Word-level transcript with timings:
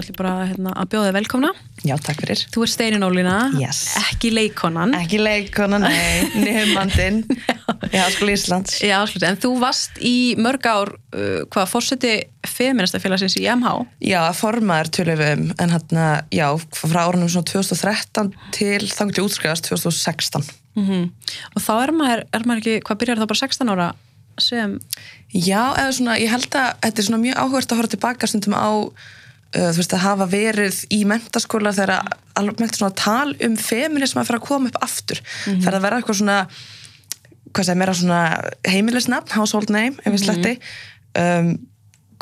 ætlum 0.00 0.14
ég 0.14 0.18
bara 0.18 0.34
hérna, 0.48 0.72
að 0.76 0.88
bjóða 0.92 1.08
þig 1.08 1.16
velkomna. 1.16 1.50
Já, 1.86 1.94
takk 2.02 2.22
fyrir. 2.24 2.42
Þú 2.54 2.64
ert 2.66 2.72
Steinin 2.72 3.06
Ólína, 3.06 3.36
Yes. 3.60 3.80
ekki 4.00 4.30
leikonan. 4.34 4.94
Ekki 4.98 5.20
leikona, 5.22 5.80
nei, 5.82 6.26
nefnandinn 6.46 7.22
í 7.26 7.96
Háskóli 7.96 8.34
Íslands. 8.36 8.78
Já, 8.84 8.98
sluti, 9.08 9.28
en 9.28 9.40
þú 9.42 9.52
varst 9.62 10.00
í 10.00 10.14
mörg 10.40 10.66
ár, 10.70 10.92
uh, 11.14 11.42
hvað, 11.52 11.70
fórseti 11.72 12.14
feministafélagsins 12.46 13.36
í 13.40 13.46
MH. 13.52 13.74
Já, 14.06 14.20
formaður 14.36 14.92
tölum 14.98 15.50
en 15.58 15.74
hann, 15.74 16.00
já, 16.34 16.46
frá 16.76 17.02
árunum 17.06 17.30
svona 17.32 17.48
2013 17.50 18.32
til 18.56 18.80
þannig 18.92 19.18
til 19.18 19.26
útskrifast 19.26 19.68
2016. 19.70 20.46
Mm 20.76 21.06
Og 21.56 21.62
þá 21.64 21.72
er 21.86 21.92
maður, 21.96 22.22
er 22.36 22.42
maður 22.44 22.58
ekki, 22.60 22.80
hvað 22.84 22.98
byrjar 23.00 23.20
það 23.22 23.30
bara 23.30 23.40
16 23.46 23.70
ára 23.72 23.86
sem, 24.36 24.74
Já, 25.32 25.62
eða 25.80 25.92
svona, 25.96 26.16
ég 26.20 26.28
held 26.30 26.52
að 26.54 26.66
þetta 26.84 27.00
er 27.00 27.06
svona 27.08 27.20
mjög 27.22 27.38
áhugast 27.40 27.72
að 27.72 27.78
horfa 27.80 27.92
tilbaka 27.94 28.28
stundum 28.28 28.56
á, 28.56 28.68
þú 29.56 29.80
veist, 29.80 29.94
að 29.96 30.04
hafa 30.04 30.26
verið 30.30 30.80
í 30.92 31.02
mentaskóla 31.08 31.74
þegar 31.76 32.02
með 32.60 32.74
svona 32.76 32.96
tal 32.98 33.36
um 33.46 33.54
feminism 33.60 34.20
að 34.20 34.28
fara 34.30 34.40
að 34.40 34.48
koma 34.48 34.72
upp 34.72 34.82
aftur. 34.84 35.22
Mm 35.22 35.54
-hmm. 35.60 35.74
að 35.74 35.86
vera 35.86 36.00
eitthvað 36.00 36.20
svona, 36.20 36.40
hvað 37.52 37.64
segir, 37.64 37.78
meira 37.78 37.94
svona 37.94 38.20
heimilisnafn, 38.68 39.32
household 39.32 39.70
name, 39.70 39.96
ef 40.04 40.12
við 40.12 40.24
sletti, 40.24 40.58
um, 41.18 41.56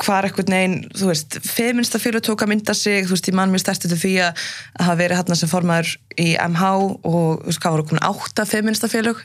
hvar 0.03 0.25
eitthvað 0.27 0.49
neginn, 0.51 0.89
þú 0.91 1.07
veist, 1.07 1.37
feminista 1.39 1.99
félug 1.99 2.23
tók 2.25 2.43
að 2.43 2.51
mynda 2.51 2.73
sig, 2.75 3.05
þú 3.07 3.15
veist, 3.15 3.27
ég 3.29 3.35
man 3.37 3.51
mjög 3.51 3.63
stærst 3.63 3.85
til 3.85 3.95
því 3.95 4.13
að 4.27 4.31
að 4.75 4.85
hafa 4.85 4.95
verið 4.99 5.17
hann 5.17 5.39
sem 5.39 5.49
formaður 5.49 5.91
í 6.19 6.27
MH 6.35 6.63
og, 6.75 6.95
þú 7.05 7.45
veist, 7.45 7.61
hvað 7.63 7.75
voru 7.75 7.85
komin 7.87 8.03
átta 8.03 8.45
feminista 8.45 8.87
félug 8.91 9.21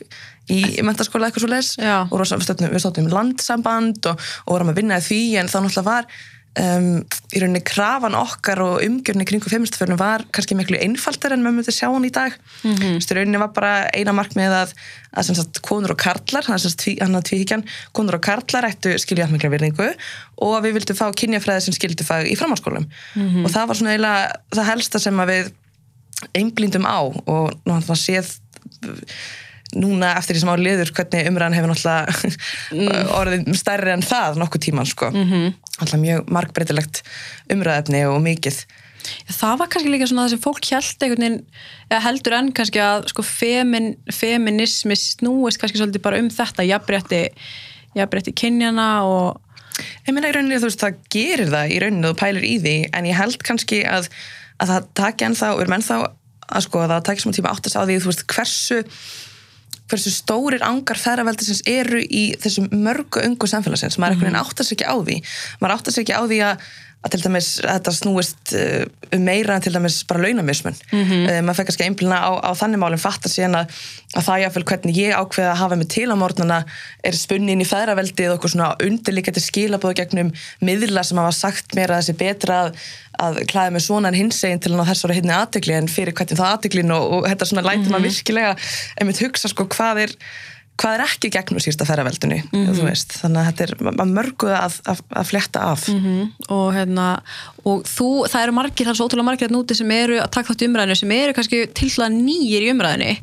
í 0.47 0.61
mentaskóla 0.81 1.27
eitthvað 1.27 1.43
svo 1.43 1.51
les 1.51 1.75
Já. 1.75 2.07
og 2.07 2.21
við 2.23 2.79
stóttum, 2.79 3.05
um 3.05 3.11
landsamband 3.11 4.05
og, 4.05 4.15
og 4.45 4.53
vorum 4.55 4.71
að 4.71 4.79
vinna 4.79 5.01
því 5.03 5.21
en 5.41 5.51
þá 5.51 5.59
náttúrulega 5.59 5.89
var 5.89 6.07
um, 6.59 6.87
í 7.31 7.41
rauninni 7.41 7.61
krafan 7.63 8.15
okkar 8.17 8.59
og 8.63 8.83
umgjörni 8.83 9.25
kringu 9.27 9.51
feministafjörnum 9.51 9.99
var 9.99 10.25
kannski 10.35 10.57
miklu 10.59 10.79
einfaldar 10.81 11.35
en 11.35 11.43
maður 11.45 11.59
myndi 11.59 11.75
sjá 11.75 11.87
hann 11.87 12.07
í 12.07 12.11
dag 12.13 12.35
mm 12.63 12.75
-hmm. 12.75 12.97
í 12.99 13.17
rauninni 13.17 13.41
var 13.41 13.53
bara 13.55 13.73
eina 13.95 14.13
markmið 14.15 14.55
að, 14.57 14.73
að 15.15 15.31
sagt, 15.39 15.61
konur 15.61 15.95
og 15.95 16.01
karlar 16.01 16.45
hann 16.47 17.15
að 17.15 17.27
tvíkjan, 17.29 17.65
konur 17.91 18.19
og 18.19 18.21
karlar 18.21 18.67
ættu 18.67 18.97
skilja 18.99 19.27
mikla 19.31 19.49
virðingu 19.49 19.89
og 20.37 20.63
við 20.63 20.73
vildum 20.79 20.99
fá 20.99 21.07
kynjafræði 21.11 21.61
sem 21.61 21.73
skildi 21.73 22.03
fag 22.03 22.27
í 22.27 22.35
framháskólum 22.35 22.87
mm 23.15 23.27
-hmm. 23.29 23.45
og 23.45 23.51
það 23.51 23.67
var 23.67 23.75
svona 23.75 23.91
eiginlega 23.91 24.31
það 24.55 24.69
helsta 24.71 24.99
sem 24.99 25.17
við 25.17 25.51
einblíndum 26.33 26.85
á 26.85 26.99
og 27.01 27.53
náttúrulega 27.65 27.95
séð 27.95 28.37
núna 29.77 30.15
eftir 30.19 30.35
því 30.35 30.43
sem 30.43 30.51
á 30.51 30.55
liður 30.59 30.91
hvernig 30.95 31.27
umræðan 31.29 31.55
hefur 31.55 31.71
náttúrulega 31.71 32.31
mm. 32.75 33.11
orðið 33.19 33.51
stærri 33.59 33.93
en 33.93 34.03
það 34.05 34.39
nokkuð 34.41 34.63
tíman 34.67 34.89
sko 34.89 35.11
mm 35.11 35.27
-hmm. 35.29 35.53
Alltaf 35.85 36.01
mjög 36.01 36.31
markbreytilegt 36.31 37.01
umræðefni 37.53 38.05
og 38.09 38.21
mikið. 38.25 38.63
Það 39.31 39.55
var 39.57 39.69
kannski 39.73 39.91
líka 39.91 40.07
svona 40.09 40.25
það 40.27 40.33
sem 40.35 40.41
fólk 40.43 40.67
held 40.69 41.05
veginn, 41.05 41.37
heldur 42.05 42.35
enn 42.37 42.51
kannski 42.57 42.81
að 42.83 43.07
sko 43.11 43.25
femin, 43.25 43.93
feminismi 44.13 44.97
snúist 44.99 45.61
kannski 45.61 45.81
svolítið 45.81 46.05
bara 46.05 46.19
um 46.21 46.29
þetta 46.31 46.65
jafnrétti, 46.67 47.23
jafnrétti 47.97 48.35
kynjana 48.37 48.89
og 49.07 49.81
ég 50.05 50.13
meina 50.13 50.29
í 50.29 50.35
rauninni 50.35 50.59
þú 50.61 50.69
veist 50.69 50.83
það 50.83 51.01
gerir 51.13 51.51
það 51.53 51.73
í 51.73 51.81
rauninni 51.81 52.11
og 52.11 52.19
pælir 52.19 52.45
í 52.45 52.55
því 52.61 52.77
en 52.93 53.09
ég 53.09 53.17
held 53.17 53.41
kannski 53.47 53.81
að, 53.89 54.11
að 54.61 54.73
það 54.75 54.89
taki 55.01 55.29
ennþá, 55.29 55.51
við 55.55 55.65
erum 55.65 55.77
ennþá 55.79 55.99
að 56.51 56.65
sko 56.67 56.83
að 56.83 56.93
það 56.93 57.05
taki 57.09 57.23
smá 57.23 57.35
tíma 57.37 57.53
áttast 57.55 57.79
á 57.79 57.81
því 57.87 57.99
þú 58.03 58.11
veist 58.11 58.25
hversu 58.35 58.81
hversu 59.91 60.13
stórir 60.13 60.63
angar 60.65 60.99
ferraveldisins 60.99 61.63
eru 61.69 61.99
í 62.01 62.23
þessum 62.41 62.69
mörgu 62.71 63.23
ungu 63.27 63.49
samfélagsins 63.49 63.99
maður 64.01 64.21
mm 64.21 64.27
-hmm. 64.31 64.41
áttar 64.41 64.65
sér 64.67 64.77
ekki 64.77 64.87
á 64.87 64.95
því 64.97 65.17
maður 65.61 65.75
áttar 65.75 65.93
sér 65.93 66.05
ekki 66.05 66.17
á 66.17 66.23
því 66.23 66.39
að, 66.47 66.65
að 67.01 67.15
til 67.15 67.21
dæmis 67.23 67.49
að 67.63 67.77
þetta 67.79 67.93
snúist 67.97 68.53
um 69.15 69.23
meira 69.25 69.55
en 69.57 69.63
til 69.65 69.73
dæmis 69.73 70.01
bara 70.07 70.21
launamismun 70.21 70.75
mm 70.91 71.03
-hmm. 71.03 71.41
maður 71.41 71.57
fekk 71.57 71.69
kannski 71.71 71.85
einblina 71.87 72.17
á, 72.21 72.31
á 72.45 72.51
þannig 72.53 72.81
málum 72.81 73.01
fattar 73.01 73.31
síðan 73.33 73.57
að, 73.61 73.73
að 74.15 74.25
það 74.27 74.41
jáfnvel 74.43 74.63
hvernig 74.69 74.97
ég 74.97 75.17
ákveða 75.17 75.51
að 75.51 75.61
hafa 75.61 75.75
mig 75.75 75.87
til 75.89 76.09
á 76.13 76.15
morgunana 76.15 76.59
er 77.03 77.15
spunni 77.17 77.51
inn 77.51 77.61
í 77.65 77.71
ferraveldið 77.73 78.29
og 78.29 78.37
okkur 78.37 78.53
svona 78.53 78.75
undirlikandi 78.85 79.41
skilabóð 79.41 79.97
gegnum 79.97 80.31
miðla 80.61 81.03
sem 81.03 81.17
hafa 81.17 81.31
sagt 81.31 81.75
mér 81.75 81.91
að 81.91 82.01
þessi 82.01 82.17
betra 82.17 82.61
að 82.65 82.77
að 83.21 83.41
klæða 83.49 83.73
með 83.75 83.85
svona 83.85 84.07
en 84.11 84.17
hinsegin 84.17 84.61
til 84.61 84.71
hann 84.73 84.85
á 84.85 84.89
þessari 84.91 85.17
hinni 85.19 85.33
aðtegli 85.35 85.75
en 85.77 85.89
fyrir 85.91 86.15
hvernig 86.15 86.39
það 86.39 86.53
aðteglin 86.55 86.93
og, 86.95 87.03
og 87.17 87.27
þetta 87.27 87.49
svona 87.49 87.65
læti 87.65 87.77
mm 87.77 87.85
-hmm. 87.85 87.91
maður 87.91 88.07
virkilega 88.07 88.55
einmitt 88.97 89.21
hugsa 89.21 89.51
sko 89.51 89.67
hvað 89.75 90.05
er 90.05 90.15
hvað 90.81 90.95
er 90.95 91.03
ekki 91.05 91.29
gegnum 91.35 91.61
sísta 91.61 91.85
ferraveldunni 91.85 92.39
mm 92.41 92.63
-hmm. 92.65 93.03
þannig 93.21 93.41
að 93.41 93.49
þetta 93.49 93.63
er 93.65 94.07
mörguð 94.09 94.55
að, 94.57 94.79
að, 94.89 95.03
að 95.09 95.27
fletta 95.29 95.59
af. 95.73 95.87
Mm 95.89 95.99
-hmm. 95.99 96.31
og 96.55 96.73
hérna 96.75 97.07
og 97.63 97.83
þú, 97.85 98.09
það 98.31 98.43
eru 98.43 98.57
margir, 98.57 98.85
það 98.85 98.93
er 98.93 98.97
svo 98.99 99.07
ótrúlega 99.09 99.29
margir 99.29 99.49
að 99.49 99.55
núti 99.57 99.77
sem 99.77 99.91
eru 99.91 100.17
að 100.21 100.31
taka 100.31 100.49
þátt 100.49 100.65
í 100.65 100.69
umræðinu 100.69 100.95
sem 100.95 101.11
eru 101.11 101.37
kannski 101.37 101.61
til 101.73 101.91
að 102.01 102.17
nýjir 102.17 102.65
í 102.65 102.71
umræðinu 102.73 103.13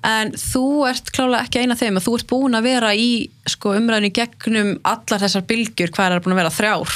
en 0.00 0.32
þú 0.32 0.66
ert 0.88 1.12
klálega 1.12 1.44
ekki 1.44 1.60
eina 1.60 1.76
þeim 1.76 2.00
að 2.00 2.06
þú 2.06 2.16
ert 2.16 2.30
búin 2.30 2.56
að 2.56 2.68
vera 2.70 2.94
í 2.96 3.30
sko, 3.46 3.74
umræðinu 3.76 4.12
gegnum 4.16 4.78
allar 4.82 5.20
þessar 5.20 5.44
bylgjur 5.44 5.92
hvað 5.92 6.16
er 6.16 6.22
búin 6.24 6.36
að 6.36 6.42
vera 6.42 6.56
þrjár? 6.56 6.94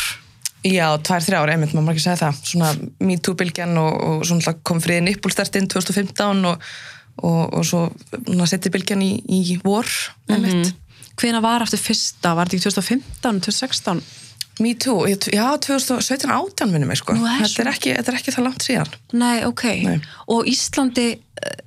Já, 0.65 0.87
tvær, 1.05 1.21
þrjár, 1.21 1.51
einmitt, 1.53 1.75
maður 1.77 1.93
ekki 1.93 2.03
segja 2.07 2.21
það. 2.23 2.37
Svona 2.49 2.69
MeToo-bylgjan 3.05 3.77
og, 3.77 3.97
og 4.01 4.23
svona 4.25 4.55
kom 4.65 4.79
friðin 4.81 5.11
Nippulstertinn 5.11 5.69
2015 5.69 6.49
og, 6.49 6.63
og, 7.23 7.55
og 7.55 7.65
svo 7.67 7.85
setti 8.47 8.73
bylgjan 8.75 9.03
í, 9.05 9.13
í 9.29 9.61
vor, 9.65 9.87
mm 10.29 10.45
-hmm. 10.45 10.73
Hvena 11.15 11.41
var 11.41 11.63
eftir 11.63 11.79
fyrsta? 11.79 12.35
Var 12.35 12.49
þetta 12.49 12.57
ekki 12.57 12.65
2015, 12.65 13.41
2016? 13.41 14.03
MeToo, 14.63 15.07
já, 15.09 15.47
2017-18 15.59 16.71
minnum 16.71 16.91
ég 16.91 17.01
sko, 17.01 17.17
þetta, 17.19 17.63
er 17.65 17.71
ekki, 17.73 17.95
þetta 17.97 18.13
er 18.13 18.19
ekki 18.21 18.35
það 18.35 18.45
langt 18.47 18.63
síðan 18.63 18.93
Nei, 19.19 19.43
ok, 19.49 19.65
Nei. 19.83 19.97
og 20.31 20.47
Íslandi 20.47 21.09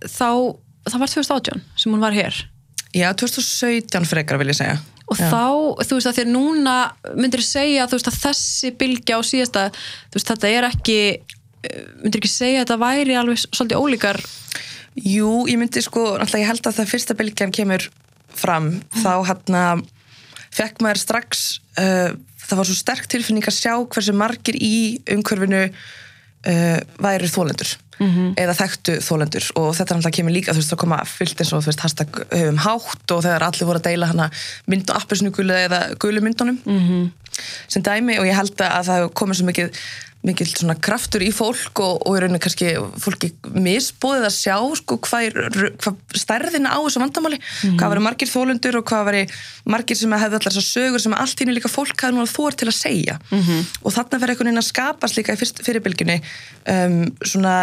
þá, 0.08 0.56
það 0.88 1.02
var 1.02 1.12
2018 1.12 1.66
sem 1.76 1.92
hún 1.92 2.06
var 2.06 2.16
hér 2.16 2.38
Já, 2.96 3.10
2017 3.12 4.08
frekar 4.08 4.40
vil 4.40 4.54
ég 4.54 4.60
segja 4.60 4.78
og 5.08 5.20
Já. 5.20 5.28
þá, 5.32 5.44
þú 5.88 5.98
veist 5.98 6.10
að 6.12 6.18
þér 6.22 6.32
núna 6.32 6.78
myndir 7.16 7.44
segja 7.44 7.90
veist 7.92 8.08
að 8.08 8.22
þessi 8.24 8.72
bylgja 8.80 9.20
á 9.20 9.22
síðasta, 9.24 9.68
veist 10.16 10.32
þetta 10.32 10.52
er 10.52 10.68
ekki 10.72 11.00
myndir 12.06 12.22
ekki 12.22 12.32
segja 12.32 12.62
að 12.62 12.66
þetta 12.66 12.80
væri 12.86 13.20
alveg 13.20 13.44
svolítið 13.44 13.84
ólíkar 13.84 14.22
Jú, 14.98 15.46
ég 15.50 15.60
myndi 15.62 15.82
sko, 15.86 16.18
náttúrulega 16.18 16.44
ég 16.44 16.52
held 16.52 16.68
að 16.68 16.80
það 16.80 16.92
fyrsta 16.94 17.18
bylgjan 17.18 17.54
kemur 17.54 17.90
fram, 18.38 18.72
mm. 18.78 19.04
þá 19.04 19.14
hann 19.30 19.58
að 19.62 19.86
fekk 20.58 20.82
maður 20.82 21.02
strax 21.04 21.46
uh, 21.78 22.16
það 22.48 22.62
var 22.62 22.70
svo 22.70 22.78
sterk 22.78 23.10
tilfinning 23.12 23.48
að 23.48 23.60
sjá 23.60 23.74
hversu 23.76 24.16
margir 24.16 24.58
í 24.58 24.98
umhverfinu 25.14 25.68
uh, 25.68 26.80
væri 27.04 27.30
þólendur 27.32 27.76
mm 28.00 28.08
-hmm. 28.08 28.34
eða 28.42 28.56
þekktu 28.62 28.98
þólendur 29.04 29.46
og 29.60 29.70
þetta 29.76 29.96
náttúrulega 29.96 30.18
kemur 30.18 30.36
líka, 30.36 30.54
þú 30.54 30.62
veist, 30.62 30.74
það 30.74 30.84
koma 30.84 31.00
fyllt 31.06 31.42
eins 31.42 31.54
og 31.54 31.64
þú 31.64 31.72
veist, 31.72 31.86
hashtag 31.86 32.20
höfum 32.32 32.60
hátt 32.66 33.16
og 33.16 33.24
þegar 33.26 33.48
allir 33.48 33.70
voru 33.70 33.82
að 33.82 33.88
deila 33.90 34.12
hana 34.12 34.30
mynd 34.68 34.90
og 34.90 35.02
appisnugulu 35.02 35.54
eða 35.54 35.80
gulu 36.00 36.22
myndunum 36.22 36.60
mm 36.66 36.80
-hmm. 36.88 37.10
sem 37.68 37.84
dæmi 37.84 38.20
og 38.20 38.26
ég 38.26 38.36
held 38.36 38.62
að 38.62 38.86
það 38.90 39.10
komur 39.14 39.36
svo 39.36 39.46
mikið 39.46 39.72
mikið 40.26 40.50
svona 40.50 40.76
kraftur 40.82 41.24
í 41.24 41.30
fólk 41.36 41.80
og, 41.84 42.02
og 42.08 42.18
í 42.18 42.22
rauninu 42.24 42.40
kannski 42.42 42.72
fólki 43.02 43.30
misbúðið 43.54 44.26
að 44.28 44.34
sjá 44.34 44.56
sko 44.80 44.98
hvað, 45.06 45.38
hvað 45.78 46.18
stærðina 46.18 46.74
á 46.74 46.80
þessu 46.82 47.04
vandamáli, 47.04 47.40
mm 47.40 47.76
hvað 47.78 47.92
var 47.94 48.02
margir 48.02 48.30
þólundur 48.32 48.80
og 48.80 48.86
hvað 48.90 49.04
var 49.06 49.18
margir 49.70 49.98
sem 50.00 50.14
hefði 50.18 50.40
allar 50.40 50.56
þessar 50.56 50.66
sögur 50.66 51.04
sem 51.04 51.14
allt 51.14 51.42
hínu 51.44 51.54
líka 51.54 51.70
fólk 51.70 52.02
hafði 52.02 52.18
núna 52.18 52.32
þór 52.32 52.58
til 52.58 52.68
að 52.72 52.78
segja 52.78 53.18
mm 53.20 53.42
-hmm. 53.44 53.68
og 53.84 53.94
þarna 53.94 54.20
verður 54.22 54.34
einhvern 54.34 54.50
veginn 54.50 54.64
að 54.64 54.68
skapast 54.72 55.18
líka 55.18 55.36
í 55.36 55.38
fyrst, 55.38 55.62
fyrirbylgjunni 55.68 56.18
um, 56.74 56.98
svona 57.22 57.56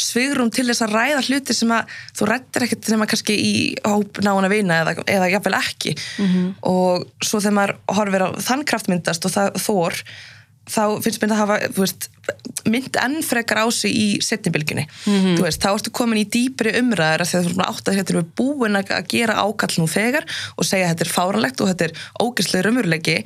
svigrum 0.00 0.50
til 0.50 0.66
þess 0.70 0.86
að 0.86 0.96
ræða 0.96 1.20
hluti 1.28 1.54
sem 1.54 1.70
að 1.76 1.94
þú 2.16 2.30
rættir 2.30 2.66
ekkert 2.66 2.88
nema 2.88 3.10
kannski 3.10 3.36
í 3.36 3.54
hóp 3.84 4.22
náðan 4.24 4.48
að 4.48 4.56
vina 4.56 4.80
eða, 4.80 4.96
eða 5.06 5.30
jafnvel 5.34 5.56
ekki 5.60 5.94
mm 5.94 6.26
-hmm. 6.26 6.50
og 6.62 7.06
svo 7.20 7.40
þegar 7.40 7.58
maður 7.58 7.76
horfir 7.86 8.24
á 8.24 8.28
þann 8.40 8.64
kraftmyndast 8.64 9.24
og 9.24 9.34
það 9.36 9.60
þór 9.60 10.04
þá 10.68 11.00
finnst 11.02 11.22
mér 11.22 11.32
að 11.34 11.40
hafa 11.40 11.54
veist, 11.76 12.08
mynd 12.70 12.96
enn 13.00 13.22
frekar 13.26 13.62
á 13.64 13.66
sig 13.74 13.94
í 13.96 14.08
setnibilginni 14.22 14.84
mm 14.86 15.14
-hmm. 15.14 15.38
veist, 15.42 15.62
þá 15.62 15.72
ertu 15.72 15.90
komin 15.90 16.20
í 16.20 16.26
dýpri 16.28 16.74
umræðar 16.78 17.24
þegar 17.26 17.46
þú 17.46 17.50
erum 17.50 17.64
átt 17.66 17.88
að 17.88 17.96
þetta 18.00 18.14
er 18.14 18.28
búin 18.36 18.76
að 18.76 18.92
gera 19.08 19.40
ákall 19.40 19.74
nú 19.78 19.88
þegar 19.90 20.28
og 20.56 20.64
segja 20.68 20.86
að 20.86 20.92
þetta 20.92 21.06
er 21.06 21.16
fáranlegt 21.16 21.60
og 21.60 21.72
þetta 21.72 21.84
er 21.84 21.96
ógæslega 22.20 22.66
raunverulegi 22.66 23.16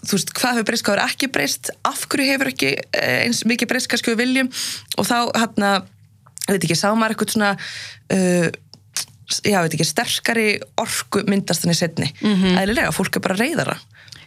þú 0.00 0.16
veist, 0.16 0.32
hvað 0.32 0.56
hefur 0.56 0.68
breyst, 0.70 0.84
hvað 0.86 0.96
hefur 0.96 1.10
ekki 1.10 1.28
breyst? 1.34 1.70
Af 1.84 2.06
hverju 2.08 2.32
hefur 2.32 2.50
ekki 2.54 2.70
eins 2.96 3.44
mikið 3.44 3.68
breyst 3.68 3.90
kannski 3.90 4.14
við 4.14 4.22
viljum? 4.22 4.48
Og 4.96 5.04
þá 5.04 5.18
hérna, 5.36 5.72
ég 6.46 6.54
veit 6.54 6.64
ekki, 6.64 6.78
sá 6.78 6.88
maður 6.94 7.14
eitthvað 7.14 7.34
svona 7.34 7.50
uh, 8.16 8.48
já, 9.44 9.60
veit 9.60 9.76
ekki, 9.76 9.88
sterkari 9.88 10.48
orku 10.80 11.24
myndast 11.28 11.66
þannig 11.66 11.78
setni, 11.78 12.08
mm 12.20 12.34
-hmm. 12.34 12.58
eðlilega, 12.62 12.96
fólk 12.96 13.16
er 13.16 13.26
bara 13.28 13.38
reyðara 13.38 13.76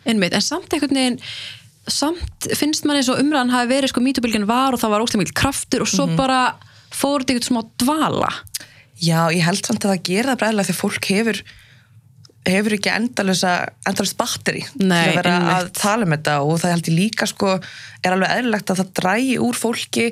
Einmitt, 0.04 0.34
en 0.36 0.44
samt 0.44 0.74
einhvern 0.74 1.00
veginn 1.00 1.20
samt 1.88 2.48
finnst 2.56 2.86
mann 2.86 2.98
eins 2.98 3.10
og 3.12 3.20
umræðan 3.20 3.52
hafi 3.52 3.68
verið 3.74 3.90
sko 3.92 4.02
mýtubilgin 4.02 4.46
var 4.48 4.74
og 4.74 4.80
það 4.80 4.90
var 4.94 5.02
óslega 5.04 5.24
mikil 5.24 5.34
kraftur 5.42 5.82
og 5.84 5.88
svo 5.92 6.06
mm 6.08 6.14
-hmm. 6.14 6.18
bara 6.18 6.56
fór 6.94 7.20
þetta 7.24 7.34
eitthvað 7.34 7.52
smá 7.52 7.62
dvala 7.84 8.32
Já, 9.04 9.28
ég 9.36 9.44
held 9.44 9.66
samt 9.66 9.84
að 9.86 9.92
það 9.98 10.04
gera 10.04 10.32
það 10.32 10.40
bræðilega 10.40 10.68
þegar 10.70 10.82
fólk 10.84 11.06
hefur 11.10 11.44
hefur 12.46 12.74
ekki 12.76 12.90
endalösa 12.92 13.52
endalöst 13.88 14.18
batteri 14.18 14.64
Nei, 14.76 15.04
til 15.04 15.12
að 15.12 15.16
vera 15.16 15.36
einmitt. 15.38 15.56
að 15.56 15.72
tala 15.82 16.04
um 16.06 16.12
þetta 16.12 16.34
og 16.44 16.60
það 16.60 16.72
held 16.74 16.88
ég 16.88 16.96
líka 17.00 17.26
sko 17.28 17.60
er 18.04 18.12
alveg 18.12 18.30
eðlilegt 18.38 18.70
að 18.70 18.78
það 18.82 18.94
drægi 19.00 19.38
úr 19.40 19.56
fólki 19.56 20.06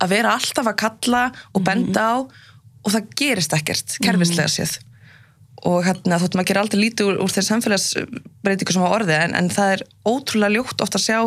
að 0.00 0.08
vera 0.08 0.32
alltaf 0.34 0.66
að 0.66 0.76
kalla 0.76 1.24
og 1.54 1.60
Mhm. 1.60 1.64
benda 1.64 2.00
á 2.00 2.16
og 2.84 2.92
það 2.92 3.06
gerist 3.16 3.52
ekkert 3.52 3.98
kerfislega 4.02 4.48
séð 4.48 4.78
og 5.64 5.84
hérna 5.86 6.18
þóttum 6.20 6.42
að 6.42 6.48
gera 6.50 6.64
aldrei 6.64 6.80
lítið 6.82 7.12
úr, 7.12 7.20
úr 7.24 7.32
þeir 7.32 7.46
samfélagsbreytingu 7.48 8.74
sem 8.74 8.84
á 8.84 8.90
orði 8.90 9.16
en, 9.16 9.36
en 9.38 9.52
það 9.52 9.76
er 9.76 9.86
ótrúlega 10.04 10.56
ljótt 10.58 10.84
oft 10.84 10.98
að 10.98 11.06
sjá 11.06 11.18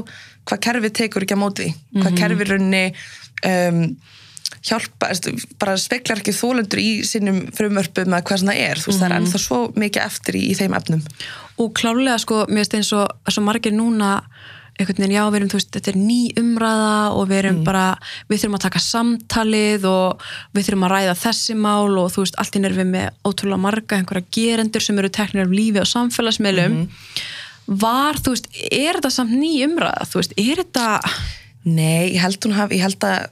hvað 0.48 0.64
kerfið 0.68 0.96
tekur 1.00 1.26
ekki 1.26 1.38
á 1.40 1.44
móti 1.44 1.72
hvað 1.96 2.20
kerfið 2.20 2.52
runni 2.54 2.84
um, 3.48 3.82
hjálpa, 4.68 5.10
bara 5.60 5.76
speklar 5.80 6.22
ekki 6.22 6.36
þólendur 6.36 6.82
í 6.82 6.92
sínum 7.08 7.46
frumvörpum 7.56 8.12
eða 8.12 8.24
hvað 8.28 8.46
það 8.50 8.62
er, 8.64 8.82
þú 8.82 8.92
veist 8.92 9.02
það 9.02 9.10
er 9.10 9.18
ennþá 9.18 9.42
svo 9.44 9.60
mikið 9.76 10.04
eftir 10.04 10.38
í, 10.40 10.44
í 10.52 10.58
þeim 10.58 10.76
efnum. 10.78 11.04
Og 11.64 11.74
klárlega 11.78 12.18
sko, 12.22 12.44
mér 12.50 12.68
finnst 12.68 12.96
eins 12.96 13.38
og 13.40 13.46
margir 13.46 13.76
núna 13.76 14.12
einhvern 14.78 15.02
veginn, 15.02 15.16
já, 15.16 15.24
við 15.28 15.40
erum, 15.40 15.52
þú 15.52 15.60
veist, 15.60 15.72
þetta 15.76 15.92
er 15.92 16.00
ný 16.02 16.20
umræða 16.42 16.98
og 17.18 17.30
við 17.30 17.40
erum 17.42 17.62
bara, 17.66 17.86
við 18.30 18.42
þurfum 18.42 18.58
að 18.60 18.66
taka 18.68 18.84
samtalið 18.86 19.88
og 19.90 20.28
við 20.54 20.68
þurfum 20.68 20.86
að 20.88 20.94
ræða 20.94 21.16
þessi 21.24 21.58
mál 21.58 21.98
og 22.02 22.12
þú 22.14 22.26
veist, 22.26 22.38
allt 22.42 22.60
inn 22.60 22.70
er 22.70 22.78
við 22.78 22.92
með 22.92 23.10
ótrúlega 23.26 23.64
marga 23.64 23.98
einhverja 23.98 24.30
gerendur 24.38 24.86
sem 24.86 25.02
eru 25.02 25.10
teknir 25.18 25.48
af 25.48 25.56
lífi 25.56 25.82
og 25.82 25.90
samfélagsmiðlum. 25.90 26.78
Var, 27.68 28.22
þú 28.24 28.36
veist, 28.36 28.52
er 28.70 29.00
þetta 29.00 29.14
samt 29.18 29.34
ný 29.36 29.52
umræða, 29.66 30.08
þú 30.12 30.22
veist, 30.22 30.38
er 30.38 30.64
þetta 30.64 30.88
Nei, 31.68 32.14
ég 32.14 32.22
held 32.24 32.46
hafi, 32.56 32.78
ég 32.78 32.86
held 32.86 33.04
að 33.04 33.26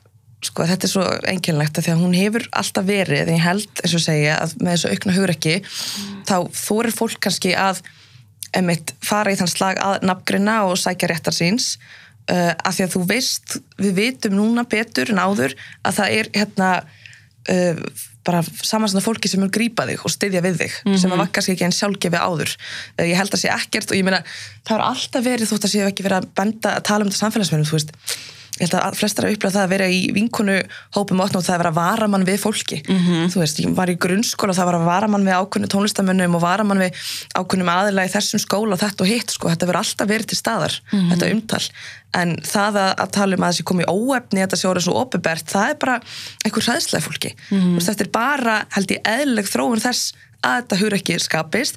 sko 0.46 0.66
þetta 0.68 0.86
er 0.86 0.92
svo 0.92 1.04
einkennlegt 1.32 1.78
að 1.80 1.86
því 1.88 1.94
að 1.94 2.02
hún 2.04 2.16
hefur 2.18 2.48
alltaf 2.60 2.88
verið, 2.88 3.22
en 3.24 3.38
ég 3.38 3.46
held 3.46 3.82
eins 3.82 3.96
og 3.98 4.04
segja 4.04 4.36
að 4.42 4.56
með 4.60 4.76
þessu 4.76 4.92
aukna 4.92 5.16
hugur 5.16 5.34
ekki 5.34 5.56
þá 6.28 6.36
þorir 6.60 6.96
fólk 6.96 7.22
kannski 7.24 7.54
að 7.58 7.82
emitt, 8.58 8.96
fara 9.04 9.34
í 9.34 9.38
þann 9.40 9.52
slag 9.52 9.80
að 9.84 10.06
nafngrina 10.08 10.62
og 10.70 10.80
sækja 10.80 11.12
réttar 11.12 11.36
síns. 11.36 11.76
Uh, 12.26 12.56
að 12.66 12.78
því 12.78 12.86
að 12.86 12.94
þú 12.96 13.02
veist, 13.12 13.56
við 13.78 13.98
vitum 14.00 14.34
núna 14.34 14.64
betur 14.66 15.12
en 15.14 15.22
áður 15.22 15.54
að 15.86 15.98
það 16.00 16.14
er 16.16 16.30
hérna 16.34 16.70
uh, 16.82 17.82
bara 18.26 18.40
samansanda 18.42 19.04
fólki 19.06 19.30
sem 19.30 19.44
er 19.46 19.52
grípa 19.54 19.86
þig 19.86 20.02
og 20.02 20.10
styðja 20.10 20.42
við 20.42 20.64
þig 20.64 20.78
sem 20.98 21.12
að 21.14 21.22
var 21.22 21.30
kannski 21.36 21.54
ekki 21.54 21.68
einn 21.68 21.76
sjálfgefi 21.78 22.18
áður. 22.18 22.56
Uh, 22.98 23.06
ég 23.12 23.20
held 23.20 23.36
að 23.38 23.44
sé 23.44 23.52
ekkert 23.54 23.94
og 23.94 24.00
ég 24.00 24.08
meina 24.08 24.24
það 24.66 24.80
er 24.80 24.86
alltaf 24.88 25.28
verið 25.28 25.52
þótt 25.52 25.68
að 25.70 25.76
sé 25.76 25.84
ekki 25.86 26.08
verið 26.08 26.24
að 26.24 26.32
benda 26.42 26.74
að 26.80 26.88
tala 26.90 27.06
um 27.06 27.12
þetta 27.12 27.22
samfélagsmiðlum, 27.22 27.70
þú 27.70 27.78
veist 27.78 27.94
ég 28.56 28.70
held 28.70 28.76
að 28.80 28.96
flestar 29.00 29.28
að 29.28 29.36
upplega 29.36 29.56
það 29.58 29.66
að 29.66 29.74
vera 29.74 29.88
í 29.92 30.00
vinkonu 30.16 30.54
hópum 30.96 31.24
og 31.26 31.34
það 31.34 31.56
að 31.56 31.62
vera 31.64 31.72
varamann 31.76 32.24
við 32.28 32.38
fólki. 32.40 32.78
Þú 33.34 33.42
veist, 33.42 33.60
ég 33.60 33.74
var 33.76 33.92
í 33.92 33.98
grunnskóla 34.00 34.54
og 34.54 34.60
það 34.60 34.70
var 34.70 34.78
að 34.78 34.86
varamann 34.88 35.28
við 35.28 35.36
ákunni 35.36 35.68
tónlistamönnum 35.68 36.38
og 36.38 36.42
varamann 36.44 36.84
við 36.86 37.02
ákunnum 37.36 37.72
aðila 37.74 38.06
í 38.08 38.14
þessum 38.14 38.40
skóla 38.40 38.78
og 38.78 38.80
þetta 38.80 39.04
og 39.04 39.12
hitt, 39.12 39.36
sko, 39.36 39.52
þetta 39.52 39.68
verður 39.68 39.82
alltaf 39.82 40.08
verið 40.08 40.32
til 40.32 40.40
staðar 40.40 40.78
þetta 41.12 41.32
umtal, 41.34 41.62
en 42.16 42.36
það 42.48 42.80
að, 42.80 42.92
að 43.04 43.12
tala 43.18 43.36
um 43.36 43.44
að 43.44 43.52
þessi 43.52 43.68
komið 43.72 43.92
óefni 43.92 44.44
þetta 44.44 44.60
sé 44.62 44.70
orðið 44.70 44.88
svo 44.88 44.96
opibert, 45.02 45.52
það 45.52 45.70
er 45.70 45.80
bara 45.84 45.98
einhver 46.46 46.68
hræðslega 46.70 47.04
fólki, 47.04 47.36
mm 47.50 47.80
þetta 47.86 48.06
er 48.06 48.12
bara 48.12 48.56
held 48.72 48.92
ég 48.92 49.04
eðlileg 49.04 49.52
þróun 49.52 49.84
þess 49.84 50.14
að 50.42 50.62
þetta 50.62 50.80
hur 50.80 50.96
ekki 50.96 51.20
skapist 51.20 51.76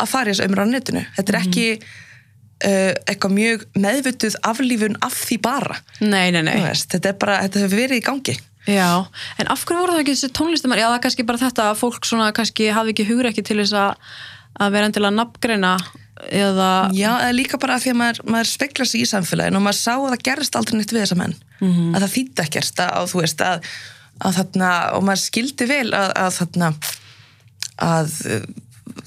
að 0.00 0.08
fara 0.10 0.30
í 0.30 0.32
þessu 0.32 0.48
umræðan 0.48 0.74
netinu, 0.74 1.04
þetta 1.16 1.32
er 1.32 1.40
ekki 1.42 1.66
uh, 1.76 2.03
eitthvað 2.64 3.36
mjög 3.36 3.64
meðvituð 3.76 4.38
aflífun 4.46 4.98
af 5.04 5.16
því 5.26 5.38
bara. 5.44 5.78
Nei, 6.00 6.30
nei, 6.34 6.42
nei. 6.46 6.56
Veist, 6.64 6.90
þetta 6.94 7.12
er 7.12 7.18
bara, 7.20 7.38
þetta 7.44 7.64
hefur 7.64 7.82
verið 7.82 8.00
í 8.00 8.04
gangi. 8.04 8.36
Já, 8.64 9.04
en 9.38 9.50
af 9.52 9.64
hverju 9.66 9.82
voru 9.82 9.92
það 9.92 10.04
ekki 10.04 10.14
þessi 10.14 10.30
tónlistamær? 10.38 10.80
Já, 10.80 10.86
það 10.88 10.96
er 10.96 11.02
kannski 11.04 11.26
bara 11.28 11.42
þetta 11.42 11.66
að 11.68 11.82
fólk 11.82 12.08
svona 12.08 12.30
kannski 12.36 12.70
hafi 12.72 12.94
ekki 12.94 13.04
hugur 13.10 13.28
ekki 13.28 13.44
til 13.44 13.58
þess 13.60 13.76
að, 13.76 14.14
að 14.64 14.76
vera 14.76 14.88
endilega 14.88 15.16
nafngreina 15.18 15.72
eða... 16.30 16.70
Já, 16.96 17.10
eða 17.10 17.34
líka 17.36 17.60
bara 17.60 17.76
af 17.76 17.84
því 17.84 17.92
að 17.92 17.98
maður, 18.00 18.22
maður 18.32 18.50
speklar 18.54 18.88
sig 18.88 19.04
í 19.04 19.10
samfélaginu 19.10 19.60
og 19.60 19.66
maður 19.66 19.80
sá 19.82 19.92
að 19.94 20.08
það 20.14 20.24
gerist 20.30 20.56
aldrei 20.56 20.78
neitt 20.78 20.94
við 20.94 21.02
þessa 21.02 21.20
menn. 21.20 21.36
Að 21.60 21.98
það 22.06 22.14
þýtti 22.14 22.44
ekkert 22.46 22.82
að, 22.86 22.92
að 22.96 23.12
þú 23.12 23.20
veist 23.20 23.44
að, 23.44 23.70
að 24.24 24.38
þarna, 24.38 24.70
og 24.96 25.06
maður 25.10 25.24
skildi 25.26 25.68
vel 25.68 25.88
að, 25.92 26.10
að 26.24 26.30
þarna 26.38 26.72
að 27.84 28.16
uh, 28.30 28.44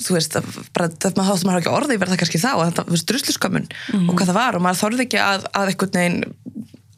þú 0.02 0.18
veist, 0.18 0.38
að 0.40 0.48
bara 0.76 0.90
þetta 0.94 1.14
maður 1.18 1.32
þáttum 1.32 1.50
maður 1.50 1.62
ekki 1.62 1.74
orðið 1.78 2.02
verða 2.04 2.20
kannski 2.22 2.42
þá, 2.42 2.52
að 2.54 2.66
þetta, 2.70 2.86
veist, 2.94 3.08
drusluskömmun 3.12 3.68
og 4.04 4.14
hvað 4.14 4.30
það 4.30 4.40
var 4.40 4.58
og 4.58 4.66
maður 4.66 4.82
þorði 4.84 5.06
ekki 5.08 5.22
að, 5.24 5.50
að 5.58 5.74
einhvern 5.74 5.98
veginn 5.98 6.22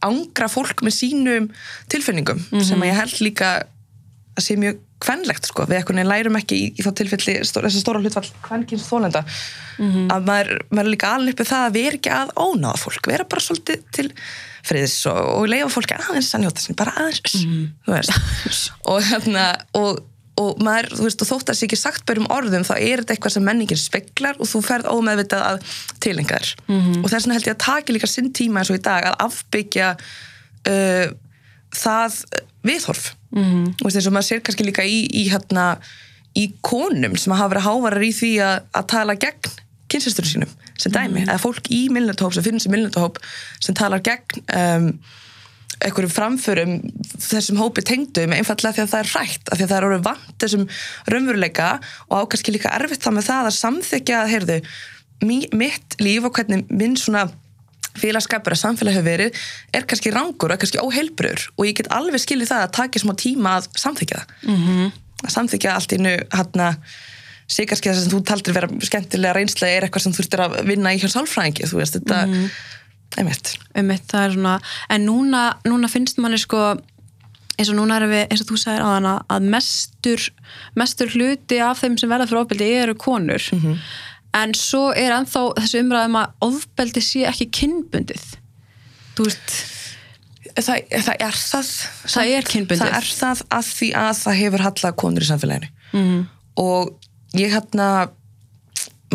ángra 0.09 0.47
fólk 0.51 0.83
með 0.85 0.95
sínum 0.95 1.49
tilfinningum 1.91 2.45
sem 2.63 2.79
að 2.79 2.91
ég 2.91 2.99
held 3.01 3.17
líka 3.25 3.49
að 4.39 4.45
sé 4.45 4.55
mjög 4.59 4.77
kvenlegt 4.99 5.47
sko, 5.47 5.63
við 5.67 5.79
einhvern 5.79 6.01
veginn 6.01 6.11
lærum 6.11 6.37
ekki 6.39 6.57
í, 6.59 6.67
í 6.75 6.83
þá 6.83 6.91
tilfelli, 6.99 7.35
stó, 7.47 7.61
þessi 7.63 7.81
stóra 7.83 8.01
hlutfall 8.03 8.27
kvenkins 8.43 8.87
þólenda 8.89 9.23
að 10.11 10.27
maður, 10.27 10.49
maður 10.75 10.91
líka 10.91 11.11
alveg 11.15 11.37
uppið 11.37 11.51
það 11.53 11.65
að 11.65 11.75
vera 11.77 11.99
ekki 11.99 12.11
að 12.11 12.33
ónáða 12.35 12.81
fólk, 12.81 13.07
vera 13.07 13.27
bara 13.31 13.43
svolítið 13.45 13.85
til 13.95 14.07
friðis 14.67 14.97
og, 15.07 15.19
og 15.37 15.47
leifa 15.47 15.69
fólki 15.71 15.95
aðeins 15.95 16.33
að 16.35 16.43
njóta 16.43 16.63
sinni, 16.65 16.79
bara 16.81 16.95
aðeins 16.99 17.45
og 18.91 18.99
hérna 19.07 19.45
og, 19.79 20.01
og 20.39 20.61
maður, 20.63 20.93
þú 20.97 21.05
veist, 21.07 21.23
og 21.23 21.29
þótt 21.29 21.43
að 21.43 21.51
það 21.51 21.59
sé 21.59 21.67
ekki 21.67 21.79
sagt 21.79 22.05
bærum 22.07 22.27
orðum, 22.33 22.65
þá 22.67 22.75
er 22.77 23.01
þetta 23.03 23.15
eitthvað 23.15 23.35
sem 23.35 23.45
menningin 23.45 23.81
speklar 23.81 24.39
og 24.39 24.49
þú 24.49 24.61
ferð 24.65 24.91
ómeðvitað 24.93 25.45
að 25.51 25.77
tilenga 26.03 26.39
þér. 26.39 26.51
Og 27.03 27.07
þess 27.11 27.25
vegna 27.25 27.37
held 27.37 27.49
ég 27.49 27.55
að 27.55 27.63
taki 27.65 27.95
líka 27.95 28.09
sinn 28.09 28.29
tíma 28.33 28.61
eins 28.61 28.71
og 28.71 28.79
í 28.79 28.83
dag 28.85 29.09
að 29.09 29.17
afbyggja 29.27 29.93
uh, 29.95 31.07
það 31.75 32.21
viðhorf. 32.69 33.15
Mm. 33.29 33.75
og 33.85 33.91
þess 33.93 34.07
að 34.09 34.13
maður 34.15 34.25
sér 34.25 34.39
kannski 34.41 34.65
líka 34.65 34.83
í, 34.89 35.03
í, 35.05 35.27
hérna, 35.29 35.65
í 36.33 36.47
konum 36.65 37.13
sem 37.13 37.33
hafa 37.35 37.51
verið 37.51 37.67
hávarar 37.67 38.05
í 38.07 38.09
því 38.17 38.31
að, 38.41 38.55
að 38.79 38.87
tala 38.89 39.15
gegn 39.21 39.51
kynsisturinn 39.89 40.31
sínum 40.31 40.55
sem 40.79 40.93
dæmi, 40.93 41.25
eða 41.27 41.37
fólk 41.41 41.69
í 41.73 41.83
milnendahóp 41.93 42.33
sem 42.33 42.45
finnst 42.45 42.69
í 42.69 42.71
milnendahóp 42.73 43.19
sem 43.61 43.77
talar 43.77 44.01
gegn 44.05 44.41
um, 44.49 44.87
einhverjum 45.79 46.11
framförum 46.11 46.71
þessum 47.23 47.59
hópi 47.61 47.83
tengdum 47.87 48.33
einfallega 48.35 48.75
því 48.75 48.83
að 48.83 48.93
það 48.93 49.03
er 49.03 49.11
hrætt, 49.13 49.43
af 49.49 49.57
því 49.57 49.63
að 49.65 49.69
það 49.71 49.77
er 49.77 49.87
orðið 49.89 50.07
vant 50.09 50.39
þessum 50.43 50.65
raunveruleika 51.13 51.67
og 52.09 52.15
ákvæmst 52.23 52.51
líka 52.51 52.73
erfitt 52.75 53.05
það 53.05 53.15
með 53.15 53.29
það 53.29 53.49
að 53.49 53.59
samþykja 53.59 54.17
að 54.21 54.31
heyrðu, 54.33 54.57
mi- 55.29 55.51
mitt 55.53 55.99
líf 56.03 56.27
og 56.27 56.35
hvernig 56.35 56.65
minn 56.69 56.97
svona 56.99 57.29
félagskapur 57.99 58.55
að 58.55 58.61
samfélag 58.63 58.97
hefur 58.97 59.07
verið 59.07 59.45
er 59.75 59.85
kannski 59.89 60.11
rangur 60.13 60.49
og 60.49 60.55
er 60.55 60.61
kannski 60.61 60.81
óheilbrur 60.81 61.45
og 61.57 61.67
ég 61.67 61.77
get 61.79 61.91
alveg 61.95 62.21
skilið 62.21 62.51
það 62.51 62.65
að 62.65 62.75
taka 62.77 63.01
smá 63.01 63.13
tíma 63.19 63.55
að 63.59 63.69
samþykja 63.81 64.19
það 64.19 64.51
mm 64.51 64.59
-hmm. 64.65 64.91
að 65.25 65.33
samþykja 65.35 65.75
allt 65.75 65.95
innu 65.97 66.15
hérna 66.35 66.67
sé 67.49 67.65
kannski 67.65 67.89
það 67.89 68.01
sem 68.01 68.11
þú 68.13 68.23
taldir 68.29 68.53
vera 68.53 68.69
skemmtilega 68.89 69.33
reynslega 69.33 69.77
er 69.77 69.87
eitthvað 69.87 70.03
sem 70.05 70.13
þú 70.13 70.21
þurftir 70.21 70.43
að 70.45 70.59
vinna 70.69 70.93
í 70.93 70.99
hjá 71.01 71.09
sálfræðingi 71.09 71.69
þú 71.71 71.81
veist 71.81 71.97
þetta 71.97 72.25
mm 72.25 72.33
-hmm. 72.33 72.49
Einmitt. 73.17 73.55
Einmitt, 73.77 74.05
það 74.11 74.25
er 74.25 74.35
svona, 74.37 74.59
en 74.89 75.05
núna, 75.07 75.43
núna 75.65 75.89
finnst 75.91 76.19
manni 76.21 76.37
sko 76.41 76.77
eins 77.59 77.71
og 77.71 77.75
núna 77.75 77.97
erum 77.99 78.13
við, 78.13 78.27
eins 78.29 78.43
og 78.43 78.51
þú 78.51 78.59
sagðir 78.61 78.85
á 78.85 78.89
hana 78.93 79.15
að 79.27 79.47
mestur, 79.55 80.27
mestur 80.79 81.11
hluti 81.11 81.59
af 81.63 81.81
þeim 81.81 81.97
sem 81.99 82.11
verða 82.11 82.29
fyrir 82.29 82.43
ofbeldi 82.43 82.69
eru 82.83 82.95
konur. 82.95 83.49
En 84.39 84.53
svo 84.53 84.91
er 84.93 85.15
ennþá 85.15 85.41
þessu 85.57 85.81
umræðum 85.83 86.19
að 86.21 86.45
ofbeldi 86.45 87.03
sé 87.03 87.25
ekki 87.27 87.49
kynbundið. 87.59 88.23
Þú 89.17 89.25
veist 89.27 89.57
það, 90.59 90.85
það 90.93 91.15
er 91.25 91.39
það 91.41 91.73
Það 92.13 92.33
er 92.37 92.49
kynbundið. 92.53 92.83
það 92.85 92.95
er 92.99 93.09
það 93.17 93.43
að 93.57 93.73
því 93.73 93.89
að 94.03 94.13
það 94.21 94.39
hefur 94.43 94.65
hallað 94.67 94.95
konur 95.03 95.25
í 95.25 95.29
samfélaginu. 95.29 95.69
-hmm. 95.91 96.25
og 96.55 96.93
ég 97.37 97.53
hérna 97.53 98.09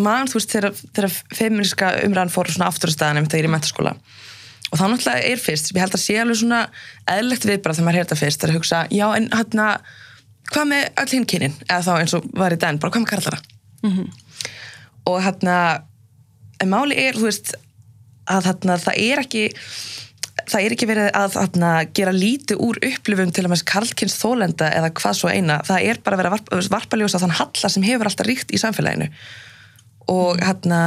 mann, 0.00 0.28
þú 0.30 0.38
veist, 0.38 0.54
þegar, 0.54 0.78
þegar 0.96 1.16
feministka 1.38 1.90
umræðan 2.04 2.32
fór 2.34 2.50
svona 2.50 2.70
aftur 2.72 2.90
á 2.90 2.94
staðanum 2.96 3.28
þegar 3.28 3.40
ég 3.40 3.44
er 3.44 3.50
í 3.50 3.54
mentaskóla 3.54 3.94
og 4.70 4.80
þá 4.80 4.84
náttúrulega 4.90 5.30
er 5.30 5.42
fyrst 5.42 5.70
ég 5.70 5.82
held 5.84 5.94
að 5.94 6.02
sé 6.02 6.16
alveg 6.18 6.40
svona 6.40 6.60
eðlegt 7.14 7.46
viðbrað 7.46 7.78
þegar 7.78 7.88
maður 7.88 8.00
heyrta 8.00 8.18
fyrst, 8.18 8.44
er 8.44 8.52
að 8.52 8.58
hugsa, 8.58 8.80
já 8.90 9.06
en 9.14 9.28
hérna, 9.30 9.68
hvað 10.50 10.70
með 10.72 10.86
öll 11.02 11.10
hinn 11.12 11.26
kynin? 11.30 11.58
Eða 11.68 11.82
þá 11.86 11.92
eins 12.00 12.16
og 12.18 12.30
var 12.34 12.56
í 12.56 12.60
den, 12.64 12.80
bara 12.82 12.94
hvað 12.94 13.04
með 13.04 13.12
karlara? 13.12 13.42
Og 15.04 15.20
hérna 15.22 15.58
en 16.62 16.72
máli 16.72 16.98
er, 16.98 17.18
þú 17.18 17.28
veist 17.28 17.54
að 18.30 18.48
hérna, 18.50 18.78
það 18.80 19.00
er 19.04 19.22
ekki 19.22 19.44
það 20.48 20.60
er 20.64 20.74
ekki 20.74 20.88
verið 20.88 21.08
að 21.16 21.38
hérna, 21.38 21.72
gera 21.96 22.12
lítið 22.14 22.60
úr 22.64 22.78
upplifum 22.90 23.32
til 23.32 23.44
að 23.44 23.52
með 23.52 23.64
karlkynns 23.70 24.16
þólenda 24.20 24.70
eða 24.74 24.90
hvað 24.98 25.18
svo 25.20 25.30
eina, 25.30 25.60
það 25.64 25.88
er 25.90 26.00
bara 26.04 26.18
að 26.18 26.22
vera 26.22 26.32
varp, 26.34 26.54
varpaljósa 26.72 27.20
þann 27.22 27.38
halla 27.38 27.70
sem 27.70 27.86
hefur 27.86 28.10
alltaf 28.10 28.28
ríkt 28.28 28.52
í 28.52 28.60
samfélaginu 28.60 29.10
og 30.10 30.40
hérna 30.42 30.80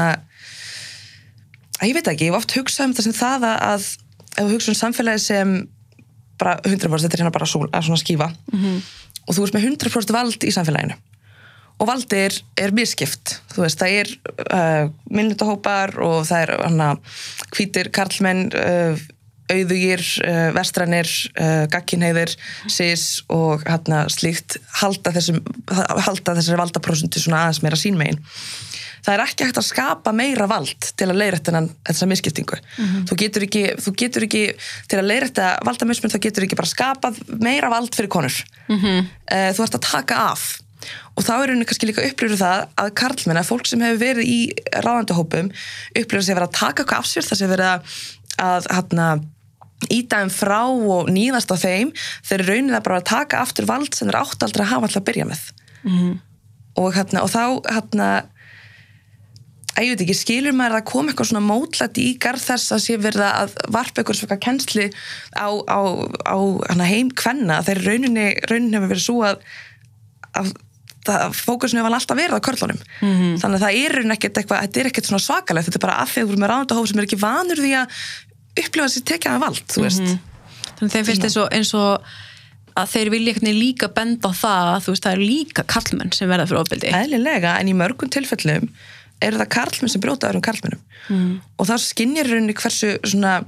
að 1.77 1.89
ég 1.89 1.97
veit 1.97 2.11
ekki, 2.11 2.27
ég 2.27 2.33
hef 2.33 2.41
oft 2.41 2.55
hugsað 2.57 2.89
um 2.89 2.95
það 2.97 3.07
sem 3.07 3.17
það 3.17 3.47
að, 3.47 3.57
að 3.67 3.89
ef 4.37 4.45
þú 4.45 4.53
hugsa 4.53 4.73
um 4.73 4.79
samfélagi 4.81 5.23
sem 5.23 5.57
bara 6.37 6.55
100% 6.61 7.05
þetta 7.05 7.17
er 7.17 7.23
hérna 7.23 7.33
bara 7.33 7.49
svona, 7.49 7.81
svona 7.81 8.01
skífa. 8.01 8.31
-hmm. 8.53 8.79
og 9.27 9.35
þú 9.35 9.43
ert 9.43 9.57
með 9.57 9.67
100% 9.73 10.13
vald 10.13 10.43
í 10.43 10.53
samfélaginu. 10.53 10.95
Og 11.77 11.87
valdi 11.87 12.17
er, 12.17 12.33
er 12.57 12.71
miskipt 12.73 13.37
þú 13.53 13.61
veist, 13.61 13.77
það 13.77 13.91
er 14.01 14.07
uh, 14.49 14.89
minnutahópar 15.09 15.99
og 16.01 16.25
það 16.25 16.41
er 16.41 16.51
hana 16.63 16.95
hvítir 17.53 17.91
karlmenn 17.93 18.49
uh, 18.49 18.97
auðugir, 19.47 20.01
uh, 20.25 20.49
vestrænir 20.57 21.07
uh, 21.39 21.67
gagkinheiðir, 21.71 22.33
sis 22.67 23.23
og 23.29 23.61
hérna 23.63 24.07
slíkt 24.09 24.57
halda 24.81 25.13
þessum 25.15 25.39
halda 25.69 26.35
þessari 26.39 26.57
valdaprósunti 26.57 27.21
svona 27.21 27.45
aðeins 27.45 27.61
meira 27.63 27.79
sínmegin 27.79 28.19
það 29.05 29.13
er 29.13 29.23
ekki 29.23 29.47
hægt 29.47 29.59
að 29.61 29.67
skapa 29.67 30.13
meira 30.15 30.47
vald 30.49 30.89
til 30.99 31.07
að 31.07 31.19
leiðrætta 31.21 31.63
þessa 31.89 32.09
misskiptingu. 32.11 32.59
Þú, 33.09 33.17
getur 33.23 33.47
ekki, 33.47 33.63
þú 33.83 33.93
getur 34.01 34.27
ekki 34.27 34.43
til 34.89 34.99
að 34.99 35.09
leiðrætta 35.11 35.49
valdamismun 35.67 36.13
þá 36.13 36.19
getur 36.27 36.47
ekki 36.47 36.59
bara 36.59 36.71
skapað 36.71 37.19
meira 37.43 37.71
vald 37.73 37.95
fyrir 37.95 38.11
konur. 38.13 38.37
-hmm. 38.67 39.07
þú 39.55 39.63
ert 39.63 39.79
að 39.79 39.87
taka 39.91 40.15
af. 40.33 40.59
Og 41.17 41.23
þá 41.25 41.33
er 41.41 41.49
henni 41.51 41.65
kannski 41.65 41.87
líka 41.89 42.05
upplifur 42.05 42.37
það 42.37 42.67
að 42.77 42.91
karlmenn, 42.93 43.37
að 43.37 43.49
fólk 43.49 43.65
sem 43.67 43.81
hefur 43.81 43.97
verið 43.97 44.29
í 44.29 44.53
ráðandahópum 44.85 45.49
upplifur 45.97 46.21
að 46.21 46.27
sé 46.27 46.35
verið 46.37 46.47
að 46.47 46.59
taka 46.59 46.83
eitthvað 46.83 46.99
af 46.99 47.07
sér, 47.09 47.25
það 47.25 47.39
sé 47.39 47.47
verið 47.47 47.69
að, 48.37 48.67
að 48.77 49.25
íta 49.93 50.21
þeim 50.21 50.31
frá 50.33 50.61
og 50.67 51.09
nýðast 51.13 51.51
á 51.53 51.57
þeim. 51.57 51.91
Þeir 52.25 52.45
raunin 52.47 52.73
það 52.75 52.85
bara 52.87 53.01
að 53.01 53.09
taka 53.09 53.41
aftur 53.41 53.67
vald 53.69 53.93
sem 53.93 54.09
þeir 54.09 54.21
átt 54.21 54.45
aldrei 54.45 54.63
að 54.65 54.71
hafa 54.71 54.87
alltaf 54.87 55.01
að 55.01 55.09
byrja 55.11 55.27
með. 55.29 55.43
Mhm. 55.87 56.15
og, 56.77 56.93
hérna, 56.93 57.23
og 57.25 57.29
þá 57.33 57.43
hérna 57.73 58.07
að 58.17 58.36
ég 59.85 59.93
veit 59.93 60.03
ekki, 60.05 60.17
skilur 60.17 60.55
maður 60.57 60.79
að 60.79 60.87
koma 60.89 61.11
eitthvað 61.11 61.29
svona 61.31 61.45
mótlæti 61.45 62.05
í 62.09 62.13
garð 62.21 62.45
þess 62.47 62.73
að 62.73 62.83
sé 62.85 62.97
verið 63.01 63.25
að 63.27 63.57
varpa 63.73 64.01
eitthvað 64.01 64.19
svona 64.21 64.39
kennsli 64.41 64.87
á, 65.37 65.49
á, 65.53 65.79
á 66.25 66.37
heim 66.87 67.11
kvenna? 67.13 67.59
Þegar 67.67 67.83
rauninni, 67.91 68.27
rauninni 68.49 68.79
hefur 68.79 68.93
verið 68.93 69.05
svo 69.05 69.17
að, 69.27 69.43
að 70.41 70.53
fókusinu 71.37 71.83
hefur 71.83 71.97
alltaf 71.99 72.19
verið 72.19 72.41
á 72.41 72.47
körlunum. 72.47 72.79
Mhm. 73.01 73.35
þannig 73.41 73.59
að 73.59 73.65
það 73.65 73.81
er 73.81 73.97
rauninni 73.97 74.17
ekkert 74.17 74.41
eitthvað 74.41 74.63
þetta 74.65 74.81
er 74.81 74.89
ekkert 74.91 75.11
svona 75.11 75.25
svakalegt, 75.27 75.69
þetta 75.69 75.79
er 75.79 75.85
bara 75.85 75.99
að 76.01 76.07
að 76.07 76.15
þú 76.15 76.31
erum 76.31 76.41
með 76.43 76.51
ráðandahóf 76.53 76.89
sem 76.89 76.99
er 76.99 77.07
ekki 77.07 77.21
vanur 77.21 77.61
því 77.61 77.73
að 77.77 77.99
upplifa 78.63 78.89
sér 78.89 79.05
tekja 79.05 79.35
að 79.35 79.43
vald, 79.45 79.67
þú 79.69 79.85
veist. 79.85 80.17
Þannig 80.77 80.93
þeim 80.93 81.07
finnst 81.07 81.27
eins 81.27 81.37
og, 81.37 81.47
eins 81.53 81.73
og 81.77 82.09
að 82.77 82.91
þeir 82.93 83.09
vilja 83.13 83.53
líka 83.53 83.89
benda 83.93 84.29
á 84.29 84.33
það 84.37 84.71
að 84.73 84.83
þú 84.85 84.93
veist, 84.93 85.05
það 85.05 85.15
eru 85.15 85.27
líka 85.31 85.63
kallmenn 85.69 86.13
sem 86.13 86.29
verða 86.29 86.47
fyrir 86.49 86.61
ofbeldi. 86.61 86.93
Eðlilega, 86.93 87.55
en 87.57 87.71
í 87.71 87.75
mörgum 87.77 88.11
tilfellum 88.13 88.69
eru 89.23 89.39
það 89.41 89.51
karlmenn 89.55 89.93
sem 89.93 90.03
brjóta 90.03 90.29
öðrum 90.29 90.45
karlmennum 90.45 90.83
mm. 91.09 91.33
og 91.57 91.69
það 91.69 91.83
skinnir 91.85 92.29
rauninni 92.29 92.55
hversu 92.57 92.93
svona, 93.01 93.39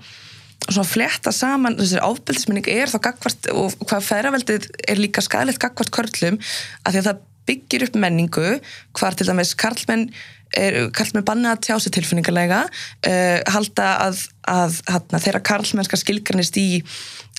svona 0.66 0.90
fletta 0.90 1.34
saman 1.36 1.78
þessari 1.80 2.06
ábeldisminning 2.06 2.72
er 2.74 2.92
þá 2.92 3.00
gagvart 3.10 3.52
og 3.54 3.78
hvað 3.86 4.10
ferraveldið 4.10 4.68
er 4.88 5.02
líka 5.02 5.24
skadilegt 5.26 5.62
gagvart 5.62 5.94
körlum 5.96 6.42
að 6.84 6.96
því 6.96 7.04
að 7.04 7.10
það 7.12 7.24
byggir 7.50 7.88
upp 7.88 7.96
menningu 7.98 8.50
hvar 8.98 9.18
til 9.18 9.30
dæmis 9.30 9.56
karlmenn 9.58 10.10
er, 10.58 10.90
karlmenn 10.94 11.26
banna 11.26 11.54
að 11.56 11.64
tjá 11.68 11.76
sig 11.82 11.94
tilfinningarlega 11.98 12.66
uh, 12.66 13.40
halda 13.54 13.90
að, 14.10 14.28
að 14.50 14.78
hana, 14.90 15.22
þeirra 15.22 15.46
karlmennska 15.52 16.00
skilgarnist 16.02 16.58
í 16.62 16.70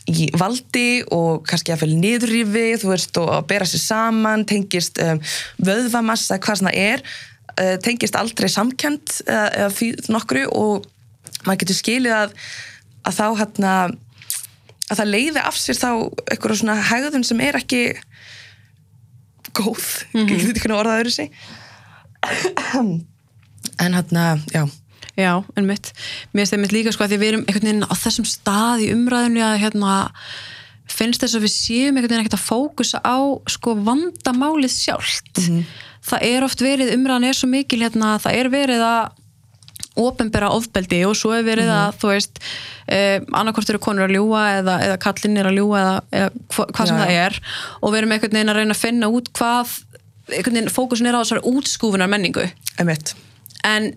í 0.09 0.29
valdi 0.39 1.03
og 1.15 1.45
kannski 1.49 1.75
að 1.75 1.85
fylg 1.85 1.99
niðurrifi, 2.01 2.67
þú 2.83 2.93
veist, 2.93 3.19
og 3.21 3.33
að 3.37 3.49
bera 3.53 3.69
sér 3.69 3.83
saman, 3.85 4.47
tengist 4.49 5.01
um, 5.03 5.21
vöðvamassa, 5.67 6.41
hvað 6.43 6.63
svona 6.63 6.73
er, 6.77 7.05
uh, 7.61 7.76
tengist 7.85 8.19
aldrei 8.19 8.49
samkjönd 8.50 9.21
eða, 9.26 9.47
eða 9.62 9.71
því 9.76 9.90
nokkru 10.12 10.47
og 10.57 10.88
maður 11.47 11.62
getur 11.64 11.79
skilið 11.79 12.17
að, 12.17 12.37
að 13.09 13.19
þá 13.21 13.26
hérna 13.40 13.75
að 14.90 14.99
það 14.99 15.12
leiði 15.14 15.43
af 15.47 15.59
sér 15.59 15.79
þá 15.79 15.90
eitthvað 16.26 16.61
svona 16.61 16.79
hægðun 16.90 17.26
sem 17.26 17.43
er 17.47 17.59
ekki 17.61 17.83
góð, 19.57 19.87
mm 20.12 20.21
-hmm. 20.21 20.29
getur 20.31 20.57
ekki 20.57 20.75
orðað 20.75 21.02
öðru 21.05 21.14
sig 21.14 21.33
en 23.81 23.95
hérna, 23.97 24.40
já. 24.52 24.69
Já, 25.19 25.43
en 25.57 25.67
mitt, 25.67 25.93
mér 26.33 26.45
finnst 26.45 26.55
það 26.55 26.62
mitt 26.62 26.73
líka 26.73 26.93
sko 26.95 27.05
að 27.05 27.12
því 27.12 27.19
við 27.21 27.31
erum 27.31 27.45
einhvern 27.47 27.67
veginn 27.67 27.88
á 27.90 27.95
þessum 27.99 28.26
stað 28.29 28.85
í 28.85 28.90
umræðinu 28.95 29.43
að 29.45 29.61
hérna 29.64 29.95
finnst 30.90 31.23
þess 31.23 31.37
að 31.37 31.45
við 31.45 31.52
séum 31.55 31.97
einhvern 31.97 32.09
veginn 32.09 32.25
ekkert 32.25 32.38
að 32.38 32.47
fókusa 32.47 33.00
á 33.05 33.19
sko 33.50 33.75
vandamálið 33.85 34.73
sjálft 34.75 35.43
það 36.07 36.26
er 36.30 36.47
oft 36.47 36.62
verið, 36.64 36.95
umræðan 36.97 37.28
er 37.28 37.37
svo 37.37 37.50
mikil 37.50 37.83
hérna, 37.85 38.14
það 38.23 38.38
er 38.40 38.50
verið 38.52 38.85
að 38.87 39.19
ofinbera 40.00 40.49
ofbeldi 40.54 41.00
og 41.04 41.16
svo 41.19 41.33
er 41.35 41.45
verið 41.45 41.69
að 41.75 41.97
þú 42.00 42.11
veist, 42.12 42.38
eh, 42.88 43.19
annarkort 43.37 43.69
eru 43.73 43.80
konur 43.83 44.07
að 44.07 44.16
ljúa 44.16 44.45
eða, 44.61 44.76
eða 44.87 44.99
kallinn 45.02 45.37
er 45.40 45.50
að 45.50 45.59
ljúa 45.59 45.80
eða, 45.83 45.97
eða 46.21 46.30
hva, 46.54 46.66
hvað 46.71 46.90
sem 46.90 46.97
Já, 46.97 47.02
það 47.02 47.16
er. 47.26 47.38
Og 47.80 47.92
við 47.92 47.99
erum 48.00 48.14
einhvern 48.14 48.37
veginn 48.38 48.52
að 48.52 48.61
reyna 48.61 48.76
að 48.76 48.85
finna 48.85 49.11
út 49.11 49.33
hvað 49.37 49.75
einhvern 50.30 50.57
veginn 50.57 50.73
fókusin 50.73 51.11
er 51.11 51.19
á 51.19 51.23
þessari 51.23 51.47
útskúfunar 51.50 52.11
menningu 52.11 52.47
emitt 52.80 53.14
en 53.66 53.90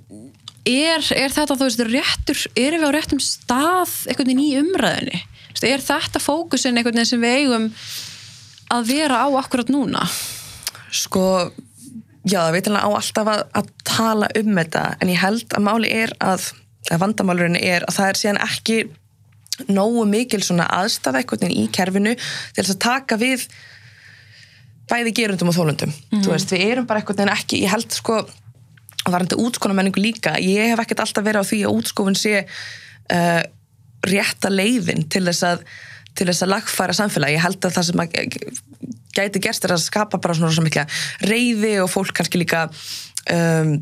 er, 0.67 1.03
er 1.13 1.33
þetta 1.33 1.55
þú 1.55 1.67
veist 1.67 1.83
réttur, 1.89 2.41
erum 2.57 2.83
við 2.83 2.89
á 2.89 2.95
réttum 2.95 3.21
stað 3.23 3.93
einhvern 4.09 4.31
veginn 4.31 4.43
í 4.43 4.55
umræðinni 4.61 5.21
er 5.63 5.83
þetta 5.83 6.19
fókusin 6.19 6.75
einhvern 6.75 6.97
veginn 6.97 7.11
sem 7.13 7.23
við 7.23 7.37
eigum 7.43 7.69
að 8.73 8.89
vera 8.89 9.21
á 9.23 9.27
akkurat 9.39 9.69
núna? 9.71 10.03
Sko, 10.93 11.51
já, 12.23 12.39
það 12.39 12.55
veitilega 12.57 12.87
á 12.87 12.89
alltaf 12.89 13.31
að, 13.33 13.45
að 13.59 13.71
tala 13.87 14.29
um 14.39 14.59
þetta 14.59 14.83
en 14.99 15.11
ég 15.11 15.21
held 15.23 15.55
að 15.57 15.65
máli 15.67 15.93
er 15.93 16.13
að, 16.23 16.49
að 16.89 17.01
vandamálurinn 17.03 17.59
er 17.59 17.85
að 17.87 17.97
það 17.99 18.11
er 18.11 18.21
síðan 18.21 18.43
ekki 18.47 18.77
nógu 19.69 20.05
mikil 20.09 20.41
svona 20.43 20.65
aðstæða 20.79 21.21
veginn 21.21 21.53
í 21.53 21.67
kerfinu 21.73 22.15
til 22.17 22.63
þess 22.63 22.75
að 22.75 22.83
taka 22.87 23.19
við 23.21 23.45
bæði 24.89 25.13
gerundum 25.19 25.51
og 25.51 25.57
þólundum 25.57 25.93
þú 26.23 26.31
veist, 26.31 26.53
við 26.53 26.65
erum 26.71 26.87
bara 26.89 27.01
einhvern 27.01 27.21
veginn 27.21 27.35
ekki 27.35 27.61
ég 27.63 27.73
held 27.73 27.93
sko, 27.93 28.21
varandi 29.05 29.37
útskona 29.39 29.77
menningu 29.77 30.01
líka 30.01 30.35
ég 30.41 30.73
hef 30.73 30.83
ekkert 30.83 31.05
alltaf 31.05 31.25
verið 31.25 31.45
á 31.45 31.49
því 31.51 31.61
að 31.67 31.79
útskofun 31.79 32.17
sé 32.19 32.43
uh, 32.43 33.41
rétta 34.03 34.51
leiðin 34.51 35.05
til 35.11 35.25
þess 35.29 35.47
að 35.47 35.67
til 36.13 36.27
þess 36.29 36.45
að 36.45 36.51
lagfæra 36.53 36.93
samfélagi, 36.93 37.37
ég 37.37 37.41
held 37.41 37.65
að 37.65 37.75
það 37.77 37.85
sem 37.87 38.01
að 38.03 38.17
gæti 39.15 39.41
gerst 39.43 39.65
er 39.67 39.75
að 39.77 39.83
skapa 39.85 40.19
bara 40.21 40.35
svona 40.37 40.53
svo 40.55 40.65
mikla 40.65 40.85
reyði 41.25 41.75
og 41.83 41.89
fólk 41.93 42.13
kannski 42.17 42.41
líka 42.41 42.67
um, 43.31 43.73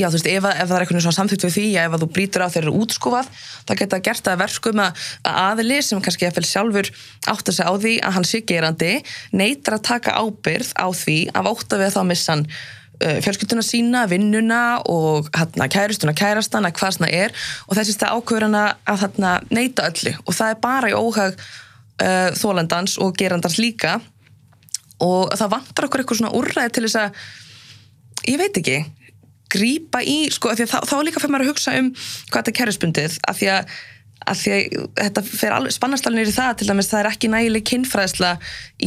já 0.00 0.08
þú 0.08 0.16
veist, 0.16 0.26
ef, 0.32 0.44
að- 0.48 0.60
ef 0.62 0.68
það 0.70 0.76
er 0.76 0.82
eitthvað 0.86 1.02
svona 1.04 1.18
samþýtt 1.18 1.42
við 1.46 1.54
því 1.56 1.64
að 1.76 1.86
ef 1.88 1.94
að 1.96 2.02
þú 2.02 2.08
brýtur 2.16 2.42
á 2.42 2.52
þeir 2.54 2.62
eru 2.64 2.76
útskúfað 2.82 3.26
það 3.68 3.80
geta 3.82 3.98
gert 4.06 4.22
það 4.24 4.32
að 4.36 4.42
verkum 4.42 4.80
að, 4.82 5.02
að 5.28 5.40
aðili 5.46 5.80
sem 5.84 6.00
kannski 6.06 6.28
eftir 6.30 6.46
sjálfur 6.48 6.88
átt 7.28 7.50
að 7.52 7.56
segja 7.58 7.68
á 7.68 7.74
því 7.82 7.92
að 8.08 8.14
hann 8.16 8.26
sé 8.30 8.40
gerandi 8.48 8.92
neytar 9.36 9.76
að 9.76 9.84
taka 9.90 10.14
ábyrð 10.22 10.70
á 10.80 10.86
því 10.96 11.18
af 11.36 11.50
ótt 11.52 11.76
að 11.76 11.84
við 11.84 11.92
þá 11.98 12.00
missa 12.08 12.32
hann 12.32 12.46
uh, 12.48 13.18
fjölskylduna 13.26 13.66
sína, 13.68 14.06
vinnuna 14.10 14.62
og 14.90 15.28
hérna 15.36 15.68
kærustuna, 15.76 16.14
kærastana, 16.16 16.72
hvað 16.72 16.96
svona 16.96 17.10
er. 17.12 17.34
Og 17.68 17.76
þessi 17.78 17.94
stað 17.96 18.16
ákveður 18.16 18.46
hann 18.48 18.58
að, 18.62 18.72
að 18.94 19.00
hérna, 19.04 19.32
neyta 19.50 19.86
öllu. 19.90 20.12
Og 20.24 20.36
það 20.38 20.54
er 20.54 20.60
bara 20.62 20.90
í 20.92 20.96
óhag 20.96 21.36
uh, 21.36 22.30
þólendans 22.38 22.96
og 23.02 23.12
gerandans 23.18 23.58
líka 23.60 23.98
og 25.02 25.32
það 25.38 25.54
vantar 25.56 25.88
okkur 25.88 26.02
eitthvað 26.02 26.20
svona 26.20 26.34
úrræði 26.38 26.74
til 26.74 26.84
þess 26.86 27.00
að 27.02 27.22
ég 28.32 28.40
veit 28.40 28.60
ekki 28.60 28.76
grípa 29.52 30.02
í, 30.04 30.28
sko, 30.32 30.52
þá, 30.56 30.80
þá 30.88 30.94
líka 31.04 31.20
fyrir 31.20 31.34
maður 31.34 31.48
að 31.48 31.52
hugsa 31.52 31.74
um 31.78 31.90
hvað 31.94 32.38
þetta 32.38 32.52
er 32.52 32.58
kerfisbundið 32.58 33.16
af 33.28 33.38
því 33.38 33.48
að, 33.52 33.72
að, 34.24 34.42
því 34.42 34.52
að 34.54 34.86
þetta 35.00 35.24
fer 35.28 35.56
alveg 35.56 35.76
spannastalnir 35.76 36.30
í 36.30 36.36
það 36.36 36.52
til 36.60 36.68
dæmis 36.70 36.90
það 36.92 37.02
er 37.02 37.10
ekki 37.10 37.32
nægileg 37.32 37.66
kinnfræðsla 37.68 38.30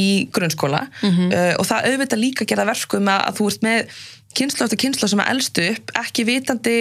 í 0.01 0.07
grunnskóla 0.35 0.85
uh, 1.05 1.53
og 1.59 1.67
það 1.69 1.91
auðvitað 1.91 2.23
líka 2.23 2.49
gera 2.49 2.67
verkum 2.69 3.11
að, 3.11 3.27
að 3.29 3.41
þú 3.41 3.51
ert 3.51 3.67
með 3.67 3.99
kynslu 4.35 4.65
eftir 4.65 4.81
kynslu 4.85 5.11
sem 5.11 5.21
að 5.23 5.31
elstu 5.35 5.67
upp 5.75 5.93
ekki 6.01 6.25
vitandi 6.27 6.79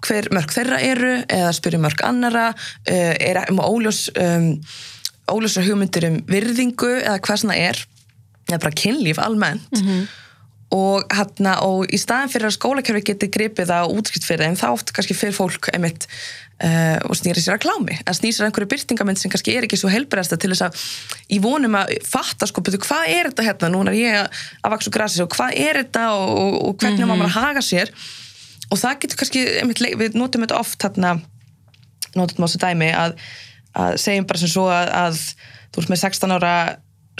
hver 0.00 0.30
mörg 0.32 0.54
þeirra 0.54 0.80
eru 0.80 1.12
eða 1.28 1.52
spyrja 1.52 1.82
mörg 1.82 2.00
annara 2.06 2.46
uh, 2.54 3.14
er 3.20 3.42
um 3.50 3.60
óljós 3.60 4.06
um, 4.16 4.54
óljósar 5.30 5.66
hugmyndir 5.66 6.08
um 6.08 6.18
virðingu 6.26 6.90
eða 7.02 7.20
hvað 7.22 7.42
svona 7.44 7.58
er 7.60 7.78
eða 8.52 8.64
bara 8.66 8.80
kynlíf 8.82 9.22
almennt. 9.22 9.70
Og, 10.70 11.02
hérna, 11.10 11.56
og 11.66 11.90
í 11.90 11.98
staðin 11.98 12.30
fyrir 12.30 12.46
að 12.46 12.54
skólakerfi 12.54 13.00
geti 13.08 13.26
gripið 13.34 13.72
og 13.80 13.96
útskipt 13.98 14.22
fyrir 14.22 14.46
þeim 14.46 14.58
þá 14.60 14.68
oft 14.70 14.92
kannski 14.94 15.16
fyrir 15.18 15.34
fólk 15.34 15.66
einmitt 15.74 16.06
uh, 16.62 16.98
og 17.08 17.16
snýri 17.18 17.42
sér 17.42 17.56
að 17.56 17.64
klámi 17.64 17.96
að 18.04 18.18
snýri 18.20 18.36
sér 18.36 18.48
einhverju 18.48 18.70
byrtingamind 18.70 19.20
sem 19.20 19.32
kannski 19.32 19.56
er 19.56 19.66
ekki 19.66 19.78
svo 19.80 19.90
helbriðasta 19.92 20.38
til 20.40 20.52
þess 20.52 20.66
að 20.68 20.84
í 21.34 21.40
vonum 21.42 21.74
að 21.80 21.94
fatta 22.06 22.48
sko, 22.48 22.62
betur, 22.62 22.82
hvað 22.84 23.10
er 23.10 23.30
þetta 23.30 23.46
hérna, 23.48 23.72
núna 23.74 23.94
er 23.94 23.98
ég 23.98 24.18
að, 24.20 24.44
vaksa 24.74 24.92
úr 24.92 24.96
grasi 24.96 25.24
og 25.24 25.30
hvað 25.34 25.58
er 25.58 25.80
þetta 25.82 26.06
og, 26.16 26.30
og, 26.30 26.58
og 26.68 26.76
hvernig 26.82 27.02
mm 27.02 27.14
maður 27.14 27.30
að 27.30 27.36
haga 27.38 27.64
sér? 27.64 27.94
Og 28.70 28.78
það 28.78 29.00
getur 29.02 29.18
kannski, 29.24 29.40
einmitt, 29.58 29.80
við 29.98 30.18
notum 30.18 30.44
þetta 30.46 30.60
oft 30.60 30.84
hérna, 30.86 31.16
notum 32.14 32.44
þessu 32.46 32.60
dæmi 32.62 32.92
að, 32.94 33.16
að 33.74 33.96
segjum 34.04 34.28
bara 34.30 34.42
sem 34.42 34.52
svo 34.52 34.68
að, 34.70 34.92
að 35.00 35.18
þú 35.74 35.82
ert 35.82 35.92
með 35.94 36.02
16 36.04 36.36
ára 36.36 36.54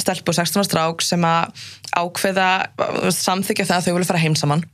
stelpu 0.02 0.32
og 0.32 0.38
16 0.40 0.60
ára 0.60 0.68
strák 0.68 1.04
sem 1.04 1.24
að 1.26 1.64
ákveða 1.96 2.50
samþykja 3.14 3.68
það 3.70 3.78
að 3.78 3.88
þau 3.88 3.96
vilja 3.96 4.10
fara 4.12 4.22
heim 4.24 4.36
saman. 4.38 4.64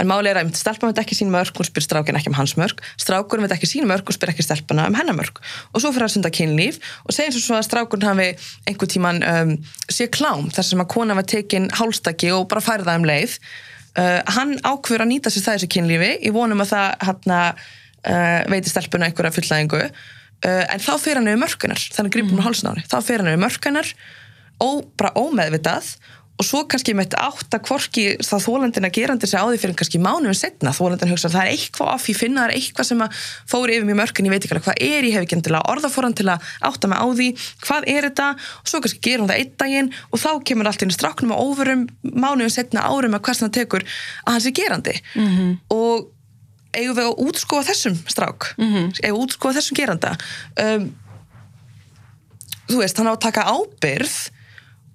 En 0.00 0.08
máli 0.08 0.30
er 0.30 0.38
að 0.40 0.52
stelpan 0.56 0.92
veit 0.92 1.00
ekki 1.02 1.16
sín 1.18 1.32
mörg 1.32 1.56
hún 1.56 1.66
spyr 1.66 1.84
strákin 1.84 2.16
ekki 2.16 2.30
um 2.30 2.36
hans 2.38 2.54
mörg 2.56 2.78
strákurinn 3.00 3.44
veit 3.44 3.52
ekki 3.56 3.68
sín 3.68 3.88
mörg 3.88 4.08
og 4.08 4.16
spyr 4.16 4.32
ekki 4.32 4.46
stelpuna 4.46 4.86
um 4.88 4.96
hennar 4.96 5.16
mörg 5.16 5.40
og 5.42 5.82
svo 5.82 5.90
fyrir 5.92 6.06
að 6.06 6.14
sunda 6.14 6.30
kynlíf 6.32 6.78
og 7.04 7.12
segjum 7.12 7.42
svo 7.42 7.58
að 7.58 7.66
strákurinn 7.68 8.08
hafi 8.08 8.28
einhver 8.70 8.90
tíman 8.90 9.20
um, 9.26 9.52
sé 9.92 10.08
klám 10.12 10.48
þar 10.54 10.68
sem 10.70 10.84
að 10.84 10.88
kona 10.94 11.18
var 11.18 11.28
tekin 11.28 11.68
hálstaki 11.76 12.32
og 12.36 12.46
bara 12.48 12.64
færi 12.64 12.86
það 12.86 13.02
um 13.02 13.06
leið. 13.10 13.36
Uh, 13.98 14.20
hann 14.38 14.54
ákveður 14.62 15.04
að 15.04 15.10
nýta 15.10 15.34
sér 15.34 15.44
það 15.48 15.58
þessu 15.58 15.70
kynlífi 15.74 16.10
í 16.24 16.32
vonum 16.32 16.64
að 16.64 16.72
það 16.72 16.88
hérna, 17.08 17.42
uh, 18.06 18.40
veiti 18.54 18.72
stelpuna 18.72 19.10
einhverja 19.10 19.34
fulllæðingu 19.36 19.82
uh, 19.82 19.92
en 20.46 20.80
þá 20.80 20.92
fyrir 21.02 21.20
hann 21.20 21.28
yfir 21.28 21.42
mörkunar 21.42 21.86
þannig 21.96 22.16
gripum 22.16 22.38
mm. 22.38 22.44
hálsnáni, 22.46 22.86
þá 22.86 22.98
fyrir 23.02 23.24
hann 23.24 23.34
yfir 23.34 23.44
mörkunar 23.44 23.92
og 24.60 24.88
bara 24.98 25.14
ómeðvitað 25.18 25.94
og 26.40 26.46
svo 26.46 26.62
kannski 26.70 26.94
með 26.96 27.14
átt 27.20 27.52
að 27.52 27.66
hvorki 27.68 28.04
það 28.24 28.44
þólandin 28.46 28.86
að 28.88 28.94
gerandi 28.96 29.28
sig 29.28 29.40
á 29.40 29.44
því 29.44 29.58
fyrir 29.60 29.76
kannski 29.76 30.00
mánuðum 30.00 30.36
setna 30.36 30.72
þólandin 30.72 31.10
hugsa 31.12 31.28
að 31.28 31.34
það 31.34 31.42
er 31.42 31.50
eitthvað 31.52 31.90
off, 31.92 32.06
ég 32.08 32.16
finna 32.16 32.40
það 32.40 32.48
er 32.48 32.54
eitthvað 32.56 32.88
sem 32.88 33.02
að 33.04 33.18
fóri 33.50 33.76
yfir 33.76 33.88
mjög 33.88 33.98
mörg 34.00 34.20
en 34.20 34.28
ég 34.28 34.32
veit 34.32 34.46
ekki 34.46 34.56
alveg 34.56 34.66
hvað 34.68 34.80
er, 34.86 35.08
ég 35.08 35.16
hef 35.16 35.26
ekki 35.26 35.36
endilega 35.36 35.74
orðafóran 35.74 36.16
til 36.16 36.26
að 36.32 36.48
átta 36.70 36.90
mig 36.90 37.02
á 37.04 37.06
því, 37.18 37.28
hvað 37.66 37.88
er 37.92 38.08
þetta? 38.08 38.30
Og 38.62 38.72
svo 38.72 38.80
kannski 38.80 39.02
gerum 39.04 39.28
það 39.28 39.42
einn 39.42 39.52
daginn 39.60 39.92
og 40.08 40.22
þá 40.24 40.30
kemur 40.48 40.70
allt 40.70 40.86
inn 40.86 40.94
í 40.94 40.96
stráknum 40.96 41.36
og 41.36 41.44
óverum 41.50 41.84
mánuðum 42.08 42.54
setna 42.56 42.86
árum 42.88 43.18
að 43.18 43.24
hversan 43.28 43.50
það 43.50 43.58
tekur 43.60 43.86
að 44.24 44.38
hans 44.38 44.48
er 44.48 44.56
gerandi. 44.56 44.96
-hmm. 45.28 45.52
og 45.76 46.08
eigum 46.72 46.96
við 46.96 47.04
að 47.04 47.22
útskóa 47.28 47.68
þessum 47.68 48.00
strák? 48.08 48.54
Eigum 48.56 48.90
við 48.96 49.12
að 49.12 49.22
útskóa 49.26 49.56
þessum 49.58 49.76
geranda? 49.76 50.16
Um, 50.56 50.92
þú 52.70 52.80
veist, 52.80 52.96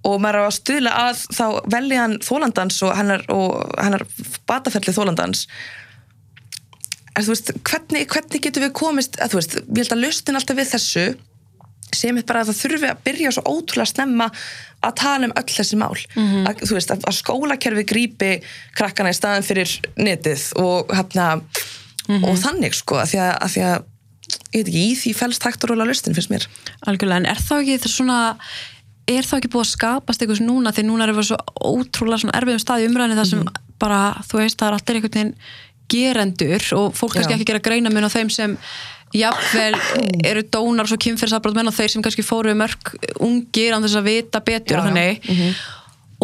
og 0.06 0.20
maður 0.22 0.46
á 0.46 0.50
að 0.50 0.58
stuðla 0.60 0.92
að 1.10 1.24
þá 1.38 1.46
velja 1.74 2.02
hann 2.04 2.18
þólandans 2.26 2.82
og 2.86 2.94
hennar, 2.98 3.24
og 3.34 3.64
hennar 3.82 4.04
bataferli 4.50 4.94
þólandans 4.96 5.46
þú 7.16 7.32
veist, 7.32 7.52
hvernig, 7.64 8.08
hvernig 8.12 8.44
getur 8.44 8.66
við 8.66 8.74
komist, 8.76 9.16
að 9.24 9.38
veist, 9.40 9.56
ég 9.64 9.80
held 9.86 9.96
að 9.96 10.04
löstin 10.04 10.36
alltaf 10.40 10.58
við 10.60 10.72
þessu 10.74 11.06
sem 11.96 12.18
er 12.20 12.26
bara 12.28 12.42
að 12.44 12.50
það 12.52 12.58
þurfi 12.60 12.88
að 12.92 13.04
byrja 13.06 13.32
svo 13.38 13.44
ótrúlega 13.56 13.88
snemma 13.94 14.26
að 14.84 14.96
tala 15.00 15.30
um 15.30 15.36
öll 15.40 15.48
þessi 15.56 15.78
mál 15.80 15.96
Mhm. 15.96 16.42
að, 16.50 16.64
þú 16.68 16.74
veist, 16.76 16.92
að, 16.92 17.06
að 17.08 17.16
skólakerfi 17.22 17.86
grípi 17.88 18.32
krakkana 18.76 19.14
í 19.14 19.16
staðin 19.16 19.48
fyrir 19.48 19.72
netið 19.96 20.44
og 20.60 20.92
hérna 20.92 21.42
Mhm. 22.10 22.24
og 22.26 22.36
þannig 22.38 22.74
sko, 22.76 22.96
að 23.02 23.14
því 23.14 23.20
að, 23.24 23.32
að 23.42 23.54
því 23.56 23.62
að 23.70 23.84
ég 24.26 24.60
veit 24.60 24.68
ekki, 24.68 24.84
í 24.92 24.96
því 25.00 25.12
fælst 25.16 25.44
hægt 25.48 25.64
og 25.64 25.70
róla 25.72 25.86
löstin 25.88 26.14
finnst 26.18 26.30
mér 26.34 26.46
Algjörlega, 26.86 27.18
en 27.24 27.26
er 27.32 27.40
þá 27.42 27.54
ekki 27.62 27.80
það 27.86 27.94
svona 27.96 28.20
er 29.08 29.28
þá 29.28 29.36
ekki 29.38 29.52
búið 29.54 29.66
að 29.66 29.72
skapast 29.76 30.22
eitthvað 30.24 30.42
núna 30.48 30.72
því 30.74 30.84
núna 30.88 31.06
erum 31.06 31.20
við 31.20 31.28
svo 31.30 31.38
ótrúlega 31.62 32.24
svona 32.24 32.36
erfiðum 32.40 32.64
staði 32.64 32.88
umræðinu 32.90 33.20
þar 33.20 33.30
sem 33.30 33.40
Mhm. 33.46 33.54
bara, 33.80 34.02
þú 34.26 34.40
veist, 34.42 34.58
það 34.58 34.68
er 34.68 34.78
allir 34.80 34.96
einhvern 34.96 35.16
veginn 35.16 35.34
gerendur 35.92 36.64
og 36.80 36.94
fólk 36.98 37.14
kannski 37.14 37.34
Já. 37.34 37.38
ekki 37.38 37.46
gera 37.52 37.60
greina 37.60 37.90
mun 37.94 38.08
á 38.08 38.10
þeim 38.10 38.32
sem 38.32 38.58
jafnvel 39.14 39.76
eru 40.30 40.42
dónar 40.50 40.88
svo 40.90 40.98
kynferðsafbrót 40.98 41.56
menn 41.56 41.68
og 41.70 41.76
þeir 41.78 41.92
sem 41.94 42.02
kannski 42.02 42.24
fóru 42.26 42.56
mörg 42.58 42.96
ungir 43.22 43.76
án 43.76 43.84
þess 43.86 44.00
að 44.00 44.08
vita 44.10 44.40
betur 44.42 44.78
Já, 44.78 44.80
og 44.82 44.88
þannig. 44.90 45.56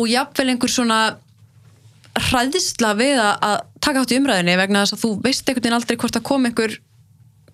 Og 0.02 0.08
jafnvel 0.10 0.50
einhver 0.50 0.72
svona 0.72 1.02
hræðisla 2.18 2.92
við 3.00 3.20
að, 3.22 3.60
taka 3.84 4.02
átt 4.04 4.12
í 4.12 4.18
umræðinni 4.20 4.58
vegna 4.60 4.82
þess 4.84 4.98
að 4.98 5.04
þú 5.06 5.12
veist 5.24 5.46
einhvern 5.48 5.64
veginn 5.64 5.78
aldrei 5.78 5.98
hvort 6.02 6.18
að 6.20 6.26
kom 6.28 6.48
einhver 6.50 6.74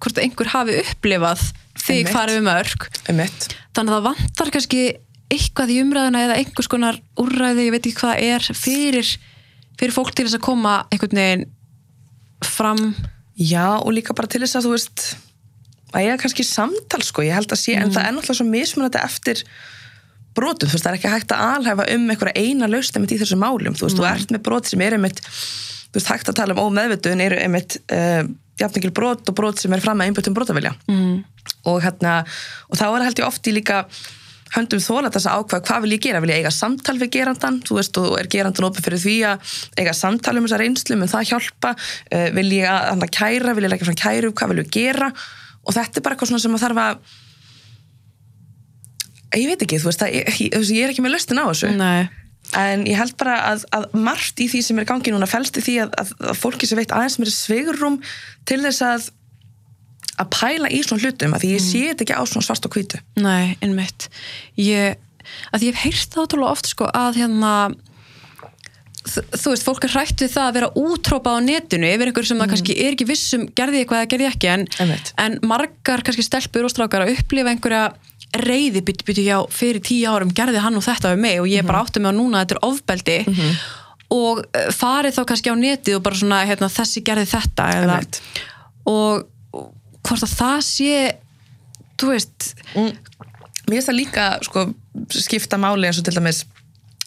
hvort 0.01 0.21
einhver 0.21 0.49
hafi 0.53 0.79
upplifað 0.81 1.43
þig 1.77 2.09
farið 2.13 2.39
um 2.41 2.49
mitt 3.17 3.47
þannig 3.77 3.91
að 3.93 3.97
það 3.97 4.07
vantar 4.07 4.51
kannski 4.55 4.81
eitthvað 5.33 5.73
í 5.73 5.81
umræðuna 5.83 6.23
eða 6.25 6.39
einhvers 6.39 6.69
konar 6.71 6.99
úrræði, 7.19 7.67
ég 7.67 7.75
veit 7.75 7.83
ekki 7.83 7.99
hvað 7.99 8.23
er 8.23 8.47
fyrir, 8.55 9.13
fyrir 9.79 9.95
fólk 9.95 10.13
til 10.15 10.27
þess 10.27 10.39
að 10.39 10.45
koma 10.47 10.75
einhvern 10.91 11.21
veginn 11.21 11.47
fram? 12.45 12.83
Já, 13.37 13.77
og 13.77 13.91
líka 13.93 14.15
bara 14.17 14.29
til 14.31 14.43
þess 14.43 14.59
að 14.59 14.67
þú 14.67 14.75
veist 14.75 15.07
að 15.95 16.05
ég 16.05 16.13
er 16.13 16.21
kannski 16.21 16.45
samtal 16.47 17.01
sko, 17.05 17.25
ég 17.25 17.35
held 17.37 17.51
að 17.51 17.61
sé, 17.61 17.75
en 17.79 17.93
það 17.93 18.05
er 18.07 18.15
náttúrulega 18.15 18.39
svo 18.39 18.47
mismunandi 18.47 19.01
eftir 19.01 19.43
brotum, 20.37 20.69
þú 20.69 20.77
veist, 20.77 20.85
það 20.85 20.91
er 20.91 20.99
ekki 20.99 21.13
hægt 21.13 21.33
að 21.33 21.45
alhæfa 21.53 21.87
um 21.93 22.11
einhverja 22.13 22.43
eina 22.43 22.69
laust 22.69 22.97
einmitt 22.97 23.15
í 23.15 23.21
þessum 23.21 23.41
málum, 23.41 23.77
þú 23.77 23.87
veist, 23.87 23.99
þú 23.99 24.09
ert 24.09 24.33
með 24.33 24.43
brot 24.45 24.69
sem 24.69 24.83
er 24.85 24.97
einmitt, 24.97 25.21
þú 25.23 25.97
veist, 25.97 26.11
hægt 26.11 26.29
að 26.31 26.37
tala 26.41 26.55
um 26.55 26.61
ómeðvituðin 26.67 27.23
eru 27.25 27.39
einmitt 27.41 27.79
uh, 27.95 28.21
jafningil 28.59 28.93
brot 28.95 29.31
og 29.31 29.37
brot 29.37 29.61
sem 29.61 29.73
er 29.73 29.83
fram 29.83 30.03
að 30.03 30.11
einbjötum 30.11 30.37
brotavilja. 30.37 30.75
Mm. 30.91 31.23
og 31.67 31.81
hérna, 31.83 32.19
og 32.67 32.79
þá 32.79 32.85
er 32.87 33.05
held 33.07 33.19
ég 33.21 33.27
oft 33.27 33.47
í 33.47 33.53
líka 33.55 33.85
höndum 34.55 34.81
þóla 34.83 35.11
þess 35.13 35.29
að 35.29 35.41
ákvaða 35.41 35.67
hvað 35.67 35.83
vil 35.85 35.93
ég 35.95 36.03
gera, 36.07 36.23
vil 36.23 36.31
ég 36.31 36.41
eiga 36.41 36.53
samtal 36.55 36.97
við 37.01 37.13
gerandan, 37.17 37.59
þú 37.67 37.79
veist, 37.79 37.99
og 38.01 38.17
er 38.21 38.31
gerandan 38.31 38.69
opið 38.69 38.87
fyrir 38.87 39.03
því 39.03 39.17
að 39.31 39.53
eiga 39.81 39.95
samtal 39.97 40.37
um 40.37 40.47
þessa 40.47 40.61
reynslu 40.63 40.97
mun 40.97 41.11
það 41.11 41.29
hjálpa, 41.33 41.75
uh, 41.75 42.27
vil 42.37 42.49
ég 42.55 42.67
að 42.71 42.89
hann 42.91 43.07
að 43.07 43.15
kæra, 43.19 43.55
vil 43.57 43.67
ég 43.67 43.73
leggja 43.73 43.89
fram 43.89 44.01
kæru, 44.03 44.33
hvað 44.33 44.53
vil 44.53 44.61
ég 44.63 44.73
gera? 44.77 45.11
Og 45.67 45.75
þetta 45.75 45.99
er 45.99 46.05
bara 46.05 46.15
eitthvað 46.17 46.43
sem 46.45 46.57
að 46.57 46.63
þarf 46.63 46.83
að 46.85 47.15
ég 49.35 49.49
veit 49.51 49.65
ekki, 49.65 49.81
þú 49.81 49.89
veist, 49.89 50.05
að, 50.05 50.15
ég, 50.15 50.39
ég, 50.45 50.71
ég 50.77 50.85
er 50.85 50.93
ekki 50.93 51.03
með 51.03 51.17
löstin 51.17 51.41
á 51.41 51.45
þessu. 51.49 51.73
Nei. 51.75 52.07
en 52.55 52.85
ég 52.87 52.95
held 52.95 53.17
bara 53.19 53.33
að, 53.49 53.65
að 53.75 53.89
margt 53.99 54.39
í 54.39 54.45
því 54.47 54.61
sem 54.63 54.77
er 54.79 54.87
gangi 54.87 55.11
núna 55.11 55.27
fælst 55.27 55.57
í 55.59 55.63
því 55.65 55.73
að, 55.83 55.97
að, 55.99 56.29
fólki 56.39 56.69
sem 56.69 56.79
veit 56.79 56.93
aðeins 56.95 57.17
mér 57.19 57.33
sveigurum 57.35 57.97
til 58.47 58.61
þess 58.63 58.85
að 58.87 59.09
að 60.17 60.29
pæla 60.33 60.71
í 60.73 60.83
svona 60.85 61.03
hlutum 61.05 61.35
að 61.35 61.43
því 61.43 61.51
ég 61.53 61.65
sé 61.65 61.83
þetta 61.89 62.05
ekki 62.05 62.17
á 62.17 62.23
svona 62.25 62.47
svart 62.47 62.69
og 62.69 62.77
hvítu. 62.77 63.01
Nei, 63.21 63.57
einmitt. 63.61 64.09
Ég, 64.59 64.97
að 65.53 65.67
ég 65.67 65.75
hef 65.75 65.85
heyrst 65.85 66.15
það 66.15 66.25
ótrúlega 66.25 66.55
oft 66.57 66.71
sko 66.71 66.89
að 66.91 67.21
hérna 67.21 67.53
þú 69.07 69.53
veist, 69.53 69.63
fólk 69.63 69.85
er 69.87 69.93
hrætt 69.93 70.21
við 70.23 70.33
það 70.33 70.49
að 70.49 70.57
vera 70.57 70.69
útrópað 70.81 71.39
á 71.39 71.45
netinu 71.45 71.87
yfir 71.87 72.09
einhver 72.09 72.27
sem 72.27 72.41
það 72.41 72.51
kannski 72.53 72.75
er 72.83 72.95
ekki 72.95 73.07
vissum 73.07 73.45
gerði 73.55 73.81
eitthvað 73.81 74.01
eða 74.01 74.11
gerði 74.13 74.27
ekki 74.31 74.49
en, 74.51 74.65
en 75.23 75.37
margar 75.47 76.03
kannski 76.05 76.25
stelpur 76.25 76.67
og 76.67 76.73
strákar 76.73 77.05
að 77.05 77.13
upplifa 77.15 77.53
einhverja 77.53 77.85
reyði 78.43 78.83
byttu 78.85 79.07
byttu 79.07 79.23
já 79.23 79.37
fyrir 79.53 79.83
tíu 79.85 80.11
árum 80.11 80.33
gerði 80.35 80.61
hann 80.61 80.77
og 80.77 80.83
þetta 80.85 81.13
við 81.13 81.23
mig 81.23 81.39
og 81.41 81.47
ég 81.51 81.67
bara 81.67 81.85
átti 81.85 82.03
mig 82.03 82.11
á 82.11 82.17
núna 82.17 82.43
þetta 82.43 82.57
er 82.57 82.67
ofbeldi. 82.67 83.17
Og 84.13 84.43
eh, 84.55 84.69
farið 84.75 85.17
þá 85.17 85.23
kannski 85.31 85.51
á 85.51 85.55
netið 85.59 85.97
og 85.97 86.03
bara 86.05 86.19
svona 86.19 86.43
hérna, 86.47 86.69
þessi 86.71 87.03
gerði 87.07 87.25
þetta 87.31 87.71
eða, 87.75 87.97
og 88.87 89.25
hvort 90.07 90.25
að 90.25 90.35
það 90.39 90.59
sé 90.67 90.91
þú 91.97 92.11
veist 92.13 92.51
Mér 93.67 93.81
finnst 93.81 93.89
það 93.89 93.97
líka 93.97 94.25
sko, 94.47 94.61
skipta 95.11 95.59
máli 95.59 95.89
eins 95.89 95.99
og 95.99 96.05
til 96.07 96.15
dæmis 96.15 96.45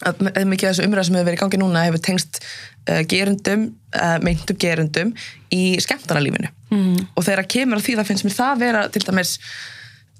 að 0.05 0.21
mikið 0.49 0.67
af 0.67 0.73
þessu 0.73 0.87
umræð 0.87 1.07
sem 1.07 1.17
hefur 1.17 1.27
verið 1.27 1.37
í 1.37 1.41
gangi 1.43 1.59
núna 1.61 1.85
hefur 1.85 2.01
tengst 2.05 2.39
uh, 2.41 3.01
gerundum, 3.09 3.67
uh, 3.93 4.17
meintum 4.25 4.57
gerundum 4.61 5.13
í 5.53 5.63
skemmtarnalífinu 5.83 6.49
mm. 6.73 7.09
og 7.13 7.25
þegar 7.27 7.49
kemur 7.53 7.81
að 7.81 7.87
því 7.87 7.97
það 7.99 8.09
finnst 8.09 8.27
mér 8.27 8.37
það 8.37 8.61
vera 8.63 8.83
til 8.93 9.03
dæmis 9.05 9.33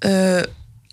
uh, 0.06 0.42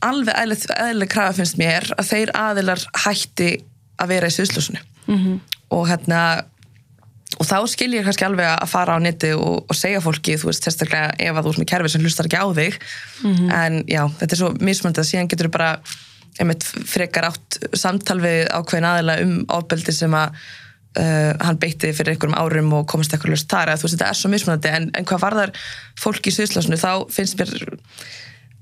alveg 0.06 0.42
eðlileg, 0.42 1.12
krafa 1.12 1.38
finnst 1.38 1.60
mér 1.62 1.90
að 1.98 2.14
þeir 2.14 2.34
aðilar 2.40 2.86
hætti 3.06 3.52
að 4.00 4.14
vera 4.14 4.30
í 4.30 4.36
sviðsljósunu 4.38 4.82
-hmm. 5.10 5.40
og 5.76 5.88
hérna 5.90 6.22
og 7.40 7.48
þá 7.48 7.58
skil 7.72 7.90
ég 7.96 8.06
kannski 8.08 8.28
alveg 8.28 8.50
að 8.52 8.70
fara 8.72 8.96
á 8.96 9.00
neti 9.00 9.32
og, 9.38 9.64
og 9.66 9.78
segja 9.78 10.02
fólki, 10.04 10.36
þú 10.40 10.52
veist, 10.52 10.66
sérstaklega 10.68 11.16
ef 11.24 11.40
að 11.40 11.48
þú 11.48 11.54
ert 11.54 11.62
með 11.64 11.70
kerfi 11.72 11.92
sem 11.94 12.04
hlustar 12.04 12.28
ekki 12.28 12.42
á 12.44 12.48
þig. 12.58 12.80
En 13.56 13.82
já, 13.88 14.02
þetta 14.20 14.36
er 14.36 14.42
svo 14.42 14.54
mismönd 14.60 15.00
að 15.00 15.10
síðan 15.10 15.32
getur 15.32 15.52
bara 15.54 15.70
einmitt 16.40 16.64
frekar 16.64 17.30
átt 17.30 17.60
samtal 17.76 18.20
við 18.24 18.48
ákveðin 18.52 18.90
aðila 18.90 19.20
um 19.24 19.38
ofbeldi 19.56 19.96
sem 19.96 20.14
að 20.16 20.36
uh, 21.00 21.34
hann 21.44 21.60
beitti 21.60 21.92
fyrir 21.96 22.16
einhverjum 22.16 22.38
árum 22.40 22.74
og 22.78 22.88
komast 22.92 23.14
eitthvað 23.14 23.36
löst 23.36 23.50
þar, 23.52 23.74
að 23.74 23.82
þú 23.82 23.88
veist, 23.88 23.98
þetta 23.98 24.10
er 24.10 24.20
svo 24.20 24.32
mismöndi 24.34 24.72
en, 24.72 24.90
en 24.96 25.08
hvað 25.10 25.24
varðar 25.26 25.54
fólk 26.00 26.30
í 26.30 26.36
sviðslásinu 26.36 26.80
þá 26.80 26.92
finnst 27.14 27.40
mér 27.40 27.56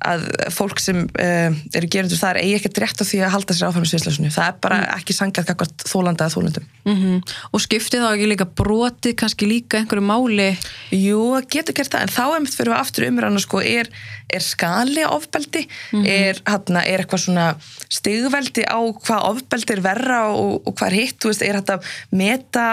að 0.05 0.25
fólk 0.53 0.77
sem 0.81 0.99
uh, 1.07 1.55
eru 1.75 1.87
gerundur 1.89 2.19
þar 2.19 2.37
eigi 2.37 2.57
ekkert 2.59 2.81
rétt 2.83 2.99
á 3.01 3.05
því 3.07 3.21
að 3.25 3.31
halda 3.33 3.55
sér 3.57 3.67
áfram 3.71 3.85
í 3.87 3.89
sviðslásinu, 3.89 4.29
það 4.33 4.49
er 4.51 4.59
bara 4.61 4.77
ekki 4.93 5.15
sangjað 5.17 5.47
kakvart 5.49 5.85
þólanda 5.89 6.27
að 6.27 6.35
þólundum 6.35 6.67
mm 6.85 7.15
og 7.55 7.63
skipti 7.63 8.01
þá 8.01 8.07
ekki 8.11 8.27
líka 8.29 8.45
brotið 8.59 9.15
kannski 9.17 9.47
líka 9.49 9.79
einhverju 9.79 10.03
máli? 10.05 10.47
Jú, 10.93 11.21
það 11.33 11.47
getur 11.55 11.77
gert 11.79 11.95
það, 11.95 12.05
en 12.05 12.13
þá 12.13 12.23
einmitt 12.35 12.57
fyrir 12.57 12.73
við 12.73 12.77
aftur 12.77 13.07
umræðan 13.07 13.43
sko, 13.43 13.61
er, 13.63 13.89
er 14.29 14.45
skali 14.45 15.03
á 15.07 15.09
ofbeldi, 15.09 15.63
er, 16.05 16.41
hana, 16.45 16.83
er 16.85 17.03
eitthvað 17.03 17.23
svona 17.25 17.47
stigveldi 17.89 18.67
á 18.69 18.79
hvað 19.01 19.27
ofbeldi 19.31 19.77
er 19.77 19.83
verra 19.85 20.21
og, 20.29 20.61
og 20.61 20.77
hvað 20.77 20.91
er 20.91 20.97
hitt, 21.01 21.29
veist, 21.29 21.45
er 21.45 21.59
þetta 21.61 21.79
meta 22.11 22.67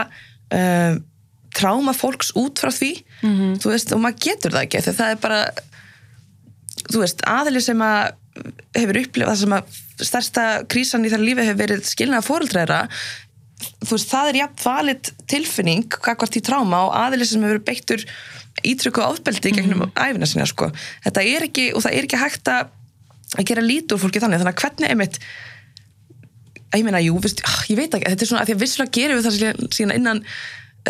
uh, 0.52 1.00
tráma 1.54 1.94
fólks 1.96 2.34
út 2.36 2.60
frá 2.60 2.72
því, 2.74 2.96
þú 3.62 3.70
veist, 3.70 3.94
og 3.94 4.02
maður 4.02 4.24
getur 4.28 4.56
það 4.56 4.66
ekki, 4.66 4.84
þegar 4.88 5.00
það 5.00 5.14
er 5.14 5.22
bara 5.22 5.44
þú 6.90 7.02
veist, 7.02 7.24
aðli 7.28 7.62
sem 7.64 7.82
að 7.84 8.14
hefur 8.74 9.00
upplifað 9.04 9.40
sem 9.42 9.54
að 9.54 9.76
stærsta 10.04 10.46
krísan 10.70 11.06
í 11.06 11.12
þar 11.12 11.22
lífi 11.22 11.46
hefur 11.46 11.60
verið 11.60 11.84
skilnaða 11.86 12.26
fóreldræðra 12.26 12.80
þú 13.84 13.92
veist, 13.94 14.10
það 14.10 14.30
er 14.30 14.40
jafn 14.40 14.62
valið 14.64 15.12
tilfinning 15.30 15.84
kakvart 15.94 16.38
í 16.38 16.42
tráma 16.44 16.84
og 16.88 16.96
aðli 16.98 17.28
sem 17.28 17.44
hefur 17.46 17.62
beittur 17.66 18.04
ítrykku 18.64 19.02
ofbeldi 19.04 19.52
gegnum 19.54 19.86
æfina 19.92 20.28
sinna, 20.28 20.46
sko. 20.48 20.70
Þetta 21.04 21.24
er 21.26 21.46
ekki 21.48 21.70
og 21.74 21.84
það 21.84 21.96
er 21.96 22.08
ekki 22.08 22.20
hægt 22.20 22.50
að 22.52 23.48
gera 23.48 23.64
lítið 23.64 23.96
úr 23.96 24.02
fólki 24.04 24.22
þannig, 24.22 24.42
þannig 24.42 24.54
að 24.54 24.62
hvernig 24.62 24.92
einmitt 24.92 25.18
að 26.74 26.80
ég 26.80 26.86
meina, 26.86 27.02
jú, 27.02 27.16
veist, 27.22 27.42
ah, 27.46 27.60
ég 27.70 27.78
veit 27.78 27.94
ekki 27.94 28.10
þetta 28.10 28.26
er 28.26 28.30
svona, 28.30 28.42
að 28.42 28.50
því 28.50 28.54
að 28.56 28.62
vissulega 28.64 28.94
gerum 28.98 29.18
við 29.18 29.26
það 29.28 29.74
síðan 29.76 29.94
innan 29.94 30.22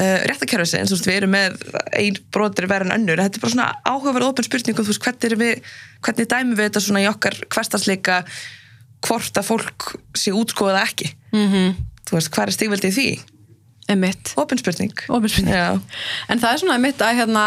uh, 0.00 0.18
réttakerfis 0.28 0.74
eins 0.78 0.92
og 0.92 0.98
þú 0.98 1.00
veist, 1.00 1.11
við 1.11 1.18
erum 1.20 1.35
með 1.35 1.59
ein 2.00 2.18
brotir 2.35 2.68
verið 2.70 2.90
en 2.90 2.96
önnur 2.98 3.22
þetta 3.22 3.38
er 3.38 3.44
bara 3.44 3.54
svona 3.54 3.68
áhugaverð 3.87 4.30
opin 4.30 4.48
spurning 4.48 4.78
og 4.78 4.87
þú 4.87 4.94
veist, 4.94 5.04
hvernig, 5.07 5.38
við, 5.40 5.76
hvernig 6.07 6.30
dæmum 6.35 6.59
við 6.59 6.68
þetta 6.68 6.85
svona 6.87 7.04
í 7.04 7.11
okkar 7.11 7.38
hverstasleika 7.54 8.20
hvort 9.04 9.40
að 9.40 9.48
fólk 9.50 9.90
sé 10.16 10.35
útskoðað 10.35 10.83
ekki 10.83 11.11
mm 11.35 11.46
-hmm. 11.52 11.78
þú 12.09 12.18
veist, 12.18 12.33
hvað 12.35 12.46
er 12.46 12.57
stigveldið 12.59 12.98
því? 12.98 13.09
emitt 13.92 14.33
Opin 14.40 14.59
spurning 14.59 14.92
Opin 15.09 15.28
spurning. 15.28 15.54
Já. 15.54 15.80
en 16.28 16.40
það 16.40 16.52
er 16.52 16.59
svona 16.62 16.78
emitt 16.80 17.02
að 17.04 17.18
hérna 17.20 17.44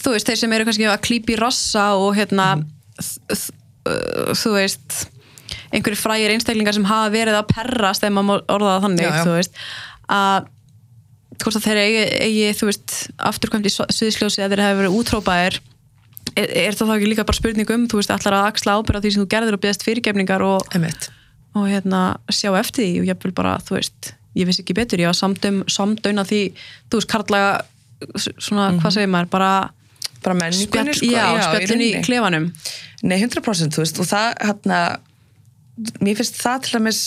þú 0.00 0.14
veist, 0.14 0.26
þeir 0.26 0.40
sem 0.40 0.52
eru 0.52 0.64
kannski 0.64 0.88
að 0.88 1.04
klípa 1.04 1.34
í 1.34 1.40
rassa 1.40 1.92
og 2.00 2.16
hérna 2.16 2.46
uh, 2.56 4.32
þú 4.32 4.54
veist 4.56 5.02
einhverju 5.72 6.00
frægir 6.00 6.32
einstaklingar 6.32 6.76
sem 6.76 6.88
hafa 6.88 7.12
verið 7.12 7.36
að 7.36 7.50
perrast 7.52 8.04
þegar 8.04 8.16
maður 8.16 8.28
má 8.28 8.54
orða 8.54 8.74
það 8.74 8.84
þannig 8.86 9.04
Já, 9.04 9.12
já. 9.12 9.24
þú 9.24 9.36
veist 9.36 9.62
að 10.08 10.50
hvort 11.42 11.58
að 11.58 11.66
þeir 11.66 11.80
eigi, 11.82 12.04
eigi 12.26 12.54
þú 12.58 12.70
veist 12.70 12.96
afturkvæmt 13.30 13.68
í 13.68 13.74
sviðsljósi 13.74 14.44
að 14.44 14.54
þeir 14.54 14.64
hefur 14.66 14.80
verið 14.82 14.96
útrópaðir 15.00 15.58
er, 16.36 16.48
er 16.48 16.78
það 16.78 16.88
þá 16.88 16.94
ekki 16.96 17.10
líka 17.10 17.26
bara 17.28 17.40
spurning 17.40 17.74
um 17.76 17.86
þú 17.90 18.00
veist 18.00 18.14
allar 18.14 18.38
að 18.38 18.48
axla 18.52 18.78
ábyrða 18.78 19.02
því 19.04 19.14
sem 19.14 19.24
þú 19.24 19.30
gerðir 19.34 19.58
og 19.58 19.62
beðast 19.64 19.86
fyrirgefningar 19.86 20.46
og, 20.46 20.80
og 21.58 21.68
hérna 21.68 22.02
sjá 22.32 22.50
eftir 22.60 22.86
því 22.86 23.02
og 23.02 23.10
ég 23.10 23.22
vil 23.26 23.34
bara 23.36 23.58
þú 23.66 23.78
veist 23.78 24.12
ég 24.38 24.48
vissi 24.48 24.64
ekki 24.64 24.76
betur, 24.76 25.02
ég 25.02 25.10
var 25.10 25.16
samdum 25.18 25.62
samdöina 25.70 26.24
því, 26.28 26.42
þú 26.88 27.00
veist, 27.00 27.10
karlaga 27.10 27.52
svona, 28.40 28.72
hvað 28.80 28.96
segir 28.96 29.10
maður, 29.12 29.32
bara 29.34 29.52
bara 30.22 30.36
menningunni 30.38 30.94
spjall, 30.94 31.12
já, 31.12 31.24
í 31.34 31.42
spjallin 31.42 31.66
í 31.82 31.88
rauninni. 31.90 32.04
klefanum. 32.06 32.44
Nei, 33.02 33.16
100% 33.18 33.74
þú 33.74 33.82
veist 33.82 33.98
og 33.98 34.08
það 34.08 34.28
hérna 34.46 34.78
mér 36.04 36.18
finnst 36.20 36.38
það 36.38 36.64
til 36.64 36.76
dæmis 36.78 37.00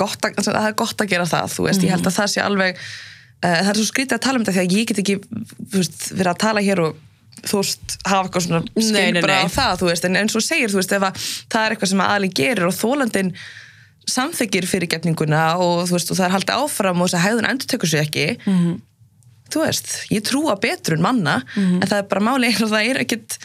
gott 0.00 0.28
að, 0.28 0.38
það 0.46 0.68
er 0.70 0.76
gott 0.82 1.02
að 1.04 1.10
gera 1.14 1.26
það 1.30 1.52
þú 1.56 1.66
veist, 1.68 1.82
ég 1.86 1.92
held 1.96 2.06
að 2.10 2.16
það 2.18 2.30
sé 2.34 2.44
alveg 2.44 2.76
uh, 2.76 3.58
það 3.62 3.70
er 3.72 3.80
svo 3.80 3.88
skrítið 3.90 4.16
að 4.18 4.24
tala 4.26 4.38
um 4.40 4.44
þetta 4.46 4.56
því 4.56 4.64
að 4.66 4.76
ég 4.78 4.88
get 4.92 5.02
ekki 5.02 5.16
veist, 5.76 6.06
verið 6.16 6.32
að 6.34 6.40
tala 6.46 6.64
hér 6.66 6.82
og 6.86 7.02
þú 7.46 7.60
veist, 7.60 7.96
hafa 8.08 8.24
eitthvað 8.26 8.46
svona 8.46 8.62
Nei, 8.64 8.82
skil 8.86 9.12
nei, 9.14 9.20
bara 9.22 9.36
nei. 9.36 9.44
á 9.44 9.48
það, 9.52 9.74
þú 9.82 9.90
veist, 9.90 10.04
en 10.08 10.16
eins 10.22 10.36
og 10.38 10.44
segir 10.46 10.72
þú 10.72 10.80
veist, 10.80 10.94
ef 10.96 11.04
að 11.10 11.20
það 11.52 11.62
er 11.66 11.74
eitthvað 11.76 11.90
sem 11.92 12.02
að 12.06 12.12
aðli 12.16 12.30
gerir 12.40 12.66
og 12.70 12.74
þólandin 12.78 13.32
samþykir 14.06 14.66
fyrirgefninguna 14.70 15.44
og 15.58 15.84
þú 15.90 15.96
veist, 15.98 16.10
og 16.14 16.18
það 16.20 16.26
er 16.28 16.34
haldið 16.36 16.60
áfram 16.62 17.00
og 17.02 17.08
þess 17.10 17.18
að 17.18 17.24
hegðun 17.26 17.48
endur 17.50 17.70
tekur 17.72 17.90
sig 17.90 18.04
ekki 18.06 18.26
Mhm. 18.46 18.74
þú 19.50 19.62
veist, 19.64 19.92
ég 20.10 20.22
trúa 20.26 20.54
betur 20.62 20.96
en 20.96 21.02
manna 21.04 21.36
en 21.56 21.80
það 21.86 21.98
er 21.98 22.08
bara 22.10 22.24
máli 22.28 22.50
og 22.62 22.70
það 22.70 22.88
er 22.90 23.00
ekkit 23.04 23.38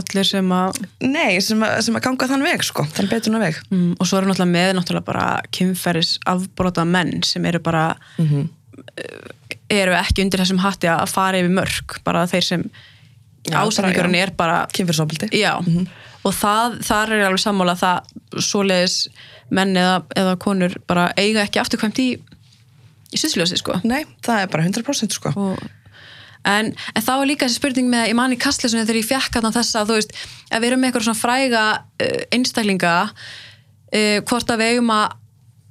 allir 0.00 0.26
sem 0.28 0.50
að 0.56 0.80
Nei, 1.04 1.40
sem 1.44 1.62
að, 1.64 1.74
sem 1.86 1.96
að 1.98 2.04
ganga 2.08 2.28
þann 2.30 2.44
veg 2.46 2.64
sko, 2.66 2.84
þann 2.96 3.10
beturna 3.10 3.40
veg. 3.42 3.60
Mm, 3.70 3.92
og 3.98 4.06
svo 4.08 4.18
eru 4.20 4.30
náttúrulega 4.30 4.54
með 4.54 4.72
náttúrulega 4.78 5.08
bara 5.08 5.26
kynferðis 5.54 6.16
afbrota 6.30 6.84
menn 6.88 7.22
sem 7.26 7.44
eru 7.50 7.60
bara 7.64 7.94
Mhm. 8.18 8.48
uh, 8.80 9.54
eru 9.70 9.94
ekki 9.96 10.22
undir 10.24 10.42
þessum 10.42 10.60
hatti 10.60 10.90
að 10.90 11.08
fara 11.08 11.38
yfir 11.40 11.54
mörg 11.54 11.98
bara 12.04 12.26
þeir 12.30 12.44
sem 12.44 12.64
bara, 13.50 13.92
já. 13.92 14.22
er 14.22 14.30
bara 14.36 14.66
kynfyrsofbildi 14.72 15.28
já, 15.32 15.54
og 16.24 16.32
það, 16.34 16.78
þar 16.84 17.12
er 17.12 17.24
alveg 17.26 17.42
sammála 17.42 17.74
að 17.74 17.82
það 17.84 18.44
svoleiðis 18.44 19.08
menn 19.50 19.74
eða, 19.76 20.02
eða 20.16 20.36
konur 20.40 20.76
bara 20.88 21.10
eiga 21.16 21.42
ekki 21.44 21.60
afturkvæmt 21.60 21.98
í 22.00 22.08
í 23.14 23.20
sýðsljósi 23.20 23.58
sko. 23.60 23.76
Nei, 23.86 24.02
það 24.26 24.40
er 24.42 24.48
bara 24.50 24.64
100% 24.66 25.14
sko. 25.14 25.30
Og, 25.38 25.60
en, 26.44 26.70
en 26.72 27.04
það 27.04 27.20
var 27.20 27.30
líka 27.30 27.48
þessi 27.48 27.60
spurning 27.60 27.90
með 27.90 28.10
ég 28.10 28.18
man 28.18 28.34
í 28.34 28.40
kastlesunni 28.40 28.84
þegar 28.84 29.00
ég 29.00 29.10
fjekk 29.10 29.40
hann 29.40 29.54
þessa 29.54 29.82
að 29.82 29.90
þú 29.90 29.98
veist, 29.98 30.16
að 30.50 30.64
við 30.64 30.70
erum 30.70 30.82
með 30.82 30.90
eitthvað 30.90 31.06
svona 31.08 31.20
fræga 31.20 31.66
uh, 31.80 32.22
einstaklinga 32.36 32.94
uh, 33.10 34.18
hvort 34.28 34.54
að 34.54 34.64
við 34.64 34.74
eigum 34.74 34.94
að 34.94 35.20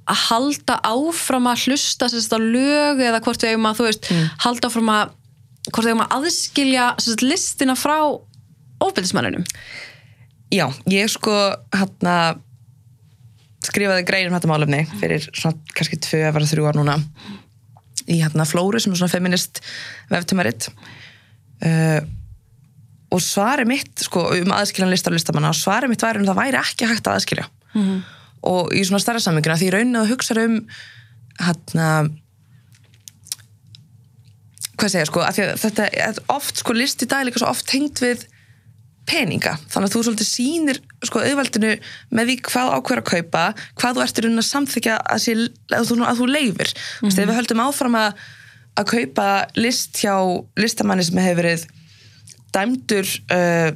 að 0.04 0.20
halda 0.28 0.74
áfram 0.84 1.46
að 1.48 1.62
hlusta 1.64 2.10
sérst 2.12 2.34
á 2.36 2.38
lög 2.38 2.98
eða 3.00 3.22
hvort 3.24 3.40
við 3.40 3.54
eigum 3.54 3.68
að 3.70 3.78
þú 3.78 3.86
veist, 3.86 4.08
halda 4.44 4.68
áfram 4.68 4.90
að 4.92 5.14
hvort 5.70 5.86
við 5.86 5.92
eigum 5.94 6.04
að 6.04 6.16
aðskilja 6.18 6.88
sérst, 7.00 7.24
listina 7.24 7.76
frá 7.78 7.96
ofbeldismannunum 8.84 9.46
Já, 10.52 10.68
ég 10.92 11.08
sko 11.10 11.32
hérna 11.72 12.36
skrifaði 13.64 14.04
grein 14.06 14.28
um 14.28 14.36
þetta 14.36 14.50
málefni 14.50 14.82
fyrir 15.00 15.24
svona 15.30 15.56
kannski 15.72 15.98
tvö 16.04 16.20
eða 16.20 16.34
vera 16.36 16.50
þrjú 16.52 16.68
ár 16.68 16.78
núna 16.78 16.98
í 18.10 18.20
hérna 18.20 18.46
Flóru 18.48 18.80
sem 18.82 18.92
er 18.92 19.00
svona 19.00 19.12
feminist 19.12 19.62
veftumaritt 20.12 20.68
uh, 21.64 22.00
og 23.14 23.22
svari 23.22 23.66
mitt 23.68 24.02
sko 24.02 24.26
um 24.34 24.52
aðskiljan 24.56 24.90
listar 24.90 25.14
og 25.14 25.18
listamanna 25.20 25.52
og 25.54 25.58
svari 25.58 25.88
mitt 25.90 26.02
væri 26.02 26.20
um 26.20 26.26
það 26.28 26.40
væri 26.40 26.60
ekki 26.60 26.88
hægt 26.90 27.06
að 27.06 27.20
aðskilja. 27.20 27.46
Og 28.44 28.74
í 28.76 28.82
svona 28.84 29.00
starra 29.00 29.22
samminguna 29.22 29.56
því 29.60 29.70
raunin 29.72 30.00
að 30.00 30.10
hugsa 30.10 30.34
um 30.42 30.58
hérna 31.40 31.88
hvað 34.74 34.90
segja 34.90 35.08
sko, 35.08 35.22
þetta 35.62 35.86
er 35.88 36.18
oft 36.34 36.60
sko 36.60 36.74
list 36.76 37.02
í 37.04 37.08
dag 37.08 37.22
er 37.22 37.30
líka 37.30 37.40
svo 37.40 37.52
oft 37.52 37.68
tengt 37.70 38.02
við 38.02 38.26
peninga, 39.08 39.54
þannig 39.68 39.90
að 39.90 39.94
þú 39.94 40.02
svolítið 40.06 40.28
sýnir 40.28 40.80
sko 41.04 41.20
auðveldinu 41.20 41.72
með 42.16 42.30
því 42.30 42.36
hvað 42.48 42.70
ákveður 42.78 43.02
að 43.02 43.10
kaupa, 43.10 43.42
hvað 43.80 43.96
þú 43.98 44.04
ert 44.04 44.20
í 44.20 44.24
raunin 44.24 44.42
að 44.42 44.48
samþykja 44.48 44.96
að, 44.96 45.22
sé, 45.24 45.34
að, 45.68 45.88
þú, 45.90 45.98
að 46.08 46.20
þú 46.20 46.28
leifir 46.30 46.70
mm 46.72 47.08
-hmm. 47.08 47.18
ef 47.20 47.28
við 47.28 47.38
höldum 47.38 47.64
áfram 47.64 47.98
að, 48.00 48.22
að 48.80 48.90
kaupa 48.94 49.26
list 49.56 50.00
hjá 50.00 50.14
listamanni 50.56 51.04
sem 51.04 51.20
hefur 51.20 51.42
verið 51.42 51.66
dæmdur 52.54 53.06
uh, 53.34 53.70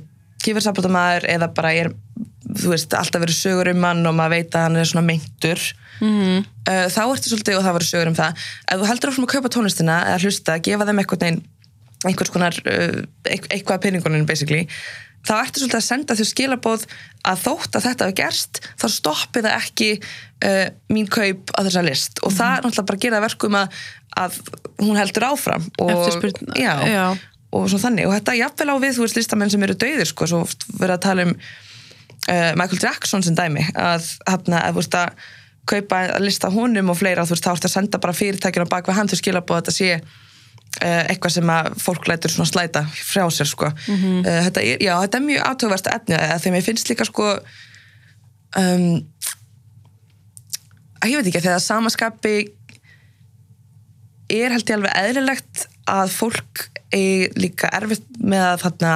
kýfarsafbótamæður 0.44 1.28
eða 1.28 1.50
bara 1.54 1.74
er 1.74 1.92
þú 2.48 2.72
veist, 2.72 2.94
alltaf 2.94 3.20
verið 3.20 3.36
sögur 3.36 3.72
um 3.74 3.84
hann 3.84 4.06
og 4.06 4.16
maður 4.16 4.38
veit 4.38 4.56
að 4.56 4.64
hann 4.66 4.80
er 4.80 4.88
svona 4.88 5.06
meintur 5.06 5.60
mm. 6.00 6.38
uh, 6.68 6.86
þá 6.88 7.02
ertu 7.04 7.32
svolítið 7.32 7.58
og 7.58 7.66
það 7.66 7.76
verið 7.78 7.90
sögur 7.92 8.10
um 8.12 8.18
það 8.18 8.46
ef 8.64 8.80
þú 8.80 8.88
heldur 8.90 9.12
áfram 9.12 9.26
að 9.26 9.34
kaupa 9.34 9.52
tónlistina 9.52 9.98
eða 10.06 10.22
hlusta, 10.22 10.58
gefa 10.64 10.88
þeim 10.88 11.02
eitthvað 11.02 11.24
neginn 11.26 11.42
einhvers 12.06 12.30
konar 12.30 12.54
uh, 12.62 13.02
eit- 13.26 13.50
eitthvað 13.50 13.76
að 13.76 13.84
peningunum 13.88 14.26
basically 14.26 14.68
þá 15.28 15.34
ertu 15.38 15.62
svolítið 15.62 15.78
að 15.78 15.86
senda 15.86 16.16
þau 16.18 16.26
skilabóð 16.30 16.84
að 17.28 17.44
þótt 17.44 17.78
að 17.78 17.86
þetta 17.86 18.08
hefur 18.08 18.18
gerst 18.22 18.60
þá 18.80 18.86
stoppi 18.94 19.44
það 19.44 19.56
ekki 19.58 19.88
uh, 19.98 20.66
mín 20.94 21.08
kaup 21.12 21.54
á 21.54 21.60
þessa 21.66 21.84
list 21.86 22.22
og 22.24 22.34
það 22.34 22.52
er 22.54 22.66
náttúrulega 22.66 22.90
bara 22.90 23.00
að 23.00 23.06
gera 23.06 23.24
verkum 23.24 23.58
að, 23.58 23.80
að 24.24 24.38
hún 24.82 25.00
heldur 25.00 25.28
áfram 25.30 25.66
og, 25.84 26.04
já, 26.58 26.72
já. 26.88 27.06
og 27.52 27.66
svo 27.70 27.80
þannig 27.82 28.08
og 28.08 28.14
þetta 28.16 28.34
er 28.34 28.42
jafnvel 28.42 28.70
á 28.72 28.76
við 28.84 28.94
þú 28.96 29.06
veist 29.06 29.18
listamenn 29.20 29.52
sem 29.54 29.66
eru 29.66 29.78
dauðir 29.78 30.12
sko, 30.12 30.30
svo 30.30 30.44
verið 30.78 30.96
að 30.96 31.04
tala 31.08 31.28
um 31.28 31.34
uh, 31.34 32.52
Michael 32.54 32.80
Jackson 32.82 33.26
sem 33.26 33.36
dæmi 33.36 33.66
að 33.74 34.08
hérna, 34.28 34.62
að 34.64 34.80
veist 34.80 34.96
að 34.98 35.28
kaupa 35.68 36.00
að 36.14 36.24
lista 36.24 36.48
honum 36.52 36.94
og 36.94 36.96
fleira 36.96 37.26
þú 37.28 37.36
veist 37.36 37.44
þá 37.44 37.52
ertu 37.52 37.68
að 37.68 37.74
senda 37.74 38.00
bara 38.00 38.16
fyrirtækjuna 38.16 38.70
bak 38.70 38.88
við 38.88 38.96
hann 38.96 39.10
til 39.10 39.20
skilabóð 39.20 39.58
að 39.58 39.66
þetta 39.66 39.76
sé 39.76 40.24
eitthvað 40.84 41.34
sem 41.38 41.52
að 41.52 41.70
fólk 41.82 42.08
lætur 42.10 42.32
svona 42.32 42.50
slæta 42.50 42.84
frá 42.86 43.24
sér 43.34 43.50
sko. 43.50 43.70
Uh, 43.88 44.28
þetta 44.48 44.64
er, 44.64 44.84
já, 44.84 44.94
þetta 45.04 45.20
er 45.20 45.26
mjög 45.26 45.48
átöfverst 45.52 45.90
efni 45.92 46.18
að 46.18 46.42
því 46.44 46.54
mér 46.54 46.66
finnst 46.68 46.92
líka 46.92 47.08
sko 47.08 47.30
um, 48.58 48.86
að 50.98 51.12
ég 51.12 51.20
veit 51.20 51.30
ekki 51.30 51.44
þegar 51.44 51.64
samaskapi 51.64 52.36
er 54.28 54.52
held 54.52 54.68
ég 54.68 54.76
alveg 54.76 54.98
eðlilegt 55.02 55.64
að 55.88 56.12
fólk 56.12 56.68
er 56.94 57.32
líka 57.38 57.70
erfitt 57.76 58.06
með 58.20 58.44
að 58.50 58.62
þarna 58.66 58.92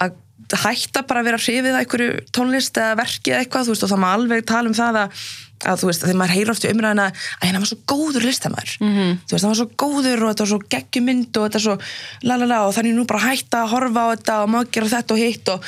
að 0.00 0.64
hætta 0.64 1.04
bara 1.06 1.22
að 1.22 1.28
vera 1.30 1.40
hrifið 1.40 1.74
að 1.74 1.80
einhverju 1.84 2.24
tónlist 2.34 2.78
eða 2.80 2.98
verki 2.98 3.32
eða 3.32 3.44
eitthvað, 3.44 3.66
þú 3.68 3.74
veist, 3.74 3.84
og 3.86 3.92
það 3.92 4.02
má 4.02 4.08
alveg 4.10 4.46
tala 4.48 4.70
um 4.70 4.76
það 4.76 4.98
að, 5.04 5.24
að 5.68 5.80
þú 5.82 5.88
veist, 5.90 6.02
þegar 6.04 6.16
maður 6.20 6.34
heyrir 6.36 6.50
oft 6.54 6.64
í 6.64 6.70
umræðina 6.72 7.06
að 7.10 7.44
hérna 7.46 7.60
var 7.62 7.68
svo 7.70 7.78
góður 7.92 8.24
listamæður 8.28 8.76
mm 8.80 8.92
-hmm. 8.96 9.18
þú 9.26 9.32
veist, 9.34 9.44
það 9.44 9.50
var 9.52 9.60
svo 9.60 9.68
góður 9.82 10.22
og 10.24 10.28
þetta 10.30 10.44
var 10.44 10.52
svo 10.52 10.60
geggjumynd 10.74 11.36
og 11.36 11.44
þetta 11.46 11.58
er 11.58 11.64
svo 11.66 11.76
lalala 12.22 12.60
og 12.66 12.74
þannig 12.74 12.94
nú 12.96 13.04
bara 13.06 13.24
hætta 13.28 13.62
að 13.64 13.70
horfa 13.74 14.00
á 14.00 14.12
þetta 14.14 14.34
og 14.42 14.48
má 14.54 14.58
gera 14.72 14.88
þetta 14.94 15.14
og 15.14 15.20
hitt 15.20 15.48
og, 15.48 15.64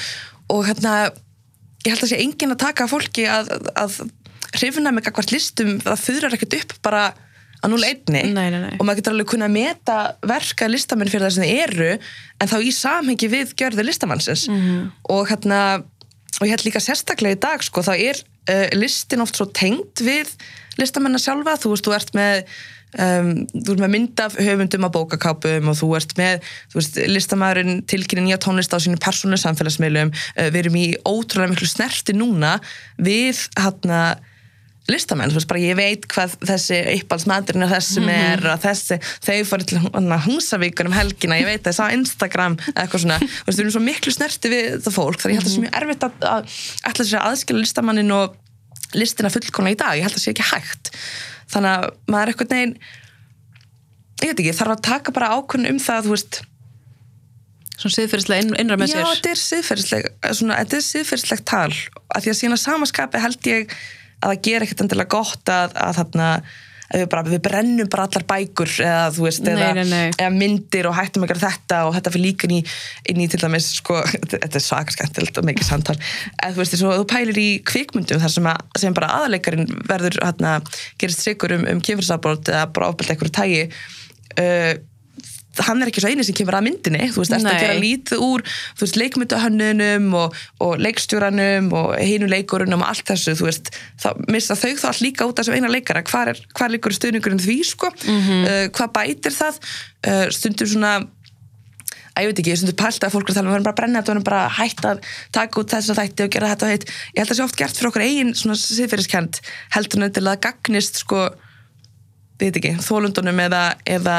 og 0.48 0.66
hérna 0.66 0.92
ég 1.85 1.90
held 1.92 2.02
að 2.02 2.09
sé 2.12 2.16
enginn 2.22 2.52
að 2.55 2.62
taka 2.64 2.87
fólki 2.88 3.26
að, 3.28 3.52
að 3.76 4.00
hrifna 4.55 4.92
með 4.92 5.05
gagvart 5.09 5.33
listum 5.33 5.78
það 5.81 6.00
þurrar 6.07 6.35
ekkert 6.37 6.55
upp 6.61 6.72
bara 6.83 7.12
að 7.62 7.70
núl 7.70 7.85
einni 7.87 8.22
Nei, 8.33 8.50
nei, 8.50 8.59
nei. 8.61 8.76
og 8.78 8.85
maður 8.87 8.96
getur 9.00 9.12
alveg 9.12 9.26
kunna 9.31 9.46
að 9.46 9.55
meta 9.55 9.96
verka 10.26 10.66
listamenn 10.68 11.09
fyrir 11.09 11.26
það 11.28 11.35
sem 11.37 11.44
þið 11.44 11.62
eru 11.62 11.90
en 12.40 12.48
þá 12.50 12.57
í 12.59 12.72
samhengi 12.74 13.28
við 13.31 13.55
gjörði 13.55 13.85
listamannsins 13.87 14.48
Mhm. 14.48 14.90
og 15.09 15.28
hérna 15.31 15.83
og 16.40 16.46
ég 16.46 16.50
held 16.57 16.64
líka 16.66 16.81
sérstaklega 16.81 17.37
í 17.37 17.40
dag 17.40 17.62
sko, 17.62 17.83
þá 17.83 17.94
er 17.98 18.16
uh, 18.50 18.68
listin 18.76 19.24
oft 19.24 19.38
svo 19.38 19.48
tengd 19.55 20.05
við 20.05 20.31
listamennar 20.81 21.20
sjálfa, 21.22 21.59
þú 21.61 21.74
veist, 21.74 21.87
þú 21.87 21.96
ert 21.96 22.14
með 22.16 22.38
um, 23.02 23.31
þú 23.52 23.74
ert 23.74 23.85
með 23.85 23.92
mynd 23.94 24.22
af 24.24 24.37
höfundum 24.40 24.88
á 24.88 24.94
bókakápum 24.94 25.70
og 25.72 25.78
þú 25.78 25.90
ert 25.98 26.16
með 26.18 26.48
þú 26.72 26.81
veist, 26.81 26.98
listamæðurinn 27.12 27.85
tilkynni 27.90 28.26
nýja 28.28 28.40
tónlist 28.42 28.74
á 28.74 28.78
sínum 28.83 29.00
persónu 29.02 29.38
samfélagsmiðlum. 29.40 30.12
Uh, 30.37 30.48
við 30.50 30.61
erum 30.64 30.81
í 30.81 30.87
ótrúlega 31.05 31.55
miklu 31.55 31.70
snerti 31.70 32.16
núna 32.16 32.57
við 33.00 33.46
hérna 33.59 34.02
listamenn, 34.90 35.31
þú 35.31 35.38
veist 35.38 35.51
bara 35.51 35.62
ég 35.62 35.77
veit 35.79 36.07
hvað 36.11 36.35
þessi 36.49 36.79
uppálsmaturinn 36.97 37.64
er 37.66 37.71
þess 37.71 37.97
sem 37.97 38.09
er 38.11 38.42
og 38.51 38.62
þessi, 38.64 38.99
þau 39.23 39.37
fóru 39.47 39.66
til 39.71 39.83
húsavíkur 40.27 40.90
um 40.90 40.97
helgina, 40.97 41.38
ég 41.38 41.47
veit 41.47 41.62
það, 41.62 41.77
sá 41.79 41.95
Instagram 41.95 42.57
eitthvað 42.73 43.05
svona, 43.05 43.18
þú 43.23 43.47
veist, 43.47 43.59
við 43.59 43.62
erum 43.62 43.75
svo 43.77 43.85
miklu 43.87 44.14
snerti 44.16 44.51
við 44.51 44.68
þetta 44.75 44.95
fólk, 44.97 45.21
þannig 45.23 45.37
ég 45.37 45.42
held 45.42 45.47
að 45.47 45.53
það 45.53 45.55
sé 45.55 45.64
mjög 45.66 45.79
erfitt 45.83 46.09
að, 46.09 46.27
að 46.33 46.57
ætla 46.90 47.07
sér 47.07 47.21
að 47.21 47.29
aðskila 47.31 47.62
listamannin 47.62 48.16
og 48.16 48.38
listina 48.99 49.31
fullkona 49.33 49.73
í 49.73 49.79
dag, 49.79 49.95
ég 50.01 50.09
held 50.09 50.16
að 50.16 50.18
það 50.18 50.27
sé 50.27 50.35
ekki 50.35 50.49
hægt. 50.51 50.92
Þannig 51.53 51.77
að 51.79 51.87
maður 52.11 52.23
er 52.23 52.35
eitthvað 52.35 52.57
neginn 52.57 52.75
ég 54.23 54.31
veit 54.33 54.42
ekki, 54.42 54.57
þarf 54.57 54.77
að 54.77 54.85
taka 54.87 55.14
bara 55.14 55.31
ákvörðun 55.37 55.73
um 55.73 55.81
það, 55.83 56.07
þú 56.09 56.16
veist. 56.16 56.42
Svona 57.73 57.97
siðferðislega 57.97 58.45
inn, 58.45 58.53
innra 58.61 58.77
með 58.79 58.92
Já, 58.92 59.01
sér. 59.18 60.07
svona, 60.37 60.59
þetta 60.61 60.79
er 60.79 60.85
siðferðislegt 60.87 61.47
tal. 61.49 61.73
Að 62.12 62.27
því 62.27 62.33
að 62.33 62.38
síðan 62.38 62.57
að 62.57 62.62
samaskapi 62.62 63.23
held 63.23 63.49
ég 63.51 63.75
að 64.22 64.35
það 64.35 64.44
ger 64.48 64.66
ekkert 64.66 64.85
endilega 64.85 65.16
gott 65.16 65.52
að, 65.52 65.74
að 65.82 65.96
þarna 66.00 66.28
við, 66.92 67.06
bara, 67.12 67.22
við 67.26 67.40
brennum 67.44 67.88
bara 67.92 68.04
allar 68.06 68.24
bækur 68.28 68.72
eða, 68.85 69.06
veist, 69.16 69.42
Nei, 69.46 69.54
eða, 69.54 69.70
nei, 69.78 69.85
nei. 69.88 70.12
eða 70.16 70.32
myndir 70.35 70.88
og 70.90 70.96
hættum 70.96 71.24
að 71.24 71.32
gera 71.32 71.44
þetta 71.46 71.80
og 71.88 71.96
þetta 71.96 72.12
fyrir 72.14 72.26
líka 72.26 72.48
inn 72.48 72.54
í, 72.58 72.61
inn 73.12 73.22
í 73.24 73.28
til 73.32 73.40
dæmis 73.42 73.70
sko, 73.78 73.98
þetta 74.32 74.61
er 74.61 74.64
svaka 74.64 74.96
skemmtilegt 74.96 75.40
og 75.40 75.48
mikið 75.48 75.68
samtal 75.68 75.96
eða 75.96 76.52
þú 76.52 76.62
veist, 76.62 76.78
svo, 76.80 76.94
þú 77.00 77.08
pælir 77.12 77.42
í 77.42 77.48
kvikmyndum 77.68 78.22
þar 78.22 78.37
sem, 78.37 78.48
að, 78.52 78.78
sem 78.85 78.96
bara 78.98 79.12
aðaleikarin 79.18 79.68
verður 79.88 80.20
hérna, 80.20 80.54
gerist 81.00 81.24
sigur 81.24 81.56
um, 81.56 81.66
um 81.72 81.82
kynfyrsabrót 81.85 82.52
eða 82.52 82.68
bara 82.74 82.92
ofbeldi 82.92 83.16
eitthvað 83.16 83.37
tægi 83.40 83.66
uh, 83.66 84.72
hann 85.61 85.83
er 85.83 85.91
ekki 85.91 86.01
svo 86.01 86.11
eini 86.12 86.25
sem 86.25 86.37
kemur 86.37 86.57
að 86.57 86.67
myndinni. 86.69 87.09
Þú 87.12 87.23
veist, 87.23 87.35
að 87.37 87.47
Nei. 87.47 87.55
gera 87.61 87.79
lítið 87.79 88.25
úr 88.25 88.45
þú 88.49 88.87
veist, 88.87 88.99
leikmyndahönnunum 89.03 90.11
og, 90.17 90.37
og 90.65 90.77
leikstjóranum 90.81 91.71
og 91.77 91.95
hinu 92.01 92.29
leikurunum 92.33 92.85
og 92.85 92.93
allt 92.93 93.12
þessu, 93.12 93.37
þú 93.38 93.49
veist, 93.51 93.73
þá 94.01 94.09
missa 94.33 94.57
þau 94.57 94.73
þá 94.81 94.87
allt 94.93 95.03
líka 95.05 95.29
út 95.29 95.41
af 95.41 95.47
þessu 95.47 95.59
eina 95.59 95.73
leikara. 95.73 96.05
Hvar, 96.09 96.33
er, 96.33 96.45
hvar 96.57 96.73
liggur 96.73 96.95
stuðningurinn 96.97 97.43
því, 97.43 97.59
sko? 97.69 97.93
Mhm. 98.07 98.47
uh, 98.47 98.62
hvað 98.73 98.95
bætir 98.97 99.37
það? 99.37 99.61
Uh, 100.03 100.29
stundum 100.35 100.71
svona 100.73 100.95
að 102.12 102.27
ég 102.27 102.33
veit 102.33 102.41
ekki, 102.43 102.57
stundum 102.61 102.79
pælt 102.81 103.05
að 103.07 103.15
fólk 103.15 103.29
er 103.29 103.33
að 103.33 103.38
tala 103.38 103.49
um 103.49 103.53
við 103.53 103.59
erum 103.59 103.67
bara 103.67 103.73
að 103.73 103.81
brenna 103.81 104.01
þetta, 104.01 104.11
við 104.11 104.17
erum 104.17 104.27
bara 104.27 104.41
að 104.45 104.57
hætta 104.59 104.91
að 104.91 105.07
taka 105.33 105.61
út 105.62 105.73
þess 105.73 105.93
að 105.93 106.01
þætti 106.01 106.25
og 106.25 106.33
gera 106.35 106.51
þetta 106.53 106.67
og 106.67 106.73
hitt. 106.73 106.85
Ég 106.93 107.21
held 107.21 107.25
að 107.25 107.31
það 107.33 107.38
sé 107.38 107.47
oft 107.47 107.59
gert 107.61 107.79
fyrir 107.79 107.91
okkur 107.91 108.05
eigin 108.05 108.33
svona 108.37 108.57
siðferðiskend 108.61 109.41
heldur 109.77 110.05
til 110.12 110.25
að 110.27 110.41
gagnist 110.45 111.01
sko, 111.01 111.23
við 112.41 112.51
veit 112.51 112.61
ekki, 112.61 112.75
þólundunum 112.85 113.41
eða, 113.47 113.62
eða 113.88 114.17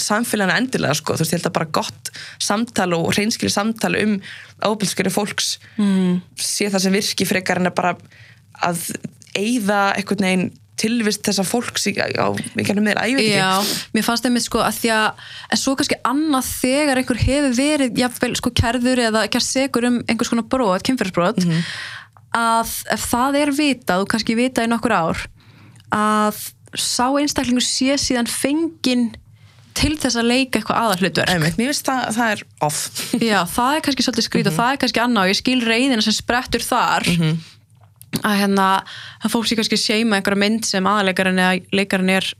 samfélagina 0.00 0.58
endilega 0.60 0.96
sko, 0.98 1.16
þú 1.16 1.24
veist, 1.24 1.34
ég 1.34 1.40
held 1.40 1.50
að 1.50 1.56
bara 1.58 1.72
gott 1.78 2.12
samtal 2.42 2.90
og 2.98 3.08
hreinskili 3.14 3.52
samtal 3.52 3.94
um 4.00 4.18
ábyrgskjöru 4.64 5.12
fólks 5.14 5.56
mm. 5.76 6.20
sé 6.40 6.70
það 6.72 6.86
sem 6.86 6.96
virki 6.96 7.28
frekar 7.28 7.60
en 7.60 7.70
að 7.70 7.76
bara 7.80 7.96
að 8.66 8.86
eyða 9.36 9.80
einhvern 9.96 10.28
veginn 10.28 10.46
tilvist 10.76 11.24
þessa 11.24 11.44
fólks 11.46 11.86
í, 11.88 11.94
á 11.96 12.28
ég 13.08 13.16
veit 13.16 13.30
ekki. 13.30 13.38
Já, 13.38 13.76
mér 13.96 14.04
fannst 14.04 14.26
einmitt 14.28 14.44
sko 14.44 14.60
að 14.60 14.80
því 14.82 14.90
að 14.92 15.22
en 15.54 15.60
svo 15.60 15.72
kannski 15.78 15.96
annað 16.04 16.50
þegar 16.50 17.00
einhver 17.00 17.20
hefur 17.22 17.54
verið 17.56 18.00
jafnvel 18.02 18.32
sko 18.36 18.52
kærður 18.60 19.02
eða 19.06 19.22
gerst 19.32 19.56
segur 19.56 19.88
um 19.88 20.02
einhvers 20.04 20.32
konar 20.32 20.48
brot, 20.52 20.84
kynferðsbrot 20.84 21.40
að 22.36 22.74
ef 22.92 23.08
það 23.08 23.40
er 23.40 23.54
vitað 23.56 24.04
og 24.04 24.12
kannski 24.12 24.36
vitað 24.36 24.68
í 24.68 24.72
nokkur 24.74 24.96
ár 24.96 25.24
að 25.96 26.42
sá 26.76 27.06
einstaklingur 27.08 27.64
sé 27.64 27.96
síðan 28.00 28.28
fenginn 28.28 29.08
til 29.76 29.92
þess 30.00 30.18
að 30.20 30.30
leika 30.30 30.60
eitthvað 30.60 30.80
aðalhlutverk. 30.82 31.32
Einmitt, 31.32 31.58
mér 31.60 31.70
finnst 31.72 31.88
það, 31.88 32.06
það 32.16 32.32
er 32.34 32.42
off. 32.66 32.80
Já, 33.30 33.38
það 33.52 33.74
er 33.74 33.84
kannski 33.86 34.06
svolítið 34.06 34.28
skrít 34.28 34.50
og 34.50 34.56
það 34.56 34.72
er 34.72 34.80
kannski 34.84 35.04
annað 35.04 35.26
og 35.28 35.32
ég 35.32 35.40
skil 35.40 35.58
reyðina 35.66 36.06
sem 36.06 36.16
sprettur 36.16 36.64
þar 36.64 37.06
að 38.24 38.40
hérna 38.40 38.66
að 39.20 39.32
fólk 39.34 39.48
sé 39.50 39.58
kannski 39.58 39.78
seima 39.80 40.18
einhverja 40.18 40.40
mynd 40.40 40.66
sem 40.68 40.88
aðalegarinn 40.88 41.42
eða 41.42 41.76
leikarinn 41.76 42.14
er 42.16 42.32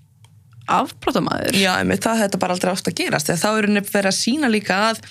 afbrotamæður. 0.67 1.59
Já, 1.61 1.73
einmitt, 1.79 2.03
það 2.03 2.25
þetta 2.25 2.43
bara 2.43 2.57
aldrei 2.57 2.73
ofta 2.73 2.91
að 2.91 3.01
gerast. 3.03 3.31
Þá 3.31 3.49
er 3.53 3.69
henni 3.69 3.83
verið 3.87 4.11
að 4.11 4.19
sína 4.19 4.51
líka 4.51 4.79
að 4.91 5.03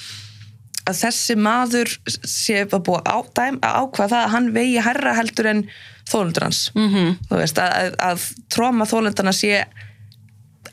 að 0.86 1.00
þessi 1.00 1.36
maður 1.42 1.92
sé 2.30 2.62
að 2.66 2.76
búa 2.86 3.02
á, 3.02 3.18
dæm, 3.38 3.58
að 3.66 3.78
ákvað 3.82 4.12
það 4.12 4.20
að 4.22 4.34
hann 4.36 4.50
vegi 4.54 4.84
herra 4.86 5.16
heldur 5.18 5.50
en 5.50 5.64
þólundur 6.06 6.46
hans. 6.46 6.60
-hmm. 6.76 6.90
Mhm. 6.90 7.16
þú 7.30 7.40
veist, 7.42 7.62
að, 7.62 7.96
að 8.00 8.28
tróma 8.54 8.86
þólundana 8.86 9.34
sé 9.34 9.66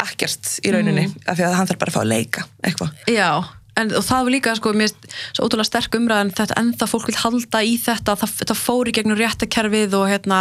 ekkert 0.07 0.53
í 0.67 0.73
rauninni, 0.75 1.07
Mhm. 1.09 1.27
af 1.27 1.37
því 1.39 1.45
að 1.49 1.55
hann 1.59 1.67
þarf 1.67 1.79
bara 1.83 1.91
að 1.93 1.97
fá 1.97 2.03
að 2.03 2.13
leika 2.13 2.45
eitthvað. 2.65 2.91
Já, 3.09 3.45
en 3.77 3.89
það 3.91 4.25
var 4.25 4.31
líka 4.35 4.55
sko, 4.57 4.73
mér 4.73 4.89
finnst 4.89 5.07
svo 5.37 5.47
ótrúlega 5.49 5.67
sterk 5.71 5.95
umræðan 5.97 6.33
þetta 6.37 6.59
ennþá 6.61 6.89
fólk 6.91 7.07
vil 7.07 7.17
halda 7.23 7.63
í 7.65 7.79
þetta 7.81 8.17
það, 8.21 8.35
það 8.51 8.59
fór 8.61 8.89
í 8.91 8.93
gegnum 8.93 9.17
réttakerfið 9.19 9.95
og 9.97 10.09
hérna, 10.13 10.41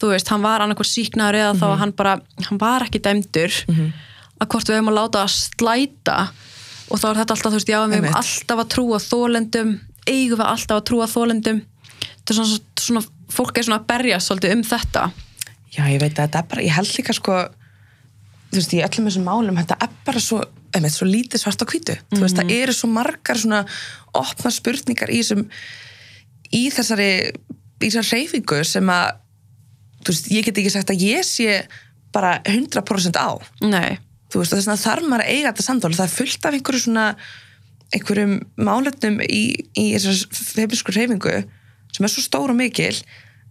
þú 0.00 0.12
veist, 0.14 0.28
hann 0.28 0.42
var 0.42 0.60
annarkvæð 0.62 0.90
síknaður 0.94 1.40
eða 1.40 1.54
þá 1.58 1.66
að 1.72 1.78
hann 1.82 1.92
bara, 1.92 2.14
hann 2.46 2.58
var 2.58 2.80
ekki 2.86 3.00
dæmdur 3.02 3.50
að 4.40 4.46
hvort 4.48 4.68
við 4.70 4.76
hefum 4.78 4.92
að 4.92 4.98
láta 5.00 5.24
að 5.24 5.34
slæta 5.34 6.18
og 6.90 6.98
þá 6.98 7.06
er 7.10 7.18
þetta 7.20 7.34
alltaf, 7.36 7.50
þú 7.52 7.58
veist, 7.58 7.68
já, 7.74 7.80
við 7.86 7.96
hefum 8.00 8.14
alltaf 8.22 8.58
að 8.62 8.70
trúa 8.74 8.98
þólendum, 9.02 9.72
eigum 10.06 10.38
við 10.40 10.46
alltaf 10.46 10.76
að 10.80 10.86
trúa 10.90 11.06
þólendum 11.10 11.60
þetta 12.00 12.30
er 12.30 12.38
svona, 12.38 12.60
svona 12.80 13.02
fólk 13.30 13.58
er 13.58 13.62
svona 13.66 13.80
að 13.82 13.86
berja 13.86 14.16
svolítið 14.22 14.52
um 14.56 14.62
þetta. 14.62 15.02
Já, 15.70 15.82
ég 15.86 16.00
veit 16.00 16.14
að 16.18 16.24
þetta 16.26 16.38
er 16.38 16.48
bara, 16.50 16.62
ég 16.62 16.74
held 16.74 16.90
líka 16.96 17.14
sko 17.14 17.34
þú 18.50 18.58
veist, 18.58 18.74
í 18.74 18.82
öllum 18.84 19.08
þessum 19.08 19.28
málum 19.28 19.60
þetta 19.60 19.78
er 19.84 19.94
bara 20.06 20.22
svo, 20.22 20.40
einmitt, 20.74 20.94
svo 20.96 21.06
lítið 21.08 21.42
svart 21.42 21.62
á 21.62 21.70
hvítu. 21.70 21.96
Þú 22.10 22.22
veist, 22.24 22.38
það 22.38 22.52
eru 22.56 22.74
svo 22.76 22.90
margar 22.90 23.38
svona 23.38 23.62
opna 24.18 24.52
spurningar 24.54 25.12
í 25.12 25.20
þessum 25.22 25.46
í 26.50 26.64
þessari 26.74 27.10
í 27.80 27.88
þessari 27.88 28.24
reyfingu 28.24 28.62
sem 28.66 28.90
að 28.92 29.20
þú 30.00 30.14
veist, 30.14 30.30
ég 30.34 30.48
get 30.48 30.60
ekki 30.60 30.74
sagt 30.74 30.92
að 30.92 31.04
ég 31.06 31.26
sé 31.26 31.60
bara 32.14 32.40
100% 32.42 33.20
á. 33.20 33.30
Nei, 33.62 34.00
þú 34.32 34.42
veist, 34.42 34.56
þess 34.56 34.66
vegna 34.66 34.80
þarf 34.82 35.06
maður 35.06 35.24
að 35.26 35.32
eiga 35.36 35.52
þetta 35.52 35.66
samtal. 35.68 35.94
Það 35.94 36.06
er 36.06 36.16
fullt 36.16 36.48
af 36.48 36.58
einhverju 36.58 36.84
svona 36.86 37.06
einhverjum 37.90 38.36
málefnum 38.58 39.18
í, 39.24 39.42
í 39.78 39.86
þessar 39.96 40.46
feiminsku 40.54 40.94
reyfingu 40.94 41.36
sem 41.90 42.06
er 42.06 42.12
svo 42.12 42.22
stór 42.22 42.52
og 42.52 42.58
mikil 42.58 42.94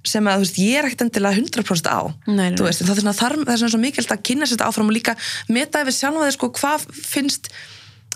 sem 0.08 0.30
að 0.30 0.38
þú 0.38 0.46
veist, 0.46 0.60
ég 0.64 0.80
er 0.80 0.88
ekkert 0.88 1.04
endilega 1.08 1.42
100% 1.42 1.90
á 1.92 2.00
Nei, 2.30 2.48
veist, 2.56 2.84
það 2.86 2.94
er 2.94 3.02
svona, 3.02 3.18
þarf, 3.18 3.44
það 3.44 3.54
er 3.54 3.62
svona 3.64 3.74
svo 3.74 3.82
mikilvægt 3.84 4.16
að 4.16 4.24
kynna 4.30 4.48
sér 4.48 4.58
þetta 4.58 4.70
áfram 4.72 4.92
og 4.92 4.96
líka 4.96 5.16
meta 5.52 5.84
yfir 5.84 5.98
sjálfa 5.98 6.30
þig 6.30 6.38
sko, 6.38 6.52
hvað 6.60 6.88
finnst 6.96 7.52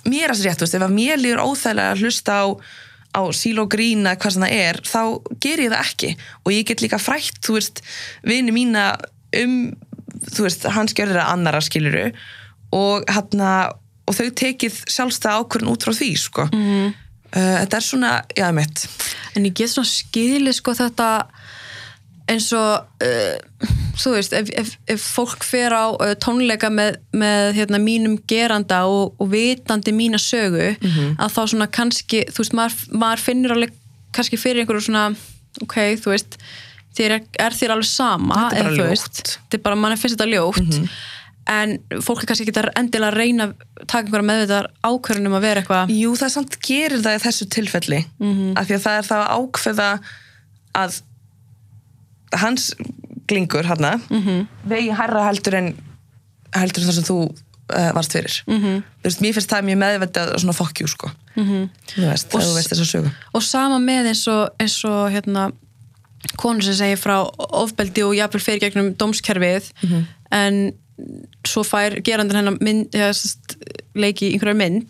mér 0.08 0.32
að 0.34 0.40
sér 0.40 0.50
rétt, 0.50 0.62
þú 0.62 0.68
veist, 0.68 0.78
ef 0.80 0.88
að 0.88 0.96
mér 0.96 1.22
líður 1.22 1.44
óþægilega 1.44 1.94
að 1.94 2.04
hlusta 2.04 2.40
á 2.40 2.46
á 3.14 3.22
síl 3.36 3.60
og 3.62 3.70
grína 3.70 4.16
hvað 4.18 4.36
sem 4.36 4.46
það 4.46 4.56
er, 4.58 4.80
þá 4.90 5.02
ger 5.44 5.62
ég 5.62 5.74
það 5.74 5.84
ekki 5.84 6.12
og 6.42 6.54
ég 6.56 6.68
get 6.70 6.82
líka 6.82 6.98
frætt, 6.98 7.38
þú 7.46 7.60
veist 7.60 7.84
vini 8.26 8.56
mína 8.56 8.88
um 9.38 9.58
þú 10.34 10.48
veist, 10.48 10.66
hans 10.74 10.96
gjörður 10.98 11.22
að 11.22 11.32
annara 11.36 11.62
skiluru 11.64 12.08
og 12.74 13.06
hann 13.14 13.46
og 14.04 14.18
þau 14.18 14.30
tekið 14.36 14.82
sjálfstæða 14.92 15.40
ákvörðin 15.42 15.72
út 15.72 15.86
frá 15.86 15.94
því 15.96 16.12
sko. 16.20 16.48
Mhm. 16.52 16.94
uh, 17.34 17.56
þetta 17.64 17.78
er 17.78 17.86
svona, 17.86 18.12
já, 18.36 18.48
en 19.36 19.46
ég 19.46 19.54
get 19.54 19.70
svona 19.70 19.90
skilið 19.90 20.58
sko 20.60 20.74
þetta 20.74 21.08
eins 22.34 22.50
og 22.58 23.06
uh, 23.06 23.70
þú 24.02 24.16
veist, 24.16 24.34
ef, 24.36 24.50
ef, 24.58 24.74
ef 24.90 25.06
fólk 25.16 25.46
fer 25.46 25.74
á 25.76 25.86
uh, 25.94 26.14
tónleika 26.20 26.72
með, 26.74 26.98
með 27.16 27.54
hérna, 27.60 27.80
mínum 27.82 28.18
geranda 28.30 28.84
og, 28.90 29.14
og 29.22 29.32
vitandi 29.34 29.94
mína 29.96 30.20
sögu 30.22 30.74
að 30.74 31.34
þá 31.38 31.42
svona 31.54 31.70
kannski, 31.72 32.26
þú 32.34 32.44
veist, 32.44 32.58
maður, 32.58 32.84
maður 33.04 33.26
finnur 33.30 33.56
alveg 33.58 33.80
kannski 34.14 34.38
fyrir 34.42 34.64
einhverju 34.64 34.88
svona 34.90 35.08
ok, 35.64 35.80
þú 36.02 36.14
veist 36.14 36.38
þér 36.98 37.18
er, 37.18 37.26
er 37.48 37.58
þér 37.58 37.76
alveg 37.78 37.90
sama 37.90 38.48
Þetta 38.50 38.60
er 38.60 38.64
bara 38.64 38.74
eða 38.74 38.94
ljótt. 38.94 39.36
þetta 39.38 39.58
er 39.58 39.64
bara, 39.66 39.80
mann 39.82 39.98
finnst 39.98 40.18
þetta 40.18 40.32
ljótt 40.34 40.82
en 41.54 41.74
fólk 42.04 42.24
er 42.24 42.30
kannski 42.30 42.46
ekki 42.48 42.62
endilega 42.80 43.12
að 43.12 43.18
reyna 43.20 43.48
taka 43.84 44.06
einhverja 44.06 44.28
meðvitað 44.30 44.68
ákvörðunum 44.88 45.34
að 45.36 45.44
vera 45.44 45.64
eitthvað. 45.64 45.90
Jú, 45.92 46.14
það 46.20 46.30
samt 46.38 46.60
gerir 46.64 47.02
það 47.04 47.18
í 47.18 47.24
þessu 47.26 47.48
tilfelli. 47.52 48.00
Af 48.56 48.70
því 48.70 48.78
að 48.78 48.86
það 48.86 49.00
er 49.00 49.10
það 49.10 49.24
að 49.24 49.34
ákveða 49.42 49.90
að 50.84 51.02
hans 52.42 52.74
glingur 53.28 53.66
hann 53.66 53.84
-hmm. 54.10 54.46
vegi 54.68 54.92
hærra 54.92 55.28
heldur 55.28 55.56
en 55.56 55.74
heldur 56.54 56.84
það 56.84 56.98
sem 56.98 57.08
þú 57.08 57.18
uh, 57.24 57.92
varst 57.96 58.12
fyrir 58.12 58.44
-hmm. 58.48 58.82
þú 59.02 59.04
veist, 59.04 59.22
mér 59.22 59.34
finnst 59.34 59.52
það 59.52 59.68
mjög 59.70 59.80
meðvitað 59.84 60.38
svona 60.38 60.54
fokkjú 60.54 60.88
sko 60.88 61.12
-hmm. 61.36 61.70
þú 61.96 62.08
veist, 62.10 62.34
Og 62.36 62.42
þú 62.42 62.54
veist 62.56 62.70
þess 62.70 62.82
að 62.82 62.92
sögu 62.94 63.12
og 63.34 63.44
sama 63.44 63.80
með 63.80 64.08
eins 64.08 64.28
og, 64.28 64.50
eins 64.60 64.84
og 64.86 65.12
hérna, 65.12 65.52
konur 66.38 66.64
sem 66.64 66.74
segir 66.74 66.98
frá 66.98 67.30
ofbeldi 67.38 68.04
og 68.04 68.16
jafnvel 68.16 68.42
fyrir 68.42 68.60
gegnum 68.60 68.96
dómskerfið 68.96 69.72
en 70.32 70.74
svo 71.48 71.64
fær 71.64 72.02
gerandinn 72.02 72.38
hennar 72.38 73.14
leiki 73.96 74.32
einhverjar 74.32 74.56
mynd 74.56 74.88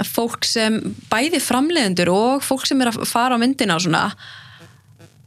að 0.00 0.08
fólk 0.08 0.44
sem 0.44 0.78
bæði 1.10 1.40
framleiðendur 1.42 2.08
og 2.12 2.44
fólk 2.44 2.66
sem 2.66 2.80
er 2.80 2.88
að 2.92 3.04
fara 3.08 3.36
á 3.36 3.42
myndina 3.42 3.76
og 3.76 3.84
svona 3.84 4.12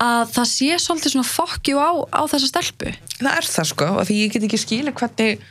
að 0.03 0.31
það 0.35 0.47
sé 0.51 0.79
svolítið 0.83 1.15
svona 1.15 1.29
fokkjú 1.29 1.79
á, 1.79 1.91
á 2.11 2.21
þessa 2.31 2.51
stelpu. 2.51 2.95
Það 3.19 3.35
er 3.35 3.51
það 3.51 3.69
sko, 3.71 3.91
af 4.01 4.09
því 4.09 4.17
ég 4.23 4.33
get 4.33 4.47
ekki 4.47 4.59
skilja 4.59 4.95
hvernig 4.95 5.45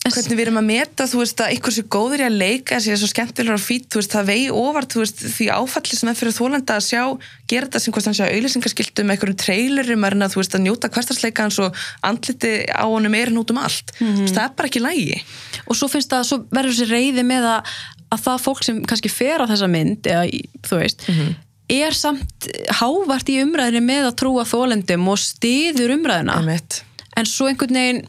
hvernig 0.00 0.38
við 0.38 0.46
erum 0.46 0.58
að 0.58 0.64
meta 0.64 1.04
þú 1.10 1.18
veist 1.20 1.40
að 1.44 1.54
ykkur 1.58 1.74
sé 1.76 1.82
góður 1.92 2.22
í 2.22 2.24
að 2.24 2.36
leika 2.40 2.78
sé 2.80 2.94
svo 2.96 3.08
skemmtilegur 3.10 3.58
og 3.58 3.62
fýtt, 3.62 3.90
þú 3.92 4.00
veist 4.00 4.14
það 4.14 4.30
vegi 4.30 4.46
ofar 4.56 4.86
þú 4.88 5.02
veist 5.02 5.20
því 5.34 5.48
áfalli 5.52 5.98
sem 5.98 6.10
er 6.10 6.16
fyrir 6.16 6.36
þólenda 6.38 6.76
að 6.78 6.86
sjá 6.86 7.02
gera 7.52 7.68
þetta 7.68 7.82
sem 7.84 7.94
hvort 7.94 8.08
hann 8.08 8.16
sé 8.16 8.24
að 8.24 8.38
auðlýsingaskiltum 8.38 9.12
einhverjum 9.12 9.38
trailerum 9.44 10.06
er 10.08 10.16
en 10.16 10.24
að 10.24 10.32
þú 10.32 10.40
veist 10.40 10.56
að 10.56 10.64
njóta 10.64 10.90
hverstarsleika 10.94 11.44
hans 11.44 11.60
og 11.60 11.84
andliti 12.08 12.54
á 12.72 12.84
honum 12.88 13.18
er 13.20 13.34
nút 13.34 13.52
um 13.52 13.60
allt, 13.60 13.92
mm 13.98 14.08
-hmm. 14.08 14.32
það 14.32 14.44
er 14.44 14.56
bara 14.56 14.68
ekki 14.72 14.80
lægi 14.80 15.20
og 15.66 15.76
svo 15.76 15.88
finnst 15.92 16.10
það, 16.10 16.24
svo 16.24 16.38
verður 16.48 16.72
þessi 16.72 16.88
reyði 16.88 17.22
með 17.22 17.44
að, 17.44 17.76
að 18.08 18.20
það 18.24 18.44
fólk 18.46 18.64
sem 18.64 18.82
kannski 18.82 19.12
fer 19.12 19.44
á 19.44 19.50
þessa 19.52 19.68
mynd 19.68 20.06
eða 20.06 20.24
þú 20.64 20.80
veist 20.80 21.04
er 21.70 21.96
samt 21.96 22.48
hávart 22.80 23.30
í 23.30 23.38
umræðinni 23.44 23.82
með 23.84 24.08
að 24.10 24.18
trúa 24.22 24.46
þólendum 24.48 25.08
og 25.12 25.20
stiður 25.22 25.94
umræðina 25.96 26.40
Einmitt. 26.40 26.80
en 27.16 27.28
svo 27.28 27.50
einhvern 27.50 27.78
veginn 27.78 28.02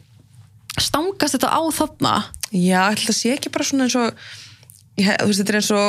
stangast 0.80 1.36
þetta 1.36 1.52
á 1.52 1.62
þarna. 1.76 2.14
Já, 2.52 2.82
það 2.96 3.16
sé 3.16 3.34
ekki 3.36 3.52
bara 3.52 3.66
svona 3.68 3.88
eins 3.88 3.96
og 4.00 4.08
ég, 5.00 5.10
þú 5.20 5.28
veist, 5.28 5.42
þetta 5.42 5.52
er 5.52 5.60
eins 5.60 5.72
og 5.76 5.88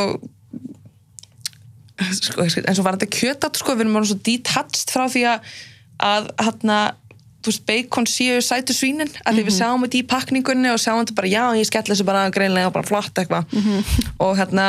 sko, 2.20 2.48
eins 2.48 2.82
og 2.82 2.86
var 2.86 2.98
þetta 2.98 3.16
kjötat 3.20 3.60
sko, 3.62 3.78
við 3.78 3.86
erum 3.86 4.02
orðin 4.02 4.12
svo 4.14 4.20
detached 4.28 4.92
frá 4.92 5.08
því 5.12 5.24
að 5.36 5.54
að 6.04 6.28
hérna 6.42 6.78
þú 7.44 7.52
veist, 7.52 7.64
bacon 7.68 8.08
séu 8.08 8.42
sætu 8.44 8.76
svínin. 8.76 9.12
Að 9.28 9.40
því 9.40 9.44
við 9.50 9.56
sjáum 9.58 9.84
þetta 9.84 10.00
í 10.00 10.06
pakningunni 10.08 10.72
og 10.72 10.80
sjáum 10.82 11.02
þetta 11.04 11.18
bara, 11.18 11.32
já, 11.32 11.44
ég 11.60 11.68
skell 11.68 11.84
þessu 11.90 12.06
bara 12.08 12.30
greinlega 12.34 12.70
og 12.70 12.76
bara 12.78 12.88
flott 12.88 13.20
eitthvað. 13.20 13.50
Og 14.24 14.38
hérna 14.40 14.68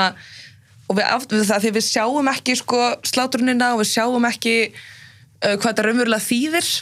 og 0.89 0.99
við, 0.99 1.05
við 1.33 1.47
það 1.49 1.63
því 1.65 1.75
við 1.77 1.87
sjáum 1.89 2.33
ekki 2.35 2.57
sko 2.61 2.81
slátrunina 3.07 3.71
og 3.75 3.83
við 3.83 3.93
sjáum 3.93 4.27
ekki 4.29 4.57
uh, 4.71 5.55
hvað 5.55 5.71
þetta 5.71 5.87
raunverulega 5.87 6.29
þýðir. 6.29 6.73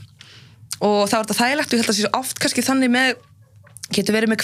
Og 0.82 1.04
þá 1.06 1.14
er 1.16 1.26
þetta 1.26 1.38
þægilegt. 1.38 1.68
Og 1.68 1.76
ég 1.76 1.82
held 1.82 1.92
að 1.92 1.98
sé 1.98 2.06
svo 2.06 2.14
oft 2.18 2.40
kannski 2.42 2.66
þannig 2.66 2.90
með 2.92 3.12
getur 3.92 4.16
verið 4.16 4.32
með 4.32 4.40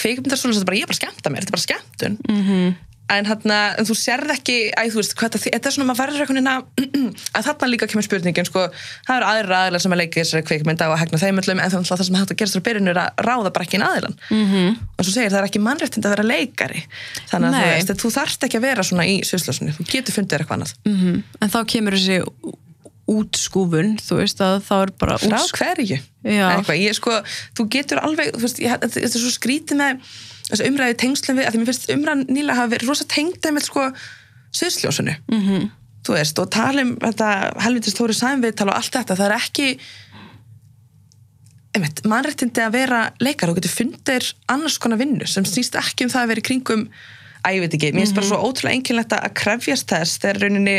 sem 0.53 0.53
þetta 0.53 0.69
bara, 0.69 0.79
ég 0.79 0.85
er 0.85 0.91
bara 0.91 0.97
að 0.97 1.01
skemmta 1.01 1.31
mér, 1.33 1.43
þetta 1.43 1.51
er 1.51 1.57
bara 1.57 1.67
skemmtun. 1.67 2.17
-hmm. 2.47 2.77
En, 3.09 3.25
hérna, 3.29 3.57
en 3.79 3.85
þú 3.89 3.95
sérð 3.97 4.31
ekki 4.35 4.55
æ, 4.77 4.81
þú 4.93 4.99
veist, 5.01 5.15
hvað 5.17 5.31
þetta, 5.35 5.41
þetta 5.55 5.69
er 5.69 5.75
svona, 5.75 5.87
maður 5.89 6.01
verður 6.03 6.21
einhvern 6.23 6.39
veginn 6.39 6.51
að 6.53 6.61
að 7.39 7.47
þarna 7.49 7.69
líka 7.73 7.87
kemur 7.89 8.05
spurningin 8.07 8.45
sko, 8.49 8.65
það 9.07 9.15
eru 9.19 9.29
aðrir 9.31 9.55
aðilar 9.59 9.83
sem 9.85 9.95
að 9.95 10.01
leika 10.03 10.21
þessari 10.21 10.45
kveikmynda 10.49 10.89
og 10.93 10.99
hegna 11.01 11.21
þeim 11.23 11.41
öllum, 11.43 11.59
en 11.63 11.73
þannig 11.73 11.91
að 11.91 11.99
það 11.99 12.05
sem 12.09 12.19
þetta 12.21 12.37
gerast 12.43 12.57
frá 12.59 12.65
byrjun 12.69 12.91
er 12.93 13.01
að 13.03 13.25
ráða 13.29 13.53
bara 13.55 13.65
ekki 13.67 13.79
inn 13.79 13.87
aðilan 13.89 14.15
-hmm. 14.29 14.79
og 14.97 15.05
svo 15.05 15.11
segir, 15.17 15.31
það 15.33 15.41
er 15.41 15.49
ekki 15.49 15.63
mannréttind 15.65 16.05
að 16.05 16.15
vera 16.15 16.27
leikari 16.29 16.85
þannig 17.31 17.49
að 17.49 17.53
þú 17.53 17.65
Nei. 17.65 17.73
veist, 17.75 17.93
þú 18.05 18.13
þarft 18.19 18.43
ekki 18.49 18.57
að 18.61 18.67
vera 18.69 18.83
svona 18.83 19.05
í 19.09 19.19
sviðslösunni, 19.25 19.75
þú 19.79 19.85
getur 19.91 20.13
fundið 20.19 20.39
eitthvað 20.39 20.57
annað 20.59 20.73
Mhm. 20.85 21.23
en 21.41 21.49
þá 21.49 21.59
kemur 21.65 21.93
þessi 21.97 22.21
útskúfun 23.09 23.95
þú 23.97 24.19
veist 24.21 24.41
að 24.43 24.59
þá 24.67 24.73
er 24.83 24.91
bara 25.01 25.17
frá 25.17 25.37
útsk- 25.39 25.57
hverju 25.57 25.97
eitthvað, 26.59 26.77
ég 26.83 26.93
sko, 26.97 27.15
þú 27.57 27.65
getur 27.73 28.01
alveg 28.05 28.33
þú 28.35 28.43
veist, 28.45 28.59
ég, 28.61 28.75
þetta 28.75 28.99
þetta 28.99 29.17
er 29.17 29.23
svo 29.23 29.31
skrítið 29.33 29.79
með 29.79 30.03
þessu 30.49 30.67
umræði 30.69 30.97
tengslum 30.97 31.37
við, 31.37 31.45
að 31.47 31.51
því 31.53 31.59
mér 31.61 31.69
finnst 31.71 31.89
umræðan 31.95 32.25
nýlega 32.29 32.55
hafa 32.59 32.71
verið 32.75 32.87
rosa 32.89 33.05
tengda 33.05 33.51
með 33.55 33.63
sko 33.69 33.87
sviðsljósunu, 34.51 35.15
Mhm. 35.29 35.47
-hmm. 35.49 35.69
þú 36.05 36.13
veist 36.15 36.39
og 36.39 36.49
tala 36.51 36.81
um 36.81 36.95
þetta 36.97 37.61
helvitist 37.61 37.97
tóri 37.99 38.13
sæmviðtal 38.17 38.67
og 38.69 38.75
allt 38.75 38.91
þetta, 38.95 39.15
það 39.15 39.25
er 39.29 39.37
ekki 39.37 39.79
einmitt, 41.75 42.01
mannréttindi 42.09 42.63
að 42.65 42.71
vera 42.73 43.01
leikar 43.21 43.51
og 43.51 43.59
getur 43.59 43.69
fundir 43.75 44.25
annars 44.49 44.77
konar 44.81 44.97
vinnu 44.97 45.27
sem 45.29 45.45
snýst 45.45 45.77
ekki 45.77 46.07
um 46.07 46.09
það 46.13 46.23
að 46.25 46.31
vera 46.33 46.41
í 46.43 46.47
kringum 46.49 46.87
að 47.45 47.53
ég 47.55 47.61
veit 47.63 47.75
ekki, 47.77 47.91
mér 47.93 48.01
finnst 48.07 48.15
bara 48.17 48.27
svo 48.31 48.39
ótrúlega 48.41 48.73
einkynlegt 48.79 49.13
að 49.15 49.33
krefjast 49.37 49.87
þess 49.91 50.17
þegar 50.23 50.41
rauninni 50.43 50.77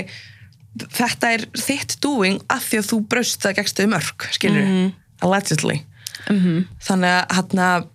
þetta 0.99 1.31
er 1.37 1.47
þitt 1.59 1.97
doing 2.03 2.41
af 2.51 2.67
því 2.67 2.79
að 2.83 2.91
þú 2.91 2.99
braust 3.13 3.41
það 3.45 3.57
gegstu 3.61 3.87
mörg 3.91 4.27
skilur, 4.35 4.67
Mhm. 4.67 4.93
allegedly 5.23 5.79
þannig 6.27 7.15
að 7.15 7.33
hann 7.39 7.87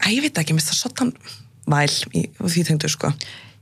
að 0.00 0.16
ég 0.16 0.24
veit 0.26 0.40
ekki, 0.42 0.56
mér 0.56 0.64
finnst 0.64 0.74
það 0.74 0.80
svolítan 0.80 1.14
væl 1.70 2.16
í 2.16 2.26
því 2.40 2.66
tengdu 2.68 2.90
sko. 2.90 3.12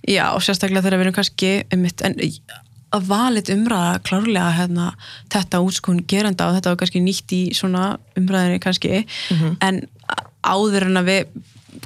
Já, 0.09 0.25
og 0.33 0.43
sérstaklega 0.45 0.85
þegar 0.87 1.01
við 1.01 1.07
erum 1.07 1.19
kannski 1.19 1.53
einmitt, 1.75 2.03
en 2.07 2.17
að 2.97 3.09
valit 3.11 3.51
umræða 3.53 3.99
klárlega 4.07 4.53
hérna, 4.57 4.93
þetta 5.33 5.61
útskún 5.65 6.05
gerenda 6.09 6.49
og 6.49 6.57
þetta 6.57 6.73
var 6.73 6.81
kannski 6.81 7.03
nýtt 7.05 7.35
í 7.37 7.43
svona 7.57 7.99
umræðinni 8.17 8.63
kannski. 8.65 9.03
En 9.65 9.83
áður 10.47 10.89
en 10.89 11.03
að 11.03 11.11
við 11.11 11.35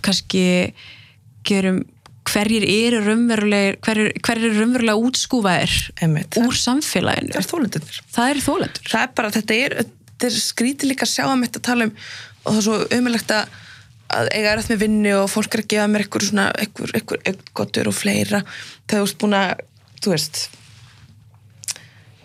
kannski 0.05 0.45
gerum 1.49 1.83
hverjir 2.29 2.65
eru 2.65 3.01
raunverulega 3.03 3.81
hverjir, 3.83 4.13
hverjir 4.23 4.51
eru 4.51 4.61
raunverulega 4.61 5.09
útskúfaðir 5.09 5.73
úr 6.45 6.59
samfélaginu? 6.59 7.35
Það 7.35 7.41
er 7.41 7.49
þólendunir 7.51 7.99
það 8.15 8.31
þólendur 8.47 8.93
það 8.93 9.03
er 9.03 9.11
bara, 9.19 9.33
þetta 9.35 9.59
er, 9.59 9.75
er 10.29 10.37
skrítið 10.39 10.93
líka 10.93 11.09
að 11.09 11.13
sjá 11.17 11.25
að 11.27 11.41
mitt 11.41 11.59
að 11.59 11.67
tala 11.67 11.89
um 11.89 11.93
og 12.43 12.47
það 12.47 12.61
er 12.61 12.67
svo 12.69 12.79
umilegt 12.99 13.35
að 13.35 13.59
að 14.13 14.31
eiga 14.33 14.55
erað 14.55 14.71
með 14.73 14.83
vinnu 14.85 15.13
og 15.21 15.31
fólk 15.33 15.57
er 15.57 15.63
að 15.65 15.71
gefa 15.73 15.91
mér 15.91 16.05
eitthvað 16.05 16.27
svona, 16.29 16.49
eitthvað, 16.59 16.95
eitthvað, 16.99 17.23
eitthvað 17.27 17.55
gottur 17.61 17.91
og 17.91 17.97
fleira. 17.97 18.43
Þegar 18.87 19.03
þú 19.03 19.09
ert 19.09 19.21
búin 19.23 19.39
að 19.39 19.65
þú 20.03 20.15
veist 20.15 20.43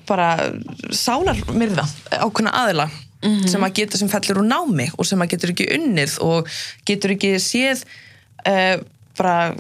bara 0.08 0.28
sálar 0.96 1.40
myrða 1.52 1.84
ákveðna 2.16 2.54
aðila 2.56 2.88
sem 3.50 3.64
að 3.66 3.74
geta 3.80 4.00
sem 4.00 4.10
fellur 4.12 4.44
úr 4.44 4.48
námi 4.48 4.86
og 4.96 5.08
sem 5.10 5.22
að 5.24 5.34
getur 5.34 5.52
ekki 5.52 5.66
unnið 5.76 6.20
og 6.24 6.52
getur 6.88 7.16
ekki 7.16 7.34
séð 7.44 7.82
uh, 8.48 8.78
bara 9.18 9.56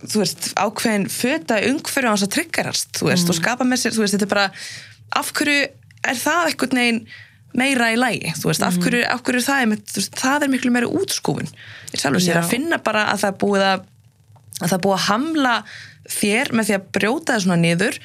þú 0.00 0.22
veist, 0.22 0.52
ákveðin 0.56 1.08
föta 1.12 1.58
umhverju 1.68 2.08
á 2.08 2.12
hans 2.12 2.24
að 2.24 2.34
tryggarast, 2.36 2.94
þú 2.96 3.10
veist, 3.10 3.28
og 3.28 3.36
skapa 3.36 3.66
með 3.68 3.82
sér, 3.82 3.96
þú 3.96 4.04
veist, 4.04 4.14
þetta 4.16 4.28
er 4.28 4.32
bara, 4.32 4.46
af 5.20 5.32
hverju 5.36 5.66
er 6.08 6.20
það 6.20 6.46
einhvern 6.48 6.80
veginn 6.80 7.02
meira 7.56 7.90
í 7.90 7.98
lægi, 7.98 8.34
þú 8.38 8.50
veist, 8.50 8.62
af 8.62 8.76
hverju, 8.78 9.04
af 9.10 9.22
hverju 9.26 9.40
er 9.40 9.46
það 9.46 9.72
þú 9.90 10.00
veist, 10.00 10.18
það 10.20 10.44
er 10.46 10.52
miklu 10.52 10.74
meira 10.74 10.90
útskúfun 11.00 11.48
ég 11.50 12.02
sjálfur 12.02 12.22
sér 12.22 12.38
Já. 12.38 12.42
að 12.44 12.52
finna 12.52 12.78
bara 12.84 13.08
að 13.10 13.24
það 13.24 13.32
er 13.32 13.38
búið 13.42 13.64
að 13.66 13.86
að 14.60 14.66
það 14.66 14.76
er 14.76 14.82
búið 14.84 14.96
að 14.96 15.06
hamla 15.08 15.54
þér 16.10 16.52
með 16.56 16.68
því 16.68 16.76
að 16.76 16.86
brjóta 16.96 17.34
það 17.34 17.44
svona 17.46 17.60
niður 17.60 17.98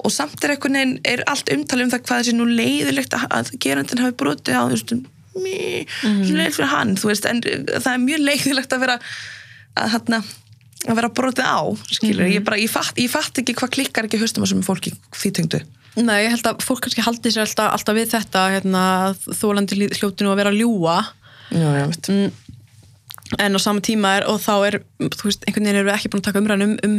og 0.00 0.14
samt 0.14 0.44
er 0.44 0.54
einhvern 0.54 0.78
veginn, 0.78 0.94
er 1.04 1.22
allt 1.28 1.50
umtalið 1.52 1.86
um 1.86 1.92
það 1.92 2.04
hvað 2.08 2.22
þessi 2.22 2.36
nú 2.36 2.46
leiðilegt 2.48 3.16
að, 3.16 3.26
að 3.36 3.50
gerandin 3.62 4.00
hafi 4.00 4.16
brotið 4.20 4.56
á, 4.56 4.62
þú 4.64 4.76
veist, 4.76 4.94
mí, 5.36 5.56
svo 6.00 6.36
leiðilegt 6.36 6.56
fyrir 6.56 6.72
hann, 6.72 6.94
þú 7.00 7.10
veist, 7.10 7.28
en 7.28 7.42
það 7.44 7.90
er 7.92 8.06
mjög 8.06 8.22
leiðilegt 8.24 8.76
að 8.76 8.84
vera 8.86 8.96
að, 9.00 9.90
hérna, 9.96 10.22
að 10.86 11.00
vera 11.02 11.12
brotið 11.20 11.50
á, 11.52 11.60
skilur, 11.92 12.30
ég 12.32 12.46
bara, 12.46 12.60
ég 12.62 12.72
fatt, 12.72 12.96
ég 13.00 13.12
fatt 13.12 13.42
ekki 13.42 13.58
hvað 13.60 13.74
klikkar 13.76 14.08
ekki 14.08 14.22
haustum 14.22 14.46
að 14.46 14.54
sem 14.54 14.64
fólki 14.64 14.94
því 15.12 15.34
tengdu. 15.36 15.62
Nei, 15.98 16.20
ég 16.24 16.30
held 16.36 16.46
að 16.46 16.60
fólk 16.62 16.84
kannski 16.84 17.02
haldi 17.02 17.32
sér 17.34 17.46
alltaf, 17.46 17.72
alltaf 17.74 17.96
við 17.96 18.12
þetta 18.12 18.44
hérna, 18.54 18.84
þólandi 19.40 19.90
hljótinu 19.98 20.30
að 20.30 20.38
vera 20.42 20.52
að 20.54 20.60
ljúa 20.62 21.00
Já, 21.50 21.66
já, 21.74 21.86
veit. 21.90 22.10
en 23.42 23.58
á 23.58 23.60
sama 23.62 23.82
tíma 23.82 24.12
er, 24.20 24.26
og 24.30 24.38
þá 24.42 24.52
er 24.68 24.76
þú 25.02 25.26
veist, 25.26 25.42
einhvern 25.46 25.66
veginn 25.66 25.80
erum 25.80 25.88
við 25.90 25.96
ekki 25.96 26.10
búin 26.12 26.22
að 26.22 26.28
taka 26.28 26.42
umræðan 26.42 26.64
um, 26.66 26.76
um 26.86 26.94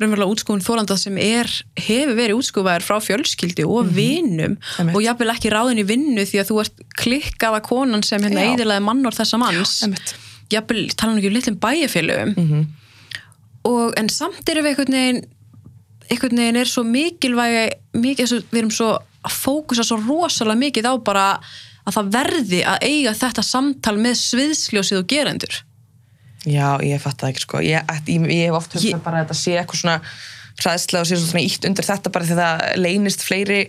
raunverulega 0.00 0.34
útskúfun 0.34 0.64
þólanda 0.64 0.96
sem 1.00 1.16
er 1.20 1.48
hefur 1.80 2.14
verið 2.20 2.38
útskúfaður 2.42 2.86
frá 2.88 3.00
fjölskyldi 3.04 3.64
og 3.64 3.90
vinum 3.96 4.58
Einmitt. 4.76 4.94
og 4.96 5.02
jafnvel 5.04 5.32
ekki 5.34 5.52
ráðin 5.52 5.80
í 5.80 5.88
vinnu 5.88 6.24
því 6.28 6.40
að 6.42 6.52
þú 6.52 6.60
ert 6.64 6.84
klikkaða 7.00 7.60
konan 7.64 8.04
sem 8.04 8.20
hérna 8.24 8.44
eidilaði 8.50 8.84
mannor 8.84 9.16
þessa 9.16 9.40
manns 9.40 9.76
jafnvel 10.52 10.86
tala 10.92 11.14
nú 11.16 11.20
ekki 11.22 11.32
um 11.32 11.36
litlum 11.38 11.60
bæjarfélögum. 11.64 12.66
Og 13.64 13.94
en 13.96 14.08
samt 14.12 14.48
erum 14.52 14.66
við 14.66 14.74
einhvern 14.74 14.96
veginn 14.98 15.22
einhvern 16.10 16.40
veginn 16.42 16.60
er 16.60 16.70
svo 16.70 16.84
mikilvægi 16.88 17.64
mikið, 18.04 18.34
við 18.50 18.60
erum 18.62 18.72
svo 18.74 18.90
að 19.24 19.38
fókusa 19.38 19.84
svo 19.86 20.00
rosalega 20.02 20.60
mikið 20.60 20.90
á 20.90 20.94
bara 21.04 21.26
að 21.84 21.96
það 21.98 22.10
verði 22.16 22.60
að 22.68 22.84
eiga 22.88 23.14
þetta 23.16 23.44
samtal 23.44 23.96
með 24.00 24.18
sviðsljósið 24.20 25.00
og 25.00 25.08
gerendur. 25.10 25.58
Já, 26.44 26.76
ég 26.84 27.00
fatt 27.00 27.20
það 27.20 27.32
ekki 27.32 27.44
sko. 27.44 27.60
Ég, 27.64 27.90
ég, 28.08 28.28
ég 28.28 28.48
hef 28.50 28.58
oft 28.58 28.76
Ég- 28.80 29.00
bara 29.04 29.22
að 29.22 29.26
þetta 29.26 29.38
sé 29.40 29.56
eitthvað 29.56 29.80
svona 29.80 29.98
hræðslega 30.60 31.02
og 31.02 31.08
sé 31.08 31.18
svona 31.18 31.44
ítt 31.44 31.66
undir 31.68 31.86
þetta 31.88 32.12
bara 32.12 32.28
því 32.28 32.36
það 32.38 32.64
leynist 32.78 33.24
fleiri 33.24 33.60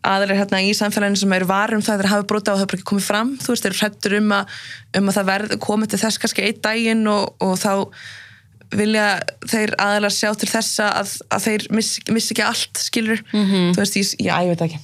aðrir 0.00 0.38
hérna 0.40 0.62
í 0.64 0.72
samfélaginu 0.72 1.20
sem 1.20 1.32
eru 1.36 1.46
varum 1.50 1.82
það 1.84 2.00
þeir 2.00 2.10
hafa 2.14 2.26
brota 2.30 2.54
og 2.54 2.56
það 2.58 2.64
er 2.64 2.70
bara 2.70 2.78
ekki 2.80 2.88
komið 2.88 3.04
fram. 3.10 3.34
Þú 3.36 3.52
veist, 3.52 3.66
þeir 3.66 3.74
eru 3.74 3.80
hrættur 3.82 4.16
um 4.16 4.32
að, 4.32 4.54
um 4.96 5.10
að 5.10 5.18
það 5.18 5.28
verð 5.30 5.54
komið 5.66 5.92
til 5.92 6.00
þess 6.00 6.20
kannski 6.22 6.46
einn 6.46 6.62
daginn 6.64 7.02
og, 7.12 7.34
og 7.44 7.52
þá 7.60 7.72
vilja 8.76 9.06
þeir 9.50 9.72
aðalega 9.82 10.14
sjá 10.14 10.30
til 10.38 10.48
þessa 10.52 10.90
að, 11.00 11.14
að 11.34 11.46
þeir 11.48 11.64
missi, 11.74 12.02
missi 12.14 12.34
ekki 12.36 12.44
allt 12.46 12.78
skilur, 12.84 13.22
þú 13.32 13.78
veist, 13.80 13.96
ég, 13.98 14.12
já, 14.28 14.34
ég 14.46 14.52
veit 14.54 14.66
ekki. 14.68 14.78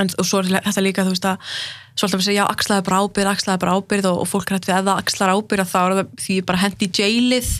En, 0.00 0.08
og 0.16 0.24
svo 0.24 0.40
er 0.40 0.48
þetta 0.64 0.82
líka 0.84 1.04
þú 1.04 1.12
veist 1.12 1.26
að 1.28 1.54
svo 1.92 2.06
alltaf 2.06 2.20
að 2.22 2.24
segja, 2.30 2.44
axlaði 2.48 2.84
bara 2.86 3.00
ábyrð, 3.04 3.30
axlaði 3.34 3.60
bara 3.60 3.74
ábyrð 3.76 4.06
og, 4.08 4.20
og 4.22 4.28
fólk 4.30 4.48
er 4.48 4.56
hægt 4.56 4.68
við 4.70 4.78
það 4.78 4.92
axlar 5.02 5.32
ábyrð 5.36 5.66
þá 5.68 5.78
er 5.82 5.94
það 5.98 6.12
því 6.24 6.36
bara 6.48 6.60
hendi 6.62 6.86
í 6.88 6.92
jailið. 7.02 7.50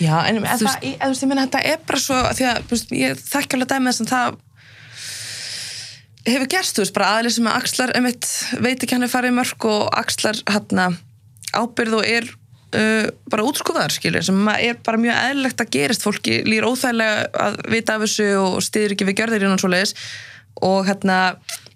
Já, 0.00 0.14
en 0.30 0.38
Þú 0.40 0.46
þú 0.62 0.64
veist- 0.68 0.86
ég, 0.88 0.94
veist, 1.04 1.22
ég 1.26 1.28
meina 1.32 1.44
þetta 1.44 1.60
er 1.72 1.82
bara 1.90 2.00
svo 2.00 2.20
því 2.38 2.46
að, 2.48 2.62
veist, 2.72 2.94
ég 2.96 3.20
þekki 3.20 3.58
alveg 3.58 3.68
dæmið 3.74 3.96
sem 3.98 4.08
það 4.08 4.38
hefur 6.26 6.48
gerst, 6.56 6.74
þú 6.78 6.82
veist, 6.86 6.94
bara 6.96 7.10
aðlið 7.18 7.36
sem 7.36 7.48
að 7.50 7.58
axlar 7.60 7.92
einmitt, 7.96 8.30
veit 8.64 8.80
ekki 8.82 8.96
hann 8.96 9.06
er 9.06 9.12
farið 9.12 9.36
mörg 9.36 9.68
og 9.70 9.84
axlar 10.00 10.40
hérna 10.50 10.88
ábyrð 11.56 12.00
og 12.00 12.08
er 12.08 12.26
uh, 12.74 13.06
bara 13.30 13.44
útskúfaðar, 13.46 13.94
skilur, 13.94 14.24
sem 14.26 14.48
er 14.56 14.80
bara 14.86 15.00
mjög 15.00 15.20
eðlilegt 15.28 15.62
að 15.62 15.72
gerist, 15.76 16.06
fólki 16.06 16.40
lýr 16.46 16.66
óþægilega 16.66 17.28
að 17.46 17.60
vita 17.74 17.96
af 17.96 18.06
þessu 18.06 18.32
og 18.40 18.58
stiður 18.64 18.96
ekki 18.96 19.08
við 19.10 19.20
gjörðir 19.20 19.46
innan 19.46 19.62
svo 19.62 19.70
leiðis 19.72 19.94
og 20.66 20.86
hérna, 20.88 21.20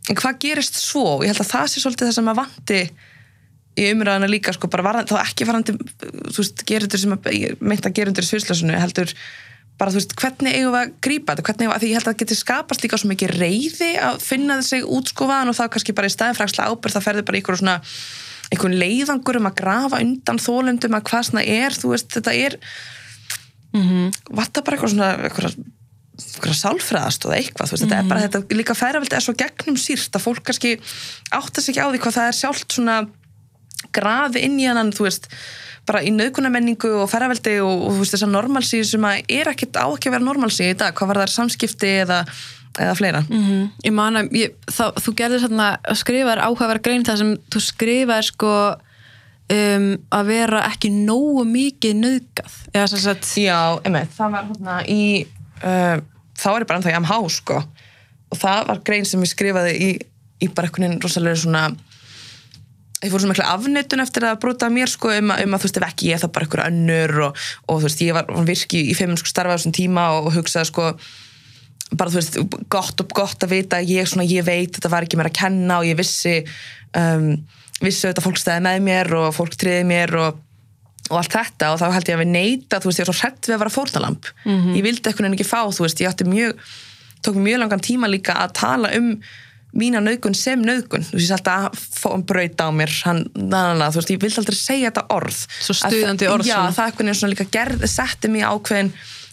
hvað 0.08 0.40
gerist 0.42 0.80
svo? 0.80 1.20
Ég 1.24 1.34
held 1.34 1.44
að 1.44 1.52
það 1.52 1.70
sé 1.70 1.84
svolítið 1.84 2.08
það 2.08 2.18
sem 2.18 2.32
að 2.32 2.40
vanti 2.40 2.82
í 3.80 3.86
umræðana 3.92 4.28
líka 4.30 4.54
sko 4.54 4.70
bara 4.70 4.84
varðan, 4.86 5.08
þá 5.10 5.20
ekki 5.22 5.46
varðandi 5.48 5.76
þú 6.32 6.40
veist, 6.42 6.64
gerundur 6.68 7.00
sem 7.00 7.14
að, 7.14 7.30
meint 7.62 7.86
að 7.86 7.96
gerundur 8.00 8.26
í 8.26 8.30
sviðslösunu 8.30 8.80
heldur 8.80 9.12
bara 9.80 9.92
þú 9.92 10.00
veist, 10.00 10.16
hvernig 10.20 10.56
eigum 10.56 10.74
við 10.74 10.80
að 10.80 10.96
grípa 11.06 11.36
þetta, 11.36 11.44
hvernig 11.46 11.64
eigum 11.64 11.70
við 11.70 11.76
að, 11.76 11.84
því 11.84 11.90
ég 11.90 11.98
held 11.98 12.08
að 12.08 12.10
það 12.10 12.22
geti 12.22 12.38
skapast 12.40 12.82
líka 12.84 12.98
svo 13.00 13.10
mikið 13.12 13.36
reyði 13.38 13.92
að 14.04 14.18
finna 14.24 14.58
þessi 14.60 14.82
útskofaðan 14.98 15.52
og 15.52 15.56
þá 15.56 15.62
kannski 15.76 15.94
bara 15.96 16.10
í 16.10 16.14
staðinfrækslega 16.16 16.74
ábyrð 16.74 16.96
það 16.96 17.06
ferði 17.06 17.24
bara 17.30 17.40
ykkur 17.40 17.60
svona 17.62 17.76
einhvern 18.50 18.78
leiðangur 18.80 19.38
um 19.40 19.50
að 19.50 19.58
grafa 19.60 20.00
undan 20.02 20.40
þólundum 20.42 20.96
að 20.98 21.04
hvað 21.10 21.28
svona 21.28 21.44
er, 21.46 21.76
þú 21.76 21.92
veist, 21.92 22.10
þetta 22.16 22.34
er 22.34 22.56
mm 23.72 23.84
-hmm. 23.84 24.18
vata 24.40 24.62
bara 24.62 24.76
eitthvað 24.76 24.94
svona 24.94 25.10
eitthvað, 25.28 25.56
eitthvað 26.20 26.58
sálfræðast 26.58 27.26
og 27.26 27.36
eitthvað, 27.36 27.68
þú 27.68 27.76
veist, 27.76 27.84
þetta 27.84 27.98
er 27.98 28.10
bara 28.10 28.26
þetta 28.26 28.58
líka 28.58 28.74
færaveldi 28.74 29.16
er 29.16 29.24
svo 29.24 29.34
gegnum 29.38 29.76
sírt 29.76 30.16
að 30.16 30.26
fólk 30.26 30.42
kannski 30.44 30.76
átta 31.30 31.60
sig 31.60 31.74
ekki 31.74 31.84
á 31.86 31.90
því 31.90 32.02
hvað 32.02 32.16
það 32.18 32.28
er 32.28 32.40
sjálft 32.40 32.72
svona 32.72 32.96
grafi 33.92 34.44
inn 34.44 34.58
í 34.60 34.66
hann, 34.66 34.92
þú 34.92 35.06
veist 35.06 35.30
bara 35.86 36.02
í 36.02 36.10
nöðkunamenningu 36.14 36.90
og 37.02 37.10
ferraveldi 37.10 37.60
og, 37.64 37.86
og 37.86 37.92
þú 37.94 38.02
veist 38.02 38.14
þess 38.14 38.26
að 38.26 38.34
normalsí 38.34 38.84
sem 38.84 39.04
að 39.04 39.22
er 39.28 39.48
ekkit 39.48 39.78
á 39.80 39.86
ekki 39.88 40.10
að 40.10 40.16
vera 40.16 40.26
normalsí 40.26 40.70
í 40.70 40.76
dag, 40.78 40.94
hvað 40.94 41.08
var 41.08 41.22
það 41.22 41.32
samskipti 41.34 41.92
eða, 42.04 42.24
eða 42.78 42.94
fleira. 42.98 43.24
Mm 43.28 43.40
Ég 43.84 43.92
man 43.96 44.16
að 44.20 44.30
ég, 44.38 44.54
þá, 44.70 44.84
þú 45.02 45.14
gerðir 45.18 45.42
svona 45.42 45.68
að 45.82 45.98
skrifa 45.98 46.30
þér 46.34 46.42
áhugaverð 46.46 46.82
grein 46.86 47.04
þar 47.08 47.18
sem 47.18 47.32
þú 47.50 47.62
skrifaðir 47.66 48.28
sko 48.30 48.52
um, 49.50 49.88
að 50.14 50.30
vera 50.30 50.62
ekki 50.70 50.90
nógu 50.94 51.44
mikið 51.50 51.94
sagt 53.02 53.30
Já, 53.40 53.58
einmitt, 53.84 54.12
það 54.16 54.34
var 54.36 54.48
hérna 54.52 54.78
í 54.86 55.02
uh, 55.64 55.98
þá 56.40 56.48
er 56.54 56.62
ég 56.62 56.68
bara 56.70 56.78
ennþá 56.80 56.94
í 56.94 56.98
MH 57.02 57.20
sko. 57.40 57.62
Og 58.30 58.38
það 58.38 58.66
var 58.70 58.82
grein 58.86 59.04
sem 59.08 59.22
ég 59.26 59.32
skrifaði 59.32 59.72
í, 59.74 59.88
í 60.46 60.48
bara 60.54 60.70
veginn 60.86 61.00
rosalega 61.02 61.40
svona 61.42 61.64
ég 63.00 63.08
fór 63.10 63.22
svona 63.22 63.32
mikla 63.32 63.48
afneitun 63.56 64.02
eftir 64.04 64.26
að 64.28 64.38
brota 64.42 64.68
mér 64.72 64.90
sko 64.92 65.08
um, 65.16 65.30
að- 65.32 65.46
um 65.46 65.54
að 65.56 65.62
þú 65.62 65.68
veist 65.70 65.78
ef 65.80 65.86
ekki 65.88 66.10
ég 66.12 66.20
það 66.20 66.32
bara 66.36 66.46
einhver 66.46 66.62
önnur 66.68 67.14
og, 67.26 67.38
og 67.66 67.78
þú 67.80 67.86
veist 67.88 68.02
ég 68.04 68.14
var 68.18 68.30
virki 68.46 68.82
í 68.92 68.96
feiminsku 68.98 69.30
starfa 69.32 69.56
á 69.56 69.58
þessum 69.58 69.72
tíma 69.74 70.04
og, 70.18 70.28
og 70.30 70.36
hugsaði 70.36 70.68
sko 70.70 70.90
bara 71.96 72.12
þú 72.12 72.20
veist 72.20 72.38
gott 72.70 73.02
og 73.02 73.16
gott 73.16 73.46
að 73.46 73.56
vita 73.56 73.80
ég, 73.82 74.06
svona, 74.08 74.28
ég 74.28 74.44
veit 74.46 74.76
þetta 74.76 74.92
var 74.92 75.06
ekki 75.06 75.18
mér 75.18 75.30
að 75.32 75.40
kenna 75.40 75.80
og 75.80 75.88
ég 75.88 75.98
vissi 75.98 76.36
um, 76.98 77.32
vissi 77.80 78.06
auðvitað 78.06 78.22
að 78.22 78.28
fólk 78.28 78.40
stæði 78.40 78.64
með 78.68 78.86
mér 78.86 79.12
og 79.18 79.34
fólk 79.34 79.58
triði 79.58 79.88
mér 79.88 80.16
og 80.20 80.46
og 81.10 81.18
allt 81.18 81.34
þetta. 81.34 81.72
Og 81.74 81.80
þá 81.80 81.86
held 81.96 82.08
ég 82.10 82.16
að 82.16 82.22
við 82.22 82.32
neita 82.34 82.80
þú 82.80 82.90
veist, 82.90 83.00
ég 83.00 83.08
var 83.08 83.16
svo 83.18 83.26
hrætt 83.26 83.48
við 83.48 83.56
að 83.56 83.62
vera 83.64 83.74
fórnalamb. 83.74 84.32
Ég 84.76 84.84
vildi 84.86 85.10
eitthvað 85.10 85.28
en 85.28 85.36
ekki 85.36 85.48
fá, 85.48 85.60
þú 85.66 85.86
veist, 85.86 86.02
ég 86.02 86.10
átti 86.10 86.26
mjög 86.28 86.66
tók 87.20 87.36
mjög 87.36 87.58
langan 87.60 87.82
tíma 87.84 88.08
líka 88.08 88.36
að 88.40 88.54
tala 88.56 88.92
um 88.96 89.10
mína 89.76 90.00
nöðgun 90.02 90.34
sem 90.34 90.62
nöðgun 90.64 91.04
þú 91.06 91.18
veist, 91.18 91.34
alltaf 91.36 91.66
að 91.68 91.82
fá 92.00 92.08
um 92.14 92.22
braut 92.26 92.58
á 92.58 92.68
mér 92.74 92.94
hann, 93.04 93.20
na, 93.36 93.60
na, 93.70 93.74
na, 93.78 93.90
þú 93.92 94.00
veist, 94.00 94.12
ég 94.14 94.22
vildi 94.22 94.40
aldrei 94.40 94.58
segja 94.58 94.90
þetta 94.90 95.04
orð. 95.14 95.42
Svo 95.60 95.76
stuðandi 95.78 96.30
orð 96.30 96.48
Já, 96.48 96.56
það 96.74 96.88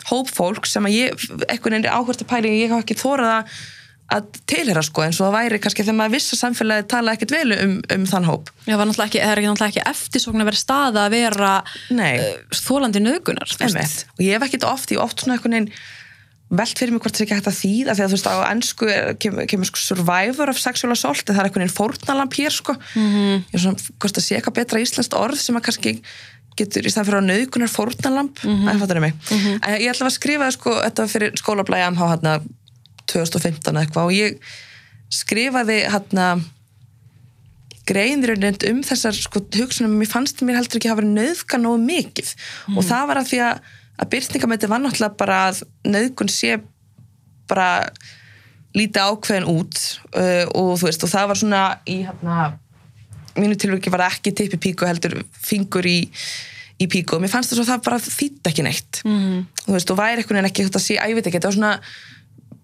eitthvað 0.08 0.14
hóp 0.14 0.30
fólk 0.32 0.70
sem 0.70 0.86
að 0.88 0.96
ég, 0.96 1.26
eitthvað 1.48 1.82
er 1.82 1.90
áhvert 1.92 2.24
að 2.24 2.32
pæli, 2.32 2.54
ég 2.62 2.72
hafa 2.72 2.86
ekki 2.86 3.02
þórað 3.02 3.34
að 3.40 3.58
að 4.08 4.40
tilhera 4.48 4.82
sko, 4.86 5.04
eins 5.04 5.18
og 5.20 5.28
það 5.28 5.34
væri 5.36 5.58
kannski 5.60 5.84
þegar 5.84 5.98
maður 5.98 6.14
viss 6.16 6.32
að 6.32 6.40
samfélagi 6.40 6.86
tala 6.94 7.16
ekkert 7.18 7.34
vel 7.36 7.56
um, 7.58 7.74
um 7.92 8.06
þann 8.08 8.28
hóp 8.30 8.52
Já, 8.64 8.78
ekki, 8.78 9.20
það 9.20 9.32
er 9.34 9.42
ekki, 9.42 9.50
náttúrulega 9.50 9.68
ekki 9.74 9.84
eftirsókn 9.92 10.44
að 10.44 10.48
vera 10.48 10.62
staða 10.62 11.04
að 11.04 11.16
vera 11.18 11.50
uh, 11.60 12.30
þólandi. 13.58 13.82
Einmitt. 13.84 14.06
og 14.16 14.24
ég 14.24 14.38
hef 14.38 14.46
ekkert 14.48 14.68
oft, 14.70 14.94
ég 14.94 15.02
hef 15.02 15.10
oft 15.10 15.26
svona 15.26 15.36
einhvern 15.36 15.58
veginn 15.58 15.72
velt 16.48 16.80
fyrir 16.80 16.96
mig 16.96 17.04
hvort 17.04 17.18
það 17.18 17.20
er 17.20 17.26
ekki 17.26 17.38
hægt 17.42 17.50
að 17.52 17.58
þýða 17.60 17.94
því 17.98 18.04
að 18.06 18.08
þú 18.08 18.16
veist 18.16 18.30
á 18.32 18.36
ennsku 18.48 18.88
er- 18.88 19.18
kemur, 19.20 19.48
kemur 19.52 19.68
sko 19.68 19.82
survivor 19.84 20.52
of 20.54 20.62
sexual 20.64 20.94
assault 20.96 21.28
það 21.28 21.42
er 21.42 21.50
einhvern 21.50 21.66
veginn 21.66 21.76
fórnalamp 21.76 22.38
hér 22.40 22.56
sko 22.56 22.78
-hmm. 22.80 23.44
ég 23.52 23.58
er 23.60 23.64
svona, 23.66 23.84
hvort 24.00 24.16
það 24.16 24.24
sé 24.24 24.38
eitthvað 24.40 24.60
betra 24.62 24.80
íslenskt 24.80 25.20
orð 25.20 25.44
sem 25.44 25.60
að 25.60 25.66
kannski 25.68 25.94
getur 26.58 26.88
í 26.88 26.92
staðan 26.92 27.08
fyrir 27.08 27.22
að 27.22 27.30
nauðgunar 27.32 27.72
fórnalamp 27.72 28.44
mm 28.44 28.56
-hmm. 28.56 28.84
það 28.84 29.02
mig. 29.04 29.14
En 29.62 29.82
ég 29.82 29.92
ætla 29.92 30.10
að 30.10 30.18
skrifa 30.18 30.52
sko, 30.52 30.76
þetta 30.84 31.08
fyrir 31.08 31.40
skólablæði 31.40 31.90
MH 31.92 32.12
hérna 32.12 32.38
2015 33.08 33.74
eða 33.74 33.84
eitthvað 33.86 34.06
og 34.06 34.14
ég 34.14 34.40
skrifaði 35.14 35.80
hérna 35.88 36.28
greinir 37.88 38.36
um 38.70 38.84
þessar 38.84 39.16
sko, 39.16 39.42
hugsunum, 39.56 39.96
mér 39.96 40.10
fannst 40.12 40.42
mér 40.44 40.60
heldur 40.60 40.80
ekki 40.80 40.90
að 40.90 40.96
hafa 40.96 41.02
verið 41.02 41.16
nauðga 41.16 41.60
nógu 41.62 41.82
mikið. 41.86 42.34
Og 42.76 42.84
það 42.84 43.08
var 43.08 43.22
að 43.22 43.30
því 43.32 43.40
að, 43.48 43.62
að 43.98 44.10
byrtingamæti 44.14 44.70
var 44.72 44.84
náttúrulega 44.84 45.20
bara 45.22 45.40
að 45.48 45.62
nauðgun 45.88 46.32
sé 46.32 46.58
bara 47.48 47.70
lítið 48.76 49.08
ákveðin 49.08 49.50
út 49.50 49.80
uh, 50.12 50.46
og 50.52 50.74
þú 50.80 50.90
veist 50.90 51.06
og 51.06 51.12
það 51.14 51.30
var 51.32 51.40
svona 51.40 51.62
í 51.88 52.02
hérna 52.04 52.48
mínu 53.38 53.58
tilvægi 53.60 53.94
var 53.94 54.06
það 54.06 54.18
ekki 54.18 54.36
tippi 54.42 54.62
píku 54.68 54.90
heldur 54.90 55.18
fingur 55.32 55.88
í, 55.88 56.00
í 56.82 56.90
píku 56.92 57.18
og 57.18 57.24
mér 57.24 57.34
fannst 57.34 57.54
þess 57.54 57.64
að 57.66 57.72
það 57.72 57.88
bara 57.88 58.04
þýtt 58.04 58.52
ekki 58.52 58.68
neitt. 58.68 59.02
Mm. 59.08 59.48
þú 59.64 59.78
veist 59.78 59.94
og 59.94 60.00
væri 60.02 60.24
eitthvað 60.24 60.44
en 60.44 60.52
ekki 60.52 60.68
þetta 60.68 60.84
sé, 60.84 61.00
að 61.02 61.14
ég 61.14 61.20
veit 61.20 61.26
ekki, 61.26 61.40
þetta 61.40 61.52
var 61.52 61.58
svona 61.60 61.74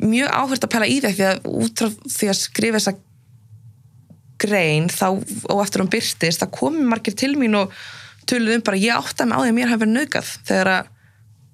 mjög 0.04 0.38
áhvert 0.38 0.68
að 0.68 0.74
pæla 0.74 0.90
í 0.90 1.00
það 1.04 1.18
því 1.18 1.28
að 1.30 1.50
út 1.64 1.84
frá 1.84 1.90
því 2.18 2.30
að 2.32 2.40
skrifa 2.40 2.80
þessa 2.80 2.96
grein 4.44 4.90
þá 4.92 5.06
og 5.14 5.62
eftir 5.64 5.84
hún 5.84 5.92
byrtist 5.94 6.42
það 6.44 6.56
komið 6.58 6.90
margir 6.92 7.16
til 7.20 7.34
mín 7.40 7.56
og 7.60 7.76
töluð 8.30 8.58
um 8.58 8.66
bara 8.66 8.80
ég 8.80 8.98
átti 8.98 9.24
að 9.24 9.30
með 9.30 9.38
á 9.38 9.42
því 9.44 9.52
að 9.52 9.58
mér 9.60 9.72
hafi 9.72 9.84
verið 9.84 9.96
naukað 9.98 10.34
þegar 10.50 10.72
að 10.74 10.92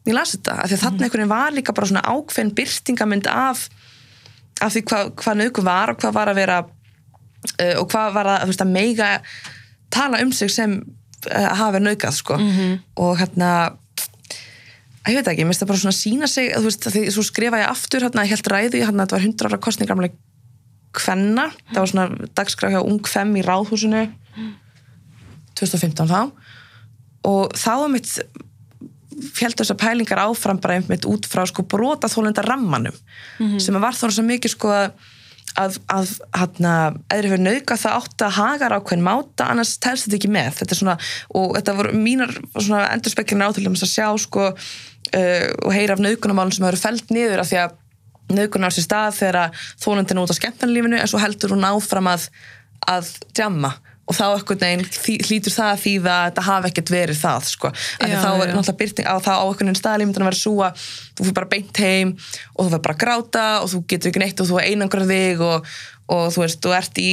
ég 0.09 0.15
las 0.15 0.33
þetta. 0.35 0.55
Af 0.55 0.69
því 0.69 0.77
að 0.77 0.83
þarna 0.83 1.05
einhvern 1.05 1.21
veginn 1.21 1.33
var 1.33 1.55
líka 1.55 1.75
bara 1.75 1.89
svona 1.89 2.05
ákveðin 2.07 2.51
byrtingamynd 2.57 3.29
af, 3.31 3.63
af 4.63 4.73
því 4.73 4.83
hvað 4.89 5.11
hva 5.21 5.35
nauku 5.37 5.65
var 5.65 5.93
og 5.93 6.01
hvað 6.01 6.15
var 6.17 6.31
að 6.31 6.39
vera 6.41 6.59
og 7.79 7.85
hvað 7.91 8.15
var 8.15 8.31
að, 8.33 8.41
þú 8.43 8.51
veist, 8.51 8.63
að 8.65 8.73
meiga 8.73 9.09
tala 9.93 10.21
um 10.23 10.31
sig 10.35 10.51
sem 10.53 10.79
uh, 10.79 11.49
hafa 11.55 11.75
verið 11.77 11.87
naukað 11.89 12.17
sko. 12.17 12.39
Og 12.99 13.13
hérna 13.19 13.51
ég 15.09 15.17
veit 15.17 15.29
ekki, 15.31 15.45
mér 15.47 15.53
finnst 15.53 15.63
það 15.63 15.71
bara 15.71 15.81
svona 15.83 15.97
sína 15.97 16.27
sig 16.29 16.51
þú 16.53 16.65
veist, 16.67 16.89
því 16.93 17.05
svo 17.15 17.23
skrifa 17.25 17.61
ég 17.63 17.71
aftur 17.71 18.05
hérna, 18.05 18.25
ég 18.27 18.35
held 18.35 18.51
ræðu, 18.51 18.81
hérna, 18.83 19.05
þetta 19.05 19.17
var 19.17 19.25
100 19.25 19.47
ára 19.49 19.61
kostningamlega 19.65 20.13
kvenna, 20.99 21.47
það 21.71 21.79
var 21.79 21.91
svona 21.93 22.29
dagskraf 22.37 22.73
hjá 22.73 22.81
Ung 22.81 23.07
Fem 23.07 23.31
í 23.37 23.45
Ráðhúsinu. 23.45 24.07
2015 25.59 26.07
þá. 26.09 26.31
Og 27.29 27.55
þá 27.59 27.71
er 27.73 27.91
mitt 27.93 28.11
fjöldu 29.35 29.63
þessar 29.63 29.79
pælingar 29.79 30.21
áfram 30.23 30.59
bara 30.63 30.77
einmitt 30.79 31.07
út 31.09 31.27
frá 31.27 31.43
sko 31.49 31.65
brota 31.67 32.07
þólenda 32.07 32.43
rammanum 32.45 32.95
sem 33.59 33.75
var 33.75 33.97
þá 33.97 34.05
svo 34.07 34.23
mikið 34.23 34.53
sko 34.53 34.71
að 34.71 34.93
að, 35.59 35.79
að 35.91 36.13
hérna, 36.37 36.73
eðri 37.13 37.33
fyrir 37.33 37.45
nauka 37.45 37.77
það 37.79 37.97
átti 37.99 38.27
að 38.27 38.37
hagar 38.37 38.75
ákveðin 38.77 39.05
máta 39.05 39.49
annars 39.49 39.75
telst 39.81 40.07
þetta 40.07 40.19
ekki 40.19 40.31
með. 40.35 40.51
Þetta 40.59 40.79
svona, 40.79 40.95
og 41.39 41.57
þetta 41.57 41.77
voru 41.79 42.03
mínar 42.05 42.35
svona 42.53 42.85
endurspekkirinn 42.93 43.45
átöldum 43.47 43.77
að 43.79 43.91
sjá 43.91 44.07
sko 44.21 44.47
uh, 44.51 45.47
og 45.65 45.75
heyra 45.75 45.97
af 45.97 46.03
naukunamálum 46.05 46.55
sem 46.55 46.69
eru 46.69 46.81
feld 46.81 47.13
niður 47.15 47.43
af 47.43 47.51
því 47.51 47.61
að 47.65 47.77
naukunar 48.29 48.73
sér 48.73 48.85
stað 48.85 49.19
þegar 49.23 49.61
þólendin 49.81 50.19
er 50.19 50.23
út 50.23 50.33
á 50.33 50.37
skemmtanlífinu 50.37 50.99
en 50.99 51.09
svo 51.09 51.21
heldur 51.21 51.55
hún 51.55 51.65
áfram 51.65 52.11
að 52.11 52.29
að 52.87 53.09
djamma 53.35 53.73
og 54.09 54.17
þá 54.17 54.23
ekkert 54.31 54.63
neginn 54.65 54.85
hlýtur 55.27 55.53
það 55.53 55.71
að 55.71 55.81
þýða 55.83 56.13
að 56.13 56.23
þetta 56.29 56.45
hafi 56.47 56.69
ekkert 56.71 56.91
verið 56.93 57.19
það 57.19 57.49
sko. 57.49 57.71
Já, 58.01 58.15
þá 58.17 58.29
er 58.29 58.53
náttúrulega 58.55 58.79
byrting 58.79 59.09
á 59.09 59.15
þá 59.21 59.31
á 59.37 59.43
einhvern 59.43 59.69
veginn 59.69 59.79
staðlímyndin 59.79 60.25
að 60.25 60.29
vera 60.29 60.39
svo 60.39 60.53
að 60.65 60.87
þú 61.13 61.27
fyrir 61.27 61.37
bara 61.37 61.51
beint 61.53 61.81
heim 61.83 62.15
og 62.15 62.63
þú 62.63 62.69
fyrir 62.71 62.83
bara 62.87 62.95
að 62.95 63.03
gráta 63.03 63.45
og 63.59 63.69
þú 63.73 63.83
getur 63.93 64.11
ekki 64.11 64.23
neitt 64.23 64.41
og 64.41 64.49
þú 64.49 64.61
einangra 64.63 65.09
þig 65.09 65.43
og, 65.45 65.69
og 66.15 66.25
þú 66.33 66.43
veist, 66.45 66.61
þú 66.65 66.73
ert 66.79 67.01
í 67.03 67.11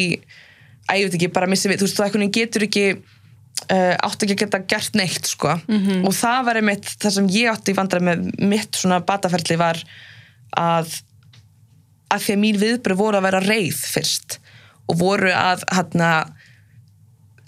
að 0.86 1.04
veit 1.04 1.18
ekki, 1.18 1.30
bara 1.34 1.50
missi 1.50 1.68
við, 1.68 1.82
þú 1.82 1.88
veist, 1.88 1.98
þú 1.98 2.06
einhvern 2.06 2.24
veginn 2.24 2.36
getur 2.38 2.66
ekki 2.66 2.86
uh, 2.94 3.94
átt 4.06 4.24
ekki 4.24 4.36
að 4.36 4.42
geta 4.44 4.62
gert 4.70 4.96
neitt 4.96 5.28
sko. 5.28 5.56
Mhm. 5.68 6.06
og 6.06 6.16
það 6.16 6.48
var 6.48 6.60
einmitt 6.62 6.94
það 6.96 7.16
sem 7.18 7.28
ég 7.34 7.52
átti 7.52 7.74
í 7.74 7.76
vandræði 7.76 8.08
með 8.08 8.24
mitt 8.54 8.80
svona 8.80 9.02
bataferli 9.04 9.58
var 9.60 9.82
að 10.56 10.96
að 12.06 12.22
því 12.22 12.34
að 12.36 12.42
mín 12.42 12.58
viðbröð 12.60 13.00
voru 13.00 13.18
að 13.18 13.26
vera 13.26 13.42
reið 13.42 13.78
fyrst 13.82 14.38
og 14.86 15.00
voru 15.00 15.32
að 15.34 15.64
hérna 15.74 16.10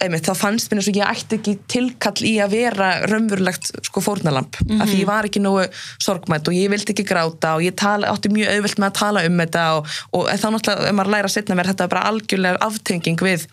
einmitt, 0.03 0.26
þá 0.28 0.34
fannst 0.38 0.70
mér 0.70 0.80
eins 0.80 0.90
og 0.90 0.99
ég 0.99 1.09
ætti 1.11 1.38
ekki 1.38 1.55
tilkall 1.70 2.26
í 2.26 2.34
að 2.42 2.55
vera 2.55 2.90
raunverulegt 3.11 3.70
sko 3.88 4.03
fórnalamp, 4.05 4.59
mm 4.61 4.68
-hmm. 4.68 4.82
af 4.82 4.90
því 4.90 5.01
ég 5.01 5.11
var 5.11 5.26
ekki 5.26 5.42
nógu 5.42 5.66
sorgmætt 5.99 6.49
og 6.49 6.55
ég 6.55 6.70
vildi 6.70 6.94
ekki 6.94 7.09
gráta 7.09 7.57
og 7.57 7.62
ég 7.66 7.74
tala, 7.74 8.12
átti 8.12 8.30
mjög 8.30 8.53
auðvelt 8.55 8.78
með 8.78 8.90
að 8.90 8.99
tala 9.01 9.26
um 9.26 9.42
þetta 9.42 9.64
og, 9.76 9.86
og 10.12 10.28
þá 10.30 10.49
náttúrulega, 10.55 10.88
ef 10.88 10.94
maður 10.94 11.12
læra 11.14 11.28
setna 11.28 11.59
mér 11.59 11.70
þetta 11.72 11.84
er 11.84 11.94
bara 11.94 12.09
algjörlega 12.11 12.59
aftenging 12.61 13.20
við 13.20 13.46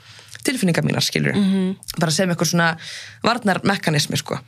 tilfinningar 0.45 0.85
mínar, 0.85 1.01
skilur 1.01 1.33
-hmm. 1.33 1.75
bara 1.99 2.11
sem 2.11 2.29
eitthvað 2.29 2.51
svona 2.53 2.77
varnarmekanismi, 3.23 4.17
sko 4.17 4.39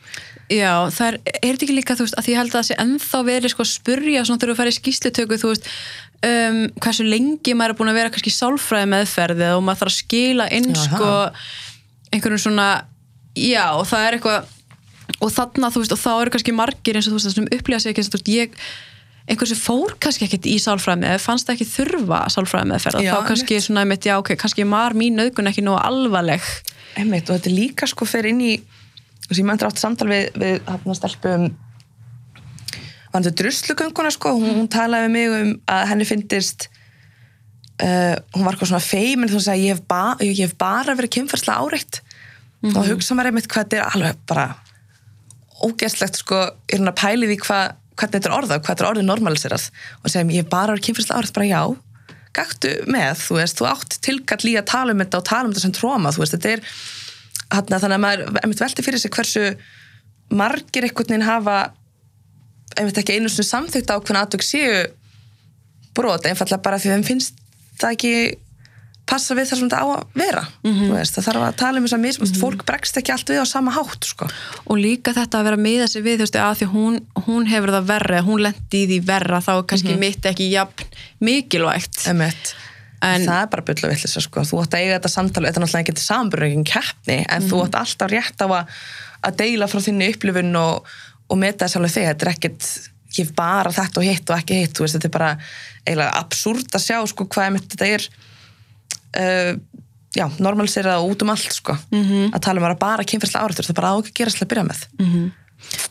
Já, 0.48 0.88
það 0.96 1.08
er, 1.08 1.16
er 1.44 1.50
þetta 1.52 1.66
ekki 1.66 1.76
líka, 1.76 1.96
þú 1.96 2.06
veist, 2.06 2.16
að 2.16 2.24
því 2.24 2.32
ég 2.32 2.38
held 2.40 2.54
að 2.54 2.58
það 2.58 2.68
sé 2.68 2.76
ennþá 2.80 3.20
verið 3.28 3.52
sko 3.52 3.64
að 3.66 3.74
spurja 3.74 4.22
svona 4.24 4.40
þegar 4.40 4.54
þú 4.54 4.60
færi 4.62 4.76
skýslutöku, 4.78 5.40
þú 5.42 5.50
veist, 5.52 5.66
um, 6.24 6.60
hversu 6.84 7.04
lengi 7.04 7.56
maður 7.58 7.74
er 7.74 7.78
búin 7.80 7.92
að 7.92 8.00
vera 8.00 8.12
kannski 8.14 8.34
sálfræði 8.34 8.90
meðferði 8.94 9.50
og 9.58 9.64
maður 9.66 9.82
þarf 9.82 9.92
að 9.92 9.98
skila 9.98 10.48
inn 10.56 10.70
Jaha. 10.72 10.86
sko 10.86 11.12
einhverjum 12.14 12.44
svona, 12.48 12.68
já, 13.38 13.66
og 13.78 13.88
það 13.90 14.06
er 14.08 14.18
eitthvað, 14.18 14.52
og 15.18 15.34
þarna, 15.34 15.72
þú 15.74 15.84
veist, 15.84 15.96
og 15.96 16.02
þá 16.04 16.12
eru 16.16 16.36
kannski 16.36 16.56
margir 16.56 17.00
eins 17.00 17.10
og 17.10 17.16
þú 17.16 17.20
veist, 17.20 17.40
sem 17.40 17.50
upplýða 17.60 17.82
sig 17.84 17.94
ekki, 17.94 18.08
þú 18.08 18.18
veist, 18.18 18.32
ég, 18.34 18.58
einhver 19.28 19.52
sem 19.52 19.60
fór 19.60 19.98
kannski 20.04 20.28
ekkert 20.28 20.48
í 20.48 20.56
sálfræði 20.64 21.04
með, 21.04 21.20
fannst 21.24 21.52
ekki 21.52 21.68
þurfa 21.68 22.24
sálfræði 22.32 22.72
meðferð, 22.72 23.04
Já, 23.04 23.14
þá 23.14 23.32
kannski 23.34 23.62
svona, 23.64 23.84
einmitt, 23.84 24.08
já, 24.08 24.16
ok, 24.22 24.34
kannski 24.40 24.68
var 24.72 24.96
mín 24.98 25.20
auðgun 25.24 25.52
ekki 25.52 25.66
nógu 25.68 25.82
alvarleg. 25.84 26.52
Einmitt, 26.98 27.30
og 27.30 27.38
þetta 27.38 27.54
líka 27.54 27.90
sko 27.90 28.08
fyrir 28.08 28.32
inn 28.34 28.44
í 28.46 28.54
veist, 29.28 29.40
ég 29.42 29.48
möndur 29.48 29.70
átt 29.70 29.82
samtal 29.82 30.10
við, 30.12 30.30
við 30.40 30.60
hérna 30.68 30.96
stelpu 30.98 31.34
um 31.36 31.48
var 33.12 33.24
þetta 33.24 33.42
druslugönguna 33.42 34.12
sko, 34.14 34.34
hún, 34.38 34.56
hún 34.62 34.72
talaði 34.72 35.08
við 35.08 35.14
mig 35.16 35.36
um 35.38 35.54
að 35.74 35.86
henni 35.92 36.08
fyndist 36.08 36.68
uh, 37.84 38.16
hún 38.36 38.46
var 38.46 38.54
eitthvað 38.54 38.72
svona 38.72 38.84
feimin 38.84 39.32
þú 39.32 39.40
veist 39.40 39.52
að 39.54 39.64
ég 39.64 39.76
hef, 39.76 39.84
ba 39.90 40.04
ég 40.24 40.40
hef 40.42 40.56
bara 40.60 40.96
verið 40.98 41.16
kynferðslega 41.18 41.64
áreitt. 41.64 42.02
Mm 42.62 42.70
-hmm. 42.70 42.78
og 42.78 42.88
hugsa 42.90 43.16
maður 43.16 43.30
einmitt 43.32 43.48
hvað 43.48 43.64
þetta 43.64 43.78
er 43.78 43.90
alveg 43.94 44.16
bara 44.28 44.46
ógeðslegt 45.62 46.16
sko, 46.18 46.38
er 46.70 46.80
hún 46.80 46.90
að 46.90 47.02
pæli 47.02 47.28
því 47.28 47.38
hvað 47.46 47.76
þetta 47.98 48.30
er 48.30 48.38
orðað, 48.38 48.62
hvað 48.62 48.74
þetta 48.74 48.84
er 48.84 48.90
orðið 48.92 49.10
normaliserað. 49.10 49.70
Og 50.04 50.10
segja 50.10 50.26
ég 50.26 50.44
hef 50.44 50.50
bara 50.50 50.74
verið 50.74 50.86
kynferðslega 50.86 51.18
áreitt. 51.18 51.34
Bara 51.34 51.46
já 51.46 51.64
gættu 52.38 52.74
með, 52.86 53.18
þú 53.18 53.40
veist, 53.40 53.58
þú 53.58 53.66
átt 53.72 53.98
tilgall 54.06 54.46
í 54.46 54.58
að 54.60 54.70
tala 54.70 54.94
um 54.94 55.02
þetta 55.02 55.18
og 55.18 55.26
tala 55.26 55.48
um 55.48 55.54
þetta 55.54 55.66
sem 55.66 55.76
tróma 55.78 56.14
þú 56.14 56.22
veist, 56.22 56.36
þetta 56.36 56.50
er 56.54 56.62
hana, 57.50 57.80
þannig 57.80 57.98
að 57.98 58.04
maður 58.06 58.42
einmitt 58.44 58.62
velti 58.62 58.86
fyrir 58.86 59.02
sig 59.02 59.14
hversu 59.16 59.44
margir 60.30 60.84
einhvern 60.84 61.08
veginn 61.08 61.26
hafa 61.26 61.58
einmitt 62.78 63.00
ekki 63.02 63.18
einu 63.18 63.32
svona 63.32 63.52
samþykta 63.54 63.98
á 63.98 64.00
brot 65.98 66.28
einfallega 66.30 66.62
bara 66.62 66.78
því 66.78 66.94
þeim 66.94 67.06
finnst 67.08 67.40
það 67.80 67.96
ekki 67.98 68.14
passa 69.08 69.36
við 69.38 69.46
það 69.48 69.56
sem 69.62 69.70
þetta 69.70 69.80
á 69.80 69.88
að 69.88 70.02
vera 70.20 70.42
Mhm. 70.68 70.80
þú 70.84 70.96
veist, 70.98 71.16
það 71.16 71.26
þarf 71.30 71.44
að 71.48 71.56
tala 71.62 71.78
um 71.80 71.86
þess 71.88 71.96
að 71.96 72.02
mismast 72.04 72.40
fólk 72.42 72.66
bregst 72.68 72.98
ekki 73.00 73.12
allt 73.14 73.30
við 73.32 73.40
á 73.40 73.46
sama 73.48 73.72
hátt 73.72 74.04
sko. 74.04 74.28
og 74.68 74.76
líka 74.78 75.14
þetta 75.16 75.40
að 75.40 75.44
vera 75.48 75.58
miða 75.58 75.88
sig 75.88 76.04
við 76.04 76.18
þú 76.20 76.26
veist, 76.26 76.36
að 76.44 76.58
því 76.60 76.68
hún, 76.74 77.00
hún 77.28 77.48
hefur 77.48 77.72
það 77.72 77.86
verra 77.88 78.22
hún 78.28 78.42
lendi 78.44 78.82
í 78.84 78.88
því 78.90 79.00
verra, 79.08 79.40
þá 79.40 79.52
er 79.58 79.64
kannski 79.64 79.96
mitt 79.98 80.22
ekki 80.28 80.50
jafn 80.52 80.84
mikilvægt 81.24 82.08
Emmett 82.12 82.54
En- 83.00 83.22
það 83.28 83.42
er 83.44 83.48
bara 83.54 83.62
byrla 83.62 83.90
vitlis 83.94 84.18
sko. 84.26 84.42
þú 84.42 84.60
átt 84.64 84.74
að 84.74 84.82
eiga 84.82 85.00
þetta 85.00 85.10
samtali, 85.14 85.48
þetta 85.48 85.60
er 85.62 85.64
náttúrulega 85.64 85.86
ekki 85.86 86.02
samanbyrjum 86.02 86.64
keppni, 86.66 87.18
en 87.30 87.42
þú 87.48 87.60
átt 87.64 87.76
alltaf 87.78 88.10
rétt 88.12 88.42
á 88.42 88.48
að, 88.50 88.68
að 89.24 89.36
deila 89.38 89.68
frá 89.70 89.80
þinni 89.86 90.08
upplifun 90.16 90.56
og, 90.58 90.86
og 91.30 91.38
meta 91.38 91.66
þess 91.68 91.78
alveg 91.78 91.94
þig 91.94 92.08
þetta 92.10 92.26
er 92.26 92.32
ekkit, 92.34 92.70
ekki 93.12 93.26
bara 93.38 93.70
þetta 93.72 94.02
og 94.02 94.04
hitt 94.10 94.30
og 94.34 94.38
ekki 94.42 94.58
hitt, 94.64 94.82
veist, 94.82 94.98
þetta 94.98 95.06
er 95.06 95.14
bara 95.14 95.38
eiginlega 95.88 96.20
absúrt 96.20 96.76
að 96.76 96.84
sjá 96.84 96.98
sko, 97.10 97.28
hvað 97.32 97.48
einmitt 97.48 97.74
þetta 97.74 97.90
er 97.96 98.08
uh, 99.18 99.54
já, 100.18 100.28
normalisera 100.44 101.00
út 101.04 101.22
um 101.24 101.34
allt 101.34 101.54
sko. 101.54 101.78
-hmm. 101.92 102.32
að 102.34 102.44
tala 102.44 102.62
um 102.62 102.68
að 102.70 102.80
bara 102.80 103.08
kynferðslega 103.08 103.46
árættur 103.46 103.66
það 103.68 103.80
bara 103.80 103.92
á 103.94 103.96
ekki 104.00 104.12
að 104.12 104.20
gera 104.20 104.36
slega 104.36 104.46
að 104.46 104.52
byrja 104.54 104.68
með. 104.68 104.82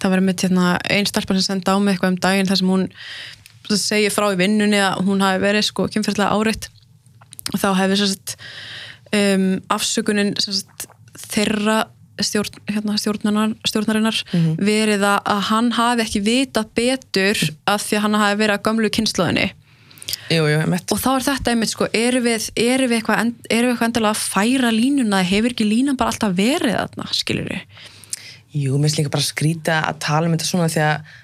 Það 0.00 0.10
var 0.10 0.20
mitt 0.20 0.42
hérna, 0.42 0.78
einn 0.90 1.06
stelpan 1.06 1.40
sem 1.40 1.48
senda 1.48 1.74
á 1.74 1.76
mig 1.78 1.94
eitthvað 1.94 2.12
um 2.12 2.20
daginn 2.22 2.46
þar 2.46 2.60
sem 2.60 2.68
hún 2.68 2.88
segir 3.76 4.14
frá 4.14 4.30
í 4.30 4.38
vinnunni 4.38 4.78
að 4.78 5.02
hún 5.06 5.20
hafi 5.20 5.42
verið 5.42 5.64
sko 5.66 5.88
kynferðslega 5.90 6.30
áreitt. 6.30 6.70
Og 7.54 7.60
þá 7.62 7.68
hefði 7.74 7.96
sett 8.06 8.36
um, 9.14 9.60
afsökunin 9.68 10.34
sagt, 10.38 10.86
þeirra 11.34 11.86
stjórn, 12.22 12.62
hérna, 12.70 12.96
stjórnarinnar, 12.96 13.54
stjórnarinnar 13.66 14.22
verið 14.56 15.04
að, 15.04 15.18
að 15.26 15.40
hann 15.50 15.72
hafi 15.76 16.04
ekki 16.06 16.22
vitað 16.24 16.70
betur 16.78 17.42
af 17.66 17.82
því 17.84 17.98
að 17.98 18.04
hann 18.06 18.18
hafi 18.22 18.38
verið 18.40 18.54
að 18.56 18.64
gömlu 18.68 18.90
kynnslóðinni 18.90 19.50
jú, 20.30 20.46
jú, 20.50 20.62
og 20.94 21.02
þá 21.02 21.10
er 21.14 21.26
þetta 21.28 21.52
einmitt 21.52 21.72
sko, 21.72 21.88
erum 21.96 22.24
við, 22.26 22.48
við, 22.92 22.96
eitthvað, 23.00 23.20
end- 23.24 23.50
endilega 23.88 24.14
að 24.14 24.24
færa 24.24 24.72
línuna, 24.74 25.22
hefur 25.26 25.54
ekki 25.54 25.68
línan 25.68 25.98
bara 25.98 26.14
alltaf 26.14 26.34
verið 26.38 26.78
þarna, 26.78 27.10
skilur 27.16 27.52
við 27.52 27.84
Jú, 28.56 28.78
mér 28.78 28.88
finnst 28.88 29.00
líka 29.02 29.12
bara 29.12 29.24
að 29.24 29.32
skrýta 29.32 29.80
að 29.84 29.98
tala 30.06 30.28
um 30.28 30.36
þetta 30.36 30.48
svona 30.48 30.68
því 30.72 30.82
að 30.86 31.14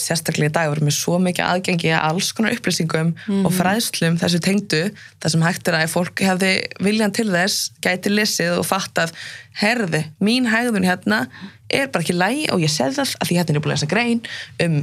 sérstaklega 0.00 0.50
í 0.50 0.54
dag 0.54 0.70
vorum 0.72 0.88
við 0.88 0.96
svo 0.96 1.18
mikið 1.22 1.48
aðgengi 1.48 1.92
að 1.92 2.06
alls 2.08 2.30
konar 2.36 2.56
upplýsingum 2.56 3.12
og 3.42 3.52
fræðslum 3.56 4.18
þessu 4.20 4.40
tengdu 4.44 4.82
það 5.22 5.34
sem 5.34 5.46
hægt 5.46 5.70
er 5.70 5.78
að 5.78 5.92
fólk 5.92 6.22
hefði 6.24 6.52
viljan 6.82 7.14
til 7.14 7.28
þess 7.30 7.72
gæti 7.84 8.12
lesið 8.12 8.58
og 8.60 8.66
fattað 8.68 9.14
herði, 9.60 10.04
mín 10.24 10.48
hægðun 10.48 10.88
hérna 10.88 11.26
er 11.72 11.88
bara 11.92 12.04
ekki 12.04 12.16
lægi 12.16 12.48
og 12.52 12.62
ég 12.62 12.72
segð 12.72 13.00
það 13.00 13.14
að 13.18 13.28
því 13.28 13.38
hérna 13.38 13.54
er 13.54 13.64
búin 13.64 13.72
að 13.72 13.76
lesa 13.76 13.90
grein 13.90 14.22
um 14.64 14.76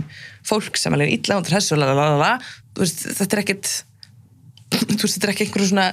fólk 0.49 0.79
sem 0.79 0.95
er 0.95 1.05
illa 1.07 1.37
undir 1.37 1.55
þessu 1.57 1.77
lalalala. 1.77 2.37
Þetta 2.79 3.29
er 3.29 3.43
ekkit 3.43 3.71
þú 4.97 5.03
veist, 5.03 5.15
þetta 5.17 5.27
er 5.27 5.33
ekki 5.33 5.47
einhverju 5.47 5.71
svona 5.71 5.89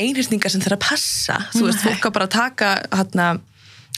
einhyrningar 0.00 0.52
sem 0.52 0.62
þeirra 0.62 0.80
passa. 0.82 1.38
Þú 1.52 1.66
veist, 1.68 1.82
fólk 1.84 2.08
á 2.08 2.10
bara 2.14 2.28
að 2.28 2.36
taka 2.36 2.74
hérna 2.90 3.26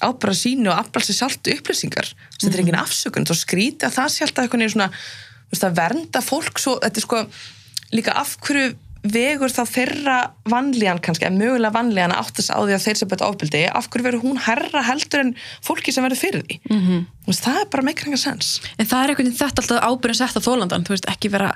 ábara 0.03 0.35
sínu 0.35 0.73
og 0.73 0.79
afla 0.79 1.03
sér 1.05 1.19
sjálft 1.21 1.51
upplýsingar. 1.53 2.09
Þetta 2.39 2.53
er 2.53 2.63
engin 2.65 2.81
afsökun, 2.81 3.27
þá 3.29 3.35
skríti 3.39 3.87
að 3.87 3.99
það 3.99 4.09
sé 4.15 4.25
alltaf 4.27 4.49
veginn 4.51 4.73
svona, 4.73 4.91
vernda 5.77 6.23
fólk 6.25 6.59
svo, 6.59 6.79
þetta 6.83 7.01
er 7.01 7.07
sko 7.07 7.21
líka 7.95 8.17
af 8.19 8.35
hverju 8.43 8.75
vegur 9.05 9.53
þá 9.53 9.63
þeirra 9.69 10.19
vanlíðan 10.49 11.01
kannski, 11.05 11.27
en 11.29 11.37
mögulega 11.41 11.75
vanlíðan 11.75 12.15
að 12.15 12.23
áttast 12.23 12.53
á 12.53 12.59
því 12.61 12.77
að 12.77 12.85
þeir 12.87 13.01
sem 13.01 13.11
bæta 13.11 13.27
ofbeldi, 13.29 13.61
af 13.69 13.89
hverju 13.93 14.07
verður 14.07 14.25
hún 14.25 14.41
herra 14.47 14.85
heldur 14.89 15.25
en 15.25 15.35
fólki 15.65 15.93
sem 15.93 16.05
verður 16.07 16.23
fyrir 16.23 16.45
því 16.47 16.57
mm 16.71 16.81
-hmm. 16.81 17.03
veist, 17.29 17.45
það 17.45 17.61
er 17.61 17.69
bara 17.75 17.85
meikir 17.85 18.09
enga 18.09 18.21
sens 18.21 18.61
En 18.79 18.89
það 18.89 19.03
er 19.03 19.13
einhvern 19.13 19.29
veginn 19.29 19.41
þetta 19.43 19.61
alltaf 19.63 19.85
ábyrðin 19.85 20.21
sett 20.21 20.39
á 20.41 20.47
þólandan, 20.49 20.87
þú 20.89 20.95
veist, 20.97 21.09
ekki 21.13 21.33
vera, 21.37 21.51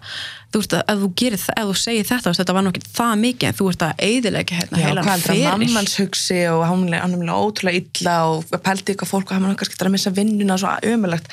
þú 0.53 0.61
veist, 0.61 0.77
ef 0.77 0.99
þú 1.03 1.11
gerir 1.17 1.41
það, 1.45 1.55
ef 1.57 1.65
þú 1.69 1.77
segir 1.85 2.09
þetta, 2.13 2.29
veist, 2.29 2.41
þetta 2.43 2.57
var 2.57 2.63
nú 2.63 2.73
ekki 2.75 2.85
það 3.01 3.15
mikið, 3.25 3.49
en 3.49 3.59
þú 3.59 3.69
ert 3.73 3.83
að 3.89 3.93
eyðilegja 4.09 4.59
hérna 4.61 4.79
Já, 4.79 4.89
hvað 4.93 5.13
heldur 5.15 5.33
að 5.33 5.41
feril. 5.41 5.49
mammans 5.49 5.99
hugsi 5.99 6.41
og 6.53 6.67
hann 6.69 6.95
er 6.95 7.01
er 7.01 7.33
ótrúlega 7.33 7.81
illa 7.81 8.17
og 8.29 8.45
pældi 8.61 8.93
ykkur 8.93 9.09
fólk 9.09 9.31
og 9.31 9.37
hann 9.39 9.51
er 9.51 9.57
kannski 9.57 9.81
að 9.81 9.95
missa 9.95 10.11
vinnuna 10.11 10.59
svo 10.59 10.69
ömulegt 10.85 11.33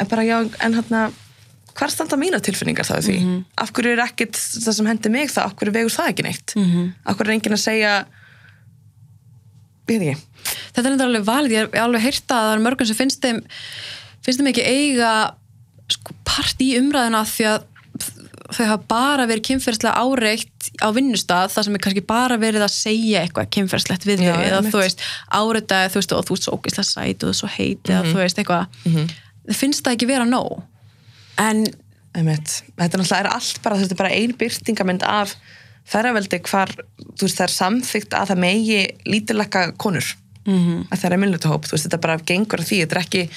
en 0.00 0.08
bara 0.08 0.22
já, 0.22 0.38
en 0.60 0.74
hann 0.74 1.12
hvar 1.74 1.90
standa 1.90 2.18
mína 2.20 2.40
tilfinningar 2.44 2.86
það 2.86 3.00
við 3.00 3.08
því? 3.08 3.16
Mhm. 3.20 3.44
af 3.64 3.72
hverju 3.72 3.92
er 3.92 4.04
ekkit 4.06 4.38
það 4.38 4.76
sem 4.78 4.86
hendi 4.86 5.10
mig 5.10 5.32
það 5.32 5.48
af 5.48 5.56
hverju 5.58 5.74
vegur 5.74 5.96
það 5.96 6.10
ekki 6.12 6.26
neitt? 6.28 6.54
Mhm. 6.56 6.70
-hmm. 6.70 6.92
af 7.04 7.16
hverju 7.16 7.30
er 7.30 7.36
enginn 7.38 7.58
að 7.58 7.64
segja 7.64 7.94
veit 9.88 10.00
ekki. 10.00 10.16
Þetta 10.74 10.88
er 10.88 10.92
enda 10.92 11.06
alveg 11.08 11.24
valið, 11.28 11.54
ég 11.54 11.74
er 11.74 11.84
alveg 11.84 12.04
heyrta 12.04 12.34
að 12.34 12.48
það 12.48 12.56
er 12.56 12.64
mörgum 12.64 12.88
sem 12.88 12.96
finnst 12.98 13.24
þeim, 13.24 13.40
finnst 14.24 14.40
þeim 14.40 14.50
ekki 14.52 14.64
eiga 14.64 15.12
sko, 15.92 16.16
part 16.24 16.60
í 16.64 16.74
umræðina 16.80 17.24
því 17.28 17.48
að 17.52 17.64
þau 18.54 18.66
hafa 18.68 18.84
bara 18.90 19.26
verið 19.28 19.46
kynferðslega 19.48 19.94
áreitt 20.04 20.68
á 20.84 20.88
vinnustaf 20.94 21.54
þar 21.54 21.66
sem 21.66 21.76
er 21.78 21.82
kannski 21.84 22.04
bara 22.06 22.36
verið 22.40 22.64
að 22.66 22.74
segja 22.74 23.22
eitthvað 23.24 23.50
kynferðslegt 23.56 24.04
við 24.08 24.24
þau 24.24 24.36
eða 24.36 24.60
þú 24.66 24.82
veist, 24.82 25.04
áreitaði 25.32 25.92
þú 25.94 26.00
veist 26.00 26.14
og 26.14 26.26
þú 26.28 26.36
ert 26.36 26.46
svo 26.46 26.58
ógeðslega 26.58 26.88
sæt 26.90 27.24
og 27.24 27.30
þú 27.30 27.32
ert 27.32 27.40
svo 27.40 27.50
heit 27.54 27.90
eða 27.90 28.02
þú 28.10 28.20
veist 28.20 28.40
eitthvað, 28.42 28.84
þau 29.48 29.58
finnst 29.62 29.84
það 29.84 29.96
ekki 29.96 30.10
vera 30.10 30.28
nóg 30.28 30.52
en 31.38 31.64
Einmitt. 32.14 32.60
Þetta 32.78 32.98
náttúrulega 33.00 33.24
er 33.24 33.26
allt 33.34 33.56
bara, 33.64 33.76
þetta 33.80 33.94
er 33.96 33.98
bara 33.98 34.10
ein 34.14 34.34
byrtingamind 34.38 35.02
af 35.02 35.32
ferraveldi 35.90 36.38
hvar, 36.46 36.70
þú 37.18 37.26
veist, 37.26 37.40
það 37.40 37.48
er 37.48 37.54
samþygt 37.56 38.14
að 38.14 38.28
það 38.30 38.38
megi 38.44 38.78
lítilekka 39.10 39.64
konur 39.82 40.14
Mhm. 40.46 40.54
-hmm. 40.60 40.86
að 40.92 40.98
það 41.00 41.12
er 41.12 41.18
minnlutahóp, 41.18 41.64
þú 41.66 41.72
veist, 41.72 41.86
þetta 41.88 42.00
bara 42.00 42.18
gengur 42.18 42.60
að 42.60 42.68
því, 42.68 42.78
þetta 42.84 42.96
er 42.96 43.02
ekki, 43.02 43.28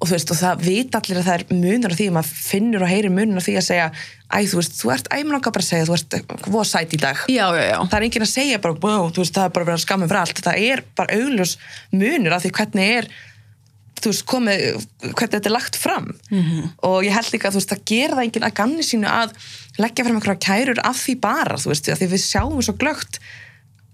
og 0.00 0.08
þú 0.08 0.12
veist, 0.16 0.30
og 0.30 0.36
það 0.40 0.60
vita 0.64 0.98
allir 0.98 1.18
að 1.20 1.26
það 1.28 1.34
er 1.38 1.44
munur 1.54 1.92
á 1.92 1.96
því, 2.00 2.06
maður 2.10 2.32
finnur 2.50 2.82
og 2.82 2.88
heyrir 2.88 3.10
munur 3.10 3.36
á 3.38 3.44
því 3.46 3.54
að 3.60 3.66
segja, 3.68 3.90
æ, 4.32 4.38
þú 4.48 4.56
veist, 4.56 4.72
þú 4.80 4.92
ert 4.94 5.08
æmlanga 5.12 5.50
bara 5.52 5.62
að 5.62 5.68
segja, 5.70 5.84
þú 5.84 5.94
ert 5.94 6.48
voða 6.48 6.64
sæt 6.64 6.92
í 6.94 6.96
dag. 6.96 7.16
já, 7.28 7.46
já, 7.54 7.64
já 7.70 7.76
Það 7.86 7.94
er 7.94 8.02
enginn 8.02 8.22
að 8.22 8.34
segja 8.34 8.58
bara, 8.58 8.74
þú 8.74 9.16
veist, 9.20 9.34
það 9.34 9.44
er 9.44 9.48
bara 9.54 9.64
verið 9.66 9.78
að 9.78 9.84
skamma 9.86 10.06
fyrir 10.08 10.20
allt, 10.20 10.40
það 10.40 10.56
er 10.72 10.82
bara 10.96 11.14
augljós 11.14 11.56
munur 11.92 12.32
af 12.32 12.42
því 12.42 12.50
hvernig 12.50 12.96
er 12.98 13.06
þú 14.04 14.12
veist, 14.12 14.26
komið, 14.28 14.64
hvernig 15.02 15.34
þetta 15.34 15.50
er 15.50 15.54
lagt 15.54 15.76
fram. 15.76 16.08
-hmm. 16.30 16.70
og 16.88 17.04
ég 17.04 17.14
held 17.14 17.32
líka 17.32 17.48
að 17.48 17.54
þú 17.54 17.60
veist, 17.60 17.72
það 17.72 17.84
gera 17.92 18.16
það 18.16 18.24
enginn 18.24 18.48
að 18.48 18.58
ganni 18.60 18.82
sínu 18.82 19.08
að 19.08 19.30
leggja 19.78 20.04
fram 20.04 20.16
einhverja 20.16 20.44
kærur 20.46 20.80
af 20.84 20.98
því 21.04 21.14
bara, 21.20 21.56
þú 21.56 21.72
veist, 21.72 21.90
því 21.90 22.06
við 22.06 22.22
sjáum 22.24 22.62
svo 22.62 22.74
glögt 22.76 23.20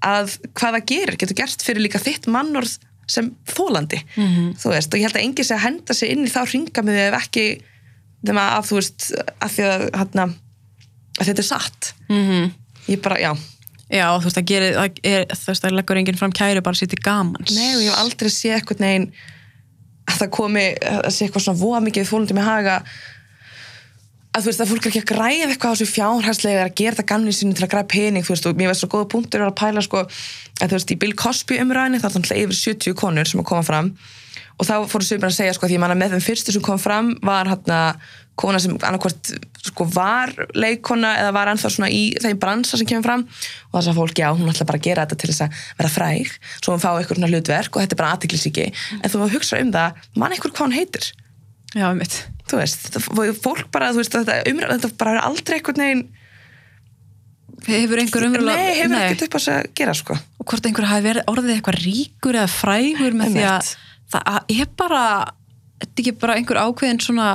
að 0.05 0.39
hvað 0.55 0.75
það 0.77 0.87
gerir 0.87 1.17
getur 1.17 1.41
gert 1.41 1.63
fyrir 1.63 1.83
líka 1.83 1.99
þitt 1.99 2.27
mannorð 2.27 2.79
sem 3.07 3.31
þólandi, 3.47 4.03
-hmm. 4.17 4.55
þú 4.59 4.69
veist. 4.75 4.93
Og 4.93 4.99
ég 4.99 5.07
held 5.07 5.17
að 5.17 5.25
enginn 5.25 5.45
sé 5.45 5.55
að 5.55 5.67
henda 5.67 5.95
sig 5.95 6.11
inn 6.11 6.27
í 6.27 6.31
þá 6.31 6.43
ringamiði 6.45 7.09
ef 7.09 7.15
ekki 7.23 7.63
þeim 8.27 8.39
að, 8.39 8.67
þú 8.69 8.75
veist, 8.75 9.13
að 9.41 9.51
því 9.55 9.63
að, 9.63 9.83
hérna, 9.95 10.25
að 11.21 11.27
þetta 11.27 11.43
er 11.43 11.51
satt. 11.55 11.95
Mm 12.09 12.53
ég 12.87 13.03
bara, 13.03 13.19
já, 13.21 13.33
já, 13.91 14.07
þú 14.19 14.29
veist, 14.29 14.39
það 14.39 14.51
gerir 14.51 14.77
það 14.77 15.01
er, 15.03 15.25
þú 15.33 15.51
veist, 15.51 15.65
það 15.65 15.77
leggur 15.77 16.01
enginn 16.01 16.21
fram 16.21 16.35
kæru 16.35 16.63
bara 16.65 16.79
sér 16.79 16.91
til 16.93 17.03
gamans. 17.03 17.55
Nei 17.57 17.75
og 17.75 17.83
ég 17.83 17.91
hef 17.91 18.03
aldrei 18.03 18.33
séð 18.33 18.59
eitthvað 18.59 18.85
neginn 18.85 19.09
að 20.07 20.19
það 20.23 20.33
komi 20.39 20.65
að 20.81 21.13
sé 21.13 21.27
eitthvað 21.27 21.47
svona 21.47 21.63
voða 21.63 21.85
mikið 21.87 22.11
fólundum 22.11 22.39
með 22.39 22.51
haga 22.51 22.81
að 24.37 24.45
þú 24.45 24.51
veist 24.51 24.63
að 24.63 24.71
fólk 24.71 24.85
er 24.85 24.91
ekki 24.91 25.03
að 25.03 25.11
græða 25.11 25.47
eitthvað 25.49 25.73
á 25.73 25.75
þessu 25.77 25.93
fjárhærslega 25.95 26.65
að 26.67 26.75
gera 26.77 26.99
það 26.99 27.09
gamni 27.13 27.33
sínu 27.33 27.57
til 27.57 27.65
að 27.65 27.73
græða 27.73 27.89
pening 27.93 28.27
þú 28.27 28.35
veist 28.35 28.49
og 28.51 28.59
mér 28.59 28.71
veist 28.71 28.85
svo 28.85 28.91
góða 28.93 29.09
punktur 29.15 29.45
að 29.47 29.55
pæla 29.57 29.85
sko 29.85 30.03
að 30.05 30.67
þú 30.67 30.77
veist 30.77 30.93
í 30.93 30.99
Bill 31.01 31.17
Cosby 31.17 31.61
umræðinni 31.63 32.01
það 32.03 32.11
er 32.11 32.17
þannig 32.17 32.43
yfir 32.43 32.61
70 32.61 32.99
konur 33.01 33.31
sem 33.31 33.41
að 33.41 33.49
koma 33.49 33.65
fram. 33.65 33.91
Og 34.57 34.69
þá 34.69 34.75
fóru 34.89 35.05
sögum 35.09 35.29
að 35.29 35.37
segja 35.37 35.57
sko 35.57 35.69
því 35.69 35.77
ég 35.77 35.83
manna 35.83 35.97
með 35.97 36.17
þeim 36.17 36.27
fyrstu 36.27 36.53
sem 36.53 36.65
kom 36.65 36.81
fram 36.81 37.15
var 37.25 37.49
hérna 37.49 37.81
kona 38.37 38.61
sem 38.63 38.77
annarkvort 38.77 39.33
sko 39.65 39.87
var 39.95 40.33
leikona 40.55 41.15
eða 41.23 41.35
var 41.37 41.51
ennþá 41.53 41.73
svona 41.73 41.91
í 41.93 42.03
þeim 42.23 42.41
bransa 42.43 42.79
sem 42.79 42.89
kemur 42.89 43.07
fram 43.07 43.27
og 43.27 43.79
þess 43.79 43.93
að 43.93 44.01
fólk, 44.01 44.21
já, 44.21 44.29
hún 44.37 44.53
ætla 44.53 44.69
bara 44.69 44.81
að 44.81 44.89
gera 44.89 45.07
þetta 45.07 45.21
til 45.23 45.33
þess 45.33 45.47
að 45.47 45.61
vera 45.81 45.93
fræg, 45.97 46.33
svo 46.61 46.77
hún 46.77 46.85
fá 46.85 46.91
eitthvað 46.93 47.21
svona 47.21 47.33
hlutverk 47.33 47.77
og 47.77 47.85
þetta 47.85 47.97
er 47.97 48.03
bara 48.03 48.15
aðtiklisíki, 48.17 48.67
en 49.01 49.13
þú 49.13 49.31
hugsa 49.35 49.61
um 49.65 49.73
það, 49.75 50.03
mann 50.21 50.37
eitthvað 50.37 50.57
hvað 50.57 50.67
hún 50.69 50.77
heitir? 50.77 51.13
Já, 51.77 51.89
mitt 51.97 52.21
þú 52.47 52.61
veist, 52.61 52.87
fólk 53.43 53.67
bara, 53.75 53.91
þú 53.95 54.03
veist, 54.03 54.15
þetta 54.15 54.39
umræð, 54.53 54.77
þetta 54.77 54.99
bara 55.01 55.17
er 55.17 55.25
aldrei 55.27 55.57
eitthvað 55.59 55.81
neginn 55.83 56.05
hefur 57.67 58.03
einhver 58.03 58.27
umræðlega 58.29 58.63
nei, 58.63 58.77
hefur 58.79 58.97
ekkert 59.01 59.25
upp 59.27 59.35
á 59.35 59.39
þess 59.39 59.53
að 59.55 59.69
gera, 59.81 59.95
sko. 59.97 60.17
Og 60.39 60.47
hvort 60.47 60.69
einhver 60.69 60.87
hafi 60.87 61.07
verið 61.09 61.31
orðið 61.33 61.55
eitthvað 61.57 61.81
ríkur 61.83 62.39
eða 62.39 62.53
frægur 62.53 63.17
með 63.19 63.35
því 63.35 63.47
að 63.51 63.71
það 64.15 64.53
er 64.55 64.73
bara 64.79 65.05
þetta 65.81 65.91
er 65.91 66.03
ekki 66.05 66.15
bara 66.23 66.37
einhver 66.39 66.61
ákveðin 66.63 67.03
svona 67.03 67.31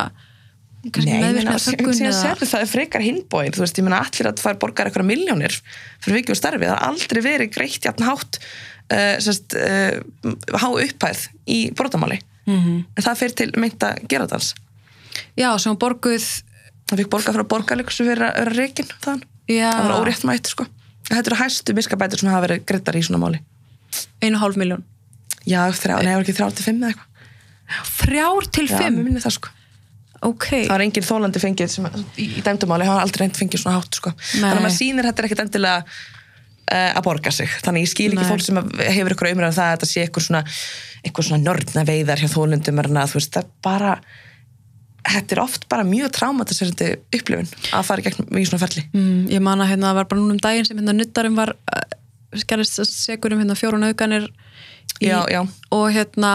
Nei, 0.82 1.20
meðvirkni 1.22 1.58
þöggun 1.62 1.98
það 2.42 2.56
er 2.58 2.66
frekar 2.66 3.02
hinbóin, 3.04 3.52
þú 3.54 3.62
veist, 3.62 3.76
ég 3.78 3.84
meina 3.86 4.00
allir 4.02 4.28
að 4.32 4.40
fara 4.42 4.58
borgar 4.58 4.88
eitthvað 4.88 5.06
miljónir 5.06 5.54
fyrir 6.02 6.16
vikið 6.18 6.34
og 6.34 6.38
starfi, 6.40 6.66
það 6.66 6.74
har 6.74 6.88
aldrei 6.88 7.20
verið 7.22 7.52
greitt 7.54 7.86
jafn 7.86 8.06
hátt 8.08 8.38
uh, 8.42 9.14
sérst, 9.22 9.54
uh, 9.54 10.32
há 10.58 10.66
upphæð 10.72 11.28
í 11.46 11.60
brotamáli, 11.78 12.18
Mhm. 12.50 12.80
en 12.98 13.04
það 13.06 13.20
fyrir 13.20 13.36
til 13.38 13.52
meinta 13.62 13.92
geradans, 14.10 14.48
já, 15.38 15.46
sem 15.62 15.76
borguð 15.78 16.26
það 16.90 16.98
fikk 17.04 17.12
borgað 17.14 17.38
frá 17.38 17.46
borgarleikursu 17.54 18.08
fyrir 18.08 18.26
að 18.26 18.40
vera 18.42 18.56
reikin 18.58 18.90
þann, 19.06 19.22
já, 19.46 19.70
það 19.70 19.86
var 19.86 19.96
órétt 20.02 20.26
mætt, 20.26 20.50
sko. 20.50 20.66
Þetta 21.06 21.30
eru 21.30 21.38
hæstu 21.44 21.74
miskabætur 21.78 22.18
sem 22.18 22.30
hafa 22.34 22.48
verið 22.48 22.66
greiddar 22.66 22.98
í 22.98 23.06
svona 23.06 23.22
máli. 23.22 23.38
Einu 24.22 24.34
og 24.34 24.42
hálf 24.48 24.58
miljón 24.58 24.82
já, 25.46 25.62
þrjá, 25.70 26.02
það 26.02 26.14
var 26.16 26.22
ekki 26.26 26.34
þrjá 26.40 26.50
til 26.58 26.66
fimm 26.66 26.82
eða 26.82 26.90
eitthvað. 26.90 27.08
Þrjár 28.02 28.50
til 28.50 28.66
já, 28.66 28.72
mér 28.74 28.82
fimm 28.82 29.04
minni 29.06 29.22
það, 29.22 29.38
sko 29.38 29.58
ok. 30.28 30.48
Það 30.68 30.74
er 30.76 30.86
engin 30.86 31.06
þólandi 31.06 31.42
fengið 31.42 31.70
sem, 31.74 31.86
í, 32.16 32.26
í 32.38 32.42
dæmdumáli, 32.46 32.88
hann 32.88 32.98
har 32.98 33.06
aldrei 33.06 33.24
reynd 33.26 33.38
fengið 33.38 33.64
svona 33.64 33.78
hátt 33.78 34.00
sko. 34.00 34.14
þannig 34.30 34.58
að 34.58 34.64
maður 34.66 34.76
sýnir 34.78 35.08
þetta 35.08 35.22
er 35.22 35.28
ekkit 35.28 35.44
endilega 35.46 35.78
uh, 35.82 36.90
að 36.90 37.04
borga 37.06 37.34
sig. 37.34 37.54
Þannig 37.66 37.86
ég 37.86 37.92
skil 37.92 38.10
ekki 38.10 38.24
Nei. 38.24 38.28
fólk 38.30 38.44
sem 38.46 38.60
hefur 38.98 39.16
ykkur 39.16 39.32
umræðan 39.32 39.56
það 39.58 39.70
að 39.70 39.76
þetta 39.76 39.90
sé 39.92 40.04
eitthvað 40.04 40.28
svona, 40.28 40.42
eitthvað 41.02 41.28
svona 41.30 41.46
nörna 41.46 41.86
veiðar 41.88 42.22
hjá 42.22 42.30
þólundum 42.32 42.84
það 42.84 43.40
er 43.42 43.48
bara 43.64 43.96
þetta 45.02 45.34
er 45.34 45.40
oft 45.42 45.66
bara 45.70 45.86
mjög 45.86 46.12
traumatiserandi 46.14 46.92
upplifun 47.16 47.48
að 47.74 47.86
fara 47.88 48.02
í 48.02 48.06
gegn 48.06 48.38
í 48.38 48.44
svona 48.46 48.62
ferli. 48.62 48.84
Mm, 48.94 49.24
ég 49.32 49.42
man 49.42 49.62
að 49.62 49.72
hérna 49.72 49.90
það 49.90 49.98
var 49.98 50.08
bara 50.12 50.22
núna 50.22 50.36
um 50.36 50.42
daginn 50.42 50.68
sem 50.68 50.78
hérna 50.78 50.94
nuttarum 50.96 51.38
var 51.38 51.54
uh, 51.56 51.82
skerist 52.38 52.82
segur 52.86 53.34
um 53.34 53.42
hérna 53.42 53.58
fjórun 53.58 53.88
aukanir 53.88 54.28
í, 55.02 55.08
Já, 55.10 55.20
já. 55.32 55.40
og 55.74 55.86
hérna 55.94 56.32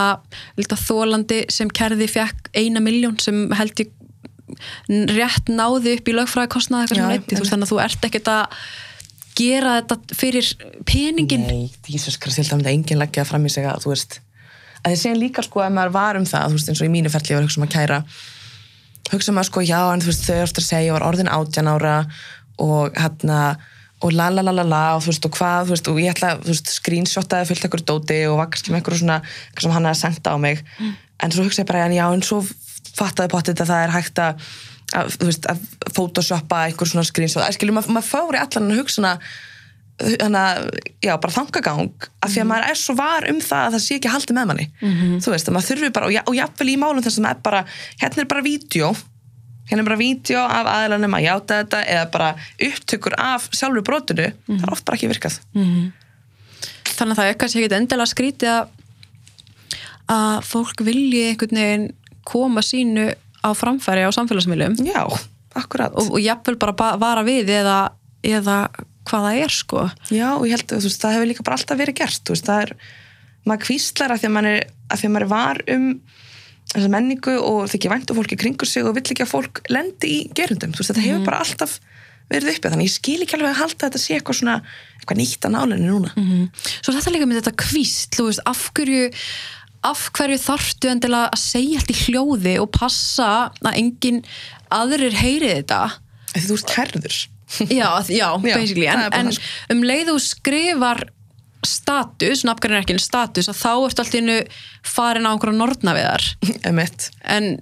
þólandi 0.88 1.44
sem 1.54 1.70
kerði 1.72 2.08
fekk 2.12 2.52
eina 2.58 2.82
miljón 2.84 3.18
sem 3.24 3.46
held 3.58 3.80
ég 3.84 3.94
rétt 5.18 5.50
náði 5.52 5.98
upp 5.98 6.08
í 6.12 6.16
lögfræði 6.16 6.52
kostnaði 6.54 6.86
eitthvað 6.88 6.98
Já, 6.98 7.04
sem 7.04 7.12
leyti, 7.12 7.26
þú 7.26 7.32
einmitt. 7.32 7.42
veist 7.42 7.54
þannig 7.54 7.68
að 7.68 7.74
þú 7.74 7.82
ert 7.84 8.08
ekkert 8.08 8.30
að 8.34 8.62
gera 9.38 9.74
þetta 9.82 10.18
fyrir 10.18 10.48
peningin 10.88 11.44
Nei, 11.46 11.68
Jesus 11.92 12.18
Christ, 12.18 12.40
ég 12.40 12.48
held 12.48 12.56
að 12.56 12.62
myndi 12.64 12.74
enginn 12.78 13.02
leggja 13.04 13.22
það 13.24 13.30
fram 13.34 13.46
í 13.46 13.52
sig 13.54 13.68
að 13.70 13.84
þú 13.84 13.92
veist 13.94 14.18
að 14.82 14.94
þið 14.94 15.02
séum 15.04 15.20
líka 15.22 15.44
sko 15.46 15.62
að 15.66 15.76
maður 15.76 15.94
var 15.98 16.18
um 16.22 16.26
það 16.30 16.48
þú 16.54 16.58
veist 16.58 16.72
eins 16.72 16.82
og 16.82 16.88
í 16.88 16.94
mínu 16.96 17.12
ferli 17.14 17.36
var 17.38 17.46
hugsa 17.46 17.60
um 17.62 17.68
að 17.68 17.74
kæra 17.76 18.00
hugsa 19.12 19.34
um 19.34 19.42
að 19.42 19.48
sko 19.52 19.64
já 19.68 19.80
en 19.94 20.02
þú 20.06 20.10
veist 20.12 20.26
þau 20.26 20.40
eftir 20.46 20.64
að 20.64 20.70
segja 20.72 20.88
ég 20.88 20.96
var 20.98 21.06
orðin 21.12 21.32
átján 21.34 21.70
ára 21.74 21.96
og 22.64 22.98
hérna 22.98 23.42
og 24.06 24.14
la 24.14 24.30
la 24.30 24.44
la 24.46 24.54
la 24.54 24.64
la 24.68 24.84
og 24.96 25.02
þú 25.02 25.12
veist 25.12 25.26
og 25.26 25.36
hvað 25.40 25.72
veist 25.72 25.90
og 25.90 26.00
ég 26.02 26.14
ætla 26.14 26.36
veist 26.46 26.70
screenshotaði 26.76 27.50
fullt 27.50 27.68
ekkur 27.68 27.84
dóti 27.88 28.20
og 28.30 28.38
var 28.38 28.52
kannski 28.54 28.74
með 28.74 28.84
ekkur 28.84 29.00
svona 29.00 29.20
eitthvað 29.24 29.66
sem 29.66 29.76
hann 29.76 29.90
hefði 29.90 30.02
senda 30.04 30.34
á 30.34 30.38
mig. 30.38 30.64
En 31.24 31.34
svo 31.34 31.46
hugsa 31.48 31.64
ég 31.64 31.70
bara 31.72 31.88
já 31.90 32.06
en 32.06 32.26
svo 32.26 32.44
fattaði 32.98 33.34
pottið 33.34 33.62
að 33.66 33.72
það 33.72 33.84
er 33.84 33.96
hægt 33.96 34.22
að, 34.22 34.48
að 34.94 35.18
að 35.54 35.68
photoshoppa 35.94 36.64
einhver 36.68 36.90
svona 36.90 37.06
screenshot. 37.10 37.44
Að 37.46 37.58
skilju 37.58 37.74
maður 37.74 37.98
mað 37.98 38.10
fóri 38.10 38.42
allan 38.42 38.72
að 38.72 38.82
hugsa 38.84 39.18
að, 39.98 40.70
já, 41.02 41.18
bara 41.18 41.34
þangagang 41.34 41.90
af 42.22 42.30
því 42.30 42.42
að 42.42 42.50
maður 42.52 42.70
er 42.70 42.78
svo 42.78 42.96
var 42.98 43.26
um 43.32 43.40
það 43.42 43.64
að 43.66 43.72
það 43.74 43.82
sé 43.82 43.96
ekki 43.98 44.12
haldið 44.14 44.38
með 44.38 44.50
manni, 44.52 44.66
þú 45.24 45.32
veist, 45.34 45.48
að 45.48 45.56
maður 45.56 45.70
þurfi 45.72 45.90
bara 45.96 46.06
og, 46.06 46.18
og 46.30 46.36
jafnvel 46.38 46.70
í 46.70 46.78
málum 46.78 47.04
þess 47.06 47.18
að 47.18 47.26
maður 47.26 47.38
er 47.40 47.46
bara 47.48 47.62
hérna 48.02 48.22
er 48.22 48.30
bara 48.30 48.46
vídeo 48.46 48.92
hérna 49.70 49.84
er 49.84 49.88
bara 49.90 50.00
vídeo 50.00 50.40
af 50.42 50.70
aðlanum 50.72 51.16
að 51.18 51.26
játa 51.28 51.60
þetta 51.62 51.82
eða 51.96 52.06
bara 52.14 52.30
upptökur 52.70 53.16
af 53.20 53.48
sjálfur 53.52 53.84
brotinu, 53.88 54.30
það 54.48 54.64
er 54.68 54.74
oft 54.76 54.86
bara 54.88 54.98
ekki 55.00 55.10
virkað. 55.12 55.40
Þannig 56.98 57.14
að 57.14 57.20
það 57.20 57.30
er 57.32 57.40
kannski 57.42 57.62
ekkert 57.64 57.78
endilega 57.82 58.12
skrítið 58.14 58.52
að 58.56 58.76
að 60.08 60.38
fólk 60.48 60.82
vilji 60.88 61.24
einhvern 61.34 61.58
veginn 61.60 61.88
koma 62.28 62.62
sínu 62.64 63.10
á 63.44 63.50
framfæri 63.56 64.06
á 64.08 64.12
samfélagsmiðlum. 64.16 64.78
Já, 64.88 65.04
akkurat. 65.60 65.92
Og, 66.00 66.14
og 66.16 66.22
jafnvel 66.24 66.56
bara 66.60 66.74
ba- 66.80 66.96
vara 67.00 67.24
við 67.28 67.52
eða, 67.60 67.80
eða 68.24 68.56
hvað 69.08 69.26
það 69.28 69.42
er 69.44 69.54
sko. 69.56 69.84
Já, 70.16 70.30
og 70.38 70.46
ég 70.48 70.56
held 70.56 70.72
að 70.78 70.88
veist, 70.88 71.02
það 71.04 71.18
hefur 71.18 71.30
líka 71.34 71.44
bara 71.48 71.60
alltaf 71.60 71.80
verið 71.80 71.98
gert, 72.00 72.32
veist, 72.32 72.48
það 72.48 72.64
er 72.66 72.74
maður 73.48 73.64
kvíslar 73.68 74.12
að 74.16 74.24
því 74.24 74.30
að 74.30 74.34
maður 74.38 74.50
er, 74.56 74.66
að 74.88 75.02
því 75.04 75.08
að 75.10 75.14
maður 75.18 75.28
er 75.28 75.34
var 75.36 75.62
um 75.76 75.86
þessa 76.74 76.90
menningu 76.92 77.38
og 77.40 77.68
þykir 77.72 77.94
vænt 77.94 78.12
og 78.12 78.20
fólki 78.20 78.40
kringur 78.40 78.70
sig 78.70 78.86
og 78.86 78.96
vill 78.98 79.06
ekki 79.06 79.24
að 79.26 79.34
fólk 79.34 79.62
lendi 79.72 80.10
í 80.12 80.18
gerundum, 80.36 80.74
þú 80.76 80.84
veist, 80.84 80.92
þetta 80.94 81.06
hefur 81.06 81.28
bara 81.28 81.44
alltaf 81.46 81.78
verið 82.28 82.58
uppi, 82.58 82.72
þannig 82.74 82.90
ég 82.90 82.96
skil 82.98 83.22
ekki 83.24 83.38
alveg 83.38 83.54
að 83.54 83.62
halda 83.62 83.78
að 83.78 83.86
þetta 83.86 84.02
sé 84.04 84.18
eitthvað 84.18 84.40
svona, 84.42 84.56
eitthvað 85.00 85.20
nýtt 85.22 85.48
að 85.48 85.54
nálinni 85.54 85.88
núna. 85.88 86.12
Svo 86.82 86.92
þetta 86.92 87.14
líka 87.14 87.30
með 87.30 87.40
þetta 87.40 87.54
kvíst, 87.64 88.18
þú 88.18 88.26
veist, 88.28 88.44
af 88.52 88.66
hverju 88.76 89.06
af 89.88 90.08
hverju 90.18 90.40
þarftu 90.42 90.90
endilega 90.92 91.30
að 91.32 91.40
segja 91.40 91.80
allt 91.80 91.94
í 91.94 91.98
hljóði 92.02 92.54
og 92.60 92.70
passa 92.76 93.28
að 93.62 93.78
engin 93.78 94.24
aðrir 94.74 95.16
heyri 95.16 95.54
þetta? 95.54 95.82
Þú 96.36 96.58
ert 96.58 96.74
kærður. 96.74 97.20
Já, 97.72 97.88
já, 98.12 98.28
basically 98.44 98.90
en, 98.92 99.06
bara 99.06 99.22
en 99.22 99.32
sko. 99.32 99.44
um 99.72 99.84
leið 99.88 100.10
þú 100.10 100.18
skrifar 100.26 101.06
status, 101.66 102.44
nafngarinn 102.46 102.78
er 102.78 102.86
ekki 102.86 102.96
en 102.96 103.02
status 103.02 103.50
að 103.50 103.60
þá 103.60 103.72
ertu 103.74 104.04
allt 104.04 104.16
í 104.16 104.22
innu 104.22 104.38
farin 104.86 105.26
á 105.26 105.32
einhverja 105.32 105.58
nornaviðar 105.58 106.26
Emmett, 106.70 107.10
en 107.26 107.56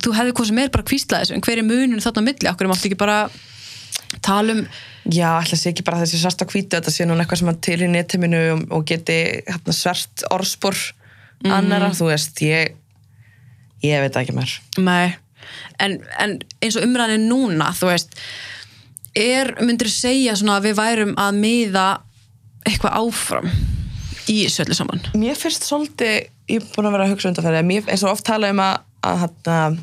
þú 0.00 0.14
hefði 0.16 0.36
hvað 0.38 0.48
sem 0.50 0.62
er 0.62 0.72
bara 0.72 0.88
kvíslað 0.88 1.24
þessu 1.24 1.36
en 1.36 1.44
hver 1.44 1.60
er 1.60 1.68
munun 1.68 2.04
þarna 2.04 2.26
milli, 2.28 2.48
okkur 2.50 2.66
er 2.66 2.72
mátt 2.72 2.86
ekki 2.88 3.00
bara 3.00 3.18
tala 4.24 4.56
um 4.56 4.62
já, 5.12 5.28
ætla 5.40 5.58
sé 5.58 5.72
ekki 5.72 5.84
bara 5.86 6.00
þessi 6.02 6.20
svart 6.22 6.44
á 6.44 6.46
hvítu, 6.46 6.76
þetta 6.76 6.94
sé 6.94 7.06
núna 7.08 7.24
eitthvað 7.24 7.42
sem 7.42 7.52
að 7.52 7.60
til 7.66 7.78
í 7.82 7.90
netiminu 7.90 8.42
og, 8.54 8.62
og 8.78 8.86
geti 8.88 9.18
hérna, 9.48 9.74
svart 9.76 10.24
orðspor 10.30 10.78
annara, 11.50 11.90
þú 11.96 12.12
veist, 12.12 12.38
ég 12.46 12.76
ég 13.82 14.04
veit 14.04 14.16
ekki 14.20 14.36
mér 14.36 14.54
Nei, 14.78 15.12
en, 15.82 15.98
en 16.22 16.38
eins 16.62 16.78
og 16.78 16.86
umræðin 16.86 17.26
núna, 17.28 17.72
þú 17.76 17.90
veist 17.90 18.16
er, 19.18 19.56
myndir 19.60 19.90
segja 19.92 20.36
svona 20.38 20.60
að 20.60 20.70
við 20.70 20.78
værum 20.78 21.14
að 21.20 21.40
miða 21.42 21.86
eitthvað 22.68 22.98
áfram 23.00 23.48
í 24.30 24.42
þessu 24.44 24.64
öllu 24.64 24.78
saman? 24.78 25.04
Mér 25.18 25.38
finnst 25.38 25.66
svolítið, 25.66 26.28
ég 26.50 26.60
er 26.60 26.68
búin 26.74 26.88
að 26.88 26.96
vera 26.96 27.06
að 27.08 27.14
hugsa 27.14 27.32
undanferði, 27.32 27.62
mér 27.66 27.88
eins 27.90 28.04
og 28.06 28.14
oft 28.14 28.26
tala 28.28 28.52
um 28.52 28.62
að 28.62 28.76
að, 29.02 29.24
að, 29.50 29.78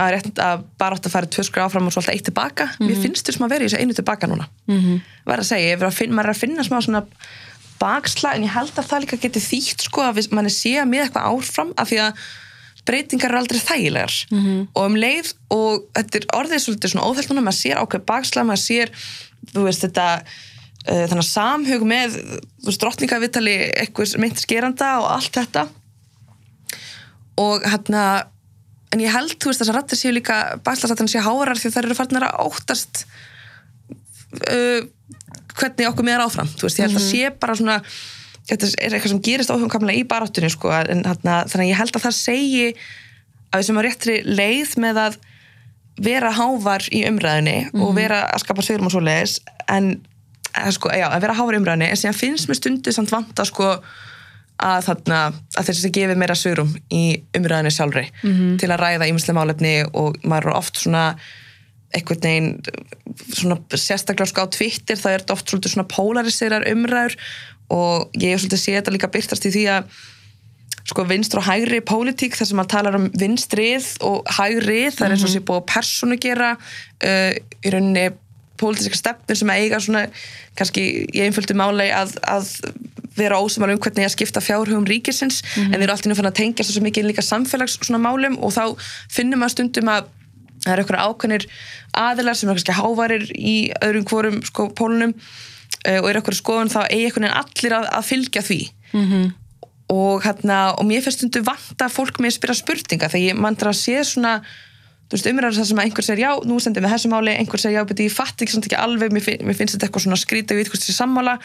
að 0.00 0.16
að 0.40 0.64
bara 0.80 0.96
átt 0.96 1.08
að 1.08 1.14
fara 1.14 1.28
tvö 1.28 1.44
skur 1.44 1.64
áfram 1.66 1.88
og 1.90 1.94
svolítið 1.94 2.16
eitt 2.16 2.26
tilbaka. 2.30 2.68
Mér 2.80 3.00
finnst 3.02 3.28
þessum 3.28 3.46
að 3.46 3.54
vera 3.54 3.66
í 3.66 3.68
þessu 3.68 3.82
einu 3.84 3.96
tilbaka 3.96 4.28
núna. 4.30 4.48
Mm 4.70 4.78
-hmm. 4.80 5.00
verð 5.28 5.44
að 5.44 5.50
segja, 5.50 5.78
að 5.78 5.96
finna, 5.98 6.16
maður 6.16 6.30
er 6.30 6.34
að 6.34 6.42
finna 6.42 6.64
smá 6.64 6.78
svona 6.80 7.02
bakslag, 7.80 8.36
en 8.36 8.44
ég 8.44 8.54
held 8.54 8.76
að 8.76 8.88
það 8.88 9.02
líka 9.04 9.16
geti 9.20 9.40
þýtt 9.40 9.88
sko 9.88 10.04
að 10.04 10.32
mann 10.32 10.46
er 10.46 10.80
að 10.80 10.88
miða 10.88 11.04
eitthvað 11.04 11.28
áfram 11.32 11.72
af 11.76 11.88
því 11.88 11.98
að 12.06 12.12
breytingar 12.84 13.30
eru 13.30 13.38
aldrei 13.38 13.60
þægilegar. 13.60 14.14
-hmm. 14.30 14.68
og 14.74 14.84
um 14.84 14.96
leið 14.96 15.32
og 15.50 15.84
þetta 15.94 16.18
er 16.18 16.26
orðið 16.38 16.62
svolítið 16.64 16.90
svona 16.90 17.06
óþælt 17.06 17.28
núna, 17.30 17.44
maður 17.44 17.60
sér 17.60 17.80
ákveð 17.80 18.04
bakslag, 18.04 18.46
maður 18.46 18.64
sér 18.64 18.88
þú 19.52 19.64
veist 19.64 19.84
þetta 19.84 20.06
þannig 20.86 21.22
að 21.22 21.28
samhug 21.28 21.86
með 21.88 22.16
drottningavittali 22.66 23.56
eitthvað 23.82 24.16
meint 24.22 24.40
skeranda 24.40 24.94
og 25.02 25.10
allt 25.16 25.36
þetta. 25.36 25.66
Og 27.40 27.66
hérna 27.68 28.04
en 28.90 29.02
ég 29.02 29.12
held, 29.14 29.36
þú 29.38 29.50
veist, 29.50 29.62
þess 29.62 29.70
að 29.70 29.76
rættir 29.78 30.00
séu 30.00 30.14
líka 30.14 30.38
bæslarsættan 30.66 31.10
séu 31.10 31.22
háarar 31.22 31.58
því 31.60 31.72
þær 31.74 31.86
eru 31.86 31.98
farnar 31.98 32.26
að 32.26 32.48
óttast 32.48 33.04
uh, 34.50 34.80
hvernig 35.54 35.90
okkur 35.90 36.06
með 36.06 36.16
er 36.16 36.24
áfram 36.24 36.50
þú 36.50 36.66
veist, 36.66 36.80
ég 36.80 36.88
held 36.88 36.98
að 36.98 37.06
sé 37.06 37.30
bara 37.42 37.56
svona 37.58 37.78
þetta 38.50 38.70
er 38.72 38.96
eitthvað 38.96 39.14
sem 39.14 39.22
gerist 39.28 39.52
óhjómkamlega 39.54 40.02
í 40.02 40.08
baráttunni 40.10 40.50
sko, 40.50 40.72
en 40.74 41.04
hérna, 41.06 41.42
þannig 41.46 41.66
að 41.68 41.70
ég 41.70 41.80
held 41.80 41.96
að 41.96 42.06
það 42.06 42.16
segi 42.18 42.66
að 43.50 43.60
við 43.60 43.66
sem 43.68 43.78
á 43.78 43.82
réttri 43.86 44.16
leið 44.26 44.76
með 44.82 45.02
að 45.04 45.18
vera 46.00 46.32
hávar 46.34 46.86
í 46.94 47.04
umræðinni 47.06 47.58
og 47.76 47.92
vera 47.98 48.24
að 48.32 48.42
skapa 48.42 48.64
sveirum 48.64 48.88
og 48.88 48.94
svoleiðis 48.94 49.38
en 49.70 49.92
að, 50.54 50.70
sko, 50.76 50.92
já, 50.94 51.06
að 51.08 51.24
vera 51.26 51.36
hávar 51.38 51.56
í 51.56 51.60
umræðinni 51.60 51.90
en 51.90 52.00
síðan 52.00 52.18
finnst 52.18 52.50
mér 52.50 52.58
stundu 52.58 52.94
samt 52.94 53.12
vanta 53.12 53.46
sko 53.48 53.68
að, 54.60 54.80
þarna, 54.88 55.20
að 55.56 55.68
þessi 55.68 55.84
sem 55.84 55.94
gefið 55.96 56.20
meira 56.20 56.36
svörum 56.38 56.72
í 56.92 57.04
umræðinni 57.36 57.74
sjálfri 57.74 58.06
til 58.60 58.70
að 58.70 58.82
ræða 58.82 59.08
ímislega 59.10 59.38
málefni 59.38 59.74
og 59.92 60.18
maður 60.24 60.50
er 60.50 60.58
oft 60.60 60.82
svona 60.82 61.04
einhvern 61.96 62.22
veginn 62.22 62.50
svona 63.34 63.58
sérstaklega 63.74 64.30
sko 64.30 64.46
á 64.46 64.54
Twitter 64.54 64.98
það 65.00 65.16
er 65.16 65.26
oft 65.34 65.48
svolítið 65.50 65.74
svona 65.74 65.90
polariserar 65.90 66.68
umræður 66.70 67.16
og 67.70 68.14
ég 68.20 68.34
er 68.34 68.42
svolítið 68.42 68.62
sé 68.62 68.76
þetta 68.76 68.94
líka 68.94 69.10
byrtast 69.10 69.46
í 69.46 69.54
því 69.54 69.66
að 69.74 70.00
sko 70.90 71.04
vinstur 71.06 71.40
og 71.40 71.46
hægri 71.46 71.80
pólitík 71.86 72.36
þar 72.38 72.48
sem 72.48 72.58
maður 72.58 72.72
talar 72.74 72.98
um 72.98 73.06
vinstrið 73.20 73.88
og 74.06 74.30
hægrið 74.38 74.96
það 74.96 75.06
er 75.06 75.14
eins 75.14 75.26
og 75.26 75.32
sé 75.32 75.42
búið 75.46 75.60
að 75.60 75.68
persónu 75.70 76.18
gera 76.22 76.50
uh, 76.56 77.32
í 77.34 77.72
rauninni 77.74 78.06
pólitíska 78.60 78.98
stefnir 78.98 79.40
sem 79.40 79.52
eiga 79.54 79.80
svona 79.82 80.06
kannski 80.58 80.86
í 81.08 81.24
einföldu 81.24 81.56
máli 81.58 81.88
að, 81.94 82.14
að 82.28 82.54
vera 83.16 83.40
ósumal 83.42 83.72
um 83.72 83.80
hvernig 83.82 84.06
að 84.06 84.14
skipta 84.14 84.42
fjárhugum 84.44 84.86
ríkisins. 84.88 85.42
En 85.58 85.74
þeir 85.74 85.84
eru 85.84 85.94
alltaf 85.94 86.10
nú 86.10 86.16
fann 86.18 86.30
að 86.30 86.38
tengja 86.40 86.66
svo 86.66 86.84
mikið 86.84 87.10
líka 87.10 87.24
samfélags 87.26 87.78
svona 87.82 88.02
málum 88.02 88.38
og 88.40 88.54
þá 88.54 88.64
finnum 89.12 89.42
maður 89.42 89.56
stundum 89.56 89.92
að 89.92 90.08
það 90.60 90.72
eru 90.74 90.84
eitthvað 90.84 91.04
ákveðnir 91.08 91.46
aðilar 91.96 92.36
sem 92.36 92.50
er 92.50 92.58
kannski 92.58 92.76
hávarir 92.76 93.28
í 93.32 93.56
öðrum 93.80 94.06
hvorum 94.08 94.40
sko 94.46 94.68
pólunum 94.76 95.14
uh, 95.16 95.98
og 96.00 96.08
eru 96.10 96.20
eitthvað 96.20 96.40
skoðun 96.40 96.72
þá 96.72 96.80
eigi 96.86 97.06
eitthvað 97.08 97.36
allir 97.42 97.76
að, 97.78 97.86
að 97.98 98.08
fylgja 98.10 98.42
því. 98.46 98.60
Og, 99.90 100.20
hérna, 100.22 100.58
og 100.78 100.86
mér 100.86 101.02
finnst 101.02 101.18
stundu 101.18 101.40
vanta 101.42 101.88
fólk 101.90 102.20
með 102.20 102.30
að 102.30 102.36
spyrja 102.36 102.58
spurninga 102.60 103.08
þegar 103.10 103.24
ég 103.24 103.40
mann 103.40 103.56
að 103.58 103.78
sé 103.80 103.96
svona 104.06 104.36
þú 105.10 105.18
veist, 105.18 105.28
umræður 105.32 105.58
það 105.58 105.68
sem 105.70 105.82
að 105.82 105.88
einhver 105.88 106.06
segir 106.06 106.22
já, 106.22 106.30
nú 106.46 106.60
stendur 106.62 106.86
við 106.86 106.94
þessu 106.94 107.10
máli, 107.10 107.34
einhver 107.34 107.62
segir 107.62 107.80
já, 107.80 107.82
beti 107.90 108.06
ég 108.06 108.14
fatt 108.14 108.44
ekki, 108.44 108.54
samt 108.54 108.70
ekki 108.70 108.78
alveg, 108.78 109.12
mér, 109.14 109.24
finn, 109.26 109.44
mér 109.48 109.58
finnst 109.58 109.74
þetta 109.74 109.88
eitthvað 109.88 110.06
svona 110.06 110.18
skrítið 110.20 110.60
við 110.60 110.68
eitthvað 110.68 110.96
sammála. 110.96 111.36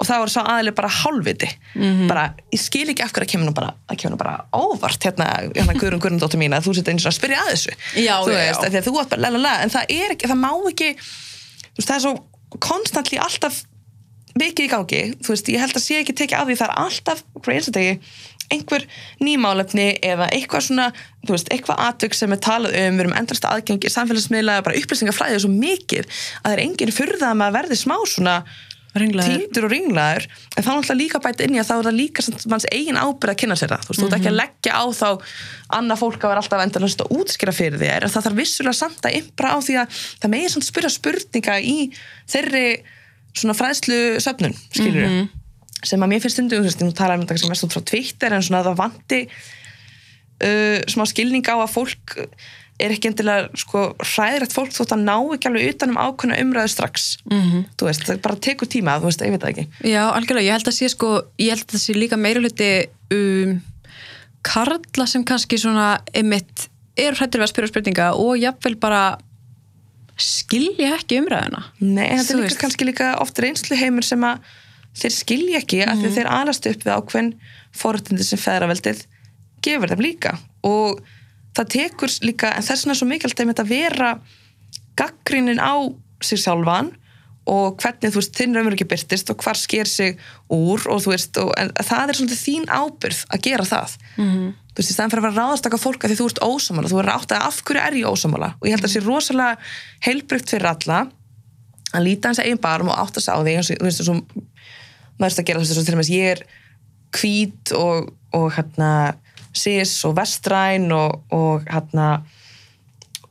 Og 0.00 0.06
þá 0.08 0.14
er 0.16 0.30
sá 0.32 0.38
aðileg 0.40 0.72
bara 0.78 0.88
hálfviti. 0.88 1.48
Bara, 2.08 2.22
ég 2.48 2.60
skil 2.62 2.86
ekki 2.88 3.04
af 3.04 3.10
hverju 3.12 3.26
að 3.26 3.32
kemur 3.34 3.50
nú 3.50 3.52
bara 3.58 3.74
að 3.84 3.98
kemur 4.00 4.14
nú 4.14 4.20
bara 4.22 4.46
óvart 4.56 5.04
hérna, 5.04 5.26
hérna 5.52 5.74
Guðrun 5.76 6.00
Guðrundóttir 6.00 6.40
mín 6.40 6.56
að 6.56 6.70
þú 6.70 6.72
setja 6.78 6.94
eins 6.94 7.04
og 7.04 7.10
að 7.10 7.18
spyrja 7.18 7.42
að 7.42 7.50
þessu. 7.50 7.74
Já, 8.00 8.14
þú 8.24 8.32
veist, 8.32 8.64
að 8.64 8.78
þú 8.86 8.94
átt 9.02 9.12
bara 9.12 9.24
lalala, 9.26 9.52
en 9.60 9.74
það 9.74 9.92
er 9.98 10.14
ekki, 10.14 10.30
það 10.30 10.40
má 10.40 10.48
ekki 10.70 10.88
þú 10.94 11.82
veist, 11.82 11.90
það 11.90 11.96
er 11.98 12.04
svo 12.06 12.14
konstantli 12.64 13.20
alltaf 13.20 13.60
mikið 14.40 14.66
í 14.66 14.70
gangi, 14.70 15.00
þú 15.20 15.34
veist, 15.34 15.48
ég 15.50 15.62
held 15.62 15.76
að 15.76 15.84
sé 15.84 16.00
ekki 16.00 16.14
tekið 16.16 16.38
á 16.38 16.44
því 16.46 16.56
það 16.60 16.68
er 16.68 16.82
alltaf, 16.84 17.22
hvað 17.36 17.56
er 17.56 17.66
þetta 17.66 17.82
ekki 17.84 17.94
einhver 18.54 18.86
nýmálefni 19.22 19.86
eða 20.06 20.30
eitthvað 20.34 20.66
svona, 20.68 20.88
þú 21.26 21.36
veist, 21.36 21.52
eitthvað 21.54 21.84
atvik 21.86 22.16
sem 22.18 22.34
er 22.34 22.42
talað 22.42 22.76
um, 22.80 22.98
við 22.98 23.04
erum 23.04 23.16
endrast 23.20 23.46
aðgengi 23.48 23.92
samfélagsmiðla, 23.92 24.58
bara 24.66 24.80
upplýsingafræði 24.80 25.38
er 25.38 25.44
svo 25.44 25.52
mikið 25.54 26.10
að 26.10 26.48
það 26.48 26.56
er 26.56 26.64
enginn 26.66 26.96
furða 26.96 27.30
að 27.30 27.40
maður 27.42 27.58
verði 27.60 27.80
smá 27.80 27.96
svona 28.08 28.36
týndur 28.90 29.66
og 29.68 29.70
ringlaður. 29.70 30.26
En 30.56 30.64
þá 30.64 30.70
er 30.70 30.76
náttúrulega 30.80 30.98
líka 30.98 31.20
bæta 31.22 31.44
inn 31.46 31.54
í 31.54 31.60
að 31.62 31.68
þá 31.68 31.74
er 31.76 31.86
það 31.86 31.98
líka 31.98 32.24
manns 32.50 32.66
eigin 32.72 32.98
ábyrð 32.98 33.32
að 33.32 33.40
kynna 33.42 33.56
sér 33.58 33.70
það. 33.70 33.84
Þú 33.84 33.92
veist, 33.92 34.00
þú 34.00 34.06
ert 34.08 34.16
ekki 34.18 34.30
að 34.30 34.38
leggja 34.40 34.72
á 34.74 34.84
þá 34.98 35.08
annað 35.78 36.00
fólk 36.00 36.24
að 36.24 36.32
vera 36.32 36.42
alltaf 36.42 36.64
endalast 36.64 37.04
að 37.04 37.12
útskýra 37.20 37.54
fyrir 37.54 37.78
þér 37.80 38.06
en 38.06 38.14
það 38.14 38.26
þarf 38.26 38.40
vissulega 38.40 38.78
samt 38.80 39.06
að 39.06 39.18
impra 39.20 39.52
á 39.54 39.58
því 39.62 39.76
að 39.82 40.00
það 40.24 40.34
megir 40.34 40.54
samt 40.54 40.66
spyrja 40.66 40.90
spurninga 40.96 41.60
í 41.62 41.76
þeirri 42.30 42.64
svona 43.30 43.54
fræðslu 43.54 44.00
söfnun, 44.24 44.58
skilur 44.74 45.06
sem 45.86 46.02
að 46.02 46.12
mér 46.12 46.22
finnst 46.22 46.38
stundum, 46.38 46.62
þú 46.62 46.70
veist, 46.70 46.84
nú 46.84 46.94
tala 46.96 47.16
um 47.16 47.24
þetta 47.24 47.36
kannski 47.36 47.52
mest 47.52 47.66
út 47.66 47.76
frá 47.76 47.84
Twitter 47.92 48.36
en 48.36 48.46
svona 48.46 48.64
það 48.66 48.80
vanti 48.80 49.20
uh, 50.44 50.78
smá 50.90 51.04
skilning 51.08 51.46
á 51.48 51.56
að 51.56 51.72
fólk 51.74 52.16
er 52.80 52.94
ekki 52.94 53.10
endilega 53.10 53.60
sko 53.60 53.90
hræðrætt 54.00 54.54
fólk 54.56 54.72
þótt 54.72 54.94
að 54.96 55.02
ná 55.04 55.14
ekki 55.34 55.50
alveg 55.50 55.74
utan 55.74 55.92
um 55.92 55.98
ákveðna 56.00 56.38
umræðu 56.40 56.72
strax. 56.72 57.08
-hmm. 57.28 57.64
þú 57.76 57.88
veist, 57.88 58.06
það 58.08 58.22
bara 58.24 58.40
tekur 58.46 58.68
tíma 58.72 58.96
þú 59.00 59.10
veist, 59.10 59.24
ég 59.24 59.34
veit 59.34 59.42
það 59.42 59.52
ekki. 59.52 59.66
Já, 59.84 60.02
algjörlega, 60.08 60.46
ég 60.46 60.56
held 60.56 60.70
að 60.70 60.78
sé 60.78 60.88
sko 60.88 61.10
ég 61.38 61.50
held 61.52 61.66
að 61.66 61.74
það 61.74 61.84
sé 61.84 61.96
líka 61.98 62.16
meira 62.16 62.40
hluti 62.40 62.70
um, 63.12 63.60
karla 64.42 65.06
sem 65.06 65.24
kannski 65.24 65.58
svona 65.60 66.00
einmitt 66.14 66.70
eru 66.96 67.16
hrættir 67.16 67.40
við 67.40 67.46
að 67.46 67.52
spyrja 67.52 67.72
spurninga 67.72 68.06
og 68.16 68.38
jafnvel 68.40 68.76
bara 68.80 69.02
skilja 70.20 70.96
ekki 70.96 71.20
umræðina 71.20 71.62
Nei, 71.80 72.08
þetta 72.16 72.34
er 72.34 72.42
líka 72.44 72.60
kannski 72.60 72.88
líka 72.88 73.12
oft 73.20 73.38
reynslu 73.40 73.76
heimur 73.76 74.06
sem 74.06 74.24
að 74.24 74.40
þeir 74.96 75.14
skilja 75.14 75.60
ekki 75.60 75.80
því 75.84 76.08
að 76.08 76.18
þeir 76.18 76.30
alast 76.34 76.66
upp 76.66 76.84
við 76.84 76.94
ákveðin 76.96 77.32
fórhundin 77.76 78.26
sem 78.26 78.40
feðraveldið 78.40 79.02
gefur 79.64 79.92
þeim 79.92 80.04
líka. 80.04 80.36
Og 80.66 81.00
það 81.56 81.72
tekur 81.76 82.14
líka, 82.26 82.54
en 82.54 82.64
þess 82.64 82.84
vegna 82.84 82.94
er 82.94 83.00
svo 83.00 83.10
mikilvægt 83.10 83.62
að 83.62 83.70
vera 83.70 84.14
gaggrinin 84.98 85.62
á 85.62 85.74
sig 86.24 86.40
sjálfan 86.42 86.90
og 87.50 87.80
hvernig 87.80 88.12
þú 88.12 88.20
veist, 88.20 88.34
þinn 88.36 88.54
raunverður 88.54 88.76
ekki 88.76 88.88
byrtist 88.90 89.30
og 89.32 89.42
hvar 89.42 89.58
sker 89.58 89.88
sig 89.88 90.18
úr 90.52 90.84
og 90.92 91.00
þú 91.02 91.14
veist, 91.14 91.38
og, 91.40 91.52
en 91.58 91.70
það 91.74 92.12
er 92.12 92.18
svolítið 92.18 92.42
þín 92.44 92.66
ábyrð 92.68 93.22
að 93.26 93.46
gera 93.46 93.66
það. 93.66 93.94
Mhm. 94.16 94.50
þú 94.70 94.82
veist, 94.82 94.92
stæðan 94.94 95.10
fyrir 95.10 95.22
að 95.22 95.26
vera 95.26 95.40
ráðastaka 95.40 95.78
fólk 95.80 96.04
að 96.04 96.12
því 96.12 96.18
þú 96.20 96.26
ert 96.30 96.42
ósamála, 96.46 96.90
þú 96.90 97.00
er 97.00 97.08
átt 97.10 97.32
að 97.34 97.46
af 97.48 97.62
hverju 97.64 97.80
er 97.80 97.96
ég 97.98 98.06
ósamála 98.12 98.50
og 98.54 98.68
ég 98.68 98.76
held 98.76 98.84
að 98.84 98.86
það 98.86 98.94
sé 98.94 99.00
rosalega 99.06 99.56
heilbrygt 100.06 100.52
fyrir 100.52 100.68
alla 100.70 101.00
að 101.90 102.04
líta 102.06 102.30
hans 102.30 102.38
eigin 102.38 102.60
barm 102.62 102.88
og 102.88 103.00
átta 103.02 103.20
sig 103.20 103.34
á 103.34 103.38
því 103.42 103.56
þú 103.66 103.82
veist, 103.82 104.08
og 104.08 104.44
maður 105.20 105.30
veist 105.30 105.42
að 105.42 105.48
gera 105.50 105.62
veist, 105.62 105.72
eins 105.74 105.82
og 105.82 105.88
til 105.88 105.96
dæmis 105.96 106.12
ég 106.14 106.34
er 106.34 106.44
hvít 107.16 107.72
og, 107.76 108.12
og 108.36 108.46
hérna 108.56 108.90
cis 109.56 109.92
og 110.06 110.16
vestræn 110.18 110.90
og, 110.94 111.20
og 111.34 111.66
hérna 111.70 112.20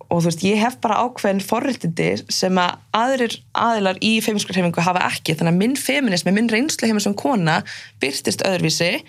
og 0.09 0.23
þú 0.23 0.29
veist, 0.31 0.43
ég 0.47 0.57
hef 0.57 0.79
bara 0.81 1.03
ákveðin 1.05 1.43
forréttindi 1.45 2.07
sem 2.33 2.57
að 2.57 2.79
aðrir 2.97 3.35
aðilar 3.53 3.99
í 4.01 4.15
feminskurhefingu 4.25 4.81
hafa 4.81 5.03
ekki. 5.05 5.35
Þannig 5.37 5.53
að 5.53 5.59
minn 5.59 5.75
feminismi, 5.77 6.33
minn 6.33 6.49
reynsluheimur 6.49 7.03
sem 7.05 7.13
kona 7.17 7.59
byrtist 8.01 8.41
öðruvísi 8.47 9.03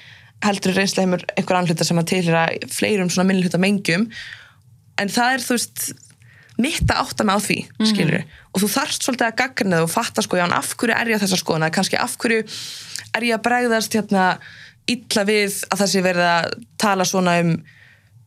heldur 0.45 0.77
reynsluheimur 0.77 1.25
einhver 1.37 1.57
annan 1.57 1.73
hluta 1.73 1.87
sem 1.89 2.01
að 2.01 2.11
tilhýra 2.13 2.45
fleirum 2.73 3.09
svona 3.13 3.31
minni 3.31 3.47
hluta 3.47 3.61
mengjum. 3.61 4.07
En 5.01 5.13
það 5.13 5.39
er 5.39 5.47
þú 5.47 5.57
veist 5.57 5.87
mitt 6.63 6.87
að 6.91 7.03
átta 7.03 7.27
mig 7.27 7.37
á 7.37 7.41
því, 7.45 7.59
skilur 7.91 8.23
og 8.51 8.63
þú 8.63 8.71
þarft 8.75 9.05
svolítið 9.07 9.27
að 9.29 9.37
gagna 9.41 9.79
það 9.79 9.87
og 9.87 9.93
fatta 9.93 10.25
sko, 10.25 10.39
já, 10.41 10.47
af 10.47 10.73
hverju 10.77 10.97
er 10.97 11.11
ég 11.11 11.19
að 11.19 11.25
þessa 11.27 11.41
skoðuna, 11.41 11.71
kannski 11.75 12.01
af 12.01 12.17
hverju 12.21 12.41
er 13.17 13.27
ég 13.27 13.37
að 13.37 13.45
bregðast 13.47 13.97
hérna 13.97 14.25
illa 14.91 15.25
við 15.29 15.61
að 15.71 15.83
það 15.83 15.93
sé 15.93 16.03
verið 16.05 16.27
að 16.31 16.51
tala 16.81 17.07
svona 17.09 17.37
um 17.45 17.55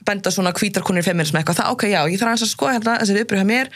benda 0.04 0.32
svona 0.36 0.52
hvítarkonur 0.56 1.06
feminism 1.06 1.38
eitthvað, 1.40 1.62
það 1.62 1.76
ok, 1.78 1.86
já, 1.92 2.00
ég 2.12 2.20
þarf 2.20 2.44
að 2.44 2.52
skoða 2.52 2.74
hérna 2.78 2.98
þessi 3.00 3.16
viðbröð 3.18 3.44
hjá 3.44 3.48
mér, 3.48 3.70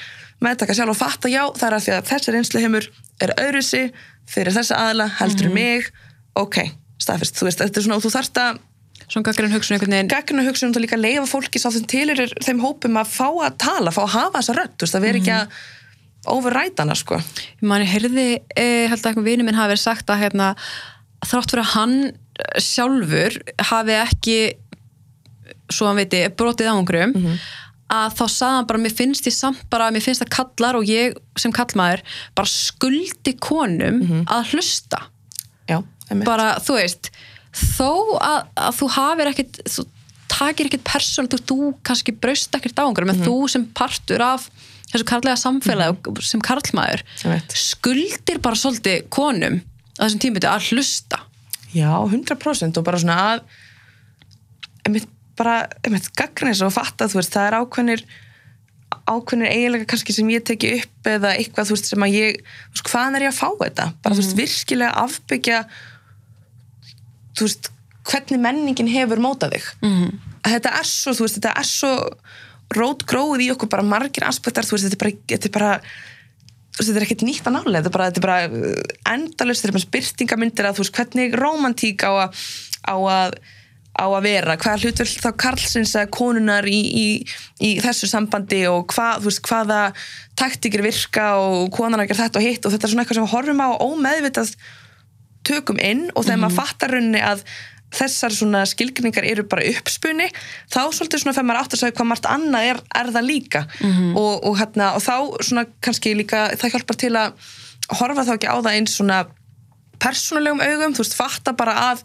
meðtaka 0.43 0.75
sjálf 0.75 0.91
og 0.91 0.99
fatta 0.99 1.31
já, 1.31 1.43
það 1.55 1.67
er 1.69 1.77
að 1.77 1.85
því 1.85 1.93
að 1.95 2.09
þessi 2.11 2.33
reynslu 2.35 2.63
heimur 2.63 2.89
er 3.23 3.33
öðruðsi 3.39 3.83
fyrir 4.27 4.55
þessa 4.57 4.81
aðla 4.89 5.07
heldur 5.21 5.53
mig, 5.55 5.87
ok 6.35 6.59
staðfist, 7.01 7.37
þú 7.37 7.47
veist, 7.47 7.61
þetta 7.63 7.79
er 7.79 7.85
svona, 7.85 7.99
og 7.99 8.03
þú 8.03 8.11
þarft 8.17 8.41
að 8.41 8.59
svona 9.07 9.23
gaggrinn 9.29 9.55
hugsun 9.55 9.77
einhvern 9.77 9.95
veginn 9.95 10.11
gagna 10.11 10.43
hugsunum 10.43 10.75
og 10.75 10.83
líka 10.83 10.99
leifa 10.99 11.25
fólki 11.29 11.61
sá 11.61 11.69
þeim 11.71 11.87
til 11.87 12.05
er 12.11 12.21
þeim 12.43 12.61
hópum 12.63 12.99
að 12.99 13.13
fá 13.13 13.27
að 13.29 13.57
tala, 13.63 13.93
fá 13.95 14.03
að 14.03 14.13
hafa 14.17 14.41
þessa 14.41 14.55
rödd, 14.57 14.73
þú 14.75 14.87
veist, 14.87 14.97
að 14.97 15.05
vera 15.07 15.21
ekki 15.21 15.35
að 15.37 15.57
overræta 16.27 16.83
hana, 16.83 16.95
sko. 16.97 17.19
Ég 17.61 17.67
man, 17.71 17.83
ég 17.85 17.93
heyrði, 17.93 18.27
eh, 18.59 18.87
held 18.91 18.99
að 18.99 19.11
eitthvað 19.11 19.29
vinur 19.29 19.47
minn 19.47 19.59
hafi 19.59 19.73
verið 19.75 19.83
sagt 19.85 20.11
að 20.11 20.23
hérna, 20.25 20.49
þrátt 21.23 21.53
fyrir 21.53 21.63
að 21.63 21.71
hann 21.75 21.95
eh, 22.09 22.59
sjálfur 22.63 23.37
hafi 23.69 23.95
ekki 24.01 24.37
svo 25.71 25.87
hann 25.87 26.01
veiti, 26.01 26.25
brotið 26.35 26.71
á 26.71 26.75
einhverjum 26.75 27.15
að 27.87 28.17
þá 28.17 28.23
sagði 28.27 28.55
hann 28.57 28.67
bara, 28.67 28.81
mér 28.83 28.95
finnst 28.97 29.27
ég 29.29 29.35
samt 29.35 29.63
bara, 29.71 29.87
mér 29.95 30.03
finnst 30.03 30.23
það 30.25 30.33
kallar 30.35 30.75
og 30.79 30.87
ég 30.91 31.15
sem 31.39 31.53
kallmaður 31.55 32.03
bara 32.35 32.51
skuldi 32.51 33.33
konum 33.39 34.01
að 34.27 34.51
hlusta. 34.51 35.05
Já, 35.71 35.79
bara, 36.27 36.57
þú 36.63 36.75
veist 36.81 37.11
þó 37.57 37.91
að, 38.21 38.39
að 38.67 38.79
þú 38.79 38.89
hafir 38.95 39.31
ekkit 39.33 39.61
þú 39.65 39.85
takir 40.31 40.69
ekkit 40.69 40.85
persónu 40.85 41.31
þú, 41.31 41.39
þú 41.49 41.69
kannski 41.87 42.15
braust 42.15 42.55
ekkert 42.57 42.81
á 42.81 42.85
einhverjum 42.85 43.13
en 43.15 43.23
þú 43.23 43.37
sem 43.51 43.65
partur 43.77 44.23
af 44.25 44.49
þessu 44.91 45.07
karlæga 45.07 45.39
samfélagi 45.41 46.11
og 46.11 46.21
sem 46.23 46.43
karlmaður 46.43 47.03
skuldir 47.57 48.41
bara 48.43 48.59
svolítið 48.59 49.07
konum 49.13 49.59
á 49.97 50.05
þessum 50.05 50.21
tímiti 50.21 50.47
að 50.47 50.71
hlusta. 50.71 51.23
Já, 51.73 51.89
100% 51.91 52.79
og 52.79 52.85
bara 52.85 52.99
svona 53.01 53.17
að 53.33 53.41
einmitt 54.87 55.09
bara, 55.37 55.67
einmitt, 55.85 56.09
gagna 56.17 56.53
þess 56.53 56.65
og 56.65 56.73
fatta, 56.73 57.09
þú 57.11 57.19
veist, 57.19 57.35
það 57.35 57.49
er 57.49 57.57
ákveðnir 57.61 58.03
ákveðnir 59.07 59.51
eiginlega 59.51 59.87
kannski 59.91 60.15
sem 60.15 60.29
ég 60.31 60.45
teki 60.47 60.71
upp 60.79 61.09
eða 61.11 61.33
eitthvað, 61.37 61.69
þú 61.69 61.75
veist, 61.75 61.89
sem 61.91 62.05
að 62.07 62.15
ég 62.15 62.39
þú 62.39 62.77
veist, 62.77 62.89
hvaðan 62.91 63.19
er 63.19 63.25
ég 63.27 63.33
að 63.33 63.39
fá 63.39 63.49
þetta? 63.61 63.87
Bara, 64.03 64.17
þú 64.17 64.23
veist, 64.23 64.37
virkilega 64.39 65.03
afbyggja 65.03 65.59
þú 67.37 67.47
veist, 67.47 67.71
hvernig 68.07 68.41
menningin 68.43 68.91
hefur 68.91 69.21
mótað 69.23 69.57
þig 69.57 69.65
-hmm. 69.81 70.11
að 70.43 70.53
þetta 70.57 70.75
er 70.79 70.91
svo, 70.91 71.13
þú 71.13 71.25
veist, 71.25 71.39
þetta 71.39 71.55
er 71.55 71.69
svo 71.69 71.93
rótgróið 72.75 73.45
í 73.45 73.51
okkur 73.53 73.69
bara 73.69 73.83
margir 73.83 74.27
aspektar, 74.27 74.65
þú 74.65 74.75
veist, 74.75 74.87
þetta 74.87 74.97
er 74.97 75.03
bara, 75.03 75.17
þetta 75.27 75.47
er 75.47 75.57
bara 75.59 75.81
þetta 76.77 76.99
er 76.99 77.05
ekkert 77.07 77.25
nýtt 77.25 77.47
að 77.47 77.55
nálega 77.57 77.81
þetta 77.81 77.89
er 77.89 77.95
bara, 77.95 78.09
þetta 78.11 78.19
er 78.19 78.27
bara 78.27 79.13
endalust 79.13 79.61
þetta 79.61 79.71
er 79.71 79.77
bara 79.77 79.89
spyrtingamyndir 79.89 80.65
að 80.67 80.75
þú 80.77 80.83
veist, 80.83 80.97
hvernig 80.97 81.37
rómantík 81.37 82.03
á 82.03 82.11
að, 82.27 82.29
á 82.85 82.95
að 82.97 83.31
á 83.97 84.05
að 84.05 84.25
vera, 84.27 84.57
hvað 84.61 84.83
hlutverk 84.85 85.21
þá 85.23 85.29
karlsins 85.41 85.95
að 85.97 86.11
konunar 86.13 86.67
í, 86.69 86.77
í, 86.77 87.07
í 87.65 87.69
þessu 87.81 88.09
sambandi 88.09 88.61
og 88.69 88.85
hvað, 88.93 89.23
þú 89.23 89.31
veist, 89.31 89.47
hvaða 89.47 89.79
taktikir 90.37 90.83
virka 90.85 91.31
og 91.41 91.71
konan 91.73 92.03
að 92.03 92.11
gera 92.11 92.27
þetta 92.27 92.41
og 92.41 92.45
hitt 92.45 92.67
og 92.67 92.75
þetta 92.75 92.85
er 92.85 92.93
svona 92.93 93.05
eitthvað 93.05 93.19
sem 93.19 93.25
við 93.25 93.33
horfum 93.33 93.63
á 93.65 93.69
ómeðvitað 93.81 94.53
tökum 95.47 95.81
inn 95.81 96.07
og 96.13 96.27
þegar 96.27 96.43
maður 96.43 96.59
fattar 96.61 96.95
rauninni 96.95 97.23
að 97.23 97.43
þessar 97.97 98.33
svona 98.35 98.65
skilgrinningar 98.67 99.25
eru 99.27 99.45
bara 99.47 99.65
uppspunni 99.71 100.27
þá 100.67 100.81
svolítið 100.91 101.23
svona 101.23 101.35
þegar 101.37 101.47
maður 101.47 101.61
átt 101.61 101.75
að 101.75 101.81
segja 101.81 101.95
hvað 101.95 102.09
margt 102.09 102.29
annað 102.29 102.69
er, 102.71 102.81
er 102.99 103.11
það 103.15 103.27
líka. 103.29 103.61
Og, 104.11 104.33
og, 104.43 104.57
hérna, 104.59 104.89
og 104.97 105.03
þá 105.05 105.15
svona 105.47 105.65
kannski 105.85 106.15
líka 106.19 106.49
það 106.59 106.73
hjálpar 106.75 106.99
til 106.99 107.13
að 107.15 107.51
horfa 108.01 108.25
þá 108.27 108.33
ekki 108.35 108.51
á 108.51 108.57
það 108.57 108.73
eins 108.73 108.97
svona 108.99 109.21
persónulegum 110.03 110.61
augum, 110.61 110.97
þú 110.97 111.05
veist, 111.05 111.15
fatta 111.17 111.53
bara 111.57 111.75
að, 111.91 112.03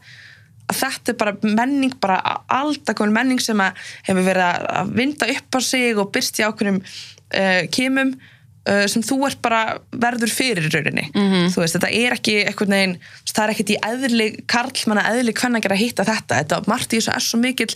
þetta 0.72 1.12
er 1.12 1.18
bara 1.20 1.34
menning 1.42 1.96
bara 2.00 2.20
aldakomin 2.48 3.16
menning 3.16 3.42
sem 3.42 3.58
hefur 4.06 4.22
verið 4.24 4.68
að 4.70 4.94
vinda 4.96 5.28
upp 5.34 5.58
á 5.58 5.60
sig 5.66 5.98
og 5.98 6.12
byrst 6.14 6.40
í 6.40 6.46
ákveðnum 6.46 6.78
uh, 6.80 7.62
kimum 7.74 8.14
uh, 8.14 8.31
sem 8.62 9.02
þú 9.02 9.16
ert 9.26 9.40
bara 9.42 9.62
verður 9.90 10.30
fyrir 10.30 10.68
rauninni. 10.70 11.08
Þú 11.50 11.64
veist, 11.64 11.74
þetta 11.74 11.90
er 11.98 12.14
ekki 12.14 12.36
eitthvað 12.44 12.72
neginn, 12.72 12.96
það 13.26 13.44
er 13.44 13.52
ekkert 13.54 13.72
í 13.74 13.78
eðli 13.88 14.28
karlmanna 14.46 15.06
eðli 15.10 15.34
hvernig 15.34 15.58
að 15.58 15.66
gera 15.66 15.78
að 15.78 15.82
hitta 15.82 16.06
þetta. 16.06 16.40
Þetta 16.42 16.60
margt 16.70 16.94
í 16.94 17.00
þessu 17.00 17.14
er 17.16 17.26
svo 17.26 17.40
mikill 17.42 17.74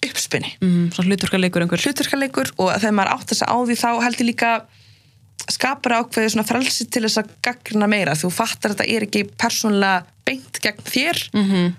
uppspinni 0.00 0.54
mm, 0.64 0.84
svona 0.94 1.10
hlutverkarleikur 1.10 1.64
einhver. 1.66 1.82
Hlutverkarleikur 1.84 2.52
og 2.56 2.70
þegar 2.78 2.96
maður 2.96 3.14
átt 3.16 3.32
þess 3.32 3.44
að 3.44 3.52
á 3.52 3.56
því 3.68 3.76
þá 3.82 3.88
held 4.06 4.20
ég 4.22 4.28
líka 4.30 4.52
skapar 5.50 5.96
ákveði 5.98 6.32
svona 6.34 6.46
frelsi 6.48 6.86
til 6.88 7.04
þess 7.04 7.20
að 7.20 7.32
gagnna 7.44 7.88
meira. 7.90 8.16
Þú 8.16 8.30
fattar 8.32 8.72
að 8.72 8.78
þetta 8.80 8.96
er 8.96 9.06
ekki 9.08 9.26
persónulega 9.40 10.04
beint 10.28 10.60
gegn 10.64 10.86
þér. 10.86 11.22
-hmm. 11.34 11.72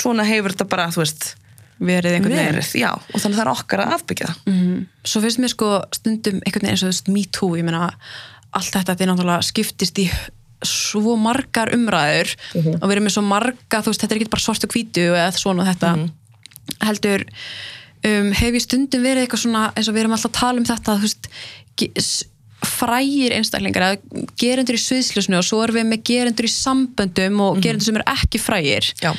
svona 0.00 0.24
hefur 0.24 0.54
þetta 0.54 0.68
bara, 0.72 0.88
þú 0.94 1.04
veist 1.04 1.34
verið 1.78 2.16
einhvern 2.16 2.36
veginn. 2.36 2.56
Verið, 2.56 2.72
já, 2.80 2.88
og 2.94 3.20
þannig 3.20 3.36
að 3.36 3.40
það 3.40 3.44
er 3.44 3.52
okkar 3.52 3.82
að 3.84 3.94
afbyggja 3.96 4.30
það. 4.30 4.40
Mm. 4.52 4.80
Svo 5.12 5.22
finnst 5.24 5.42
mér 5.42 5.52
sko 5.52 5.70
stundum 5.96 6.40
einhvern 6.40 6.64
veginn 6.64 6.72
eins 6.72 6.84
og 6.86 6.92
veist 6.92 7.12
me 7.12 7.24
too, 7.28 7.52
ég 7.58 7.66
meina 7.66 7.90
allt 8.56 8.72
þetta 8.72 8.94
þetta 8.94 9.04
er 9.04 9.10
náttúrulega 9.12 9.46
skiptist 9.46 10.00
í 10.00 10.06
svo 10.66 11.16
margar 11.20 11.70
umræður 11.76 12.32
og 12.56 12.86
við 12.86 12.94
erum 12.94 13.06
með 13.06 13.16
svo 13.18 13.24
marga, 13.26 13.82
þú 13.82 13.92
veist, 13.92 14.02
þetta 14.02 14.14
er 14.14 14.20
ekki 14.22 14.32
bara 14.32 14.44
svart 14.46 14.64
og 14.64 14.72
hvítu 14.72 15.04
eða 15.10 15.26
svona 15.36 15.66
þetta. 15.68 15.90
Heldur 16.86 17.26
um, 17.26 18.32
hef 18.40 18.56
ég 18.56 18.64
stundum 18.64 19.04
verið 19.04 19.26
eitthvað 19.26 19.44
svona 19.44 19.66
eins 19.74 19.90
og 19.90 19.96
við 19.96 20.06
erum 20.06 20.16
alltaf 20.16 20.32
að 20.32 20.40
tala 20.40 20.62
um 20.62 20.70
þetta 20.70 20.96
þú 20.96 21.10
veist, 21.10 21.30
frægir 22.66 23.34
einstaklingar 23.36 23.98
gerendur 24.40 24.78
í 24.78 24.80
sviðslusnu 24.80 25.38
og 25.38 25.46
svo 25.46 25.60
erum 25.64 25.78
við 25.78 25.88
með 25.92 26.02
gerendur 26.08 26.48
í 26.48 26.52
samböndum 26.52 27.42
og 27.44 27.60
gerendur 27.62 27.86
sem 27.86 28.00
eru 28.00 28.08
ekki 28.16 28.40
frægir. 28.42 28.88
Já, 29.02 29.12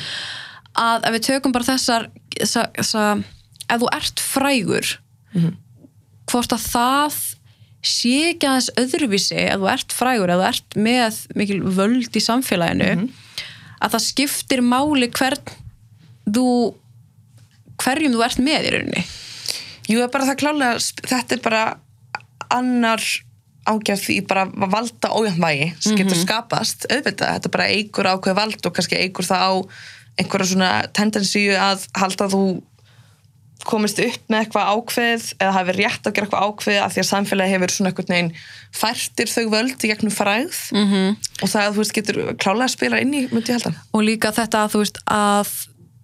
að 0.78 1.08
ef 1.08 1.16
við 1.16 1.26
tökum 1.28 1.54
bara 1.54 1.68
þessar 1.68 2.08
þessa, 2.36 2.68
þessa, 2.76 3.06
ef 3.68 3.82
þú 3.82 3.90
ert 3.98 4.22
frægur 4.22 4.92
hvort 6.28 6.54
að 6.54 6.66
það 6.68 7.18
sé 7.88 8.14
ekki 8.32 8.48
aðeins 8.48 8.70
öðruvísi 8.80 9.38
ef 9.38 9.60
þú 9.60 9.68
ert 9.72 9.94
frægur, 9.94 10.32
ef 10.34 10.40
þú 10.40 10.48
ert 10.48 10.78
með 10.88 11.20
mikil 11.38 11.60
völd 11.78 12.18
í 12.18 12.22
samfélaginu 12.24 13.08
að 13.78 13.94
það 13.94 14.06
skiptir 14.08 14.62
máli 14.66 15.08
hvern 15.14 15.52
þú 16.28 16.48
hverjum 17.78 18.16
þú 18.16 18.24
ert 18.26 18.40
með 18.42 18.66
í 18.66 18.72
rauninni. 18.74 19.04
Jú, 19.88 20.00
það 20.00 20.04
er 20.04 20.12
bara 20.14 20.28
það 20.28 20.40
klálega, 20.42 20.80
þetta 21.08 21.36
er 21.36 21.42
bara 21.44 21.62
annar 22.52 23.04
ágjöf 23.68 24.08
í 24.10 24.18
bara 24.26 24.46
valda 24.48 25.12
ójöfnvægi 25.12 25.68
sem 25.84 25.96
getur 25.98 26.18
skapast, 26.18 26.88
auðvitað, 26.88 27.36
þetta 27.36 27.52
bara 27.52 27.68
eigur 27.70 28.08
ákveð 28.08 28.38
vald 28.40 28.68
og 28.68 28.74
kannski 28.76 28.98
eigur 28.98 29.28
það 29.28 29.44
á 29.44 29.52
einhverja 30.18 30.52
svona 30.52 30.72
tendensíu 30.96 31.54
að 31.58 31.86
halda 31.98 32.28
að 32.28 32.36
þú 32.36 32.42
komist 33.68 33.98
upp 34.00 34.30
með 34.30 34.44
eitthvað 34.44 34.68
ákveð 34.72 35.24
eða 35.38 35.54
hafi 35.56 35.74
rétt 35.76 36.06
að 36.06 36.14
gera 36.14 36.28
eitthvað 36.28 36.44
ákveð 36.46 36.78
af 36.82 36.92
því 36.94 37.02
að 37.02 37.08
samfélagi 37.08 37.54
hefur 37.54 37.74
svona 37.74 37.90
einhvern 37.90 38.12
veginn 38.14 38.30
færtir 38.78 39.32
þau 39.32 39.48
völd 39.54 39.82
í 39.82 39.90
gegnum 39.90 40.14
fræð 40.14 40.60
-hmm. 40.70 41.16
og 41.42 41.48
það 41.48 41.64
að 41.64 41.72
þú 41.72 41.82
veist 41.82 41.96
getur 41.98 42.20
klálega 42.38 42.68
að 42.68 42.76
spila 42.76 43.00
inn 43.02 43.14
í, 43.14 43.24
myndi 43.32 43.52
ég 43.52 43.58
halda 43.58 43.74
og 43.92 44.06
líka 44.06 44.32
þetta 44.36 44.62
að 44.62 44.72
þú 44.74 44.84
veist 44.84 45.02
að 45.04 45.52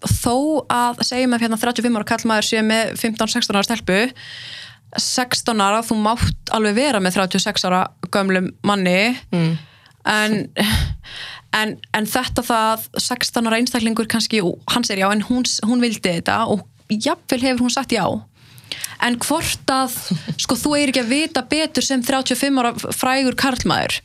þó 0.04 0.36
að 0.68 1.04
segjum 1.08 1.36
að 1.36 1.44
hérna 1.44 1.60
35 1.62 1.96
ára 1.96 2.10
kallmaður 2.10 2.48
sé 2.50 2.62
með 2.62 2.92
15-16 3.00 3.56
ára 3.56 3.68
stelpu 3.68 4.00
16 5.00 5.62
ára 5.62 5.82
þú 5.86 6.00
mátt 6.02 6.52
alveg 6.54 6.76
vera 6.76 7.00
með 7.02 7.20
36 7.22 7.64
ára 7.68 7.86
gömlum 8.14 8.50
manni 8.66 9.14
mm. 9.32 9.54
en, 10.10 10.36
en 11.54 11.74
en 11.94 12.06
þetta 12.08 12.44
það 12.44 12.86
16 12.98 13.48
ára 13.48 13.58
einstaklingur 13.60 14.08
kannski, 14.10 14.42
hann 14.72 14.86
segir 14.86 15.04
já 15.04 15.10
en 15.12 15.24
hún, 15.28 15.46
hún 15.66 15.82
vildi 15.84 16.16
þetta 16.18 16.44
og 16.50 16.64
jafnvel 16.90 17.42
hefur 17.42 17.66
hún 17.66 17.74
sagt 17.74 17.94
já. 17.94 18.04
En 19.04 19.18
hvort 19.22 19.70
að 19.70 19.94
sko 20.40 20.56
þú 20.58 20.74
er 20.78 20.90
ekki 20.90 21.04
að 21.04 21.12
vita 21.12 21.44
betur 21.46 21.84
sem 21.84 22.02
35 22.02 22.60
ára 22.62 22.74
frægur 22.96 23.36
karlmaður 23.38 24.00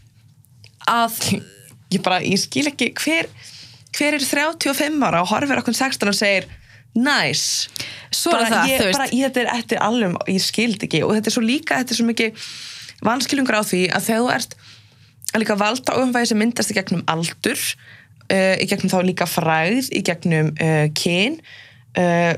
að 0.89 1.17
ég 1.93 2.03
bara, 2.05 2.21
ég 2.21 2.39
skil 2.41 2.67
ekki 2.69 2.91
hver, 2.99 3.29
hver 3.97 4.19
er 4.19 4.25
35 4.25 5.05
ára 5.05 5.23
og 5.23 5.31
horfir 5.33 5.61
okkur 5.61 5.77
16 5.77 6.11
og 6.11 6.17
segir 6.17 6.49
nice. 6.97 7.69
Svo 8.11 8.33
er 8.33 8.45
bara, 8.45 8.49
það, 8.49 8.71
ég, 8.71 8.83
bara, 8.97 9.07
ég, 9.13 9.29
þetta, 9.29 9.45
er, 9.45 9.77
er 9.77 9.85
alveg, 9.85 10.17
ég 10.33 10.43
skildi 10.43 10.89
ekki 10.89 11.03
og 11.05 11.15
þetta 11.17 11.31
er 11.31 11.37
svo 11.37 11.45
líka, 11.45 11.77
þetta 11.81 11.95
er 11.95 11.99
svo 11.99 12.07
mikið 12.09 12.49
vanskilungur 13.05 13.59
á 13.61 13.63
því 13.63 13.83
að 13.93 14.07
þegar 14.09 14.23
þú 14.23 14.31
ert 14.35 14.55
líka 15.37 15.57
valda 15.59 15.95
ofnvægi 15.99 16.31
sem 16.31 16.39
myndast 16.41 16.73
í 16.73 16.77
gegnum 16.77 17.05
aldur 17.11 17.59
uh, 17.59 18.55
í 18.57 18.67
gegnum 18.69 18.91
þá 18.91 18.99
líka 19.05 19.27
fræð 19.29 19.91
í 19.93 20.03
gegnum 20.05 20.53
uh, 20.57 20.85
kyn. 20.97 21.39
Uh, 21.97 22.33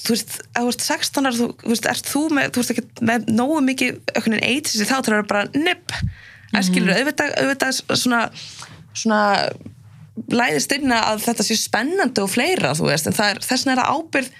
þú 0.00 0.14
veist, 0.14 0.38
að 0.56 0.66
þú 0.68 0.72
ert 0.72 0.86
16 0.86 1.28
ára, 1.28 1.36
þú, 1.36 1.48
þú 1.60 1.74
veist, 1.74 1.88
ert 1.90 2.10
þú 2.10 2.24
með 2.36 2.52
þú 2.54 2.62
veist 2.62 2.74
ekki 2.74 3.06
með 3.10 3.30
nógu 3.34 3.62
mikið 3.66 3.98
ökkunin 4.16 4.46
eitt 4.46 4.70
þá 4.72 4.96
til 4.96 5.12
að 5.12 5.16
vera 5.16 5.30
bara 5.32 5.48
nipp 5.56 5.96
að 6.50 6.66
skilur, 6.66 6.94
auðvitað, 6.96 7.34
auðvitað 7.42 7.80
svona 8.00 8.22
svona 8.96 9.20
læðist 10.30 10.72
inn 10.74 10.92
að 10.94 11.24
þetta 11.24 11.46
sé 11.46 11.56
spennandi 11.58 12.22
og 12.22 12.30
fleira, 12.32 12.72
þú 12.76 12.88
veist, 12.90 13.08
en 13.08 13.16
það 13.16 13.34
er 13.34 13.42
þess 13.44 13.66
vegna 13.66 13.74
er 13.74 13.82
það 13.82 13.92
ábyrð 13.98 14.30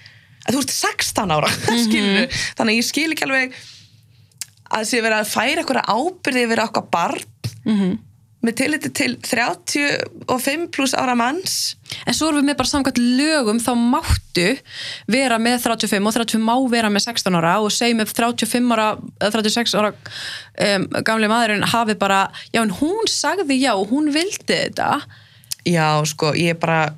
að 0.41 0.55
þú 0.55 0.63
ert 0.63 0.73
16 0.75 1.35
ára 1.35 1.51
skilur, 1.85 2.41
þannig 2.57 2.73
að 2.73 2.79
ég 2.79 2.87
skil 2.87 3.07
ekki 3.13 3.27
alveg 3.27 3.59
að 4.71 4.87
sé 4.87 5.01
verið 5.03 5.17
að 5.19 5.31
færa 5.31 5.63
eitthvað 5.63 5.91
ábyrði 5.91 6.45
yfir 6.47 6.63
okkar 6.65 6.89
barn 6.93 7.30
með 8.41 8.55
tilliti 8.57 8.89
til 8.97 9.15
35 9.21 10.69
pluss 10.73 10.95
ára 10.97 11.13
manns. 11.17 11.75
En 12.09 12.15
svo 12.17 12.31
erum 12.31 12.41
við 12.41 12.47
með 12.49 12.57
bara 12.61 12.71
samkvæmt 12.71 13.01
lögum 13.19 13.59
þá 13.61 13.71
máttu 13.77 14.47
vera 15.11 15.37
með 15.41 15.67
35 15.67 16.09
og 16.09 16.15
35 16.15 16.47
má 16.47 16.55
vera 16.71 16.89
með 16.89 17.05
16 17.11 17.37
ára 17.37 17.59
og 17.61 17.69
segjum 17.75 18.01
ef 18.01 18.15
35 18.17 18.73
ára, 18.73 18.87
eða 19.21 19.33
36 19.37 19.77
ára 19.77 19.91
um, 19.93 20.87
gamli 21.05 21.29
maðurinn 21.29 21.67
hafi 21.69 21.97
bara 22.01 22.23
já 22.49 22.63
en 22.63 22.73
hún 22.81 23.11
sagði 23.11 23.59
já, 23.61 23.75
hún 23.77 24.09
vildi 24.15 24.49
þetta. 24.49 24.89
Já, 25.69 26.01
sko, 26.09 26.33
ég 26.33 26.57
bara 26.57 26.95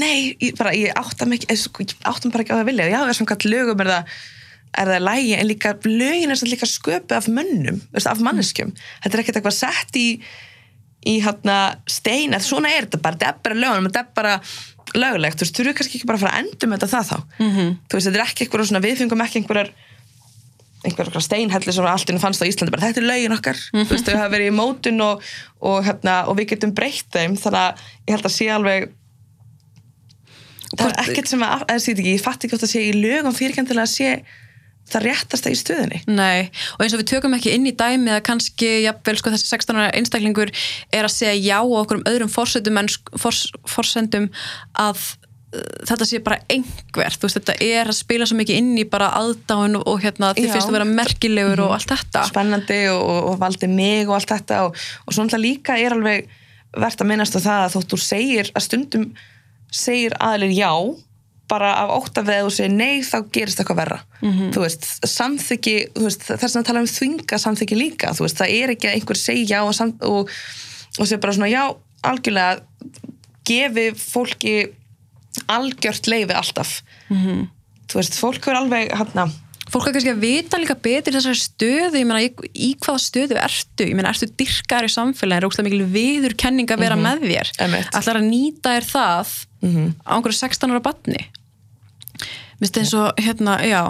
nei, 0.00 0.32
ég 0.40 0.56
bara, 0.56 0.72
ég 0.72 0.96
átta 0.96 1.28
mig 1.28 1.44
ekki, 1.44 1.84
ég 1.84 2.08
átta 2.08 2.24
mig 2.24 2.32
bara 2.32 2.46
ekki 2.46 2.56
á 2.56 2.56
það 2.56 2.64
að 2.64 2.70
vilja. 2.72 2.88
Já, 2.94 3.00
er 3.04 3.20
samkvæmt 3.20 3.46
lögum 3.52 3.84
er 3.84 3.92
það 3.92 4.16
er 4.80 4.90
það 4.94 5.06
lægi, 5.08 5.36
en 5.38 5.48
líka 5.48 5.74
lögin 5.84 6.34
er 6.34 6.50
líka 6.50 6.68
sköpu 6.68 7.16
af 7.16 7.28
mönnum, 7.28 7.80
veist, 7.94 8.10
af 8.10 8.22
manneskjum. 8.24 8.74
Þetta 9.04 9.16
er 9.16 9.22
ekkert 9.22 9.40
eitthvað 9.40 9.56
sett 9.60 10.00
í 10.00 10.08
í 11.04 11.18
hérna 11.20 11.58
stein, 11.90 12.32
eða 12.32 12.44
svona 12.44 12.70
er 12.72 12.86
þetta 12.86 13.00
bara, 13.04 13.18
þetta 13.20 13.32
er 13.34 13.42
bara 13.44 13.58
lögunum, 13.60 13.88
þetta 13.90 14.00
er 14.00 14.12
bara 14.16 14.36
lögulegt, 14.94 15.40
þú 15.40 15.44
veist, 15.44 15.56
þú 15.56 15.64
eru 15.64 15.74
kannski 15.78 15.98
ekki 15.98 16.08
bara 16.08 16.20
að 16.20 16.24
fara 16.24 16.36
að 16.36 16.44
endum 16.44 16.74
þetta 16.76 16.88
það 16.92 17.10
þá, 17.10 17.16
-hmm. 17.40 17.74
þú 17.88 17.98
veist, 17.98 18.06
þetta 18.08 18.20
er 18.20 18.24
ekki 18.24 18.44
eitthvað 18.44 18.68
svona, 18.70 18.84
við 18.84 19.00
fengum 19.00 19.24
ekki 19.24 19.40
einhverjar 19.40 19.70
einhverjar 20.84 21.24
steinhelli 21.24 21.72
sem 21.72 21.86
alltaf 21.88 22.20
fannst 22.20 22.44
á 22.44 22.48
Íslandi 22.48 22.72
bara 22.72 22.88
þetta 22.88 23.00
er 23.00 23.08
lögin 23.08 23.36
okkar, 23.36 23.60
þú 23.72 23.88
veist, 23.92 24.08
þau 24.08 24.20
hafa 24.20 24.34
verið 24.34 24.50
í 24.50 24.56
mótun 24.56 25.00
og, 25.00 25.22
og, 25.60 25.78
hérna, 25.84 26.16
og 26.28 26.36
við 26.38 26.50
getum 26.52 26.74
breytt 26.76 27.08
þeim, 27.12 27.36
þannig 27.40 27.60
að 27.60 27.84
ég 28.06 28.14
held 28.14 28.28
að 28.28 28.36
sé 28.36 28.48
alveg 28.52 28.88
það 30.74 30.88
er 30.88 30.96
ekkert 31.04 31.30
sem 31.30 31.44
að, 31.44 31.66
ekki, 31.74 32.08
ég 32.10 32.24
fatt 32.24 32.44
ekki 32.44 32.56
oft 32.56 32.66
að 32.66 32.74
sé 32.74 32.84
í 32.84 32.92
lögum 32.96 33.36
fyrirkendilega 33.36 33.88
að 33.88 33.94
sé 33.94 34.10
það 34.90 35.06
réttasta 35.08 35.52
í 35.52 35.58
stöðinni 35.58 36.00
Nei, 36.10 36.50
og 36.76 36.84
eins 36.84 36.94
og 36.94 37.02
við 37.02 37.10
tökum 37.14 37.34
ekki 37.36 37.54
inn 37.56 37.66
í 37.68 37.74
dæmi 37.76 38.12
að 38.14 38.22
kannski, 38.28 38.70
jafnvel, 38.84 39.16
sko, 39.20 39.32
þessi 39.34 39.50
16 39.50 39.80
ára 39.80 39.90
einstaklingur 39.96 40.52
er 40.94 41.08
að 41.08 41.14
segja 41.14 41.34
já 41.38 41.58
og 41.62 41.76
okkur 41.82 42.00
um 42.00 42.08
öðrum 42.10 42.32
forsendum, 42.32 42.80
en, 42.82 42.90
fors, 43.20 43.46
að 43.64 45.00
uh, 45.00 45.62
þetta 45.88 46.08
sé 46.08 46.20
bara 46.24 46.40
einhver, 46.52 47.16
þú 47.16 47.28
veist, 47.28 47.40
þetta 47.40 47.56
er 47.64 47.90
að 47.90 47.98
spila 47.98 48.28
svo 48.28 48.38
mikið 48.40 48.60
inn 48.60 48.72
í 48.80 48.86
bara 48.90 49.10
aðdáin 49.18 49.80
og, 49.80 49.86
og 49.90 50.04
hérna, 50.04 50.34
Já. 50.36 50.50
finnst 50.52 50.68
að 50.68 50.78
vera 50.78 50.90
merkilegur 50.90 51.64
og 51.66 51.76
allt 51.78 51.94
þetta. 51.94 52.26
Spennandi 52.30 52.80
og, 52.92 53.12
og, 53.32 53.36
valdi 53.40 53.70
mig 53.70 54.08
og 54.08 54.18
allt 54.18 54.34
þetta 54.36 54.64
og, 54.68 54.80
og 55.06 55.16
svona 55.16 55.40
líka 55.40 55.78
er 55.80 55.96
alveg 55.96 56.28
verðt 56.74 57.04
að 57.04 57.10
minnast 57.10 57.36
á 57.38 57.40
það 57.40 57.64
að 57.64 57.74
þótt 57.76 57.92
þú 57.94 58.00
segir 58.02 58.50
að 58.52 58.66
stundum 58.66 59.10
segir 59.74 60.14
aðlir 60.22 60.54
já 60.54 60.70
bara 61.48 61.72
af 61.82 61.92
ótt 61.98 62.18
af 62.18 62.26
þegar 62.28 62.46
þú 62.46 62.52
segir 62.56 62.72
nei 62.72 63.02
þá 63.04 63.16
gerist 63.34 63.60
eitthvað 63.60 63.80
verra. 63.82 63.98
Þú 64.54 64.62
veist, 64.64 64.86
samþyggi 65.04 65.74
þú 65.94 66.06
veist, 66.06 66.28
þess 66.28 66.56
að 66.56 66.68
tala 66.70 66.84
um 66.84 66.90
þvinga 66.90 67.40
samþyggi 67.42 67.78
líka. 67.78 68.12
Veist, 68.18 68.38
það 68.40 68.54
er 68.60 68.74
ekki 68.74 68.88
að 68.88 68.96
einhver 68.98 69.20
segja 69.20 69.64
og, 69.64 69.74
og, 70.08 70.32
og 70.98 71.04
segir 71.04 71.20
bara 71.20 71.36
svona 71.36 71.52
já 71.52 71.64
algjörlega 72.04 72.62
gefi 73.44 73.86
fólki 74.00 74.56
algjört 75.50 76.08
leifi 76.08 76.32
alltaf. 76.32 76.82
-hmm. 77.08 77.48
þú 77.88 78.00
veist, 78.00 78.18
fólk 78.18 78.48
er 78.48 78.60
alveg 78.60 78.92
hérna 78.92 79.30
Fólk 79.72 79.88
er 79.88 79.94
kannski 79.96 80.12
að 80.12 80.22
vita 80.22 80.58
líka 80.60 80.76
betur 80.76 81.16
þessari 81.16 81.40
stöðu, 81.40 82.00
ég 82.00 82.08
meina, 82.08 82.20
í, 82.52 82.70
hvaða 82.84 83.00
stöðu 83.00 83.38
ertu? 83.40 83.86
Ég 83.88 83.96
meina, 83.96 84.12
ertu 84.12 84.28
dyrkar 84.36 84.84
í 84.84 84.90
samfélagin, 84.92 85.40
er 85.40 85.46
ógstlega 85.48 85.70
mikil 85.70 85.88
viðurkenning 85.94 86.74
að 86.74 86.82
vera 86.84 86.98
með 87.00 87.24
þér? 87.24 87.52
Ætlar 87.96 88.20
að 88.20 88.28
nýta 88.28 88.74
þér 88.76 88.88
það 88.90 89.32
á 90.04 90.12
einhverju 90.18 90.38
16 90.42 90.74
ára 90.74 90.84
batni? 90.84 91.22
Minnst 92.60 92.80
eins 92.80 92.92
og, 92.98 93.24
hérna, 93.24 93.56
já, 93.64 93.82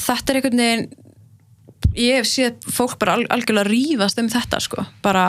þetta 0.00 0.32
er 0.32 0.40
einhvern 0.40 0.64
veginn, 0.64 0.88
ég 2.00 2.20
hef 2.22 2.30
séð 2.32 2.70
fólk 2.72 2.96
bara 3.02 3.18
al, 3.18 3.28
algjörlega 3.36 3.68
rífast 3.68 4.22
um 4.22 4.32
þetta, 4.32 4.62
sko, 4.64 4.88
bara, 5.04 5.28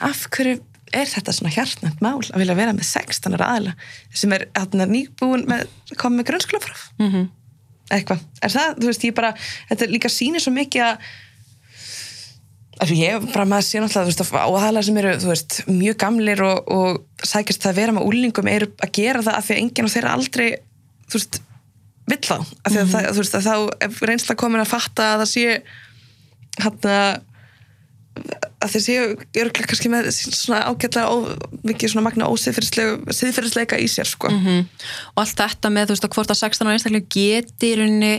af 0.00 0.24
hverju 0.32 0.62
er 0.94 1.08
þetta 1.10 1.34
svona 1.34 1.52
hjartnætt 1.54 2.02
mál 2.04 2.20
að 2.22 2.42
vilja 2.42 2.56
vera 2.58 2.74
með 2.74 2.86
16 2.88 3.36
ára 3.36 3.48
aðila 3.54 3.72
sem 4.14 4.34
er 4.36 4.46
hérna, 4.54 4.86
nýbúin 4.88 5.46
með, 5.50 5.66
komið 5.98 6.20
með 6.20 6.28
grunnskólapróf 6.30 6.84
mm 7.00 7.08
-hmm. 7.10 7.32
Eitthvað, 7.92 8.24
er 8.40 8.54
það, 8.54 8.80
þú 8.80 8.90
veist, 8.90 9.04
ég 9.04 9.16
bara 9.16 9.34
þetta 9.68 9.90
líka 9.90 10.10
sýnir 10.12 10.44
svo 10.44 10.54
mikið 10.54 10.88
að 10.88 11.12
Ég 12.90 13.12
hef 13.14 13.26
bara 13.30 13.46
maður 13.46 13.66
sé 13.68 13.80
náttúrulega, 13.80 14.02
þú 14.02 14.24
veist, 14.24 14.32
áhæðlega 14.34 14.86
sem 14.86 14.96
eru, 14.98 15.10
þú 15.22 15.28
veist, 15.30 15.58
mjög 15.70 15.98
gamlir 16.02 16.40
og, 16.42 16.72
og 16.74 17.26
sækist 17.30 17.62
það 17.62 17.70
að 17.70 17.78
vera 17.78 17.94
með 17.94 18.08
úlingum 18.08 18.48
eru 18.50 18.66
að 18.82 18.90
gera 18.98 19.22
það 19.22 19.36
af 19.38 19.46
því 19.46 19.54
að 19.54 19.60
enginn 19.62 19.86
á 19.86 19.94
þeirra 19.94 20.14
aldrei, 20.18 20.48
þú 21.06 21.20
veist, 21.20 21.38
vill 22.10 22.18
þá. 22.26 22.34
Af 22.34 22.74
því 22.74 22.80
að 22.82 22.90
það, 22.96 23.06
þú 23.06 23.22
veist, 23.22 23.38
að 23.38 23.46
þá 23.46 24.08
reynsla 24.10 24.36
komin 24.42 24.64
að 24.64 24.72
fatta 24.72 25.06
að 25.12 25.22
það 25.22 25.30
sé 25.36 25.46
hann 26.64 26.90
að 26.90 27.14
þeir 28.72 28.84
séu 28.84 29.04
örglega 29.12 29.68
kannski 29.68 29.90
með 29.92 30.08
svona 30.14 30.62
ágætlega 30.70 31.10
ó, 31.10 31.16
mikið 31.66 31.92
svona 31.92 32.06
magna 32.06 32.28
ósiðferðisleika 32.32 33.78
í 33.80 33.88
sér, 33.90 34.08
sko. 34.08 34.30
mm 34.32 34.64
og 35.14 35.22
allt 35.22 35.38
þetta 35.38 35.70
með, 35.72 35.88
þú 35.88 35.94
veist, 35.94 36.06
að 36.06 36.16
hvort 36.16 36.32
að 36.32 36.40
16 36.40 36.68
ára 36.68 36.76
einstaklega 36.78 37.12
geti 37.14 37.70
í 37.70 37.76
rauninni 37.78 38.14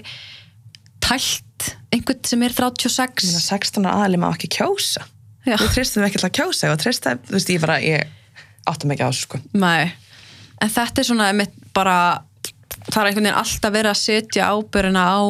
tælt 1.03 1.69
einhvern 1.93 2.21
sem 2.27 2.45
er 2.45 2.55
36 2.55 3.25
Ég 3.25 3.31
meina, 3.31 3.43
16 3.45 3.89
ára 3.89 4.05
aðli 4.05 4.19
má 4.21 4.29
ekki 4.31 4.49
kjósa. 4.57 5.05
Já. 5.45 5.57
Við 5.61 5.73
treystum 5.75 6.05
ekki 6.05 6.19
alltaf 6.19 6.31
að 6.31 6.37
kjósa 6.39 6.71
og 6.73 6.79
treysta, 6.81 7.15
þú 7.27 7.37
veist, 7.37 7.51
ég 7.53 7.61
bara, 7.63 7.79
ég 7.83 8.39
áttum 8.69 8.93
ekki 8.95 9.05
á 9.05 9.09
þessu, 9.11 9.27
sko. 9.27 9.41
Nei, 9.61 9.91
en 10.63 10.71
þetta 10.73 11.01
er 11.01 11.09
svona 11.09 11.27
bara, 11.75 11.97
það 12.87 13.01
er 13.01 13.09
einhvern 13.11 13.27
veginn 13.27 13.41
alltaf 13.43 13.75
verið 13.75 13.91
að 13.91 14.01
setja 14.01 14.49
ábyrjuna 14.55 15.03
á 15.05 15.21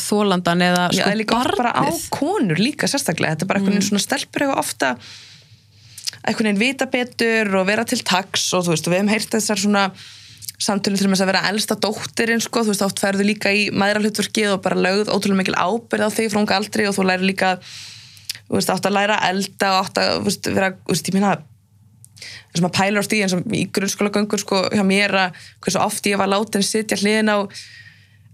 þólandan 0.00 0.64
eða 0.66 0.84
Já, 0.90 0.98
sko 0.98 1.06
sko, 1.06 1.16
líka 1.20 1.38
oft 1.38 1.58
bara 1.60 1.72
á 1.76 1.84
barnið. 1.84 2.04
konur 2.16 2.60
líka 2.60 2.88
sérstaklega, 2.90 3.36
þetta 3.36 3.46
er 3.46 3.50
bara 3.50 3.60
einhvern 3.60 3.76
veginn 3.76 3.88
svona 3.90 4.04
stelpur 4.04 4.44
eitthvað 4.46 4.62
ofta 4.62 4.92
einhvern 6.26 6.48
veginn 6.48 6.62
vita 6.62 6.86
betur 6.90 7.58
og 7.60 7.66
vera 7.68 7.84
til 7.88 8.00
taks 8.06 8.46
og 8.56 8.66
þú 8.66 8.74
veist, 8.74 8.86
og 8.88 8.94
við 8.94 9.00
hefum 9.02 9.12
heyrt 9.14 9.34
þessar 9.36 9.62
svona 9.62 9.84
samtölu 10.56 10.96
til 10.96 11.10
þess 11.10 11.24
að 11.26 11.30
vera 11.32 11.44
elsta 11.50 11.76
dóttirinn 11.76 12.40
sko, 12.40 12.62
þú 12.64 12.72
veist, 12.72 12.86
oft 12.86 13.02
færðu 13.02 13.26
líka 13.28 13.52
í 13.52 13.66
maðuralhutverkið 13.76 14.54
og 14.54 14.62
bara 14.64 14.80
lögð 14.80 15.12
ótrúlega 15.12 15.42
mikil 15.42 15.58
ábyrð 15.60 16.08
á 16.08 16.10
þig 16.16 16.32
frá 16.32 16.40
unga 16.40 16.56
aldri 16.56 16.88
og 16.88 16.96
þú 16.96 17.04
læri 17.10 17.28
líka 17.28 17.50
þú 18.46 18.56
veist, 18.56 18.72
átt 18.72 18.88
að 18.88 18.96
læra 18.96 19.20
elda 19.28 19.74
og 19.74 19.84
átt 19.84 20.00
að, 20.00 20.14
þú 20.16 20.30
veist, 20.30 20.50
vera, 20.56 20.72
þú 20.80 20.94
veist, 20.94 21.10
ég 21.10 21.18
minna 21.18 21.34
þessum 22.52 22.68
að 22.70 22.76
pæla 22.78 23.02
á 23.02 23.06
stíðin 23.06 23.32
sem 23.32 23.42
í 23.52 23.64
grunnskóla 23.76 24.12
göngur 24.14 24.40
sko 24.40 24.62
hjá 24.72 24.84
mér 24.86 25.16
að 25.26 25.40
hversu 25.60 25.82
oft 25.82 26.08
ég 26.08 26.20
var 26.20 26.30
látin 26.32 26.64
sitja 26.64 26.96
hliðin 26.96 27.28
á 27.28 27.36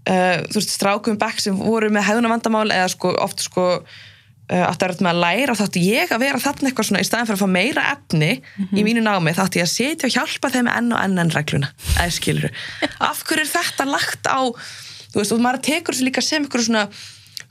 uh, 0.09 0.39
þú 0.49 0.59
veist, 0.59 0.73
strákum 0.73 1.19
bekk 1.21 1.43
sem 1.43 1.59
voru 1.59 1.91
með 1.93 2.09
hefðuna 2.09 2.33
vandamál 2.33 2.67
eða 2.71 2.89
sko 2.93 3.13
oft 3.23 3.45
sko 3.45 3.67
átti 4.53 4.83
að 4.83 4.89
vera 4.91 5.05
með 5.05 5.09
að 5.13 5.21
læra 5.23 5.53
þátti 5.55 5.81
ég 5.87 6.11
að 6.11 6.19
vera 6.25 6.39
þarna 6.43 6.69
eitthvað 6.69 6.87
svona 6.89 7.01
í 7.01 7.05
staðin 7.07 7.29
fyrir 7.29 7.37
að 7.37 7.43
fá 7.43 7.53
meira 7.53 7.83
efni 7.93 8.31
í 8.75 8.83
mínu 8.83 9.03
námi 9.05 9.33
þátti 9.33 9.61
ég 9.61 9.65
að 9.65 9.71
sitja 9.71 10.09
og 10.09 10.15
hjálpa 10.17 10.51
þeim 10.51 10.69
enn 10.69 10.91
og 10.91 10.99
enn 10.99 11.21
enn 11.23 11.31
regluna 11.33 11.69
eða 11.95 12.11
skilur 12.11 12.51
af 12.99 13.23
hverju 13.23 13.45
er 13.45 13.51
þetta 13.53 13.87
lagt 13.87 14.27
á 14.27 14.43
þú 15.13 15.21
veist, 15.21 15.31
og 15.31 15.41
maður 15.43 15.63
tekur 15.69 15.95
þessu 15.95 16.09
líka 16.09 16.25
sem 16.25 16.43
eitthvað 16.43 16.67
svona 16.67 16.83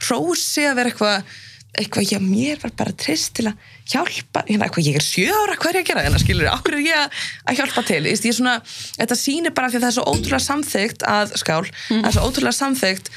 hrósi 0.04 0.66
að 0.68 0.78
vera 0.78 0.92
eitthvað 0.92 1.32
eitthvað, 1.72 2.04
já, 2.10 2.18
mér 2.20 2.58
var 2.60 2.72
bara 2.76 2.92
trist 2.92 3.32
til 3.38 3.46
að 3.48 3.68
hjálpa, 3.88 4.42
hérna, 4.44 4.66
eitthvað, 4.66 4.88
ég 4.90 4.98
er 4.98 5.04
sjö 5.04 5.28
ára 5.32 5.54
hvað 5.56 5.70
er 5.70 5.78
ég 5.78 5.84
að 5.84 5.88
gera, 5.88 6.02
hérna, 6.04 6.20
skilur, 6.20 6.48
okkur 6.52 6.76
er 6.76 6.82
ég 6.84 6.98
að, 6.98 7.20
að 7.48 7.60
hjálpa 7.60 7.84
til, 7.88 8.00
ég 8.10 8.26
er 8.28 8.36
svona, 8.36 8.56
þetta 8.98 9.16
sýnir 9.16 9.54
bara 9.56 9.70
því 9.72 9.78
að 9.78 9.84
það 9.84 9.88
er 9.88 9.96
svo 9.96 10.04
ótrúlega 10.12 10.44
samþygt 10.46 11.06
að 11.08 11.32
skál, 11.40 11.62
það 11.88 12.08
er 12.10 12.16
svo 12.16 12.26
ótrúlega 12.28 12.58
samþygt 12.58 13.08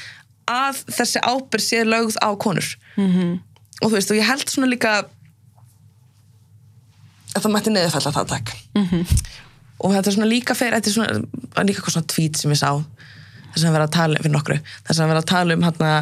að 0.56 0.80
þessi 0.96 1.22
ábyrg 1.26 1.64
sé 1.66 1.82
lögð 1.84 2.16
á 2.22 2.28
konur. 2.40 2.68
-hmm. 2.96 3.32
og 3.82 3.90
þú 3.90 3.94
veist, 3.98 4.10
og 4.10 4.16
ég 4.16 4.28
held 4.30 4.48
svona 4.48 4.72
líka 4.72 4.92
að 7.34 7.42
það 7.42 7.52
mætti 7.52 7.70
neðurfælla 7.74 8.12
það 8.16 8.28
takk. 8.32 8.48
-hmm. 8.72 9.04
og 9.84 9.92
þetta 9.92 10.08
er 10.08 10.14
svona 10.16 10.32
líka 10.32 10.54
fyrir, 10.54 10.74
þetta 10.80 10.88
er 10.88 10.94
svona 10.94 11.12
líka 11.12 11.76
eitthvað 11.76 11.92
svona 11.92 12.12
tweet 12.14 12.36
sem 12.36 12.50
ég 12.50 12.56
sá 12.56 12.72
þess 13.52 13.64
að 13.66 13.72
vera 13.72 13.84
að 13.84 13.96
tala 13.96 14.16
um 14.16 14.22
fyrir 14.22 14.36
nokkru, 14.36 14.58
þess 14.86 15.00
að 15.00 15.08
vera 15.08 15.20
að 15.20 15.30
tala 15.32 15.54
um 15.54 15.62
hérna 15.62 15.92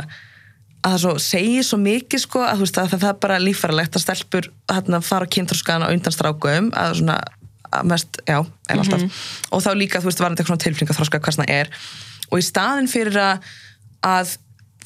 að 0.85 0.95
það 0.95 1.01
svo, 1.05 1.15
segir 1.25 1.65
svo 1.65 1.79
mikið 1.81 2.23
sko 2.27 2.43
að, 2.45 2.65
veist, 2.65 2.79
að 2.79 2.97
það 2.99 3.09
er 3.11 3.21
bara 3.23 3.41
lífæralegt 3.41 3.97
að 3.97 4.05
stelpur 4.05 4.51
hérna, 4.71 5.01
fara 5.05 5.29
á 5.29 5.33
kynþróskan 5.37 5.87
og 5.87 5.95
undan 5.97 6.15
strákum 6.15 6.71
að 6.77 6.99
svona 7.01 7.19
að 7.75 7.87
mest, 7.91 8.21
já, 8.29 8.39
en 8.71 8.79
alltaf 8.79 9.01
mm 9.01 9.07
-hmm. 9.09 9.49
og 9.51 9.63
þá 9.65 9.71
líka, 9.75 10.01
þú 10.01 10.11
veist, 10.11 10.21
var 10.21 10.31
þetta 10.31 10.43
eitthvað 10.45 10.65
tilfninga 10.65 10.95
þróska 10.95 11.21
hvað 11.21 11.39
það 11.41 11.51
er 11.51 11.71
og 12.31 12.39
í 12.39 12.45
staðin 12.45 12.89
fyrir 12.89 13.19
að 14.05 14.37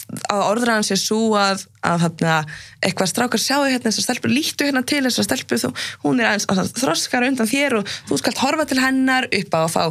að 0.09 0.28
að 0.32 0.42
orðræðan 0.46 0.86
sé 0.86 0.96
svo 0.98 1.34
að, 1.36 1.64
að 1.84 2.02
hérna, 2.04 2.36
eitthvað 2.84 3.11
strákar 3.11 3.40
sjáu 3.42 3.66
hérna 3.66 3.90
þessar 3.90 4.06
stelpur, 4.06 4.32
lítu 4.32 4.64
hérna 4.64 4.82
til 4.88 5.02
þessar 5.04 5.26
stelpur 5.26 5.61
þú, 5.61 5.70
hún 6.04 6.22
er 6.22 6.30
aðeins 6.30 6.72
þroskar 6.78 7.26
undan 7.28 7.50
þér 7.50 7.78
og 7.80 7.92
þú 8.09 8.18
skalt 8.20 8.40
horfa 8.40 8.66
til 8.70 8.80
hennar 8.80 9.28
upp 9.28 9.56
á 9.56 9.61
að 9.61 9.74
fá 9.74 9.82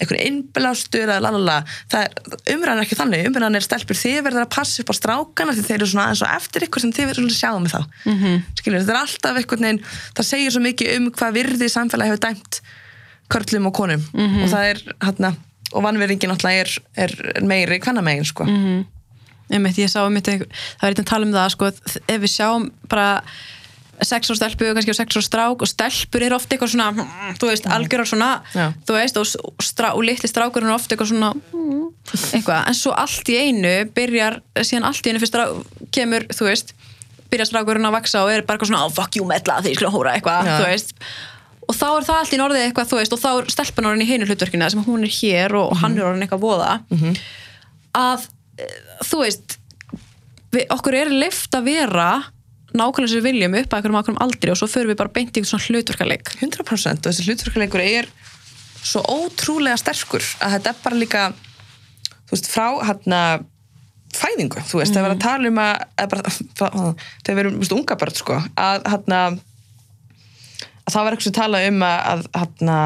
einhvern 0.00 0.22
innblástur 0.24 1.12
umræðan 1.12 2.80
er 2.80 2.84
ekki 2.86 2.98
þannig 2.98 3.28
umræðan 3.30 3.60
er 3.60 3.66
stelpur, 3.66 4.00
þið 4.00 4.18
verður 4.26 4.46
að 4.46 4.54
passa 4.56 4.82
upp 4.82 4.92
á 4.92 5.00
strákana 5.00 5.56
því 5.56 5.66
þeir 5.68 5.78
eru 5.78 5.90
svona 5.92 6.08
aðeins 6.08 6.24
og 6.24 6.34
eftir 6.38 6.66
ykkur 6.68 6.84
sem 6.84 6.96
þið 6.96 7.12
verður 7.12 7.28
að 7.28 7.36
sjá 7.36 7.52
með 7.56 7.76
þá 7.76 7.80
mm 7.82 8.16
-hmm. 8.16 8.42
skilur, 8.60 8.80
þetta 8.80 8.96
er 8.96 9.02
alltaf 9.02 9.40
einhvern 9.42 9.68
veginn, 9.68 9.84
það 10.16 10.30
segir 10.30 10.56
svo 10.56 10.64
mikið 10.64 10.96
um 10.96 11.12
hvað 11.12 11.36
virði 11.36 11.70
samfélagi 11.72 12.14
hefur 12.14 12.24
dæmt 12.26 12.60
körlum 13.32 13.68
og 13.68 13.74
konum 13.74 14.00
mm 14.00 14.26
-hmm. 14.26 14.42
og 14.44 14.58
er 14.60 14.82
hérna, 15.04 15.34
og 15.72 15.82
vannverðingin 15.82 16.30
alltaf 16.30 16.52
er, 16.52 16.70
er 16.94 17.42
meiri 17.42 17.80
hvernamegin 17.80 18.24
sko 18.24 18.44
mm 18.44 18.56
-hmm. 18.56 18.84
Einmitt, 19.50 19.78
ég 19.78 19.90
sá 19.92 20.00
um 20.02 20.16
þetta, 20.16 20.38
það 20.42 20.88
er 20.88 20.90
eitthvað 20.90 21.04
að 21.04 21.12
tala 21.12 21.28
um 21.28 21.36
það 21.36 21.52
sko, 21.54 21.70
ef 22.06 22.24
við 22.24 22.32
sjáum 22.32 22.70
bara 22.90 23.10
sex 24.04 24.30
og 24.30 24.36
stelpu, 24.36 24.66
kannski 24.76 24.92
og 24.92 24.98
sex 24.98 25.18
og 25.18 25.24
strák 25.24 25.62
og 25.64 25.70
stelpur 25.70 26.24
er 26.24 26.34
ofta 26.36 26.56
eitthvað 26.56 26.72
svona 26.74 26.88
mm, 26.92 27.36
þú 27.40 27.50
veist, 27.50 27.68
algjörðar 27.76 28.10
svona 28.10 28.30
Já. 28.52 28.66
þú 28.88 28.96
veist, 28.98 29.20
og, 29.20 29.62
strá, 29.64 29.92
og 29.94 30.04
litli 30.04 30.28
strákur 30.30 30.66
er 30.66 30.74
ofta 30.74 30.94
eitthvað 30.94 31.12
svona 31.12 31.30
mm, 31.32 31.86
eitthvað, 32.36 32.60
en 32.60 32.76
svo 32.76 32.92
allt 32.96 33.32
í 33.32 33.38
einu 33.40 33.72
byrjar, 33.96 34.40
síðan 34.60 34.90
allt 34.90 35.06
í 35.06 35.14
einu 35.14 35.22
fyrst 35.22 35.40
kemur, 35.96 36.28
þú 36.34 36.50
veist, 36.50 36.74
byrjar 37.32 37.50
strákurinn 37.52 37.88
að 37.88 37.96
vaksa 38.00 38.26
og 38.26 38.34
er 38.34 38.44
bara 38.44 38.58
eitthvað 38.58 38.74
svona, 38.74 38.84
oh, 38.84 38.92
fuck 38.92 39.16
you 39.18 39.26
metla 39.28 39.62
því 39.62 39.72
ég 39.72 39.80
skulle 39.80 39.94
hóra 39.94 40.16
eitthvað, 40.18 40.52
og 41.66 41.74
þá 41.74 41.86
er 41.88 42.06
það 42.06 42.20
allt 42.20 42.36
í 42.36 42.38
norðið 42.42 42.68
eitthvað, 42.68 42.94
veist, 43.00 43.16
og 43.16 43.22
þá 43.22 43.30
er 43.32 43.50
stelpan 43.50 43.88
orðin 43.90 44.04
í 44.04 44.10
heinu 44.10 44.28
hlutverkina 44.28 44.68
sem 44.70 44.84
hún 44.86 45.02
er 45.06 45.10
hér 45.10 45.56
og 45.56 45.72
mm 45.72 45.72
-hmm. 45.72 45.80
hann 45.82 45.96
er 45.98 46.04
orðin 46.06 46.26
eitthvað 46.26 46.44
voða. 46.44 46.80
Að 47.96 48.28
þú 49.06 49.22
veist 49.22 49.58
við, 50.54 50.64
okkur 50.72 50.98
er 51.02 51.12
leift 51.12 51.56
að 51.56 51.68
vera 51.70 52.10
nákvæmlega 52.76 53.10
sem 53.10 53.20
við 53.20 53.28
viljum 53.30 53.58
upp 53.60 53.72
að 53.72 53.78
einhverjum 53.78 53.98
ákveðum 54.00 54.22
aldri 54.26 54.52
og 54.52 54.60
svo 54.60 54.68
förum 54.70 54.92
við 54.92 55.00
bara 55.00 55.14
beint 55.16 55.36
í 55.38 55.42
svona 55.46 55.64
hlutverkaleik 55.64 56.32
100% 56.40 57.06
og 57.06 57.10
þessi 57.10 57.26
hlutverkaleikur 57.28 57.84
er 57.84 58.08
svo 58.86 59.02
ótrúlega 59.06 59.78
sterkur 59.80 60.24
að 60.44 60.56
þetta 60.56 60.72
er 60.72 60.80
bara 60.84 61.00
líka 61.00 61.26
þú 62.26 62.34
veist, 62.34 62.50
frá 62.50 62.66
hérna 62.86 63.20
fæðingu, 64.16 64.62
þú 64.64 64.80
veist, 64.80 64.94
mm. 64.94 64.96
það 64.96 65.06
er 65.06 65.14
að 65.14 65.24
tala 65.24 65.50
um 65.50 65.60
að, 65.60 65.74
að 66.00 66.12
bara, 66.12 66.32
þegar 67.26 67.36
við 67.36 67.42
erum 67.42 67.58
veist, 67.60 67.74
unga 67.76 67.98
börn 68.00 68.16
sko, 68.16 68.38
að 68.56 68.86
hérna 68.92 69.20
að 70.86 70.94
það 70.94 71.02
var 71.02 71.16
eitthvað 71.16 71.28
sem 71.28 71.36
tala 71.36 71.62
um 71.66 71.84
að, 71.86 71.98
að 72.06 72.26
hérna 72.40 72.78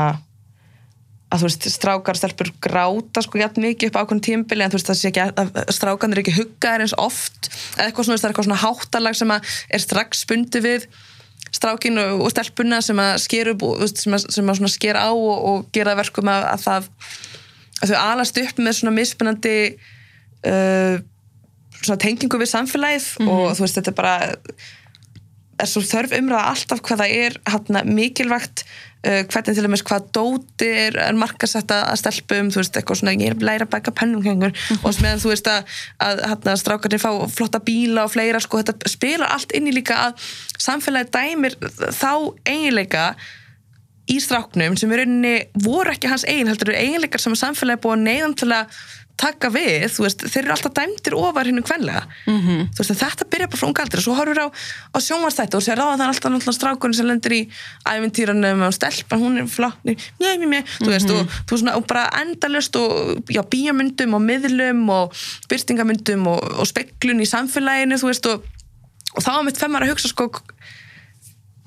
að 1.30 1.42
þú 1.42 1.46
veist, 1.46 1.68
strákar, 1.70 2.18
stelpur 2.18 2.50
gráta 2.62 3.22
sko 3.22 3.38
jætt 3.38 3.60
mikið 3.62 3.90
upp 3.90 3.98
á 3.98 4.02
ákveðin 4.02 4.24
tímbili 4.26 4.64
en 4.64 4.72
þú 4.72 4.80
veist, 4.80 4.88
það 4.90 4.98
sé 4.98 5.10
ekki 5.10 5.22
að, 5.22 5.38
að 5.44 5.70
strákan 5.76 6.14
er 6.14 6.22
ekki 6.24 6.34
huggaðir 6.34 6.84
eins 6.86 6.96
oft, 6.98 7.50
eða 7.76 7.86
eitthvað 7.86 8.08
svona, 8.08 8.18
það 8.18 8.26
er 8.26 8.32
eitthvað 8.32 8.48
svona 8.48 8.62
háttalag 8.64 9.18
sem 9.20 9.34
er 9.36 9.84
strax 9.84 10.24
spundi 10.24 10.62
við 10.64 10.88
strákin 11.54 12.02
og, 12.02 12.26
stelpuna 12.34 12.80
sem 12.82 12.98
að 13.02 13.12
sker 13.24 13.52
upp, 13.54 13.64
sem 13.94 14.16
að, 14.16 14.26
sem 14.34 14.50
að 14.52 14.72
sker 14.74 14.98
á 14.98 15.10
og, 15.10 15.36
og 15.52 15.70
gera 15.74 15.96
verkum 15.98 16.30
að, 16.30 16.48
að 16.50 16.66
það 16.66 16.90
að 17.80 17.92
þau 17.92 18.00
alast 18.00 18.42
upp 18.42 18.60
með 18.60 18.76
svona 18.76 18.96
misspunandi 18.96 19.56
uh, 20.50 21.00
svona 21.80 22.02
tengingu 22.02 22.40
við 22.40 22.52
samfélagið 22.52 23.08
mm 23.20 23.26
-hmm. 23.26 23.32
og 23.32 23.56
þú 23.56 23.64
veist, 23.64 23.78
þetta 23.78 23.90
er 23.90 23.98
bara 24.02 24.14
er 25.60 25.68
svo 25.68 25.82
þörf 25.84 26.14
umræða 26.16 26.50
alltaf 26.52 26.80
hvað 26.84 27.02
það 27.02 27.16
er 27.24 27.38
hana, 27.54 27.84
mikilvægt 27.84 28.64
uh, 28.64 28.89
hvernig 29.00 29.56
til 29.56 29.64
dæmis 29.64 29.82
hvað 29.88 30.08
dóti 30.12 30.66
er, 30.68 30.96
er 31.00 31.16
markasetta 31.16 31.78
að 31.88 32.00
stelpum, 32.02 32.50
þú 32.52 32.60
veist, 32.60 32.76
eitthvað 32.76 33.00
svona 33.00 33.14
ég 33.16 33.32
er 33.32 33.44
læra 33.48 33.64
að 33.64 33.72
bæka 33.72 33.94
pennumkengur 33.96 34.52
mm 34.52 34.76
-hmm. 34.76 34.84
og 34.84 35.00
meðan 35.00 35.22
þú 35.22 35.32
veist 35.32 35.48
að, 35.48 35.64
að 36.04 36.22
hana, 36.28 36.56
strákarnir 36.56 37.00
fá 37.00 37.12
flotta 37.32 37.60
bíla 37.60 38.04
og 38.04 38.12
fleira, 38.12 38.40
sko, 38.40 38.60
þetta 38.60 38.88
spilar 38.88 39.32
allt 39.32 39.52
inn 39.52 39.68
í 39.68 39.72
líka 39.72 39.94
að 40.06 40.12
samfélagi 40.58 41.10
dæmir 41.16 41.56
þá 41.96 42.34
eiginleika 42.44 43.14
í 44.10 44.18
stráknum 44.20 44.76
sem 44.76 44.92
í 44.92 44.96
rauninni 44.98 45.34
voru 45.54 45.92
ekki 45.92 46.10
hans 46.10 46.24
eigin, 46.24 46.50
heldur 46.50 46.74
eiginleikar 46.74 47.22
sem 47.22 47.36
samfélagi 47.38 47.80
búið 47.84 48.02
neyðan 48.04 48.34
til 48.34 48.52
að 48.52 48.66
taka 49.20 49.50
við, 49.52 49.86
þú 49.92 50.04
veist, 50.06 50.22
þeir 50.32 50.46
eru 50.46 50.54
alltaf 50.54 50.72
dæmdir 50.76 51.16
ofar 51.18 51.48
hinn 51.48 51.60
um 51.60 51.66
kvenlega 51.66 52.02
mm 52.26 52.38
-hmm. 52.40 52.62
þú 52.74 52.80
veist, 52.80 53.02
þetta 53.02 53.26
byrja 53.32 53.48
bara 53.50 53.60
frá 53.60 53.66
unga 53.68 53.82
aldrei 53.84 54.00
og 54.00 54.04
svo 54.04 54.14
horfur 54.16 54.40
á, 54.44 54.46
á 54.96 54.98
sjónvarstættu 55.06 55.56
og 55.56 55.64
sér 55.64 55.82
á 55.82 55.86
það 55.92 56.06
alltaf 56.08 56.30
náttúrulega 56.32 56.58
strákurinn 56.58 56.96
sem 56.96 57.06
lendir 57.06 57.32
í 57.32 57.42
æfintýranum 57.84 58.66
og 58.66 58.74
stelpan, 58.74 59.20
hún 59.20 59.38
er 59.40 59.46
flott 59.46 59.78
mjö, 59.84 59.94
mjö, 60.20 60.46
mjö, 60.52 60.62
þú 60.80 60.90
veist, 60.94 61.08
mm 61.08 61.16
-hmm. 61.16 61.20
og, 61.20 61.26
þú 61.46 61.52
veist, 61.52 61.76
og 61.76 61.86
bara 61.86 62.04
endalust 62.22 62.76
og, 62.76 62.90
já, 63.28 63.42
bíamundum 63.42 64.14
og 64.14 64.22
miðlum 64.22 64.88
og 64.88 65.12
byrstingamundum 65.48 66.26
og, 66.26 66.40
og 66.60 66.66
speklun 66.66 67.20
í 67.20 67.28
samfélaginu, 67.34 68.00
þú 68.00 68.06
veist, 68.06 68.26
og, 68.26 68.44
og 69.16 69.22
þá 69.24 69.38
er 69.38 69.44
mitt 69.44 69.58
femmar 69.58 69.82
að 69.82 69.90
hugsa, 69.90 70.08
sko 70.08 70.30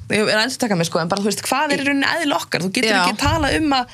ég 0.09 0.29
er 0.29 0.37
að 0.37 0.57
taka 0.57 0.75
mig, 0.75 0.87
sko, 0.87 0.99
en 0.99 1.09
bara, 1.09 1.21
þú 1.21 1.29
veist, 1.31 1.45
hvað 1.47 1.71
er 1.73 1.79
í 1.81 1.85
rauninni 1.85 2.07
eðl 2.17 2.33
okkar, 2.33 2.61
þú 2.61 2.71
getur 2.71 2.91
Já. 2.91 3.03
ekki 3.03 3.17
tala 3.17 3.47
um 3.57 3.73
að 3.73 3.85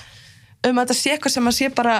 um 0.68 0.76
að 0.82 0.90
þetta 0.90 0.98
sé 1.00 1.14
eitthvað 1.14 1.34
sem 1.36 1.48
að 1.50 1.56
sé 1.56 1.70
bara 1.72 1.94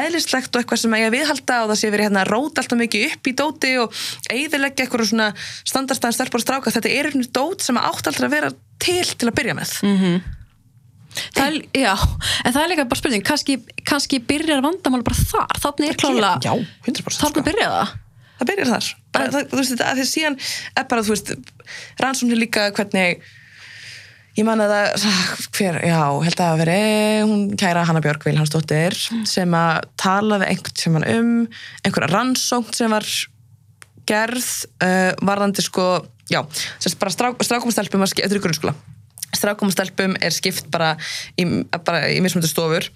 eðlislegt 0.00 0.50
og 0.56 0.62
eitthvað 0.62 0.80
sem 0.82 0.94
að 0.96 1.02
ég 1.04 1.12
viðhalda 1.14 1.58
og 1.62 1.70
það 1.70 1.78
sé 1.80 1.90
verið 1.94 2.08
hérna 2.08 2.24
rót 2.26 2.58
alltaf 2.58 2.80
mikið 2.80 3.06
upp 3.06 3.30
í 3.30 3.34
dóti 3.38 3.70
og 3.78 4.00
eiðilegja 4.34 4.84
eitthvað 4.86 5.10
svona 5.12 5.28
standarstæðan 5.70 6.16
stelpur 6.18 6.40
og 6.40 6.44
stráka, 6.44 6.74
þetta 6.74 6.90
er 6.90 7.10
einhvern 7.10 7.30
dót 7.38 7.64
sem 7.66 7.78
átt 7.78 8.10
alltaf 8.10 8.26
að 8.26 8.34
vera 8.34 8.52
til 8.82 9.06
til 9.14 9.30
að 9.30 9.34
byrja 9.38 9.56
með. 9.60 9.74
Mm. 9.86 10.20
það 11.38 11.46
er, 11.46 11.58
Já, 11.84 11.94
en 12.46 12.54
það 12.54 12.62
er 12.64 12.70
líka 12.74 12.88
bara 12.90 13.02
spurning 13.02 13.26
kannski, 13.26 13.58
kannski 13.86 14.22
byrjar 14.26 14.62
vandamál 14.66 15.02
bara 15.06 15.26
þar. 15.30 15.58
Þannig 15.66 15.92
er 15.94 16.00
klála, 16.02 16.36
Já, 16.42 16.54
100% 16.86 17.20
þarna 17.22 17.34
sko. 17.34 17.46
byrja 17.50 17.72
það. 17.74 17.98
Það 18.40 18.50
byrjar 18.50 18.70
þar. 18.72 18.86
Bara, 19.14 19.32
það, 19.34 19.50
þú 19.50 19.58
veist, 19.60 19.74
þetta, 19.74 19.90
að 19.90 19.98
því 20.00 20.06
síðan 20.10 20.36
er 20.80 20.86
bara, 20.90 21.02
þú 21.06 21.14
veist, 21.14 21.32
rannsóknir 22.00 22.40
líka 22.40 22.70
hvernig 22.74 23.26
ég 24.40 24.46
man 24.48 24.62
að 24.64 24.72
það, 24.72 25.42
hver, 25.56 25.78
já, 25.84 25.98
held 26.24 26.38
að 26.40 26.40
það 26.40 26.60
veri 26.62 26.76
hún 27.28 27.42
kæra 27.60 27.82
Hanna 27.88 28.00
Björg 28.04 28.24
Vilhansdóttir 28.24 28.96
sem 29.28 29.56
að 29.56 29.88
talaði 30.00 30.48
einhvern 30.48 30.80
sem 30.80 30.96
hann 30.96 31.06
um, 31.12 31.34
einhverja 31.84 32.10
rannsókn 32.14 32.76
sem 32.76 32.94
var 32.94 33.08
gerð 34.08 34.48
uh, 34.84 35.12
varðandi 35.26 35.64
sko, 35.66 35.86
já 36.32 36.40
sérst 36.80 36.98
bara 37.02 37.12
strák, 37.14 37.44
strákumstelpum 37.44 38.06
er 38.06 38.36
í 38.38 38.42
grunnskóla. 38.42 38.74
Strákumstelpum 39.36 40.16
er 40.18 40.34
skipt 40.34 40.70
bara 40.72 40.94
í, 41.38 41.46
bara 41.76 42.06
í 42.10 42.18
mismundu 42.24 42.48
stofur 42.50 42.88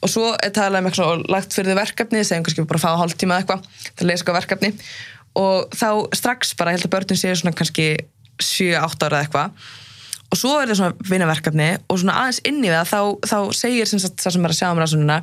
og 0.00 0.12
svo 0.12 0.30
er 0.36 0.52
talað 0.54 0.84
um 0.84 0.90
eitthvað 0.90 1.14
og 1.14 1.26
lagt 1.32 1.56
fyrir 1.56 1.74
þau 1.74 1.80
verkefni, 1.80 2.22
segjum 2.24 2.46
kannski 2.46 2.68
bara 2.68 2.82
fá 2.82 2.92
hálftíma 3.00 3.40
eða 3.40 3.42
eitthvað 3.42 3.84
til 3.88 4.04
að 4.04 4.12
lesa 4.12 4.22
eitthvað 4.22 4.40
verkefni. 4.42 4.72
Og 5.40 5.76
þá 5.76 5.90
strax 6.18 6.54
bara, 6.58 6.74
held 6.74 6.86
að 6.86 6.94
börnum 6.94 7.18
séu 7.18 7.36
svona 7.38 7.56
kannski 7.56 7.92
7-8 8.40 9.06
ára 9.06 9.20
eða 9.20 9.26
eitthvað 9.26 9.78
og 10.30 10.38
svo 10.38 10.54
er 10.60 10.70
það 10.70 10.80
svona 10.80 11.08
vinnaverkefni 11.10 11.68
og 11.90 12.00
svona 12.00 12.16
aðeins 12.22 12.40
inn 12.46 12.62
í 12.62 12.70
það 12.70 12.90
þá, 12.92 13.00
þá 13.32 13.38
segir 13.58 13.90
sem 13.90 14.02
sagt 14.02 14.22
það 14.22 14.36
sem 14.36 14.46
er 14.46 14.54
að 14.54 14.60
sjá 14.60 14.68
um 14.70 14.80
rannsóknina 14.80 15.18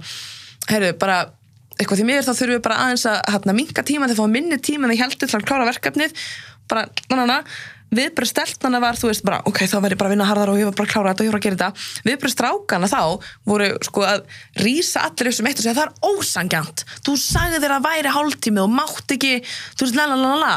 heyrðu 0.68 0.91
bara 0.99 1.18
eitthvað 1.78 2.01
því 2.01 2.08
miður 2.10 2.28
þá 2.28 2.34
þurfum 2.34 2.55
við 2.55 2.64
bara 2.66 2.80
aðeins 2.84 3.05
að 3.08 3.18
hérna, 3.34 3.55
minka 3.58 3.86
tíma 3.88 4.10
þegar 4.10 4.20
fá 4.20 4.34
minni 4.34 4.60
tíma 4.60 4.88
en 4.88 4.93
þið 4.93 5.03
heldur 5.03 5.32
til 5.32 5.38
að 5.38 5.47
klára 5.47 5.68
verkefnið 5.70 6.24
bara, 6.68 6.88
na, 7.30 7.39
na, 7.88 7.95
na, 7.95 7.97
viðbröð 7.97 8.29
steltnana 8.29 8.79
var 8.83 8.97
þú 8.99 9.09
veist 9.11 9.23
bara, 9.25 9.39
ok, 9.47 9.63
þá 9.63 9.77
verður 9.79 9.95
ég 9.95 9.99
bara 10.01 10.09
að 10.09 10.13
vinna 10.15 10.27
harðar 10.27 10.51
og 10.51 10.59
ég 10.59 10.67
var 10.67 10.75
bara 10.77 10.88
að 10.88 10.93
klára 10.93 11.11
þetta 11.13 11.23
og 11.23 11.27
ég 11.27 11.33
var 11.33 11.39
að 11.39 11.45
gera 11.45 11.57
þetta. 11.57 12.01
Viðbröð 12.07 12.33
strákana 12.33 12.89
þá 12.91 13.01
voru 13.47 13.69
sko 13.88 14.03
að 14.07 14.23
rýsa 14.61 15.03
allir 15.07 15.29
upp 15.31 15.38
sem 15.38 15.49
eitt 15.49 15.61
og 15.61 15.65
segja 15.65 15.77
það 15.77 15.88
er 15.88 16.11
ósangjant, 16.11 16.85
þú 17.07 17.15
sagði 17.21 17.61
þér 17.63 17.75
að 17.77 17.88
væri 17.88 18.13
hálftími 18.17 18.63
og 18.63 18.71
mátt 18.73 19.15
ekki 19.15 19.33
þú 19.47 19.88
veist, 19.88 19.97
la 19.97 20.07
la 20.11 20.17
la 20.19 20.35
la 20.41 20.53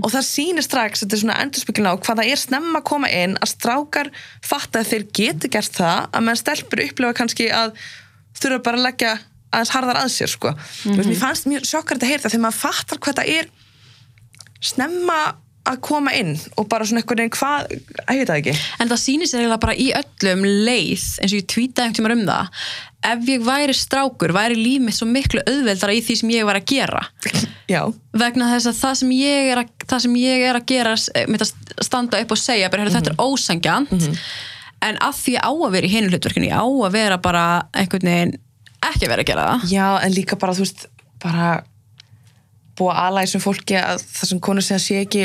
og 0.00 0.10
það 0.14 0.28
sýnir 0.30 0.66
strax, 0.66 1.04
þetta 1.04 1.16
er 1.16 1.22
svona 1.24 1.38
endurspilin 1.44 1.90
á 1.90 1.94
hvað 2.00 2.22
það 2.22 2.32
er 2.32 2.40
snemma 2.40 2.80
að 2.80 2.88
koma 2.90 3.10
inn 3.12 3.36
að 3.40 3.52
strákar 3.54 4.12
fatta 4.44 4.80
að 4.80 4.92
þeir 4.94 5.08
geti 5.20 5.52
gert 5.52 5.76
það 5.76 6.08
að 6.08 6.24
meðan 6.26 6.40
stelpur 6.40 6.84
upplifa 6.86 7.18
kannski 7.20 7.50
að 7.52 7.74
þurfa 8.40 8.64
bara 8.64 8.80
að 8.80 8.86
leggja 8.88 9.14
aðeins 9.50 9.72
harðar 9.74 9.98
að 9.98 10.12
sér 10.14 10.30
sko. 10.30 10.52
þú 10.54 10.96
veist, 10.96 11.10
mér 11.10 11.18
fannst 11.18 11.48
mjög 11.50 11.66
sjokkar 11.66 11.98
þetta 11.98 12.10
heyrta 12.10 12.30
þegar 12.30 12.44
maður 12.44 12.60
fattar 12.60 13.00
hvað 13.02 13.18
það 13.18 13.32
er 13.34 13.48
snemma 14.70 15.18
að 15.68 15.80
koma 15.84 16.12
inn 16.16 16.32
og 16.58 16.68
bara 16.70 16.86
svona 16.88 17.02
einhvern 17.02 17.20
veginn 17.20 17.34
hvað, 17.36 17.72
að 18.06 18.16
ég 18.16 18.22
veit 18.22 18.30
það 18.30 18.38
ekki? 18.40 18.54
En 18.80 18.90
það 18.90 19.00
sýnir 19.02 19.28
sér 19.28 19.42
eiginlega 19.42 19.64
bara 19.64 19.76
í 19.76 19.88
öllum 19.98 20.46
leið 20.66 21.04
eins 21.20 21.32
og 21.34 21.36
ég 21.36 21.48
tweetaði 21.52 21.90
einhvern 21.90 21.98
tímann 22.00 22.16
um 22.16 22.30
það 22.30 22.62
ef 23.10 23.30
ég 23.32 23.44
væri 23.44 23.74
strákur, 23.76 24.34
væri 24.36 24.58
líf 24.58 24.82
mitt 24.84 24.96
svo 24.96 25.08
miklu 25.08 25.42
auðveldara 25.46 25.96
í 25.96 26.02
því 26.04 26.16
sem 26.20 26.32
ég 26.34 26.48
var 26.48 26.58
að 26.60 26.68
gera. 26.68 27.02
Já, 27.72 27.82
vegna 28.12 28.50
þess 28.50 28.70
að 28.70 28.78
það 28.80 28.94
sem 29.00 29.14
ég 29.16 29.50
er 29.52 29.62
að, 29.62 29.72
það 29.86 30.04
sem 30.04 30.16
ég 30.20 30.44
er 30.48 30.58
að 30.58 30.68
gera 30.68 30.94
eh, 31.14 31.26
mitt 31.30 31.44
að 31.44 31.52
standa 31.86 32.20
upp 32.20 32.34
og 32.34 32.40
segja 32.40 32.70
bara, 32.72 32.86
mm 32.86 32.96
þetta 32.96 33.12
er 33.12 33.22
ósangjant 33.22 34.08
en 34.80 34.96
að 35.04 35.18
því 35.20 35.34
á 35.40 35.50
að 35.52 35.74
vera 35.76 35.88
í 35.88 35.92
hinu 35.92 36.10
hlutverkinu 36.10 36.48
á 36.52 36.64
að 36.64 36.94
vera 36.96 37.20
bara 37.20 37.44
einhvern 37.76 38.10
veginn 38.10 38.38
ekki 38.80 39.04
að 39.06 39.12
vera 39.12 39.24
að 39.24 39.30
gera 39.30 39.46
það. 39.50 39.66
Já, 39.74 39.86
en 40.00 40.16
líka 40.16 40.38
bara 40.40 40.56
þú 40.56 40.64
veist, 40.64 40.86
bara 41.20 41.48
búa 42.80 42.96
aðlæg 43.06 43.28
sem 43.28 43.42
fólki 43.44 43.76
að 43.76 44.04
það 44.08 44.30
sem 44.32 44.40
konur 44.42 44.64
segja 44.64 44.80
sé 44.82 45.00
ekki 45.04 45.24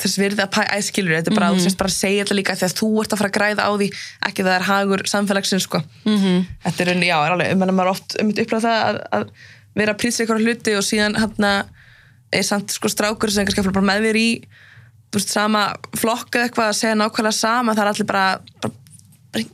þess 0.00 0.18
virði 0.18 0.42
að 0.42 0.50
pæ, 0.56 0.62
æskilur 0.74 1.16
þetta 1.16 1.30
er 1.30 1.36
bara, 1.36 1.48
mm 1.48 1.54
-hmm. 1.54 1.62
þú 1.62 1.68
sést 1.68 1.78
bara 1.78 1.90
að 1.92 1.96
segja 1.96 2.24
þetta 2.24 2.38
líka 2.38 2.54
að 2.54 2.78
þú 2.80 2.88
ert 3.02 3.12
að 3.12 3.20
fara 3.20 3.30
að 3.30 3.36
græða 3.36 3.66
á 3.68 3.70
því, 3.78 3.88
ekki 4.28 4.46
það 4.46 4.56
er 4.56 4.66
hagur 4.68 5.02
samfélagsins, 5.06 5.66
sko 5.68 5.78
mm 6.04 6.16
-hmm. 6.18 6.46
þetta 6.64 6.82
er 6.82 6.90
enn, 6.94 7.02
já, 7.02 7.16
er 7.24 7.32
alveg, 7.32 7.52
að 7.54 7.74
maður 7.74 7.92
oft 7.94 8.16
um 8.20 8.28
upplæða 8.28 8.64
það 8.66 8.80
að, 8.88 8.98
að 9.12 9.24
vera 9.74 9.92
að 9.92 10.00
prýsa 10.02 10.22
ykkur 10.24 10.42
hluti 10.42 10.76
og 10.76 10.84
síðan 10.84 11.18
hann 11.18 11.64
er 12.34 12.42
samt 12.42 12.74
sko 12.74 12.88
strákur 12.90 13.30
sem 13.30 13.46
kannski 13.46 13.62
bara 13.70 13.86
meðvir 13.86 14.18
í 14.18 14.30
þú 15.14 15.20
veist, 15.20 15.30
sama 15.30 15.66
flokk 15.94 16.34
eða 16.34 16.48
eitthvað 16.48 16.70
að 16.70 16.78
segja 16.80 16.98
nákvæmlega 16.98 17.38
sama, 17.38 17.74
það 17.74 17.84
er 17.84 17.90
allir 17.92 18.08
bara 18.08 18.24
bara, 18.62 18.72
bara 19.32 19.44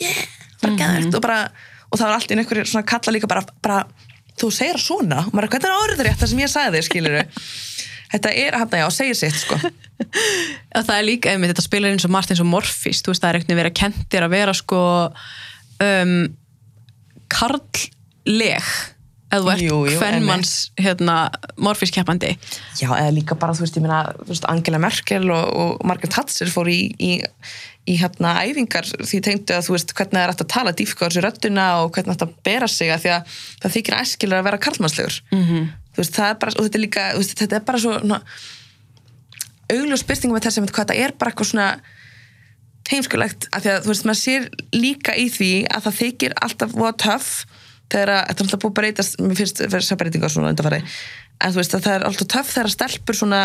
yeah, 0.00 0.22
bara 0.62 0.72
mm 0.72 0.78
-hmm. 0.78 1.16
og 1.16 1.22
bara, 1.22 1.50
og 1.90 1.98
það 1.98 2.08
er 2.08 2.14
allt 2.14 2.30
inn 2.30 2.38
einhverjir 2.38 2.66
svona 2.66 2.86
kalla 2.86 3.12
líka 3.12 3.26
bara, 3.26 3.44
bara 3.62 3.86
þú 4.38 4.50
segir 4.54 4.78
svona, 4.78 5.24
og 5.26 5.32
maður 5.34 5.44
er 5.44 5.50
hvernig 5.50 5.68
er 5.70 5.82
orður 5.82 6.06
rétt 6.06 6.20
það 6.20 6.28
sem 6.28 6.38
ég 6.38 6.50
sagði 6.50 6.78
þér, 6.78 6.84
skilur 6.86 7.14
þetta 8.12 8.34
er 8.34 8.58
hann 8.58 8.72
að 8.72 8.82
já, 8.82 8.88
segir 8.94 9.18
sitt, 9.18 9.38
sko. 9.44 9.58
Það 10.88 10.94
er 10.94 11.06
líka, 11.06 11.32
einmitt, 11.32 11.52
þetta 11.52 11.64
spilar 11.64 11.94
eins 11.94 12.06
og 12.06 12.12
margt 12.14 12.30
eins 12.32 12.42
og 12.42 12.48
morfís, 12.48 13.02
þú 13.02 13.12
veist, 13.12 13.24
það 13.24 13.30
er 13.30 13.40
ekkert 13.40 13.64
að 13.64 13.72
kentir 13.80 14.26
að 14.26 14.34
vera 14.36 14.54
sko 14.56 14.82
um, 15.84 16.14
karlleg. 17.32 18.70
Eða 19.28 19.42
þú 19.60 19.80
ert 19.84 19.98
hvernmanns 20.00 20.52
hérna, 20.80 21.14
morfískeppandi 21.60 22.30
Já, 22.78 22.86
eða 22.86 23.10
líka 23.12 23.36
bara, 23.36 23.52
þú 23.52 23.66
veist, 23.66 23.76
ég 23.76 23.88
veist, 24.24 24.46
Angela 24.48 24.78
Merkel 24.80 25.28
og, 25.28 25.50
og 25.52 25.82
Margaret 25.84 26.14
Thatcher 26.14 26.48
fór 26.48 26.70
í, 26.72 26.78
í, 26.96 27.10
í 27.84 27.96
hérna 28.00 28.38
æfingar 28.40 28.88
því 28.88 29.20
tegndu 29.26 29.58
að 29.58 29.66
þú 29.66 29.74
veist 29.76 29.92
hvernig 29.98 30.16
það 30.16 30.24
er 30.24 30.32
að 30.32 30.48
tala 30.54 30.72
dýfka 30.80 31.04
á 31.04 31.06
þessu 31.10 31.24
rödduna 31.26 31.66
og 31.82 31.92
hvernig 31.92 32.16
það 32.16 32.24
er 32.24 32.32
að 32.32 32.40
bera 32.48 32.70
sig 32.72 32.94
að 32.94 33.04
því 33.04 33.12
að 33.18 33.36
það 33.66 33.76
þykir 33.76 33.98
æskilega 33.98 34.40
að 34.40 34.48
vera 34.48 34.62
karlmannslegur. 34.64 35.20
Mm 35.34 35.44
-hmm. 35.44 35.68
Veist, 36.02 36.16
það 36.16 36.32
er 36.32 36.40
bara, 36.42 36.56
og 36.56 36.66
þetta 36.66 36.78
er 36.78 36.84
líka 36.84 37.06
veist, 37.18 37.36
þetta 37.38 37.58
er 37.58 37.64
bara 37.68 37.82
svo 37.82 37.94
augljós 39.68 40.04
byrtingum 40.08 40.36
með 40.36 40.48
þess 40.48 40.60
að 40.60 40.74
hvað 40.74 40.90
það 40.92 41.02
er 41.04 41.16
bara 41.18 41.32
eitthvað 41.32 41.50
svona 41.52 41.68
heimskulegt 42.88 43.48
að 43.52 43.64
því 43.64 43.72
að 43.72 43.82
þú 43.84 43.92
veist, 43.92 44.06
maður 44.08 44.20
sér 44.22 44.46
líka 44.72 45.16
í 45.18 45.26
því 45.32 45.52
að 45.68 45.88
það 45.88 45.98
þykir 46.02 46.36
alltaf 46.46 46.76
voða 46.76 46.94
töff 47.04 47.32
þegar 47.92 48.14
að, 48.14 48.22
þetta 48.28 48.42
er 48.42 48.46
alltaf 48.46 48.62
búið 48.62 48.70
að 48.70 48.78
breytast 48.78 49.20
mér 49.20 49.40
finnst 49.42 49.60
þess 49.64 49.92
að 49.92 50.00
breytinga 50.02 50.32
svona 50.32 50.54
undanfari 50.54 50.80
en 51.38 51.52
þú 51.52 51.60
veist 51.60 51.76
að 51.76 51.84
það 51.84 51.98
er 51.98 52.08
alltaf 52.08 52.30
töff 52.32 52.54
þegar 52.54 52.70
að 52.70 52.74
stelpur 52.76 53.18
svona 53.18 53.42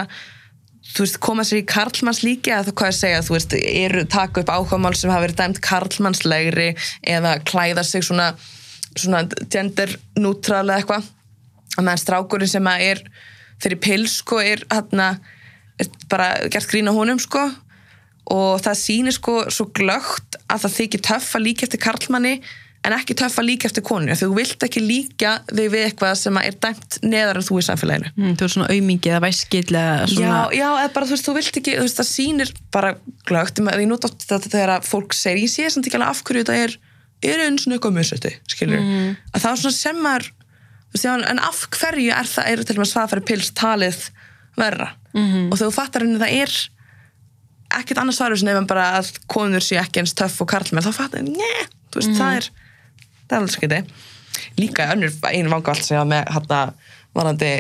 þú 0.94 1.06
veist, 1.06 1.20
koma 1.24 1.46
sér 1.48 1.62
í 1.62 1.68
karlmanns 1.68 2.24
líki 2.24 2.54
að 2.56 2.70
það 2.70 2.78
hvað 2.80 2.92
ég 2.92 2.98
segja, 3.00 3.22
þú 3.24 3.36
veist, 3.38 3.56
eru 3.60 4.04
taka 4.12 4.44
upp 4.44 4.52
áhugamál 4.52 4.94
sem 5.00 5.12
hafa 5.12 5.26
verið 5.26 5.40
dæmt 5.40 5.62
karlmannslegri 5.64 6.70
eða 7.16 7.38
klæða 7.48 7.86
sig 7.88 8.04
svona 8.04 8.34
svona 9.00 9.24
gender-neutral 9.52 10.66
eða 10.68 10.80
eitthvað 10.82 11.12
að 11.78 11.86
meðan 11.86 12.02
strákurinn 12.02 12.52
sem 12.52 12.70
að 12.70 12.88
er 12.92 13.04
fyrir 13.64 13.80
pils, 13.84 14.18
sko, 14.22 14.42
er 14.44 14.66
hérna, 14.72 15.14
er 15.80 15.92
bara 16.12 16.34
gert 16.52 16.70
grína 16.72 16.94
honum, 16.96 17.22
sko. 17.22 17.46
Og 18.34 18.62
það 18.64 18.80
sýnir 18.80 19.16
sko 19.16 19.42
svo 19.52 19.68
glögt 19.76 20.38
að 20.48 20.66
það 20.66 20.76
þykir 20.78 21.02
töff 21.10 21.34
að 21.36 21.46
líka 21.50 21.66
eftir 21.68 21.82
karlmanni 21.84 22.38
en 22.84 22.96
ekki 22.96 23.16
töff 23.18 23.38
að 23.40 23.48
líka 23.48 23.68
eftir 23.70 23.84
konu 23.86 24.16
þú 24.20 24.30
vilt 24.36 24.64
ekki 24.66 24.82
líka 24.84 25.34
þig 25.48 25.70
við 25.72 25.86
eitthvað 25.88 26.16
sem 26.20 26.40
er 26.42 26.56
dæmt 26.66 26.98
neðar 27.06 27.40
en 27.40 27.46
þú 27.48 27.60
í 27.62 27.66
samfélaginu. 27.68 28.12
Mm, 28.18 28.34
þú 28.40 28.46
er 28.46 28.54
svona 28.56 28.70
auðmingið 28.74 29.12
eða 29.14 29.22
væskill 29.24 29.64
svona... 29.72 30.24
já, 30.24 30.58
já, 30.60 30.68
eða 30.82 30.94
bara 30.98 31.08
þú 31.08 31.16
veist, 31.16 31.28
þú 31.28 31.36
vilt 31.38 31.60
ekki 31.62 31.76
þú 31.78 31.86
veist, 31.86 32.00
það 32.02 32.10
sýnir 32.10 32.54
bara 32.76 32.94
glögt 33.30 33.62
ég 33.64 33.90
nút 33.92 34.08
átt 34.10 34.28
þetta 34.28 34.54
þegar 34.56 34.88
fólk 34.88 35.16
segir 35.16 35.46
ég 35.46 35.54
sé 35.54 35.70
samt 35.72 35.88
ekki 35.88 36.00
alveg 36.00 36.12
af 36.12 36.24
hverju 36.28 36.44
þetta 36.44 36.60
er 36.66 36.78
er 37.24 37.46
einn 37.46 37.60
svona 37.62 37.78
eitthvað 37.78 37.98
mjög 37.98 38.10
skilur 38.52 38.82
mm. 38.82 39.12
að 39.32 39.46
það 39.46 39.52
er 39.54 39.62
svona 39.64 39.78
sem 39.78 40.10
já, 40.12 40.30
en 41.02 41.42
af 41.42 41.64
hverju 41.74 42.12
er 42.14 42.30
það, 42.30 42.50
er 42.52 42.64
til 42.64 42.78
og 42.78 42.84
með 42.84 42.92
svaðfæri 42.92 43.26
pils 43.26 43.52
talið 43.58 44.10
verra 44.58 44.94
mm 45.14 45.26
-hmm. 45.26 45.52
og 45.52 45.60
þú 45.60 45.72
fattar 45.74 46.06
henni 46.06 46.22
það 46.22 46.36
er 46.42 46.52
ekkert 47.80 47.98
annars 47.98 48.16
svarur 48.16 48.38
sem 48.38 48.48
nefnum 48.48 48.68
bara 48.68 49.00
að 49.00 49.14
konur 49.28 49.62
sé 49.62 49.80
ekki 49.82 50.00
eins 50.00 50.14
töff 50.14 50.42
og 50.42 50.48
karlmenn, 50.48 50.86
þá 50.86 50.94
fattar 50.94 51.20
henni, 51.20 51.38
njæ, 51.38 51.68
þú 51.92 52.00
veist, 52.00 52.18
það 52.20 52.36
er 52.38 52.50
það 53.28 53.36
er 53.36 53.38
alveg 53.42 53.56
skiti 53.56 53.84
líka 54.58 54.90
önnur 54.94 55.14
einu 55.30 55.50
vangavald 55.50 55.84
sem 55.84 55.96
ég 55.96 56.00
hafa 56.00 56.10
með 56.10 56.34
hérna 56.36 56.74
varandi 57.14 57.52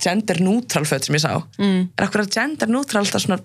gender 0.00 0.40
neutral 0.40 0.86
föt 0.88 1.06
sem 1.06 1.14
ég 1.14 1.22
sá 1.24 1.34
mm. 1.58 1.90
er 1.96 2.06
akkur 2.06 2.24
að 2.24 2.34
gender 2.36 2.70
neutral 2.70 3.06
það, 3.06 3.24
svona, 3.26 3.38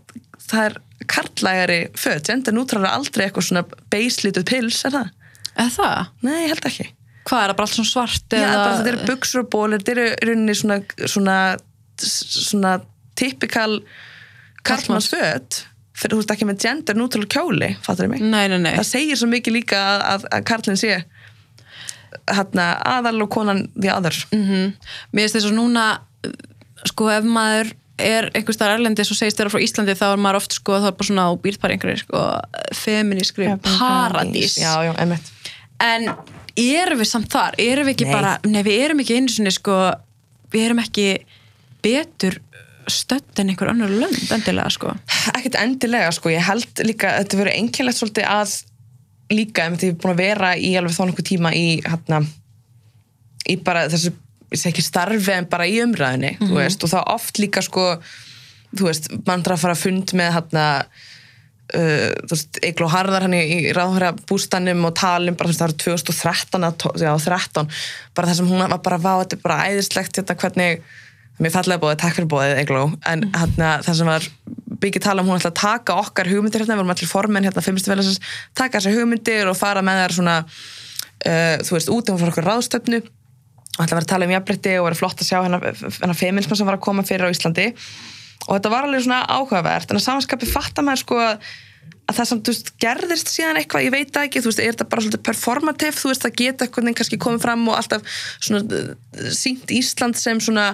það 0.46 0.66
er 0.66 0.78
karlægari 1.12 1.80
föt 2.00 2.30
gender 2.30 2.56
neutral 2.56 2.84
er 2.84 2.96
aldrei 2.96 3.28
eitthvað 3.28 3.50
svona 3.50 3.66
beislituð 3.94 4.48
pils, 4.52 4.84
er 4.88 4.96
það? 4.96 5.10
eða 5.56 5.72
það? 5.78 6.14
Nei, 6.26 6.38
ég 6.44 6.54
held 6.54 6.70
ekki 6.72 6.88
hvað 7.26 7.44
er 7.44 7.52
það, 7.52 7.58
bara 7.58 7.68
allt 7.68 7.78
svona 7.78 7.92
svart? 7.92 8.26
Já, 8.30 8.42
eða... 8.42 8.58
bara 8.64 8.76
þetta 8.80 8.92
eru 8.94 9.08
buksur 9.10 9.44
og 9.44 9.52
bólir 9.54 9.82
þetta 9.82 9.96
eru 9.96 10.10
rauninni 10.30 10.58
svona 10.60 10.80
svona, 11.12 11.38
svona 12.02 12.74
typikal 13.20 13.72
karlmannsföt 14.66 15.64
fyrir 15.96 16.16
þú 16.16 16.22
veist 16.22 16.34
ekki 16.36 16.48
með 16.50 16.64
gender 16.66 16.98
neutral 17.00 17.28
kjóli 17.32 17.72
fattur 17.86 18.10
ég 18.10 18.16
mig? 18.16 18.24
Nei, 18.24 18.48
nei, 18.52 18.60
nei. 18.60 18.74
Það 18.76 18.90
segir 18.90 19.20
svo 19.20 19.30
mikið 19.32 19.62
líka 19.62 19.80
að, 19.80 20.04
að, 20.10 20.28
að 20.36 20.46
karlinn 20.50 20.80
sé 20.80 20.98
hérna, 22.32 22.68
aðal 22.98 23.22
og 23.26 23.32
konan 23.32 23.66
því 23.76 23.92
aður 23.94 24.20
mm 24.32 24.44
-hmm. 24.50 24.92
Mér 25.12 25.26
finnst 25.26 25.38
þess 25.38 25.50
að 25.52 25.58
núna 25.60 25.86
sko 26.86 27.10
ef 27.12 27.24
maður 27.24 27.74
er 28.02 28.28
einhvers 28.36 28.60
þar 28.60 28.76
erlendis 28.76 29.12
og 29.12 29.18
segist 29.18 29.40
þér 29.40 29.52
frá 29.54 29.62
Íslandi 29.64 29.96
þá 29.96 30.08
er 30.12 30.20
maður 30.20 30.42
oft 30.42 30.56
sko 30.58 30.80
þá 30.84 30.88
er 30.90 30.98
bara 31.00 31.08
svona 31.08 31.28
á 31.32 31.34
býrpar 31.40 31.72
einhverju 31.72 32.02
sko 32.04 32.24
feminískri 32.76 33.48
paradís 33.64 34.58
Já, 34.60 34.84
já, 34.84 34.92
emitt 35.00 35.32
En 35.80 36.10
erum 36.56 37.02
við 37.02 37.10
samt 37.10 37.32
þar? 37.34 37.58
Erum 37.62 37.88
við 37.88 37.98
ekki 37.98 38.08
Nei. 38.08 38.14
bara, 38.16 38.36
nei 38.48 38.62
við 38.64 38.84
erum 38.86 39.02
ekki 39.04 39.18
einu 39.20 39.34
svona 39.34 39.54
sko, 39.54 39.80
við 40.54 40.68
erum 40.70 40.84
ekki 40.84 41.08
betur 41.86 42.40
stödd 42.92 43.42
en 43.42 43.52
einhver 43.52 43.72
annar 43.72 43.90
lönd 43.90 44.32
endilega 44.34 44.70
sko 44.74 44.94
ekkert 45.34 45.58
endilega 45.58 46.12
sko, 46.14 46.30
ég 46.34 46.46
held 46.46 46.84
líka 46.86 47.16
þetta 47.20 47.40
verður 47.40 47.58
einkennlegt 47.58 48.00
svolítið 48.00 48.28
að 48.30 48.54
líka 49.34 49.66
ef 49.66 49.80
þið 49.82 49.90
er 49.90 49.98
búin 50.02 50.14
að 50.14 50.22
vera 50.22 50.52
í 50.58 50.72
alveg 50.78 50.94
þá 50.94 51.02
nokkuð 51.10 51.28
tíma 51.32 51.54
í 51.58 51.66
hérna 51.86 52.22
í 53.50 53.58
bara 53.66 53.88
þessu, 53.90 54.14
ég 54.54 54.62
segi 54.62 54.74
ekki 54.74 54.86
starfi 54.86 55.34
en 55.34 55.50
bara 55.50 55.68
í 55.70 55.80
umræðinni, 55.84 56.36
þú 56.42 56.54
veist 56.60 56.86
og 56.86 56.94
þá 56.94 57.00
oft 57.16 57.42
líka 57.42 57.64
sko, 57.66 57.88
þú 58.76 58.90
veist 58.90 59.10
mann 59.26 59.44
þarf 59.46 59.58
að 59.58 59.64
fara 59.66 59.78
að 59.78 59.84
fund 59.86 60.16
með 60.18 60.32
hérna 60.38 60.68
uh, 61.76 62.36
Egil 62.66 62.86
og 62.88 62.92
Harðar 62.94 63.26
hann 63.26 63.36
í, 63.38 63.42
í 63.44 63.74
ráðhverja 63.76 64.14
bústannum 64.30 64.86
og 64.90 64.94
talum 65.00 65.38
bara 65.40 65.54
það 65.54 65.68
eru 65.70 65.78
2013 65.86 66.62
eða 66.62 66.76
tó- 66.82 66.94
já, 67.00 67.12
13 67.26 67.72
bara 68.16 68.30
það 68.30 68.40
sem 68.42 68.52
hún 68.52 68.64
var 68.66 68.82
bara 68.86 69.02
vá, 69.02 69.12
þetta 69.24 69.38
er 69.40 69.44
bara 69.46 69.60
æðislegt 69.70 70.20
þetta 70.22 70.38
hvernig 70.42 70.86
mér 71.42 71.52
fallega 71.52 71.82
bóðið, 71.84 72.00
takk 72.00 72.16
fyrir 72.16 72.32
bóðið 72.32 72.62
Egló 72.64 72.86
en 73.12 73.26
hérna, 73.36 73.74
það 73.84 74.00
sem 74.00 74.12
var 74.14 74.30
byggja 74.86 75.02
tala 75.04 75.24
um 75.24 75.30
hún 75.32 75.40
ætla 75.40 75.52
að 75.52 75.60
taka 75.60 75.98
okkar 76.00 76.30
hugmyndir 76.32 76.64
hérna, 76.64 76.76
við 76.78 76.82
vorum 76.84 76.94
allir 76.96 77.12
formenn 77.12 77.48
hérna 77.48 77.64
fimmistu 77.64 77.92
félagsins, 77.92 78.22
taka 78.56 78.80
þessar 78.80 78.96
hugmyndir 79.02 79.52
og 79.52 79.58
fara 79.60 79.84
með 79.84 80.02
þær 80.04 80.16
svona 80.20 80.38
uh, 80.46 81.56
þú 81.66 81.78
veist, 81.78 81.92
út 81.92 82.12
um 82.12 82.20
fyrir 82.22 82.34
okkur 82.34 82.48
ráðstöfnu 82.50 83.02
og 83.76 83.84
ætla 83.84 83.92
að 83.92 83.98
vera 83.98 84.06
að 84.06 84.12
tala 84.14 84.28
um 84.28 84.34
jafnbrytti 84.36 84.74
og 84.80 84.86
vera 84.88 85.00
flott 85.00 85.22
að 85.22 85.28
sjá 85.28 85.38
hennar, 85.44 85.66
hennar 86.00 86.16
feminisma 86.20 86.56
sem 86.56 86.68
var 86.70 86.78
að 86.78 86.86
koma 86.86 87.04
fyrir 87.08 87.28
á 87.28 87.34
Íslandi. 87.34 87.66
Og 88.46 88.54
þetta 88.54 88.72
var 88.72 88.88
alveg 88.88 89.04
svona 89.04 89.18
áhugavert. 89.28 89.92
En 89.92 90.00
að 90.00 90.06
samanskapi 90.06 90.48
fattar 90.48 90.86
maður 90.88 91.02
sko 91.02 91.18
að 91.20 91.50
að 92.06 92.20
það 92.20 92.30
samt, 92.30 92.46
þú 92.46 92.54
veist, 92.54 92.72
gerðist 92.82 93.32
síðan 93.34 93.60
eitthvað, 93.60 93.88
ég 93.88 93.94
veit 93.96 94.14
það 94.14 94.28
ekki, 94.28 94.44
þú 94.44 94.52
veist, 94.52 94.62
er 94.62 94.76
þetta 94.76 94.88
bara 94.92 95.04
svolítið 95.06 95.24
performativ, 95.26 95.98
þú 95.98 96.12
veist, 96.12 96.26
það 96.26 96.38
geta 96.42 96.68
eitthvað 96.68 96.92
kannski 97.00 97.22
komið 97.22 97.46
fram 97.48 97.68
og 97.72 97.80
alltaf 97.80 98.16
svona 98.38 98.62
uh, 98.80 99.30
sínt 99.34 99.74
Ísland 99.74 100.20
sem 100.20 100.42
svona 100.44 100.70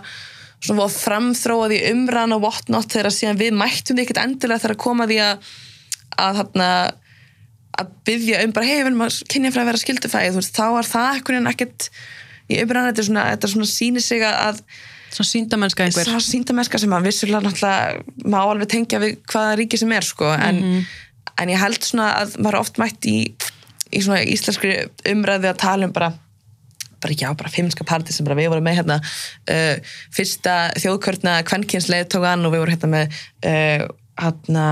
svona 0.61 0.85
framþróað 0.93 1.73
í 1.73 1.81
umræðan 1.89 2.35
og 2.35 2.43
whatnot 2.43 2.91
þegar 2.93 3.15
síðan 3.15 3.39
við 3.39 3.55
mættum 3.57 3.97
því 3.97 4.03
ekkert 4.05 4.21
endilega 4.21 4.61
þegar 4.61 4.75
að 4.75 4.83
koma 4.83 5.07
því 5.09 5.17
að 5.25 5.47
að 6.21 6.39
þarna 6.41 6.69
að 7.81 7.91
byggja 8.05 8.41
um 8.45 8.53
bara, 8.53 8.67
hei, 8.67 8.77
við 8.77 8.87
viljum 8.89 9.05
að 9.07 9.19
kynja 9.31 9.51
frá 9.53 9.63
að 9.63 9.69
vera 9.71 9.81
skildufæði, 9.81 10.31
þú 10.33 10.41
veist, 10.41 10.57
þá 10.57 10.65
var 10.75 10.89
það 10.89 11.11
eitthvað 11.15 11.51
ekkert 11.53 11.87
í 12.51 12.57
umræðan, 12.61 12.89
þetta 12.91 13.01
er 13.01 13.07
svona, 13.07 13.27
þetta 13.31 13.51
svona 13.55 13.69
sýnir 13.71 14.05
sig 14.05 14.25
að 14.27 14.65
Svona 15.11 15.27
síndamennska 15.27 15.83
einhver. 15.83 16.07
það 16.07 16.21
síndamennska 16.23 16.79
sem 16.79 16.93
að 16.95 17.07
vissulega 17.09 17.41
náttúrulega 17.43 18.27
má 18.31 18.37
alveg 18.45 18.69
tengja 18.71 18.99
við 19.01 19.17
hvaða 19.27 19.57
ríki 19.59 19.79
sem 19.81 19.91
er 19.91 20.07
sko, 20.07 20.29
en, 20.31 20.61
en 21.39 21.51
ég 21.51 21.61
held 21.61 21.83
svona 21.85 22.11
að 22.21 22.35
maður 22.41 22.61
oft 22.61 22.81
mætt 22.81 23.07
í, 23.09 23.19
í 23.91 24.01
svona 24.03 24.23
íslenskri 24.27 24.75
umræði 25.11 25.51
að 25.51 25.61
tala 25.63 25.87
um 25.87 25.95
bara 25.95 26.13
bara 27.01 27.15
já, 27.17 27.31
bara 27.33 27.49
fimmska 27.49 27.85
parti 27.87 28.13
sem 28.13 28.25
bara 28.27 28.37
við 28.37 28.51
vorum 28.51 28.67
með 28.67 28.75
hérna. 28.77 28.99
Uh, 29.49 29.95
fyrsta 30.13 30.57
þjóðkvörna 30.77 31.39
kvenkinsleðtógan 31.49 32.45
og 32.45 32.53
við 32.53 32.61
vorum 32.61 32.75
hérna 32.75 32.91
með 32.91 33.15
uh, 33.49 33.87
hérna 34.21 34.65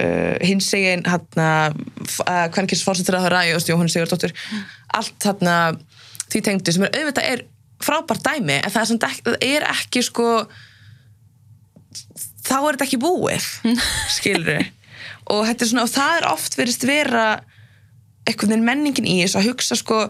uh, 0.00 0.36
egin 0.40 1.04
hérna 1.06 1.50
uh, 1.72 2.46
kvenkinsfórsettur 2.54 3.18
að 3.18 3.26
það 3.26 3.34
ræði 3.34 3.56
og 3.56 3.68
Jóhann 3.70 3.92
Sigurdóttur 3.92 4.34
allt 4.96 5.28
hérna 5.28 5.58
því 6.30 6.42
tengdu 6.48 6.74
sem 6.74 6.86
er 6.86 6.96
auðvitað 6.96 7.28
er 7.32 7.44
frábært 7.84 8.24
dæmi 8.24 8.58
en 8.62 8.72
það 8.72 8.96
er, 8.96 9.36
er 9.44 9.68
ekki 9.70 10.02
sko 10.06 10.30
þá 12.46 12.56
er 12.56 12.76
þetta 12.76 12.88
ekki 12.88 13.02
búið 13.02 13.50
skilur 14.16 14.64
og, 15.32 15.42
er 15.48 15.58
svona, 15.62 15.86
og 15.86 15.92
það 15.92 16.20
er 16.20 16.28
oft 16.30 16.58
verist 16.58 16.86
vera 16.86 17.26
einhvern 18.26 18.52
veginn 18.52 18.66
menningin 18.66 19.08
í 19.08 19.20
þess 19.22 19.38
að 19.38 19.50
hugsa 19.50 19.78
sko, 19.78 20.06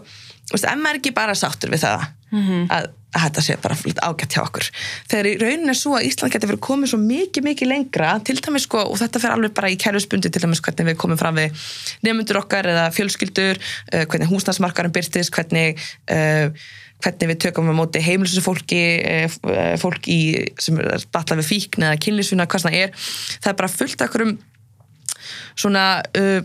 veist, 0.51 0.65
ef 0.65 0.77
maður 0.77 0.95
er 0.95 1.01
ekki 1.01 1.17
bara 1.17 1.35
sáttur 1.37 1.73
við 1.73 1.83
það 1.85 2.07
að, 2.33 2.87
að 3.15 3.21
þetta 3.23 3.43
sé 3.45 3.57
bara 3.61 3.77
ágætt 3.77 4.35
hjá 4.35 4.41
okkur. 4.43 4.69
Þegar 5.11 5.29
í 5.29 5.35
raunin 5.41 5.71
er 5.71 5.77
svo 5.79 5.93
að 5.97 6.07
Ísland 6.09 6.33
getur 6.33 6.51
verið 6.51 6.63
komið 6.67 6.91
svo 6.91 6.99
mikið, 7.03 7.45
mikið 7.45 7.71
lengra 7.71 8.15
til 8.25 8.35
dæmis 8.41 8.65
sko, 8.67 8.81
og 8.89 8.97
þetta 8.99 9.21
fer 9.23 9.35
alveg 9.35 9.53
bara 9.57 9.71
í 9.71 9.77
kærlusbundi 9.79 10.31
til 10.33 10.43
dæmis 10.43 10.63
hvernig 10.65 10.89
við 10.91 10.99
komum 11.03 11.19
fram 11.19 11.39
við 11.39 11.69
nefnundur 12.05 12.41
okkar 12.41 12.67
eða 12.73 12.89
fjölskyldur 12.95 13.61
uh, 13.61 14.03
hvernig 14.03 14.33
húsnæsmarkarum 14.33 14.93
byrtist 14.97 15.33
hvernig 15.35 15.79
uh, 16.11 16.51
hvernig 17.05 17.31
við 17.31 17.41
tökum 17.45 17.69
á 17.69 17.73
móti 17.77 18.01
heimilsu 18.01 18.41
fólki 18.43 18.83
uh, 18.99 19.73
fólk 19.79 20.09
í, 20.11 20.19
sem 20.61 20.79
er 20.81 21.07
batla 21.13 21.37
við 21.39 21.51
fíkn 21.53 21.87
eða 21.87 22.01
kynlísuna, 22.01 22.49
hvað 22.49 22.67
það 22.67 22.79
er. 22.81 23.09
Það 23.37 23.51
er 23.53 23.59
bara 23.61 23.75
fullt 23.77 24.01
af 24.01 24.09
okkurum 24.09 24.37
svona 25.55 25.87
uh, 26.17 26.41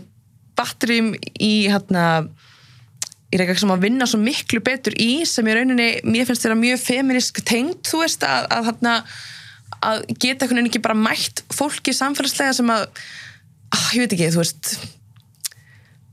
batterjum 0.57 1.13
í 1.41 1.53
hérna 1.71 2.07
í 3.33 3.39
reyka 3.39 3.55
sem 3.57 3.71
að 3.73 3.87
vinna 3.87 4.07
svo 4.09 4.19
miklu 4.21 4.61
betur 4.63 4.95
í 5.01 5.23
sem 5.29 5.47
í 5.49 5.55
rauninni, 5.57 5.89
mér 6.05 6.27
finnst 6.29 6.45
þetta 6.45 6.57
mjög 6.59 6.81
feministk 6.83 7.41
tengt, 7.47 7.87
þú 7.89 8.03
veist, 8.03 8.25
að, 8.27 8.45
að, 8.53 8.69
að, 8.85 9.15
að 9.89 10.03
geta 10.13 10.45
einhvern 10.45 10.61
veginn 10.61 10.69
ekki 10.69 10.83
bara 10.85 10.97
mætt 10.97 11.43
fólki 11.53 11.95
samfélagslega 11.97 12.53
sem 12.59 12.69
að 12.73 12.85
ah, 13.73 13.87
ég 13.95 14.03
veit 14.03 14.13
ekki, 14.13 14.29
þú 14.35 14.43
veist 14.43 14.73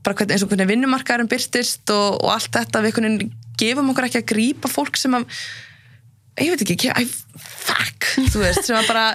bara 0.01 0.17
hvernig, 0.17 0.33
eins 0.33 0.45
og 0.45 0.49
hvernig 0.49 0.71
vinnumarkaðarum 0.71 1.29
byrstist 1.29 1.93
og, 1.93 2.17
og 2.23 2.33
allt 2.33 2.53
þetta, 2.57 2.81
við 2.81 2.91
einhvern 2.91 3.09
veginn 3.11 3.35
gefum 3.61 3.91
okkur 3.93 4.07
ekki 4.07 4.23
að 4.23 4.29
grípa 4.33 4.71
fólk 4.71 4.97
sem 4.97 5.13
að 5.13 5.27
ég 6.41 6.55
veit 6.55 6.65
ekki, 6.65 6.89
I, 6.89 7.05
fuck 7.37 8.09
þú 8.33 8.41
veist, 8.41 8.65
sem 8.65 8.77
að 8.79 8.89
bara, 8.89 9.05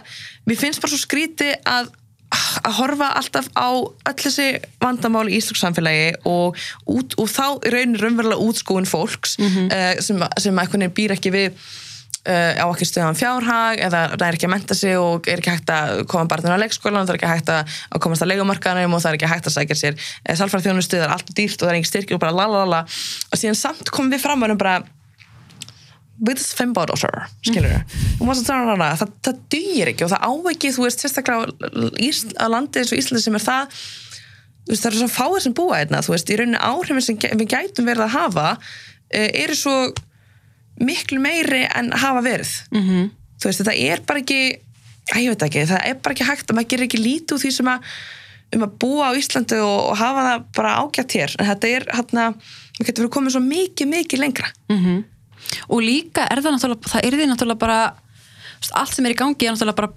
mér 0.46 0.60
finnst 0.60 0.82
bara 0.82 0.94
svo 0.94 1.02
skríti 1.02 1.50
að 1.66 1.90
að 2.66 2.76
horfa 2.80 3.08
alltaf 3.20 3.48
á 3.54 3.68
öll 3.78 4.18
þessi 4.20 4.48
vandamál 4.82 5.26
í 5.30 5.38
Íslands 5.38 5.62
samfélagi 5.64 6.12
og, 6.26 6.58
út, 6.90 7.14
og 7.20 7.30
þá 7.30 7.46
raunir 7.72 8.02
raunverulega 8.02 8.42
útskúin 8.42 8.88
fólks 8.90 9.38
Mhm. 9.38 9.66
uh, 9.70 10.00
sem, 10.02 10.22
sem 10.42 10.58
eitthvað 10.62 10.88
býr 10.96 11.14
ekki 11.16 11.30
við 11.34 11.50
uh, 12.26 12.52
á 12.58 12.66
ekki 12.66 12.86
stöðan 12.88 13.16
fjárhag 13.18 13.78
eða 13.86 14.00
það 14.16 14.26
er 14.26 14.38
ekki 14.38 14.48
að 14.48 14.54
menta 14.54 14.74
sig 14.74 14.96
og 14.98 15.28
er 15.30 15.38
ekki 15.42 15.54
hægt 15.54 15.70
að 15.70 16.02
koma 16.10 16.26
barninu 16.30 16.56
á 16.58 16.62
leikskólan 16.64 17.06
það 17.06 17.14
er 17.14 17.20
ekki 17.20 17.30
hægt 17.34 17.52
að, 17.54 17.76
komast 18.02 18.24
að 18.26 18.32
leikumarkanum 18.32 18.96
og 18.98 19.02
það 19.04 19.12
er 19.12 19.18
ekki 19.20 19.30
hægt 19.30 19.46
að 19.50 19.56
sækja 19.60 19.78
sér 19.82 19.94
uh, 20.00 20.34
salfæra 20.34 20.64
þjónustu, 20.66 20.98
það 20.98 21.06
er 21.06 21.14
allt 21.16 21.32
dýrt 21.38 21.60
og 21.62 21.68
það 21.68 21.72
er 21.74 21.80
ekki 21.80 21.92
styrkir 21.92 22.18
og 22.18 22.24
bara 22.26 22.34
lalalala 22.40 22.82
og 22.86 23.38
síðan 23.40 23.58
samt 23.62 23.90
komum 23.94 24.10
við 24.14 24.24
fram 24.26 24.42
og 24.42 24.50
erum 24.50 24.58
bara 24.64 24.76
við 26.16 26.40
þessi 26.40 26.56
fembáðdóttur, 26.56 27.16
skilur 27.44 27.70
við 27.72 28.00
það, 28.80 29.00
það, 29.02 29.14
það 29.26 29.40
dýr 29.52 29.92
ekki 29.92 30.06
og 30.06 30.12
það 30.12 30.24
á 30.24 30.32
ekki, 30.52 30.72
þú 30.72 30.84
veist, 30.86 31.04
sérstaklega 31.04 31.70
að 32.44 32.52
landi 32.54 32.82
eins 32.82 32.92
og 32.92 33.00
Íslandi 33.00 33.24
sem 33.24 33.38
er 33.38 33.44
það 33.44 33.78
veist, 34.66 34.82
það 34.82 34.90
eru 34.90 35.00
svo 35.02 35.10
fáir 35.12 35.44
sem 35.44 35.56
búa 35.56 35.80
einna 35.80 36.02
þú 36.04 36.14
veist, 36.14 36.32
í 36.32 36.38
rauninni 36.40 36.62
áhrifin 36.70 37.04
sem 37.04 37.20
við 37.22 37.48
gætum 37.52 37.88
verið 37.88 38.06
að 38.06 38.14
hafa 38.16 38.46
eh, 39.10 39.30
eru 39.44 39.58
svo 39.58 39.76
miklu 40.82 41.20
meiri 41.22 41.64
en 41.72 41.92
hafa 41.92 42.22
verið. 42.24 42.52
-hmm. 42.70 43.10
þú 43.40 43.50
veist, 43.50 43.62
þetta 43.62 43.74
er 43.74 44.04
bara 44.06 44.20
ekki 44.20 44.40
að 45.14 45.22
ég 45.22 45.32
veit 45.32 45.42
ekki, 45.42 45.66
það 45.66 45.82
er 45.86 45.98
bara 46.02 46.14
ekki 46.14 46.28
hægt 46.30 46.50
og 46.50 46.56
maður 46.56 46.70
gerir 46.70 46.86
ekki 46.88 47.02
lítið 47.02 47.36
úr 47.36 47.42
því 47.44 47.50
sem 47.56 47.68
að 47.70 47.90
um 48.56 48.62
að 48.62 48.76
búa 48.78 49.10
á 49.10 49.18
Íslandi 49.18 49.58
og, 49.58 49.78
og 49.90 49.96
hafa 49.98 50.22
það 50.26 50.44
bara 50.56 50.76
ágætt 50.80 51.12
hér, 51.18 51.34
en 51.38 51.46
þetta 51.50 51.68
er 51.68 51.86
hérna, 51.92 52.24
við 52.78 52.86
getum 52.86 53.02
verið 53.02 53.14
komið 53.16 53.34
svo 53.34 53.42
mikið, 53.42 53.86
mikið 53.92 54.22
lengra 54.22 54.50
og 55.68 55.84
líka 55.84 56.26
er 56.30 56.42
það 56.42 56.56
náttúrulega, 56.56 56.90
það 56.92 57.06
er 57.08 57.16
því 57.16 57.28
náttúrulega 57.30 57.62
bara 57.62 57.78
allt 58.80 58.96
sem 58.96 59.06
er 59.06 59.14
í 59.14 59.18
gangi 59.18 59.46
er 59.46 59.54
náttúrulega 59.54 59.80
bara 59.80 59.92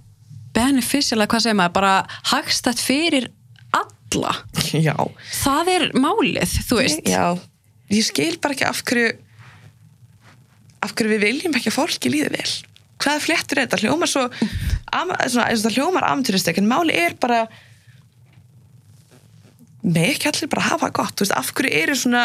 beneficial, 0.56 1.20
eða 1.20 1.30
hvað 1.32 1.46
segir 1.46 1.60
maður, 1.60 1.76
bara 1.78 1.94
hagstætt 2.32 2.82
fyrir 2.82 3.30
alla. 3.76 4.34
Já, 4.88 4.96
það 5.44 5.74
er 5.76 5.88
málið, 5.98 6.58
þú 6.70 6.82
veist. 6.82 7.10
Já, 7.10 7.38
ég 7.94 8.08
skil 8.08 8.34
bara 8.42 8.58
ekki 8.58 8.70
af 8.70 8.84
hverju 8.88 9.14
af 10.80 10.94
hverju 10.96 11.12
við 11.12 11.26
viljum 11.26 11.56
ekki 11.60 11.72
að 11.72 11.76
fólki 11.76 12.12
líði 12.12 12.32
vel. 12.38 12.52
Hvað 13.00 13.24
fléttur 13.24 13.60
er 13.60 13.68
þetta? 13.68 13.80
Hljómar 13.84 14.12
svo 14.12 14.26
am, 14.28 15.12
svona, 15.28 15.50
eins 15.50 15.62
og 15.62 15.66
það 15.66 15.76
hljómar 15.78 16.08
amturistek 16.08 16.60
en 16.60 16.70
máli 16.70 16.96
er 16.96 17.16
bara 17.20 17.46
með 19.84 20.14
ekki 20.14 20.30
allir 20.32 20.52
bara 20.52 20.68
hafa 20.74 20.90
gott 20.96 21.16
þú 21.16 21.26
veist, 21.26 21.36
af 21.36 21.52
hverju 21.56 21.84
eru 21.84 21.96
svona 21.96 22.24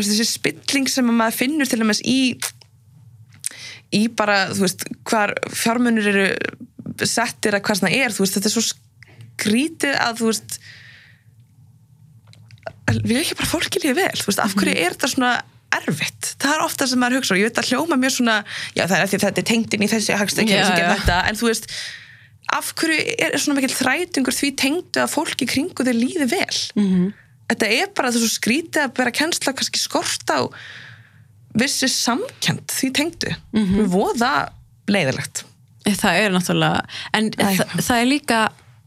veist, 0.00 0.12
þessi 0.12 0.28
spilling 0.30 0.88
sem 0.90 1.10
að 1.10 1.18
maður 1.20 1.38
finnur 1.40 1.70
til 1.70 1.80
dæmis 1.82 2.02
í 2.04 2.20
í 3.94 4.06
bara, 4.18 4.48
þú 4.50 4.64
veist, 4.64 4.86
hvar 5.06 5.34
fjármunur 5.54 6.08
eru 6.10 6.26
settir 7.06 7.54
að 7.56 7.64
hvað 7.66 7.80
svona 7.80 7.94
er, 7.94 8.14
þú 8.14 8.24
veist, 8.24 8.38
þetta 8.38 8.50
er 8.50 8.54
svo 8.54 8.64
skrítið 8.66 9.98
að, 10.02 10.22
þú 10.22 10.30
veist 10.32 10.58
vil 13.06 13.20
ekki 13.20 13.36
bara 13.38 13.50
fólki 13.50 13.82
líði 13.82 13.98
vel, 13.98 14.14
þú 14.14 14.30
veist, 14.30 14.42
af 14.42 14.56
hverju 14.56 14.74
er 14.74 14.96
þetta 14.96 15.12
svona 15.12 15.34
erfitt, 15.76 16.32
það 16.40 16.54
er 16.54 16.64
ofta 16.64 16.86
sem 16.88 17.00
maður 17.02 17.20
hugsa 17.20 17.34
og 17.34 17.40
ég 17.40 17.50
veit 17.50 17.60
að 17.60 17.70
hljóma 17.72 17.98
mjög 18.00 18.16
svona, 18.16 18.36
já 18.76 18.84
það 18.86 18.98
er 18.98 19.10
því 19.10 19.22
þetta 19.24 19.42
er 19.42 19.48
tengd 19.50 19.76
inn 19.76 19.84
í 19.84 19.90
þessi 19.90 20.18
hagstökk 20.20 20.50
Já, 20.50 20.60
sem 20.62 20.76
gerir 20.78 20.92
þetta, 20.94 21.20
en 21.26 21.38
þú 21.38 21.50
veist 21.50 21.70
af 22.54 22.72
hverju 22.78 22.98
er 23.26 23.36
svona 23.42 23.58
mikil 23.58 23.74
þrætungur 23.74 24.36
því 24.36 24.50
tengdu 24.62 25.02
að 25.02 25.12
fólki 25.12 25.48
kringu 25.50 25.86
þeir 25.86 25.98
líði 25.98 26.28
vel? 26.30 26.58
-hmm. 26.78 27.08
Þetta 27.50 27.72
er 27.78 27.90
bara 27.96 28.12
þessu 28.14 28.30
skrítið 28.34 28.84
að 28.84 28.96
vera 29.00 29.14
kennsla 29.14 29.54
kannski 29.56 29.82
skort 29.82 30.32
á 30.32 30.50
vissi 31.56 31.88
samkend 31.88 32.68
því 32.68 32.92
tengdu. 32.92 33.34
Mm 33.52 33.62
-hmm. 33.64 33.76
við 33.80 33.92
voða 33.94 34.32
leiðilegt 34.90 35.46
það 35.94 36.20
er 36.20 36.32
náttúrulega 36.34 36.86
en 37.14 37.28
það, 37.36 37.74
það 37.78 37.98
er 38.00 38.08
líka 38.10 38.38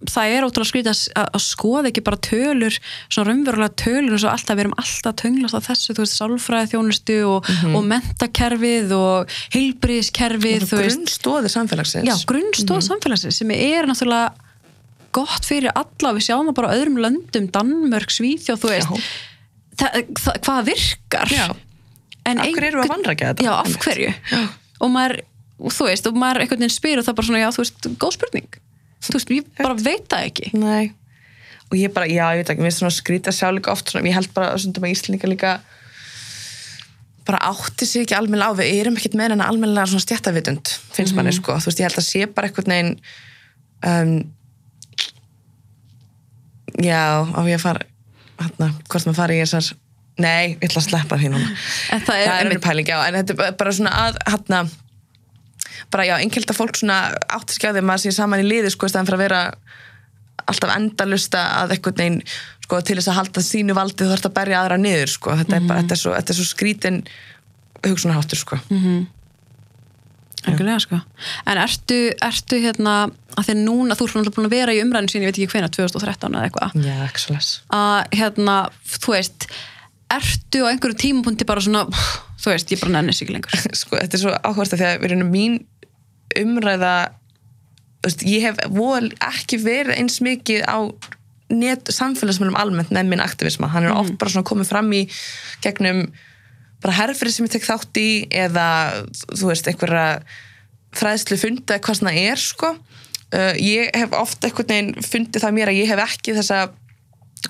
það 0.08 0.34
er 0.34 0.46
ótrúlega 0.48 0.70
skrítið 0.70 0.92
að, 0.94 1.00
að, 1.20 1.30
að 1.36 1.42
skoða 1.44 1.90
ekki 1.90 2.04
bara 2.08 2.20
tölur, 2.24 2.76
svona 3.12 3.34
raunverulega 3.34 3.76
tölur 3.82 4.16
og 4.16 4.22
svo 4.24 4.32
alltaf, 4.32 4.56
við 4.56 4.64
erum 4.64 4.76
alltaf 4.80 5.18
tönglast 5.20 5.58
á 5.60 5.62
þessu 5.68 5.96
þú 5.96 6.06
veist, 6.06 6.16
sálfræði 6.16 6.72
þjónustu 6.74 7.18
og, 7.28 7.50
og 7.76 7.88
mentakerfið 7.90 8.94
og 8.96 9.40
heilbriðiskerfið, 9.56 10.68
þú 10.70 10.80
veist. 10.80 10.96
grunnstóði 10.96 11.52
samfélagsins. 11.52 12.08
Já, 12.08 12.16
grunnstóð 12.32 12.86
samfélagsins 12.88 13.42
sem 13.44 13.52
er 13.58 13.90
náttúrulega 13.92 14.32
gott 15.16 15.48
fyrir 15.48 15.74
alla 15.74 16.14
við 16.18 16.28
sjáum 16.28 16.50
það 16.50 16.58
bara 16.60 16.76
öðrum 16.76 17.00
löndum 17.04 17.50
Danmörk, 17.56 18.14
Svíþjóð, 18.14 18.62
þú 18.62 18.72
veist. 18.74 19.10
Það, 19.80 19.98
það, 20.20 20.40
hvað 20.46 20.70
virkar? 20.70 21.34
Já. 21.34 21.46
en 22.30 22.44
Af 22.44 22.54
hverju 22.54 22.76
við 22.76 22.84
að 22.84 22.94
vanrækja 22.94 23.32
þetta? 23.32 23.48
Já, 23.48 23.54
af 23.58 23.78
hverju? 23.86 24.14
Og 24.80 24.94
maður, 24.94 25.16
þú 25.66 25.90
veist, 25.90 26.10
og 26.10 26.20
maður 26.20 26.44
einhvern 26.44 26.64
veginn 26.66 26.76
spyr 26.76 27.02
og 27.02 27.08
það 27.08 27.20
bara 27.20 27.30
svona, 27.30 27.44
já, 27.44 27.50
þú 27.56 27.64
veist, 27.64 27.90
góð 28.04 28.16
spurning. 28.18 28.62
Þú 29.00 29.16
veist, 29.16 29.34
ég 29.36 29.52
bara 29.60 29.78
veit 29.80 30.08
það 30.12 30.30
ekki. 30.30 30.54
Nei. 30.60 30.92
Og 31.70 31.78
ég 31.78 31.94
bara, 31.94 32.10
já, 32.10 32.24
ég 32.34 32.42
veit 32.42 32.54
ekki, 32.54 32.66
mér 32.66 32.74
er 32.74 32.78
svona 32.80 32.96
skrítið 32.96 33.32
að 33.32 33.38
sjá 33.40 33.52
líka 33.54 33.74
oft 33.74 33.92
svona, 33.92 34.08
ég 34.10 34.18
held 34.18 34.32
bara 34.36 34.56
svona 34.58 34.84
að 34.84 34.94
Íslandinga 34.96 35.30
líka 35.30 35.60
bara 37.30 37.40
átti 37.52 37.86
sig 37.86 38.06
ekki 38.06 38.18
almennilega 38.18 38.56
á, 38.56 38.58
við 38.58 38.80
erum 38.82 38.98
ekkert 38.98 39.18
með 39.20 39.36
en 39.36 39.44
almennilega 39.46 39.92
svona 39.92 40.02
stjættavitund, 40.02 40.72
finnst 40.96 41.16
manni 41.18 41.34
sko, 41.36 41.60
þú 41.62 41.70
veist, 41.70 41.82
ég 41.82 41.90
held 41.90 42.02
að 42.02 42.08
sé 42.08 42.30
bara 42.34 42.50
einhvern 42.50 42.74
veginn 42.74 42.96
um, 43.86 44.14
já, 46.84 47.04
á 47.30 47.42
ég 47.48 47.58
að 47.60 47.64
fara 47.66 47.86
hérna, 48.40 48.70
hvort 48.90 49.08
maður 49.10 49.20
fari 49.22 49.40
í 49.40 49.44
þessar 49.44 49.72
nei, 50.20 50.46
ég 50.60 50.68
ætla 50.70 50.82
að 50.84 50.88
sleppa 50.90 51.18
því 51.20 51.32
núna 51.34 51.50
En 51.96 52.06
það 52.08 52.22
er 52.22 52.28
er 52.30 52.38
einmitt- 52.44 52.64
pæling, 52.66 52.88
já, 52.92 52.98
en 53.08 53.18
þetta 53.20 53.50
er 53.50 53.58
bara 53.60 53.74
svona 53.76 53.96
að, 54.06 54.20
hérna 54.30 54.62
bara 55.94 56.06
já, 56.08 56.16
einnkjölda 56.20 56.56
fólk 56.56 56.78
svona 56.80 57.00
átti 57.36 57.56
sig 57.56 57.68
á 57.68 57.72
því 57.72 57.82
að 57.84 57.88
maður 57.90 58.04
sé 58.06 58.16
saman 58.16 58.44
í 58.44 58.48
liði 58.48 58.72
sko, 58.74 58.90
staðan 58.92 59.08
fyrir 59.10 59.20
að 59.20 59.26
vera 59.26 59.42
alltaf 60.50 60.72
endalusta 60.76 61.42
að 61.62 61.76
einhvern 61.76 62.00
veginn 62.00 62.20
sko, 62.66 62.80
til 62.86 62.98
þess 63.00 63.12
að 63.12 63.18
halda 63.20 63.44
sínu 63.46 63.76
valdi 63.78 64.04
þú 64.06 64.10
þarfst 64.14 64.30
að 64.30 64.36
berja 64.40 64.62
aðra 64.64 64.78
niður 64.82 65.12
sko. 65.14 65.36
þetta, 65.40 65.56
er 65.60 65.68
bara, 65.70 65.84
þetta, 65.84 65.96
er 65.98 66.02
svo, 66.04 66.14
þetta 66.18 66.34
er 66.34 66.40
svo 66.40 66.48
skrítin 66.50 67.00
hugsunarháttur 67.86 68.40
sko. 68.42 68.60
Algjörlega, 70.48 70.80
sko. 70.84 71.00
En 71.52 71.60
ertu, 71.60 71.98
ertu 72.24 72.60
hérna, 72.64 72.94
að 73.36 73.50
því 73.50 73.56
núna, 73.60 73.98
þú 74.00 74.08
ert 74.08 74.32
búin 74.38 74.48
að 74.48 74.56
vera 74.56 74.76
í 74.76 74.80
umræðinu 74.84 75.12
sín, 75.12 75.26
ég 75.26 75.34
veit 75.34 75.40
ekki 75.42 75.52
hvena, 75.56 75.72
2013 75.76 76.38
eða 76.38 76.48
eitthvað, 76.48 76.78
Já, 76.86 76.96
ekki 77.08 77.24
svo 77.26 77.36
les 77.36 77.50
að 77.76 78.16
hérna, 78.22 78.56
þú 78.96 79.16
veist, 79.16 79.48
ertu 80.16 80.64
á 80.64 80.70
einhverju 80.72 81.00
tímapunkti 81.04 81.48
bara 81.50 81.66
svona, 81.66 81.84
þú 82.40 82.54
veist, 82.54 82.72
ég 82.72 82.82
bara 82.82 82.96
nenni 82.96 83.16
sig 83.18 83.32
lengur. 83.34 83.60
sko, 83.82 84.00
þetta 84.00 84.18
er 84.18 84.24
svo 84.24 84.36
áhverst 84.38 84.78
að 84.78 84.84
því 84.84 84.90
að 84.94 85.08
erum 85.10 85.34
mín 85.34 85.60
umræða 86.40 86.96
þú 88.00 88.08
veist, 88.08 88.26
ég 88.32 88.46
hef 88.48 88.60
vol 88.72 89.10
ekki 89.28 89.60
verið 89.64 89.98
eins 90.00 90.20
mikið 90.24 90.64
á 90.64 90.88
net 91.50 91.90
samfélagsmiðlum 91.92 92.58
almennt 92.60 92.92
með 92.94 93.10
minn 93.10 93.24
aktivisma. 93.24 93.72
Hann 93.74 93.90
er 93.90 93.96
oft 93.98 94.16
bara 94.22 94.32
svona 94.32 94.48
komið 94.48 94.70
fram 94.70 94.92
í 94.94 95.04
gegnum 95.64 96.06
bara 96.84 96.96
herfrið 96.96 97.36
sem 97.36 97.48
ég 97.48 97.56
tek 97.56 97.68
þátt 97.68 98.00
í 98.00 98.10
eða 98.32 98.68
þú 99.28 99.50
veist 99.52 99.68
einhverja 99.68 100.06
fræðslu 100.96 101.38
fundi 101.40 101.66
eða 101.68 101.84
hvað 101.86 102.00
svona 102.00 102.16
er 102.18 102.42
sko. 102.42 102.74
Uh, 103.30 103.54
ég 103.62 103.92
hef 103.94 104.14
oft 104.18 104.46
einhvern 104.46 104.72
veginn 104.72 105.06
fundið 105.06 105.44
það 105.44 105.58
mér 105.58 105.70
að 105.70 105.82
ég 105.84 105.92
hef 105.92 106.02
ekki 106.08 106.34
þessa 106.40 106.64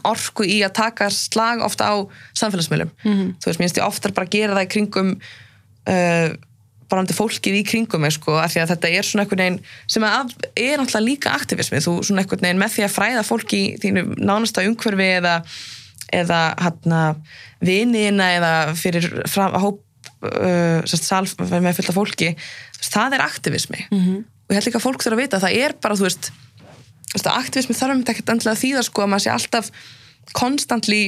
orku 0.05 0.45
í 0.45 0.59
að 0.65 0.75
taka 0.77 1.07
slag 1.13 1.63
ofta 1.65 1.87
á 1.87 1.95
samfélagsmiðlum. 2.37 2.91
-hmm. 3.03 3.31
þú 3.39 3.47
veist, 3.47 3.59
mér 3.59 3.67
finnst 3.67 3.79
ég 3.79 3.87
oftar 3.87 4.13
bara 4.13 4.27
að 4.27 4.35
gera 4.35 4.57
það 4.57 4.67
í 4.67 4.71
kringum 4.75 5.09
uh, 5.15 6.29
bara 6.89 7.05
um 7.05 7.07
fólkið 7.13 7.59
í 7.59 7.63
kringum 7.65 8.01
mig 8.01 8.15
sko, 8.17 8.35
af 8.41 8.53
því 8.53 8.63
að 8.63 8.71
þetta 8.73 8.89
er 8.89 9.05
svona 9.05 9.23
einhvern 9.23 9.43
veginn 9.43 9.59
sem 9.87 10.05
að 10.05 10.31
er 10.57 10.79
náttúrulega 10.79 11.05
líka 11.05 11.33
aktivismi 11.37 11.81
þú 11.85 11.99
svona 12.03 12.23
einhvern 12.23 12.45
veginn 12.45 12.61
með 12.61 12.73
því 12.75 12.85
að 12.85 12.95
fræða 12.95 13.25
fólk 13.27 13.53
í 13.53 13.63
þínu 13.81 14.05
nánasta 14.17 14.65
umhverfi 14.65 15.09
eða 15.19 15.35
eða 16.09 16.39
hérna 16.57 17.01
viniðina 17.65 18.27
eða 18.37 18.51
fyrir 18.79 19.07
fram, 19.29 19.55
hóp 19.59 19.81
uh, 20.23 20.81
sérst, 20.87 21.39
með 21.39 21.73
fullta 21.79 21.95
fólki 21.95 22.33
það 22.79 23.17
er 23.17 23.25
aktivismi. 23.25 23.81
-hmm. 23.89 24.21
og 24.23 24.53
ég 24.53 24.59
held 24.59 24.69
líka 24.69 24.79
að 24.79 24.87
fólk 24.87 25.03
þurfa 25.03 25.17
að 25.17 25.23
vita 25.23 25.37
að 25.37 25.45
það 25.47 25.57
er 25.65 25.75
bara 25.81 25.97
þú 25.99 26.07
veist, 26.07 26.31
þú 27.09 27.17
veist 27.17 27.31
aktivismi 27.33 27.75
þarf 27.75 27.93
um 27.93 28.01
þetta 28.01 28.11
ekkert 28.15 28.33
endilega 28.33 28.55
að 28.55 28.63
þýða 28.63 28.83
sko 28.87 29.03
að 29.03 29.11
maður 29.11 29.25
sé 29.25 29.31
alltaf 29.35 29.71
konstantli 30.33 31.03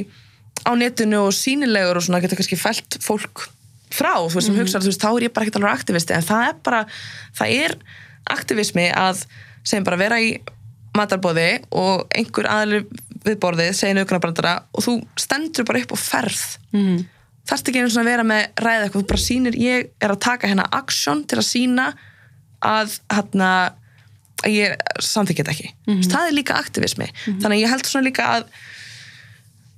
á 0.67 0.71
netinu 0.75 1.25
og 1.27 1.33
sínilegur 1.33 1.97
og 1.97 2.05
svona 2.05 2.21
getur 2.21 2.37
kannski 2.37 2.59
fælt 2.59 2.97
fólk 3.01 3.47
frá, 3.91 4.15
þú 4.15 4.35
veist, 4.35 4.47
sem 4.47 4.59
hugsa 4.59 4.79
þú 4.79 4.91
veist, 4.91 5.03
þá 5.03 5.11
er 5.11 5.23
ég 5.23 5.33
bara 5.33 5.45
ekkert 5.45 5.59
alveg 5.59 5.79
aktivisti, 5.79 6.13
en 6.15 6.23
það 6.23 6.47
er 6.47 6.55
bara 6.63 6.81
það 7.37 7.55
er 7.65 7.77
aktivismi 8.31 8.87
að 8.95 9.25
segjum 9.63 9.87
bara 9.87 9.99
vera 9.99 10.19
í 10.21 10.35
matarbóði 10.97 11.61
og 11.71 12.07
einhver 12.15 12.47
aðli 12.51 12.83
við 13.25 13.39
borðið 13.43 13.73
segja 13.77 13.97
naukunarbrandara 13.97 14.53
og 14.73 14.85
þú 14.85 14.95
stendur 15.19 15.67
bara 15.67 15.81
upp 15.83 15.93
og 15.95 16.01
ferð 16.01 16.41
mm. 16.73 16.97
þarfst 17.49 17.69
ekki 17.69 17.83
einu 17.83 17.91
svona 17.93 18.07
að 18.07 18.11
vera 18.11 18.25
með 18.31 18.63
ræða 18.65 18.87
eitthvað, 18.87 19.03
þú 19.03 19.11
bara 19.11 19.25
sýnir, 19.25 19.59
ég 19.61 19.91
er 20.01 20.15
að 20.15 20.23
taka 20.25 20.49
hérna 20.49 20.67
aksjón 20.81 21.23
til 21.29 21.39
að 21.41 21.47
sína 21.49 21.91
að 22.61 22.97
hérna 23.11 23.51
að 24.41 24.55
ég 24.55 24.75
samþykja 25.05 25.43
þetta 25.43 25.55
ekki 25.55 25.69
mm 25.71 25.93
-hmm. 25.93 26.11
það 26.11 26.27
er 26.27 26.37
líka 26.37 26.57
aktivismi, 26.57 27.05
mm 27.05 27.11
-hmm. 27.11 27.41
þannig 27.41 27.57
að 27.57 27.63
ég 27.63 27.69
held 27.69 27.85
svona 27.85 28.07
líka 28.09 28.23
að 28.35 28.43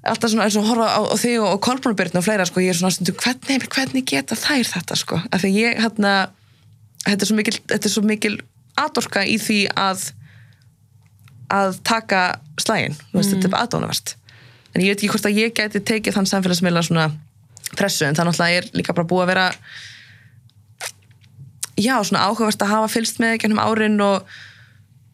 alltaf 0.03 0.31
svona 0.31 0.47
og 0.47 0.67
horfa 0.67 0.87
á, 0.87 1.01
á 1.03 1.15
þig 1.15 1.39
og, 1.39 1.61
kolbrunabyrn 1.63 2.17
og 2.19 2.23
fleira 2.23 2.45
sko, 2.45 2.59
ég 2.59 2.73
er 2.73 2.79
svona 2.79 2.91
stundu, 2.91 3.13
hvernig, 3.13 3.67
hvernig 3.71 4.05
geta 4.05 4.35
þær 4.35 4.65
þetta 4.67 4.95
sko, 4.99 5.19
af 5.31 5.43
því 5.43 5.51
ég 5.55 5.79
hérna, 5.79 6.29
þetta 7.05 7.23
er 7.23 7.29
svo 7.29 7.35
mikil, 7.35 7.55
er 7.69 7.89
svo 7.89 8.03
mikil 8.03 8.35
aðorka 8.75 9.23
í 9.23 9.37
því 9.39 9.59
að 9.75 10.11
að 11.53 11.79
taka 11.85 12.23
slægin, 12.61 12.97
mm. 12.97 13.15
veist, 13.17 13.33
þetta 13.33 13.49
er 13.49 13.53
bara 13.53 13.67
aðdónavert 13.67 14.15
en 14.73 14.81
ég 14.81 14.93
veit 14.93 14.99
ekki 14.99 15.11
hvort 15.13 15.29
að 15.29 15.39
ég 15.39 15.55
geti 15.57 15.81
tekið 15.85 16.17
þann 16.17 16.29
samfélagsmiðla 16.31 16.85
svona 16.85 17.09
pressu 17.77 18.07
en 18.07 18.17
það 18.17 18.29
náttúrulega 18.29 18.61
er 18.61 18.69
líka 18.77 18.95
bara 18.95 19.09
búið 19.09 19.25
að 19.25 19.31
vera 19.33 19.45
já, 21.77 21.95
svona 22.01 22.25
áhugavert 22.27 22.65
að 22.65 22.73
hafa 22.73 22.91
fylst 22.95 23.21
með 23.21 23.39
gennum 23.43 23.61
árin 23.63 24.01
og 24.03 24.27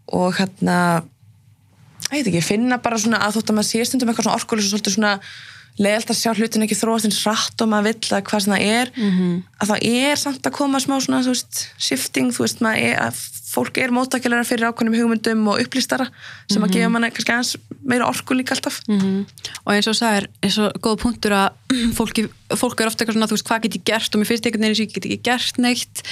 og 0.10 0.34
hérna 0.40 1.06
ég 2.10 2.24
veit 2.24 2.32
ekki, 2.32 2.42
finna 2.42 2.80
bara 2.82 2.98
svona 2.98 3.22
að 3.22 3.38
þótt 3.38 3.52
að 3.52 3.60
maður 3.60 3.70
sé 3.70 3.86
stundum 3.86 4.12
eitthvað 4.12 4.28
svona 4.28 4.40
orkulis 4.40 4.68
og 4.68 4.74
svolítið 4.74 4.96
svona 4.96 5.14
leiðalt 5.80 6.12
að 6.12 6.20
sjá 6.20 6.32
hlutin 6.34 6.66
ekki 6.66 6.78
þróast 6.80 7.08
eins 7.08 7.20
rætt 7.28 7.62
og 7.64 7.70
maður 7.72 7.92
vill 7.92 8.16
að 8.18 8.24
hvað 8.28 8.44
sem 8.44 8.56
það 8.56 8.64
er 8.80 8.92
mm 8.96 9.12
-hmm. 9.12 9.36
að 9.62 9.70
það 9.72 9.86
er 9.90 10.22
samt 10.24 10.48
að 10.50 10.58
koma 10.58 10.80
smá 10.80 10.96
svona 11.00 11.22
þú 11.24 11.36
veist, 11.36 11.62
shifting, 11.78 12.34
þú 12.36 12.44
veist, 12.44 12.64
maður 12.66 12.84
er 12.90 12.98
að 13.06 13.22
fólk 13.50 13.80
er 13.82 13.94
móttakilega 13.94 14.46
fyrir 14.48 14.70
ákveðnum 14.70 14.98
hugmyndum 14.98 15.48
og 15.50 15.62
upplýstara 15.64 16.06
sem 16.06 16.12
mm 16.12 16.56
-hmm. 16.58 16.68
að 16.68 16.74
gefa 16.76 16.90
manni 16.90 17.12
kannski 17.12 17.34
aðeins 17.34 17.56
meira 17.82 18.10
orku 18.10 18.34
líka 18.34 18.54
alltaf 18.56 18.82
mm 18.88 19.00
-hmm. 19.00 19.26
og 19.66 19.74
eins 19.74 19.88
og 19.88 19.96
það 19.96 20.18
er, 20.18 20.28
eins 20.44 20.58
og 20.58 20.70
góð 20.86 20.98
punktur 21.04 21.32
að 21.32 21.50
fólki, 21.98 22.30
fólk 22.56 22.82
er 22.82 22.88
ofta 22.88 23.04
eitthvað 23.04 23.18
svona 23.18 23.30
þú 23.30 23.36
veist, 23.38 23.50
hvað 23.50 23.62
get 23.64 23.76
ég 23.76 23.86
gert 23.86 24.16
og 24.16 24.22
mér 24.22 24.30
finnst 24.30 24.46
veginn 24.46 24.76
sem 24.76 24.86
ég 24.86 24.94
get 24.94 25.06
ekki 25.06 25.22
gert 25.24 25.58
neitt 25.58 26.04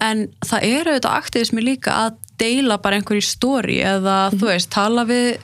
en 0.00 0.28
það 0.46 0.60
er 0.62 0.84
auðvitað 0.88 1.18
aktivismi 1.20 1.60
líka 1.60 1.90
að 1.92 2.12
deila 2.38 2.78
bara 2.78 2.96
einhverju 2.96 3.22
stóri 3.22 3.80
eða 3.84 4.30
þú 4.32 4.46
veist, 4.46 4.70
tala 4.70 5.04
við 5.04 5.36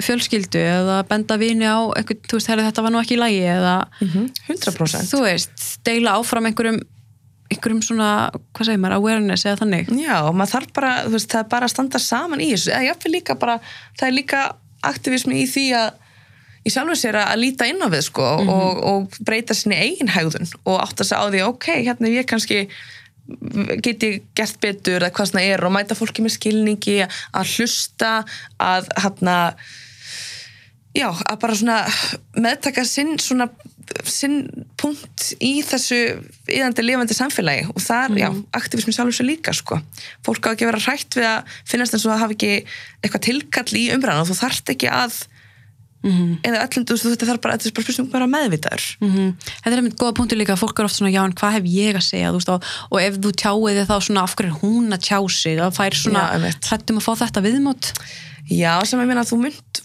fjölskyldu 0.00 0.56
eða 0.56 1.02
benda 1.08 1.36
vini 1.36 1.68
á 1.68 1.80
eitthvað, 1.92 2.24
þú 2.30 2.38
veist, 2.38 2.48
herri, 2.48 2.64
þetta 2.64 2.84
var 2.84 2.92
nú 2.94 3.00
ekki 3.02 3.16
í 3.18 3.20
lægi 3.20 3.42
eða 3.44 3.76
mm 4.00 4.08
-hmm. 4.08 4.26
100% 4.48 5.12
þú 5.12 5.20
veist, 5.26 5.84
deila 5.84 6.16
áfram 6.16 6.46
einhverjum 6.46 6.80
einhverjum 7.52 7.82
svona, 7.84 8.10
hvað 8.52 8.68
segir 8.68 8.82
maður, 8.82 8.98
awareness 8.98 9.46
eða 9.46 9.60
þannig. 9.62 9.90
Já, 10.02 10.16
maður 10.32 10.54
þarf 10.56 10.72
bara 10.78 10.92
þú 11.06 11.14
veist, 11.16 11.30
það 11.32 11.44
er 11.44 11.50
bara 11.54 11.68
að 11.68 11.74
standa 11.74 12.02
saman 12.02 12.44
í 12.44 12.52
þessu 12.54 12.72
eða 12.72 12.86
jáfnveg 12.88 13.16
líka 13.16 13.38
bara, 13.42 13.58
það 14.00 14.08
er 14.08 14.16
líka 14.16 14.46
aktivismi 14.92 15.42
í 15.42 15.50
því 15.50 15.66
að 15.78 15.90
í 16.62 16.70
sjálfur 16.70 16.98
sér 16.98 17.18
að 17.18 17.40
líta 17.42 17.66
inn 17.66 17.82
á 17.82 17.88
við 17.90 18.04
sko 18.06 18.24
mm 18.24 18.48
-hmm. 18.48 18.50
og, 18.54 18.82
og 18.90 19.20
breyta 19.26 19.54
sinni 19.54 19.78
eigin 19.78 20.12
hægðun 20.14 20.50
og 20.62 20.82
átt 20.82 21.00
að 21.00 21.08
segja 21.08 21.22
á 21.22 21.30
því, 21.30 21.40
ok, 21.50 21.68
hérna 21.82 22.12
ég 22.12 22.26
kannski 22.30 22.68
get 23.82 24.02
ég 24.02 24.22
gert 24.34 24.58
betur 24.60 25.02
eða 25.02 25.14
hvað 25.14 25.30
svona 25.30 25.44
er 25.46 25.64
og 25.64 25.72
mæta 25.74 25.94
fólki 25.94 26.22
með 26.22 26.36
skilningi 26.36 26.98
að 27.06 27.54
hlusta 27.56 28.24
að 28.58 28.90
hérna 28.98 29.36
já, 30.96 31.08
að 31.08 31.38
bara 31.42 31.58
svona 31.58 31.78
meðtaka 32.36 32.84
sinn 32.88 33.16
svona 33.22 33.48
sinn 34.08 34.46
punkt 34.80 35.32
í 35.42 35.58
þessu 35.66 35.98
íðandi 36.50 36.84
lifandi 36.84 37.16
samfélagi 37.16 37.66
og 37.72 37.80
það 37.82 38.04
er, 38.04 38.12
mm. 38.12 38.20
já, 38.22 38.28
aktivismi 38.60 38.94
sjálfur 38.94 39.16
svo 39.18 39.26
líka 39.26 39.54
sko. 39.56 39.80
fólk 40.24 40.48
á 40.48 40.52
ekki 40.52 40.66
að 40.66 40.72
vera 40.72 40.84
hrætt 40.86 41.18
við 41.18 41.28
að 41.28 41.58
finnast 41.68 41.96
eins 41.96 42.06
og 42.06 42.14
það 42.14 42.24
hafi 42.24 42.38
ekki 42.38 42.54
eitthvað 43.02 43.26
tilkall 43.28 43.78
í 43.78 43.84
umræðan 43.96 44.24
og 44.24 44.30
þú 44.30 44.38
þarft 44.38 44.72
ekki 44.74 44.90
að 44.92 45.18
mm. 46.06 46.32
eða 46.48 46.64
öllum, 46.66 46.88
þetta 46.88 47.28
þarf 47.28 47.44
bara 47.44 47.58
bara 47.58 47.70
spurningum 47.74 48.10
bara 48.14 48.30
meðvitaður 48.30 48.88
mm 49.02 49.12
-hmm. 49.12 49.30
Þetta 49.52 49.72
er 49.72 49.78
einmitt 49.82 50.00
goða 50.00 50.16
punktu 50.18 50.38
líka, 50.38 50.58
fólk 50.60 50.78
er 50.78 50.88
oft 50.88 50.98
svona, 50.98 51.12
já, 51.12 51.22
en 51.24 51.36
hvað 51.36 51.56
hef 51.58 51.64
ég 51.68 51.96
að 51.96 52.08
segja, 52.08 52.32
veist, 52.32 52.48
og, 52.48 52.64
og 52.90 53.00
ef 53.02 53.16
þú 53.18 53.32
tjáið 53.32 53.78
þið 53.78 53.88
þá 53.90 53.96
svona, 54.00 54.22
af 54.22 54.36
hverju 54.36 54.58
hún 54.62 54.92
að 54.92 55.04
tjá 55.08 55.18
sig 55.28 55.60
og 55.60 55.74
fær 55.74 55.94
svona, 55.94 56.52
hrættum 56.68 57.00
að 57.00 57.06
fá 57.06 57.12
þetta 57.24 57.40
viðmót 57.40 57.92
Já, 58.50 58.84
sem 58.84 58.98
ég 58.98 59.06
minna 59.06 59.22
að 59.22 59.30
þú 59.32 59.38
mynd 59.38 59.82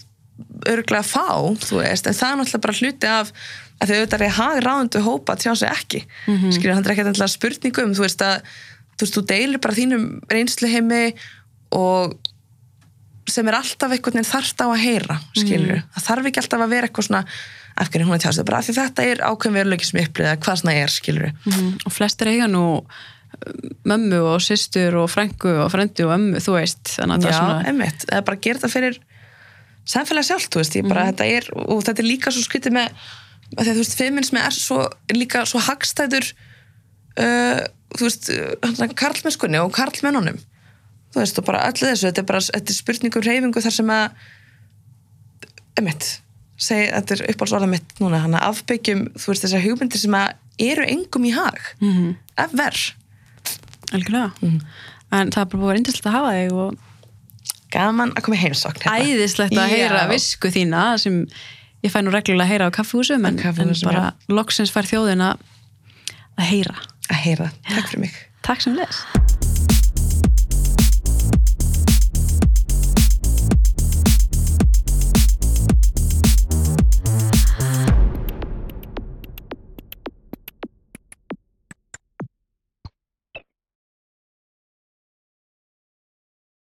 örglega 0.66 1.04
fá, 1.06 1.28
þú 1.62 1.82
veist, 1.82 2.06
en 2.06 2.16
það 2.16 2.30
er 2.30 2.38
náttúrulega 2.40 2.64
bara 2.66 2.78
hluti 2.80 3.10
af 3.12 3.32
að 3.78 3.90
þau 3.90 3.96
auðvitað 3.98 4.24
er 4.26 4.34
hag 4.38 4.62
ráðundu 4.64 5.02
hópa 5.04 5.34
að 5.34 5.44
tjá 5.44 5.52
sig 5.54 5.68
ekki 5.70 6.00
mm 6.04 6.36
-hmm. 6.36 6.54
skilur, 6.56 6.74
hann 6.74 6.84
er 6.84 6.94
ekki 6.94 7.06
alltaf 7.06 7.30
spurningum 7.30 7.94
þú 7.94 8.02
veist 8.06 8.22
að, 8.22 8.40
þú 8.96 9.02
veist, 9.04 9.14
þú 9.14 9.22
deilir 9.26 9.60
bara 9.62 9.78
þínum 9.78 10.04
reynslu 10.30 10.68
heimi 10.68 11.14
og 11.70 12.16
sem 13.28 13.48
er 13.48 13.54
alltaf 13.54 13.90
veginn 13.90 14.24
þarft 14.24 14.58
á 14.64 14.66
að 14.66 14.82
heyra, 14.82 15.20
skilur 15.36 15.76
mm 15.76 15.82
-hmm. 15.82 15.94
það 15.94 16.06
þarf 16.08 16.26
ekki 16.26 16.40
alltaf 16.40 16.60
að 16.60 16.72
vera 16.74 16.86
eitthvað 16.86 17.06
svona 17.06 17.24
af 17.78 17.90
hvernig 17.90 18.08
hún 18.08 18.14
er 18.14 18.22
tjáðstöð, 18.22 18.44
bara 18.44 18.58
af 18.58 18.66
því 18.66 18.74
þetta 18.74 19.02
er 19.02 19.18
ákveðin 19.22 19.54
veruleiki 19.58 19.84
sem 19.84 20.00
upplýða, 20.00 20.36
hvað 20.42 20.56
svona 20.56 20.74
er, 20.74 20.88
skilur 20.88 21.30
mm 21.30 21.52
-hmm. 21.52 21.86
og 21.86 21.92
flestir 21.92 22.28
eiga 22.28 22.46
nú 22.46 22.84
mömmu 23.84 24.18
og 24.34 24.40
sýstur 24.40 24.94
og 24.94 25.10
frængu 25.10 25.62
og 25.64 25.70
frendi 25.70 26.02
og 26.02 26.14
ömmu, 26.16 26.40
þú 26.40 26.52
veist 26.58 26.84
þannig 26.96 27.14
að 27.14 27.22
Já, 27.22 27.28
það 27.28 27.28
er 27.28 27.38
svona 27.38 27.62
samfélag 29.88 30.26
sjálf, 30.28 30.50
þú 30.52 30.60
veist, 30.60 30.76
ég 30.76 30.88
bara, 30.88 31.08
þetta 31.12 31.26
er 31.38 31.48
og 31.54 31.82
þetta 31.86 32.04
er 32.04 32.08
líka 32.08 32.32
svo 32.34 32.44
skritið 32.44 32.76
með 32.76 32.92
að 33.56 33.70
þú 33.70 33.80
veist, 33.80 33.96
feminismi 33.96 34.40
er 34.42 34.54
svo, 34.54 34.82
líka 35.14 35.44
svo 35.48 35.62
hagstæður 35.64 36.28
uh, 37.22 37.62
þú 37.96 38.08
veist, 38.08 38.30
karlmennskunni 38.98 39.60
og 39.62 39.72
karlmennunum 39.76 40.40
þú 41.14 41.22
veist, 41.22 41.40
og 41.40 41.46
bara 41.48 41.64
öllu 41.70 41.86
þessu, 41.86 42.10
þetta 42.10 42.24
er 42.24 42.28
bara 42.28 42.44
þetta 42.44 42.74
er 42.74 42.78
spurningum 42.78 43.24
reyfingu 43.24 43.64
þar 43.64 43.76
sem 43.78 43.92
að 43.94 44.26
emitt 45.80 46.10
segi, 46.58 46.90
þetta 46.90 47.14
er 47.14 47.24
uppáhaldsvarða 47.32 47.70
mitt 47.70 48.02
núna 48.02 48.20
hana, 48.24 48.42
afbyggjum, 48.50 49.06
þú 49.16 49.32
veist, 49.32 49.46
þessar 49.46 49.64
hugmyndir 49.64 50.02
sem 50.02 50.18
að 50.18 50.34
eru 50.68 50.84
engum 50.90 51.24
í 51.24 51.32
hag 51.32 51.58
mm 51.80 51.92
-hmm. 51.92 52.14
ever 52.44 52.76
Algjörlega, 53.88 54.32
mm 54.40 54.48
-hmm. 54.50 54.60
en 55.16 55.30
það 55.32 55.40
er 55.40 55.48
bara 55.48 55.62
búin 55.62 55.76
eindislegt 55.76 56.06
að 56.06 56.16
hafa 56.18 56.32
þig 56.36 56.52
og 56.52 56.87
gaman 57.74 58.14
að 58.16 58.26
koma 58.26 58.38
í 58.38 58.42
heimsokn 58.42 58.84
hérna. 58.84 59.06
Æðislegt 59.06 59.56
að 59.58 59.72
heyra 59.74 60.04
visku 60.10 60.52
þína 60.54 60.84
sem 61.02 61.22
ég 61.84 61.94
fæ 61.94 62.00
nú 62.02 62.14
reglulega 62.14 62.48
að 62.48 62.52
heyra 62.54 62.70
á 62.70 62.76
kaffehúsum 62.78 63.28
en, 63.28 63.40
en 63.40 63.74
bara 63.84 64.04
ja. 64.08 64.12
loksins 64.32 64.74
fær 64.74 64.88
þjóðin 64.88 65.24
að 65.28 65.42
heyra. 66.50 66.78
Að 67.08 67.24
heyra, 67.24 67.50
takk 67.70 67.90
fyrir 67.92 68.06
mig. 68.08 68.22
Takk 68.46 68.64
sem 68.64 68.78
les 68.78 69.04